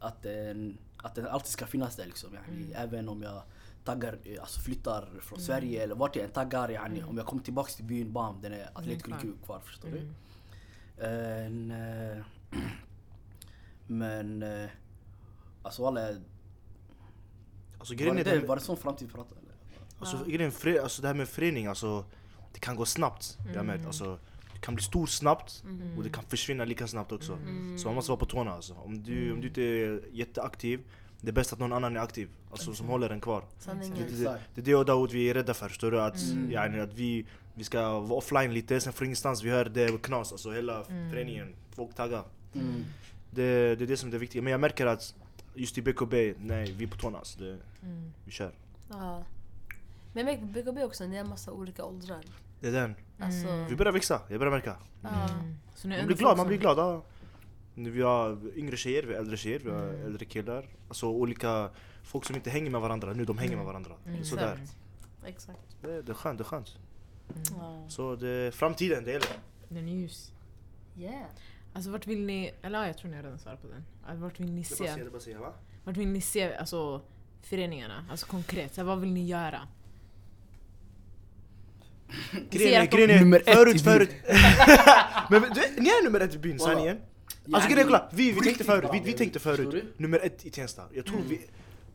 Att 0.00 0.22
den, 0.22 0.78
att 0.96 1.14
den 1.14 1.26
alltid 1.26 1.50
ska 1.50 1.66
finnas 1.66 1.96
där 1.96 2.06
liksom. 2.06 2.30
Yani, 2.34 2.72
Även 2.74 3.08
om 3.08 3.22
jag 3.22 3.42
taggar, 3.84 4.18
alltså 4.40 4.60
flyttar 4.60 5.08
från 5.20 5.40
Sverige 5.40 5.82
eller 5.82 5.94
vart 5.94 6.16
jag 6.16 6.24
än 6.24 6.30
taggar. 6.30 6.68
Yani, 6.68 7.02
Om 7.02 7.16
jag 7.16 7.26
kommer 7.26 7.42
tillbaks 7.42 7.76
till 7.76 7.84
byn, 7.84 8.12
bam, 8.12 8.40
den 8.40 8.52
är 8.52 8.66
kvar. 8.74 8.82
Rinkeby 8.82 9.32
kvar. 9.44 9.60
Förstår 9.60 9.88
du? 9.88 10.08
Eh, 11.04 12.22
men 13.86 14.42
eh, 14.42 14.70
alltså 15.62 15.82
walla, 15.82 16.08
Alltså 17.84 17.94
var 17.94 18.14
det, 18.14 18.20
är 18.20 18.24
det, 18.24 18.40
det, 18.40 18.46
var 18.46 18.56
det 18.56 18.62
sån 18.62 18.76
framtid 18.76 19.08
vi 19.08 19.14
pratade 19.14 19.40
eller? 19.40 19.54
alltså, 19.98 20.24
grejen, 20.24 20.52
fre, 20.52 20.82
alltså 20.82 21.02
det 21.02 21.08
här 21.08 21.14
med 21.14 21.28
förening, 21.28 21.66
alltså 21.66 22.04
det 22.52 22.60
kan 22.60 22.76
gå 22.76 22.84
snabbt. 22.84 23.38
Jag 23.46 23.56
har 23.56 23.64
märkt. 23.64 23.86
Alltså, 23.86 24.18
det 24.52 24.60
kan 24.60 24.74
bli 24.74 24.84
stor 24.84 25.06
snabbt 25.06 25.64
och 25.96 26.02
det 26.02 26.10
kan 26.10 26.24
försvinna 26.24 26.64
lika 26.64 26.86
snabbt 26.86 27.12
också. 27.12 27.38
Så 27.78 27.88
man 27.88 27.94
måste 27.94 28.10
vara 28.10 28.18
på 28.18 28.26
tårna 28.26 28.52
alltså. 28.52 28.74
Om 28.74 29.02
du, 29.02 29.32
om 29.32 29.40
du 29.40 29.48
inte 29.48 29.62
är 29.62 30.00
jätteaktiv, 30.12 30.80
det 31.20 31.28
är 31.28 31.32
bäst 31.32 31.52
att 31.52 31.58
någon 31.58 31.72
annan 31.72 31.96
är 31.96 32.00
aktiv. 32.00 32.28
Alltså 32.50 32.74
som 32.74 32.86
håller 32.86 33.08
den 33.08 33.20
kvar. 33.20 33.44
Det, 33.64 33.72
det, 33.72 34.38
det, 34.54 34.60
är 34.60 34.64
det 34.64 34.74
och 34.74 34.84
Daoud 34.84 35.10
vi 35.10 35.30
är 35.30 35.34
rädda 35.34 35.54
för, 35.54 35.68
förstår 35.68 35.90
du? 35.90 36.00
Att, 36.00 36.18
yani, 36.50 36.80
att 36.80 36.94
vi, 36.94 37.26
vi 37.54 37.64
ska 37.64 38.00
vara 38.00 38.18
offline 38.18 38.54
lite, 38.54 38.80
sen 38.80 38.92
från 38.92 39.06
ingenstans 39.06 39.42
vi 39.42 39.50
hör 39.50 39.64
det 39.64 40.02
knas, 40.02 40.32
alltså 40.32 40.50
hela 40.50 40.84
föreningen, 40.84 41.54
folk 41.76 41.94
taggar. 41.94 42.24
Mm. 42.54 42.84
Det, 43.30 43.76
det 43.76 43.84
är 43.84 43.86
det 43.86 43.96
som 43.96 44.08
är 44.08 44.12
det 44.12 44.18
viktiga. 44.18 44.42
Men 44.42 44.50
jag 44.50 44.60
märker 44.60 44.86
att 44.86 45.14
just 45.54 45.78
i 45.78 45.82
BKB, 45.82 46.34
nej 46.38 46.72
vi 46.72 46.84
är 46.84 46.88
på 46.88 46.96
tårna 46.96 47.18
alltså. 47.18 47.38
Det, 47.38 47.58
Vi 48.24 48.30
kör. 48.30 48.52
Ja. 48.90 49.22
Men 50.12 50.52
BKB 50.52 50.84
också, 50.84 51.06
det 51.06 51.16
är 51.16 51.20
en 51.20 51.28
massa 51.28 51.52
olika 51.52 51.84
åldrar. 51.84 52.24
Det 52.60 52.68
är 52.68 52.72
den. 52.72 52.94
Alltså, 53.18 53.66
Vi 53.68 53.76
börjar 53.76 53.92
växa, 53.92 54.20
jag 54.28 54.38
börjar 54.38 54.52
märka. 54.52 54.76
är 55.02 55.88
Man 55.98 56.06
blir 56.06 56.16
glad, 56.16 56.36
man 56.36 56.46
blir 56.46 56.58
glad. 56.58 56.78
Ja. 56.78 57.02
Nu 57.74 57.90
Vi 57.90 58.02
har 58.02 58.38
yngre 58.58 58.76
tjejer, 58.76 59.02
vi 59.02 59.12
har 59.12 59.20
äldre 59.20 59.36
tjejer, 59.36 59.58
vi 59.64 59.70
har 59.70 59.88
Mm. 59.88 60.06
äldre 60.06 60.24
killar. 60.24 60.66
Alltså 60.88 61.06
olika 61.06 61.70
folk 62.02 62.24
som 62.24 62.36
inte 62.36 62.50
hänger 62.50 62.70
med 62.70 62.80
varandra, 62.80 63.12
nu 63.12 63.24
de 63.24 63.38
hänger 63.38 63.56
med 63.56 63.64
varandra. 63.66 63.92
Mm. 64.04 64.16
Det 64.16 64.22
är 64.22 64.24
sådär. 64.24 64.58
Exakt. 65.26 65.76
Det, 65.82 66.02
det 66.02 66.12
är 66.12 66.14
skönt, 66.14 66.38
det 66.38 66.42
är 66.42 66.44
skönt. 66.44 66.78
Ja. 67.58 67.84
Så 67.88 68.16
det, 68.16 68.54
framtiden, 68.54 69.04
det 69.04 69.10
gäller. 69.12 69.28
Den 69.68 69.88
är 69.88 69.92
ljus. 69.92 70.32
Yeah. 70.98 71.26
Alltså 71.76 71.90
vart 71.90 72.06
vill 72.06 72.20
ni, 72.26 72.54
eller 72.62 72.78
ja, 72.78 72.86
jag 72.86 72.98
tror 72.98 73.10
ni 73.10 73.16
har 73.16 73.22
redan 73.22 73.38
svarat 73.38 73.62
på 73.62 73.68
den. 73.68 73.84
Alltså, 74.06 74.22
Vart 74.22 74.40
vill 74.40 74.52
ni 74.52 74.64
se, 74.64 74.84
det 75.12 75.20
se, 75.20 75.34
va? 75.34 75.52
vart 75.84 75.96
vill 75.96 76.08
ni 76.08 76.20
se 76.20 76.54
alltså, 76.54 77.02
föreningarna? 77.42 78.06
Alltså 78.10 78.26
konkret, 78.26 78.74
så 78.74 78.80
här, 78.80 78.86
vad 78.86 79.00
vill 79.00 79.12
ni 79.12 79.26
göra? 79.26 79.60
Grejen 82.50 82.82
är, 82.82 82.86
grejen 82.86 83.20
Nummer 83.20 83.40
ett 83.40 83.48
i 83.48 83.52
förut, 83.52 83.82
förut. 83.82 84.10
Men 85.30 85.42
du, 85.42 85.82
ni 85.82 85.88
är 85.88 86.04
nummer 86.04 86.20
ett 86.20 86.34
i 86.34 86.38
byn, 86.38 86.58
sanningen. 86.58 86.98
Alltså 87.52 87.68
grejen 87.70 87.78
är, 87.86 87.90
kolla, 87.90 88.08
vi, 88.12 88.32
vi 88.32 88.40
tänkte 88.40 88.64
förut, 88.64 88.90
vi, 88.92 89.00
vi 89.04 89.12
tänkte 89.12 89.38
förut, 89.38 89.84
nummer 89.96 90.18
ett 90.22 90.46
i 90.46 90.50
Tensta. 90.50 90.82
Jag 90.92 91.06
tror 91.06 91.16
Mm. 91.16 91.28
vi, 91.28 91.40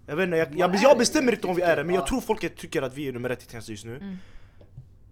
jag 0.07 0.15
vet 0.15 0.23
inte, 0.23 0.37
jag, 0.37 0.55
jag, 0.57 0.75
jag 0.75 0.97
bestämmer 0.97 1.31
inte 1.31 1.47
om 1.47 1.55
vi 1.55 1.61
är 1.61 1.75
det, 1.75 1.83
men 1.83 1.95
Ja. 1.95 2.01
jag 2.01 2.07
tror 2.07 2.21
folket 2.21 2.57
tycker 2.57 2.81
att 2.81 2.93
vi 2.93 3.07
är 3.07 3.13
nummer 3.13 3.29
ett 3.29 3.43
i 3.43 3.45
Tensta 3.45 3.71
just 3.71 3.85
nu. 3.85 4.17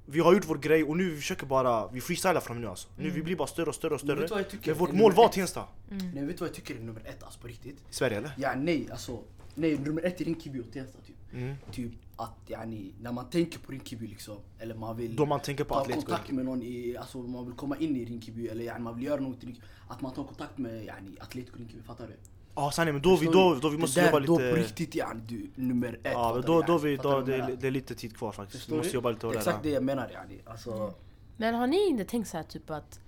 Mm. 0.07 0.13
Vi 0.13 0.19
har 0.19 0.33
gjort 0.33 0.45
vår 0.49 0.57
grej 0.57 0.83
och 0.83 0.97
nu 0.97 1.09
vi 1.09 1.15
försöker 1.15 1.45
bara, 1.45 1.87
vi 1.87 2.01
freestylar 2.01 2.39
från 2.39 2.61
nu 2.61 2.67
alltså. 2.67 2.87
Nu 2.97 3.09
vi 3.09 3.23
blir 3.23 3.35
bara 3.35 3.47
större 3.47 3.69
och 3.69 3.75
större 3.75 3.93
och 3.95 4.05
Men 4.05 4.27
större. 4.27 4.39
jag 4.39 4.49
tycker 4.49 4.71
Men 4.71 4.79
vårt 4.79 4.91
mål 4.91 5.13
var? 5.13 5.27
Tensta. 5.27 5.63
Nej 5.89 6.25
vet 6.25 6.37
du 6.37 6.39
vad 6.39 6.49
jag 6.49 6.55
tycker 6.55 6.75
är 6.75 6.79
nummer 6.79 7.01
ett 7.05 7.23
alltså 7.23 7.39
på 7.39 7.47
riktigt? 7.47 7.79
I 7.89 7.93
Sverige 7.93 8.17
eller? 8.17 8.31
Ja 8.37 8.53
nej 8.55 8.87
alltså, 8.91 9.23
nej 9.55 9.77
nummer 9.77 10.05
ett 10.05 10.21
är 10.21 10.25
Rinkeby 10.25 10.59
och 10.59 10.71
Tensta 10.71 10.99
typ. 11.07 11.15
Mm. 11.33 11.55
Typ 11.71 11.91
att 12.15 12.37
yani, 12.47 12.93
när 13.01 13.11
man 13.11 13.29
tänker 13.29 13.59
på 13.59 13.71
Rinkeby 13.71 14.07
liksom, 14.07 14.37
eller 14.59 14.75
man 14.75 14.97
vill 14.97 15.15
Då 15.15 15.25
man 15.25 15.39
tänker 15.39 15.63
på 15.63 15.75
ta 15.75 15.83
kontakt 15.83 16.31
med 16.31 16.45
någon 16.45 16.63
i, 16.63 16.97
alltså 16.97 17.17
man 17.17 17.45
vill 17.45 17.55
komma 17.55 17.77
in 17.77 17.95
i 17.95 18.05
Rinkeby 18.05 18.47
eller 18.47 18.63
yani, 18.63 18.79
man 18.79 18.95
vill 18.95 19.05
göra 19.05 19.21
något 19.21 19.43
i 19.43 19.45
Rinkeby. 19.45 19.65
Att 19.87 20.01
man 20.01 20.13
tar 20.13 20.23
kontakt 20.23 20.57
med 20.57 20.85
yani, 20.85 21.17
Atletico 21.19 21.57
Rinkeby, 21.57 21.81
fattar 21.83 22.07
du? 22.07 22.13
Ja 22.57 22.71
sanningen, 22.71 22.95
men 22.95 23.01
då, 23.01 23.15
vi, 23.15 23.25
då, 23.25 23.55
då 23.61 23.69
vi 23.69 23.75
Det 23.75 23.81
måste 23.81 24.01
där, 24.01 24.07
jobba 24.07 24.19
Då 24.19 24.35
på 24.35 24.41
lite... 24.41 24.55
riktigt 24.55 24.95
yani, 24.95 25.21
du 25.27 25.49
nummer 25.55 25.93
ett. 26.03 26.11
Ja, 26.13 26.33
men 26.33 26.41
då, 26.41 26.61
då, 26.61 26.77
vi, 26.77 26.97
då 26.97 27.21
det, 27.21 27.31
jag 27.31 27.39
menar? 27.39 27.55
det 27.61 27.67
är 27.67 27.71
lite 27.71 27.95
tid 27.95 28.17
kvar 28.17 28.31
faktiskt. 28.31 28.59
Förstår 28.59 28.75
Vi 28.75 28.77
måste 28.77 28.91
du? 28.91 28.95
jobba 28.95 29.09
lite 29.11 29.27
Exakt 29.27 29.45
där. 29.45 29.69
det 29.69 29.69
jag 29.69 29.83
menar 29.83 30.09
yani. 30.13 30.41
Alltså, 30.45 30.93
Men 31.37 31.55
har 31.55 31.67
ni 31.67 31.87
inte 31.87 32.05
tänkt 32.05 32.27
så 32.29 32.37
här 32.37 32.43
typ 32.43 32.69
att 32.69 32.99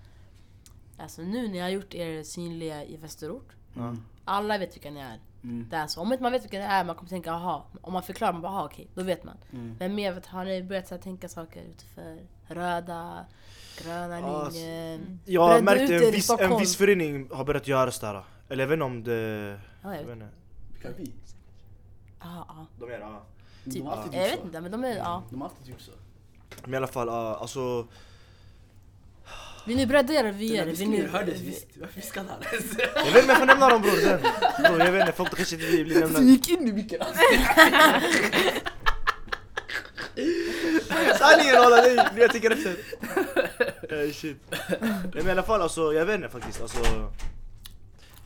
Alltså 0.97 1.21
nu 1.21 1.47
när 1.47 1.57
jag 1.57 1.65
har 1.65 1.69
gjort 1.69 1.93
er 1.93 2.23
synliga 2.23 2.83
i 2.83 2.97
Västerort 2.97 3.49
Ja. 3.73 3.95
Alla 4.25 4.57
vet 4.57 4.75
vilka 4.75 4.91
ni 4.91 4.99
är. 4.99 5.19
Mm. 5.43 5.67
Det 5.69 5.75
är 5.75 5.87
så. 5.87 6.01
Om 6.01 6.11
inte 6.11 6.23
man 6.23 6.31
vet 6.31 6.43
vilka 6.43 6.57
ni 6.57 6.63
är, 6.63 6.83
man 6.83 6.95
kommer 6.95 7.09
tänka 7.09 7.31
aha. 7.31 7.67
Om 7.81 7.93
man 7.93 8.03
förklarar, 8.03 8.33
man 8.33 8.41
bara 8.41 8.51
aha 8.51 8.65
okej, 8.65 8.87
då 8.95 9.03
vet 9.03 9.23
man. 9.23 9.37
Mm. 9.53 9.75
Men 9.79 9.95
mer 9.95 10.13
vet, 10.13 10.25
har 10.25 10.45
ni 10.45 10.63
börjat 10.63 10.87
så 10.87 10.95
här, 10.95 11.01
tänka 11.01 11.29
saker 11.29 11.61
utifrån 11.61 12.19
röda, 12.47 13.25
gröna 13.83 14.15
linjen? 14.51 15.19
Jag 15.25 15.41
har 15.41 15.49
Brände 15.49 15.71
märkt 15.71 15.91
ut 15.91 16.01
er 16.01 16.05
en 16.07 16.11
viss, 16.11 16.29
en 16.29 16.59
viss 16.59 16.75
förening 16.77 17.29
har 17.31 17.43
börjat 17.45 17.67
göra 17.67 17.91
sådär. 17.91 18.23
Eller 18.49 18.63
jag 18.63 18.67
vet 18.67 18.73
inte 18.73 18.83
om 18.85 19.03
det... 19.03 19.59
Ja, 19.83 19.89
jag 19.89 19.93
Jag 19.93 19.97
vet. 19.99 20.07
vet 20.07 20.13
inte. 20.13 20.27
vilka 20.73 20.89
vi? 20.97 21.13
Ja, 22.19 22.45
ja. 22.47 22.65
De 22.79 22.85
är 22.91 22.99
ja. 22.99 23.25
De 23.63 23.71
Typ. 23.71 23.83
har 23.85 23.91
alltid 23.97 24.13
Jag 24.13 24.21
gjort 24.21 24.31
vet 24.33 24.39
så. 24.39 24.45
inte, 24.45 24.61
men 24.61 24.71
de 24.71 24.83
är, 24.83 24.97
ja. 24.97 25.23
De 25.29 25.41
har 25.41 25.49
alltid 25.49 25.67
gjort 25.71 25.81
så. 25.81 25.91
Men 26.63 26.73
i 26.73 26.77
alla 26.77 26.87
fall, 26.87 27.07
ja, 27.07 27.35
alltså... 27.41 27.87
Vill 29.65 29.77
ni 29.77 29.85
bredda 29.85 30.13
era 30.13 30.23
Den 30.23 30.37
vyer? 30.37 30.65
Vill 30.65 30.89
ni... 30.89 31.07
hördes 31.07 31.39
visst. 31.41 31.67
Varför 31.77 31.95
viskade 31.95 32.29
han 32.29 32.41
ens? 32.51 32.77
Jag 32.95 33.05
vet 33.13 33.15
inte 33.15 33.27
jag 33.31 33.37
får 33.37 33.45
nämna 33.45 33.69
dem 33.69 33.81
bror. 33.81 34.17
Bror, 34.67 34.79
jag 34.79 34.91
vet 34.91 35.01
inte, 35.01 35.11
folk 35.13 35.35
kanske 35.35 35.55
inte 35.55 35.67
blir 35.67 35.85
Du 35.85 35.99
nämnda. 35.99 36.21
gick 36.21 36.49
in 36.49 36.67
i 36.67 36.73
micken 36.73 37.01
alltså. 37.01 37.21
Sanningen 41.19 41.55
walla, 41.55 41.75
nej, 41.81 41.99
jag 42.17 42.31
tänker 42.31 42.51
efter. 42.51 42.75
Eh, 44.05 44.11
shit. 44.11 44.37
Nej, 44.81 45.09
men 45.13 45.27
i 45.27 45.31
alla 45.31 45.43
fall 45.43 45.61
alltså, 45.61 45.93
jag 45.93 46.05
vet 46.05 46.15
inte 46.15 46.29
faktiskt. 46.29 46.61
Alltså, 46.61 46.79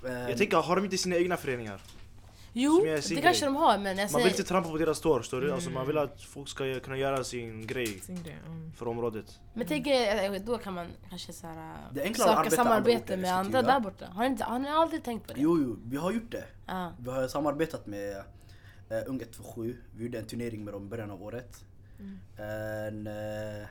jag 0.03 0.37
tänker, 0.37 0.57
har 0.57 0.75
de 0.75 0.85
inte 0.85 0.97
sina 0.97 1.15
egna 1.15 1.37
föreningar? 1.37 1.81
Jo, 2.55 2.85
det 2.85 3.21
kanske 3.21 3.45
de 3.45 3.55
har 3.55 3.77
men 3.77 3.97
jag 3.97 4.11
Man 4.11 4.21
vill 4.21 4.31
inte 4.31 4.43
trampa 4.43 4.69
på 4.69 4.77
deras 4.77 5.01
tår, 5.01 5.41
du? 5.41 5.51
Alltså, 5.51 5.69
man 5.69 5.87
vill 5.87 5.97
att 5.97 6.21
folk 6.21 6.49
ska 6.49 6.79
kunna 6.79 6.97
göra 6.97 7.23
sin 7.23 7.67
grej 7.67 7.99
Sin 7.99 8.23
grej, 8.23 8.37
mm. 8.45 8.71
för 8.71 8.87
området. 8.87 9.39
Men 9.53 9.67
tänk 9.67 9.87
er, 9.87 10.39
då 10.39 10.57
kan 10.57 10.73
man 10.73 10.87
kanske 11.09 11.33
så 11.33 11.47
här, 11.47 11.75
Det 11.91 12.17
söka 12.17 12.29
arbeta 12.29 12.55
samarbete 12.55 13.17
med 13.17 13.33
andra 13.33 13.61
där 13.61 13.79
borta. 13.79 14.05
Har 14.05 14.23
ni, 14.23 14.29
inte, 14.29 14.43
har 14.43 14.59
ni 14.59 14.69
aldrig 14.69 15.03
tänkt 15.03 15.27
på 15.27 15.33
det? 15.33 15.41
Jo, 15.41 15.59
jo, 15.61 15.79
vi 15.85 15.97
har 15.97 16.11
gjort 16.11 16.31
det. 16.31 16.45
Ja. 16.65 16.93
Vi 16.99 17.09
har 17.09 17.27
samarbetat 17.27 17.87
med 17.87 18.15
uh, 18.91 18.97
Ung 19.07 19.21
127. 19.21 19.77
Vi 19.95 20.03
gjorde 20.03 20.19
en 20.19 20.25
turnering 20.25 20.63
med 20.63 20.73
dem 20.73 20.85
i 20.85 20.89
början 20.89 21.11
av 21.11 21.23
året. 21.23 21.65
En, 22.37 23.07
eh, 23.07 23.67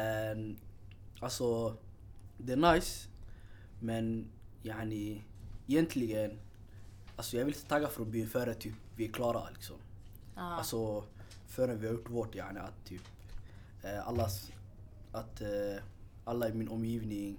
en, 0.00 0.58
alltså, 1.20 1.76
det 2.38 2.52
är 2.52 2.74
nice. 2.74 3.08
Men 3.80 4.28
yani, 4.66 5.24
egentligen, 5.66 6.38
alltså 7.16 7.36
jag 7.36 7.44
vill 7.44 7.54
inte 7.54 7.68
tagga 7.68 7.86
att 7.86 8.06
bli 8.06 8.26
före 8.26 8.54
typ 8.54 8.74
vi 8.96 9.08
är 9.08 9.12
klara 9.12 9.50
liksom. 9.50 9.76
Ja. 10.34 10.42
Alltså 10.42 11.04
förrän 11.46 11.80
vi 11.80 11.86
har 11.86 11.94
gjort 11.94 12.10
vårt 12.10 12.34
yani 12.34 12.58
att 12.58 12.84
typ 12.84 13.02
eh, 13.82 14.08
allas, 14.08 14.52
att 15.12 15.40
eh, 15.40 15.82
alla 16.24 16.48
i 16.48 16.52
min 16.52 16.68
omgivning 16.68 17.38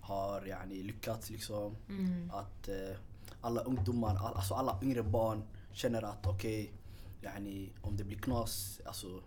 har 0.00 0.46
yani 0.46 0.82
lyckats 0.82 1.30
liksom. 1.30 1.76
Att 2.32 2.68
eh, 2.68 2.96
alla 3.40 3.60
ungdomar, 3.60 4.16
all, 4.16 4.34
alltså 4.34 4.54
alla 4.54 4.78
yngre 4.82 5.02
barn 5.02 5.42
känner 5.72 6.02
att 6.02 6.26
okej, 6.26 6.72
yani 7.20 7.70
om 7.82 7.96
det 7.96 8.04
blir 8.04 8.18
knas 8.18 8.80
alltså, 8.84 9.22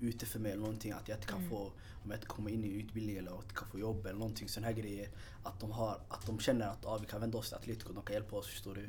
ute 0.00 0.26
för 0.26 0.38
mig 0.38 0.52
eller 0.52 0.62
någonting 0.62 0.92
att 0.92 1.08
jag 1.08 1.16
inte 1.16 1.26
kan 1.26 1.48
få, 1.48 1.72
om 2.02 2.10
jag 2.10 2.16
inte 2.16 2.26
kommer 2.26 2.50
in 2.50 2.64
i 2.64 2.68
utbildning 2.68 3.16
eller 3.16 3.30
att 3.30 3.44
jag 3.48 3.56
kan 3.56 3.68
få 3.68 3.78
jobb 3.78 4.06
eller 4.06 4.18
någonting 4.18 4.48
sån 4.48 4.64
här 4.64 4.72
grejer. 4.72 5.08
Att 5.42 5.60
de, 5.60 5.70
har, 5.70 6.00
att 6.08 6.26
de 6.26 6.38
känner 6.38 6.66
att 6.66 6.86
ah, 6.86 6.98
vi 6.98 7.06
kan 7.06 7.20
vända 7.20 7.38
oss 7.38 7.48
till 7.48 7.56
Atletico, 7.56 7.92
de 7.92 8.02
kan 8.02 8.14
hjälpa 8.14 8.36
oss 8.36 8.46
förstår 8.46 8.74
du. 8.74 8.86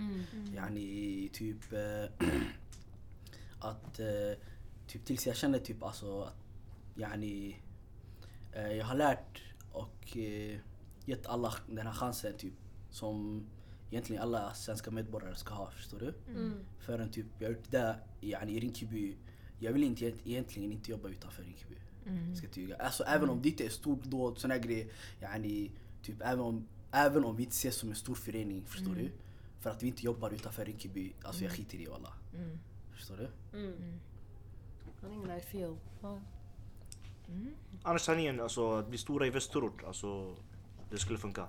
Yani 0.55 1.30
typ 1.34 1.74
eh, 1.74 2.28
att 3.60 3.99
eh, 3.99 4.38
typ 4.88 5.05
tills 5.05 5.28
jag 5.28 5.36
känner 5.36 5.60
typ 5.60 5.84
alltså 5.84 6.22
att 6.22 6.34
yani 6.95 7.62
eh, 8.51 8.72
jag 8.72 8.86
har 8.86 8.95
lärt 8.95 9.43
och 9.72 10.18
gett 11.05 11.26
alla 11.28 11.53
den 11.68 11.88
här 11.88 11.93
chansen 11.93 12.38
typ 12.38 12.53
som 12.91 13.47
egentligen 13.91 14.22
alla 14.22 14.53
svenska 14.53 14.91
medborgare 14.91 15.36
ska 15.36 15.53
ha, 15.53 15.72
förstår 15.72 15.99
du? 15.99 16.14
Förrän 16.80 17.12
typ 17.12 17.26
jag 17.39 17.47
har 17.47 17.53
gjort 17.53 17.72
det 17.72 17.95
yani, 18.22 18.51
i 18.51 18.60
Rinkeby, 18.60 19.18
jag 19.60 19.74
vill 19.74 19.84
inte, 19.84 20.05
egentligen 20.24 20.72
inte 20.72 20.91
jobba 20.91 21.10
utanför 21.10 21.43
Rinkeby. 21.43 21.76
Ska 22.36 22.45
jag 22.45 22.53
tyga. 22.53 22.76
Alltså 22.76 23.03
även 23.03 23.30
om 23.30 23.41
det 23.41 23.49
inte 23.49 23.66
är 23.66 23.70
stort 23.70 24.03
dåd, 24.03 24.38
såna 24.38 24.53
här 24.53 24.62
grejer, 24.62 24.88
yani, 25.22 25.72
typ 26.03 26.22
även 26.22 26.39
om, 26.39 26.68
även 26.91 27.26
om 27.26 27.36
vi 27.36 27.43
inte 27.43 27.53
ses 27.53 27.76
som 27.76 27.89
en 27.89 27.95
stor 27.95 28.16
förening, 28.16 28.66
förstår 28.66 28.95
du? 28.95 29.12
För 29.60 29.70
att 29.70 29.84
vi 29.84 29.88
inte 29.88 30.05
jobbar 30.05 30.32
utanför 30.32 30.66
Rinkeby, 30.66 31.14
alltså 31.24 31.43
jag 31.43 31.51
skiter 31.53 31.78
i 31.78 31.86
det 31.86 31.93
alla. 31.93 32.14
Förstår 32.93 33.18
du? 33.18 33.57
Mm. 33.60 33.99
I 35.38 35.41
feel. 35.41 35.76
Ja. 36.01 36.20
Annars 37.84 38.01
sanningen, 38.01 38.39
alltså 38.39 38.72
att 38.72 38.89
bli 38.89 38.97
stora 38.97 39.28
i 39.28 39.30
västerort, 39.30 39.84
alltså 39.84 40.36
det 40.91 40.97
skulle 40.97 41.20
funka. 41.20 41.45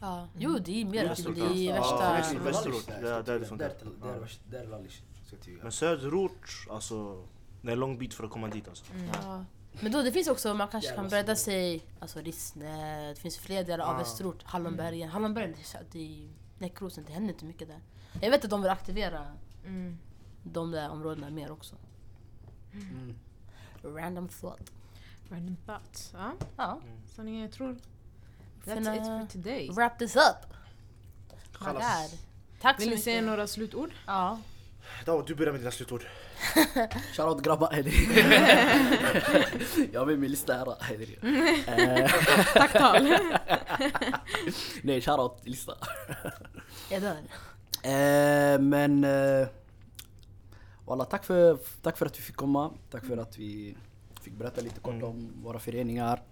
Ja. 0.00 0.28
Jo, 0.38 0.58
det 0.58 0.80
är 0.80 0.84
mer 0.84 1.08
Västerort, 1.08 1.36
det 1.36 1.68
är 1.68 1.72
värsta... 1.72 2.34
Ja, 2.34 2.44
Västerort, 2.44 2.86
Där, 2.86 3.22
ska 3.22 3.38
det 3.38 3.44
funkar. 3.44 3.72
Där 4.50 4.60
är- 4.60 4.66
Lallish, 4.66 5.02
ska. 5.26 5.36
Men 5.62 5.72
söderort, 5.72 6.66
alltså 6.70 7.24
det 7.64 7.70
är 7.70 7.72
en 7.72 7.78
lång 7.80 7.98
bit 7.98 8.14
för 8.14 8.24
att 8.24 8.30
komma 8.30 8.48
dit 8.48 8.68
alltså. 8.68 8.84
Ja. 9.22 9.44
Men 9.80 9.92
då 9.92 10.02
det 10.02 10.12
finns 10.12 10.28
också, 10.28 10.54
man 10.54 10.68
kanske 10.68 10.94
kan 10.94 11.08
bredda 11.08 11.36
sig, 11.36 11.84
alltså 12.00 12.20
Rissne, 12.20 13.08
det 13.08 13.14
finns 13.20 13.38
fler 13.38 13.64
delar 13.64 13.84
av 13.84 13.94
Ah. 13.94 13.98
Västerort, 13.98 14.42
Hallonbergen. 14.42 15.08
Hallonbergen, 15.08 15.54
det 15.90 15.98
är 15.98 16.28
Näckrosen, 16.58 17.04
det 17.06 17.12
händer 17.12 17.32
inte 17.34 17.44
mycket 17.44 17.68
där. 17.68 17.80
Jag 18.22 18.30
vet 18.30 18.44
att 18.44 18.50
de 18.50 18.62
vill 18.62 18.70
aktivera 18.70 19.26
Mm. 19.66 19.98
de 20.42 20.70
där 20.70 20.90
områdena 20.90 21.30
mer 21.30 21.50
också. 21.52 21.76
Mm. 22.72 23.14
Random 23.82 24.28
thought. 24.28 24.72
Random 25.28 25.56
thoughts. 25.66 26.10
Ja, 26.16 26.32
Ja, 26.56 26.80
sanningen 27.16 27.42
jag 27.42 27.52
tror. 27.52 27.72
That's 28.64 28.74
Finna- 28.74 28.96
it 28.96 29.02
for 29.02 29.26
today. 29.32 29.70
wrap 29.70 29.98
this 29.98 30.16
up! 30.16 30.54
Tack 32.60 32.78
Vill 32.80 32.84
så 32.84 32.90
ni 32.90 32.90
mycket. 32.90 33.04
säga 33.04 33.22
några 33.22 33.46
slutord? 33.46 33.90
Ja. 34.06 34.38
Dawo, 35.04 35.22
du 35.22 35.34
börjar 35.34 35.52
med 35.52 35.60
dina 35.60 35.70
slutord. 35.70 36.04
Shoutout 37.16 37.44
grabbar, 37.44 37.72
Hedri. 37.72 37.92
jag 39.92 40.06
med 40.06 40.18
min 40.18 40.30
lista 40.30 40.54
här, 40.54 40.82
Hedri. 40.82 41.18
Eh, 41.66 42.10
Tacktal. 42.54 43.08
Nej, 44.82 45.00
shoutout 45.00 45.40
lista. 45.44 45.72
Jag 46.90 47.02
dör. 47.02 47.16
Eh, 47.82 48.58
men... 48.60 49.04
Eh, 49.04 49.46
Walla, 50.86 51.04
tack 51.04 51.24
för, 51.24 51.58
tack 51.82 51.96
för 51.96 52.06
att 52.06 52.18
vi 52.18 52.22
fick 52.22 52.36
komma. 52.36 52.70
Tack 52.90 53.04
för 53.04 53.16
att 53.16 53.38
vi 53.38 53.76
fick 54.20 54.32
berätta 54.34 54.60
lite 54.60 54.80
kort 54.80 55.02
om 55.02 55.32
våra 55.42 55.58
föreningar. 55.58 56.22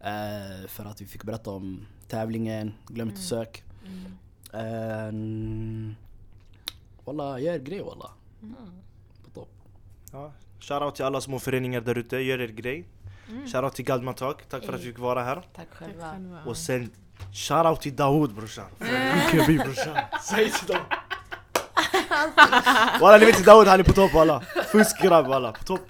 Eh, 0.00 0.66
för 0.68 0.84
att 0.84 1.00
vi 1.00 1.06
fick 1.06 1.24
berätta 1.24 1.50
om 1.50 1.86
tävlingen. 2.08 2.74
Glöm 2.86 3.08
inte 3.08 3.20
sök. 3.20 3.64
Eh, 4.52 5.12
walla, 7.04 7.38
gör 7.40 7.58
grej 7.58 7.82
walla. 7.82 8.10
På 9.24 9.30
topp. 9.34 9.48
Ja. 10.12 10.32
Shoutout 10.60 10.94
till 10.94 11.04
alla 11.04 11.20
små 11.20 11.38
föreningar 11.38 11.80
där 11.80 11.98
ute, 11.98 12.16
gör 12.16 12.40
er 12.40 12.48
grej. 12.48 12.84
Shoutout 13.52 13.74
till 13.74 13.84
Galdman 13.84 14.14
Talk, 14.14 14.48
tack 14.48 14.64
för 14.64 14.72
att 14.72 14.80
vi 14.80 14.84
fick 14.84 14.98
vara 14.98 15.22
här. 15.22 15.42
Tack 15.56 15.68
själva. 15.72 16.16
Och 16.46 16.56
sen 16.56 16.90
shoutout 17.32 17.80
till 17.80 17.96
Daoud 17.96 18.34
brorsan. 18.34 18.64
Från 18.78 18.88
Rinkeby 18.88 19.58
brorsan. 19.58 19.96
Säg 20.22 20.50
till 20.50 20.66
dem. 20.66 20.80
Walla 23.00 23.18
ni 23.18 23.24
vet 23.26 23.38
inte 23.38 23.50
Daoud 23.50 23.66
han 23.68 23.80
är 23.80 23.84
på 23.84 23.92
topp 23.92 24.12
walla. 24.14 24.40
Fuskgrabb 24.72 25.26
walla, 25.26 25.52
på 25.52 25.64
topp. 25.64 25.80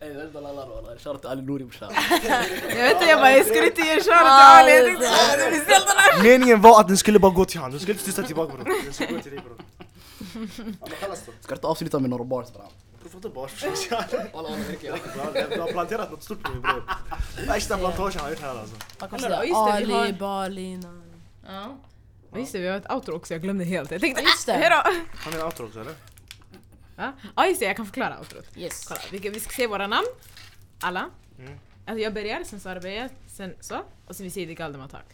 Ey, 0.00 0.12
vänta 0.14 0.40
lalla 0.40 0.66
walla. 0.66 0.88
Shoutout 0.98 1.20
till 1.20 1.30
Ali 1.30 1.42
Nouri 1.42 1.64
brorsan. 1.64 1.92
Jag 2.68 2.76
vet 2.82 2.92
inte, 2.92 3.04
jag 3.04 3.18
bara 3.18 3.32
jag 3.32 3.46
skulle 3.46 3.66
inte 3.66 3.80
ge 3.80 3.94
shoutout 3.94 4.04
till 4.06 4.12
Ali. 4.16 4.96
Meningen 6.22 6.60
var 6.60 6.80
att 6.80 6.88
den 6.88 6.96
skulle 6.96 7.18
bara 7.18 7.32
gå 7.32 7.44
till 7.44 7.60
han, 7.60 7.70
den 7.70 7.80
skulle 7.80 7.92
inte 7.92 8.04
tysta 8.04 8.22
tillbaka 8.22 8.52
bror. 8.56 8.64
Den 8.84 8.92
skulle 8.92 9.12
gå 9.12 9.18
till 9.18 9.30
dig 9.30 9.40
bror. 9.40 9.56
Ja, 9.58 9.58
men 9.58 9.62
kallas 9.62 9.66
då. 10.18 10.21
Ska 11.40 11.48
du 11.48 11.54
inte 11.54 11.66
avsluta 11.66 11.98
med 11.98 12.10
några 12.10 12.24
bars 12.24 12.52
bra? 12.54 12.68
Bror 13.02 13.08
får 13.08 13.18
inte 13.18 13.28
bara 13.28 13.48
jag. 14.86 14.98
Du 15.50 15.60
har 15.60 15.72
planterat 15.72 16.10
något 16.10 16.22
stort 16.22 16.48
mig 16.48 16.60
bror. 16.60 16.84
Värsta 17.46 17.78
plantagen 17.78 18.20
har 18.20 18.28
jag 18.28 18.30
gjort 18.30 18.40
här 18.42 18.58
alltså. 18.58 18.76
Man 19.00 19.08
säga 19.20 19.44
just 19.44 19.54
det, 19.66 19.86
vi 19.86 19.94
Ali, 19.94 20.12
har- 20.12 20.12
Balin 20.18 20.86
och... 20.86 21.02
Ja. 21.52 21.76
Ja, 22.32 22.38
Just 22.38 22.52
det, 22.52 22.58
vi 22.58 22.68
har 22.68 22.76
ett 22.76 22.92
outro 22.92 23.14
också, 23.16 23.34
jag 23.34 23.42
glömde 23.42 23.64
helt. 23.64 23.90
Jag 23.90 24.00
tänkte 24.00 24.22
Just 24.22 24.46
det. 24.46 24.52
hejdå! 24.52 24.82
Han 25.16 25.32
är 25.32 25.38
en 25.38 25.44
outro 25.44 25.66
också 25.66 25.80
eller? 25.80 25.94
Ja, 26.96 27.12
ah, 27.34 27.46
just 27.46 27.60
det, 27.60 27.66
jag 27.66 27.76
kan 27.76 27.86
förklara 27.86 28.18
outrot. 28.18 28.44
Yes. 28.56 28.84
Kolla, 28.88 29.00
vi, 29.12 29.18
vi 29.30 29.40
ska 29.40 29.50
se 29.50 29.66
våra 29.66 29.86
namn. 29.86 30.06
Alla. 30.80 31.10
Mm. 31.38 31.58
Alltså 31.86 32.02
jag 32.02 32.14
börjar, 32.14 32.44
sen 32.44 32.60
Sara 32.60 32.80
börjar, 32.80 33.08
sen 33.28 33.54
så. 33.60 33.82
Och 34.06 34.16
sen 34.16 34.24
vi 34.24 34.30
säger 34.30 34.46
det 34.46 34.54
Galdem 34.54 34.80
Attack. 34.80 35.04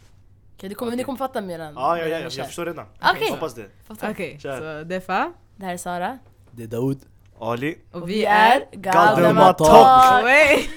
Okej, 0.59 0.69
du 0.69 0.75
kommer, 0.75 0.95
ni 0.95 1.03
kommer 1.03 1.17
fatta 1.17 1.41
mer 1.41 1.59
än... 1.59 1.73
Ja, 1.75 1.97
ja, 1.97 2.05
ja, 2.05 2.19
jag 2.19 2.31
kör. 2.31 2.43
förstår 2.43 2.65
redan. 2.65 2.85
Okej. 3.01 3.31
Hoppas 3.31 3.53
det. 3.53 3.65
Okej, 3.87 4.39
Kör. 4.43 4.81
så 4.81 4.87
Defa. 4.89 5.31
Det 5.55 5.65
här 5.65 5.73
är 5.73 5.77
Sara. 5.77 6.17
Det 6.51 6.63
är 6.63 6.67
Daoud. 6.67 6.99
Ali. 7.39 7.77
Och 7.91 8.09
vi 8.09 8.25
är... 8.25 8.65
Galdem 8.71 9.37
Attack. 9.37 10.21
Away! 10.21 10.67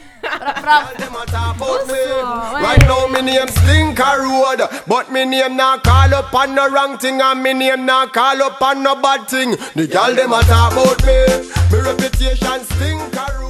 Them 0.98 1.16
a 1.16 1.24
talk 1.26 1.56
about 1.56 1.86
me. 1.88 2.02
Right 2.62 2.86
now 2.86 3.08
me 3.08 3.22
name 3.22 3.48
Stinker 3.48 4.22
Road, 4.22 4.60
but 4.86 5.10
me 5.10 5.24
name 5.24 5.56
not 5.56 5.82
call 5.82 6.14
up 6.14 6.32
on 6.32 6.54
no 6.54 6.68
wrong 6.68 6.96
thing, 6.98 7.20
and 7.20 7.42
me 7.42 7.52
name 7.52 7.84
not 7.84 8.12
call 8.12 8.40
up 8.42 8.62
on 8.62 8.84
no 8.84 8.94
bad 9.02 9.26
thing. 9.28 9.56
The 9.74 9.88
gal 9.88 10.14
them 10.14 10.32
a 10.32 10.42
talk 10.42 10.72
about 10.72 11.04
me. 11.06 11.18
Me 11.72 11.78
reputation 11.82 12.60
Stinker 12.64 13.41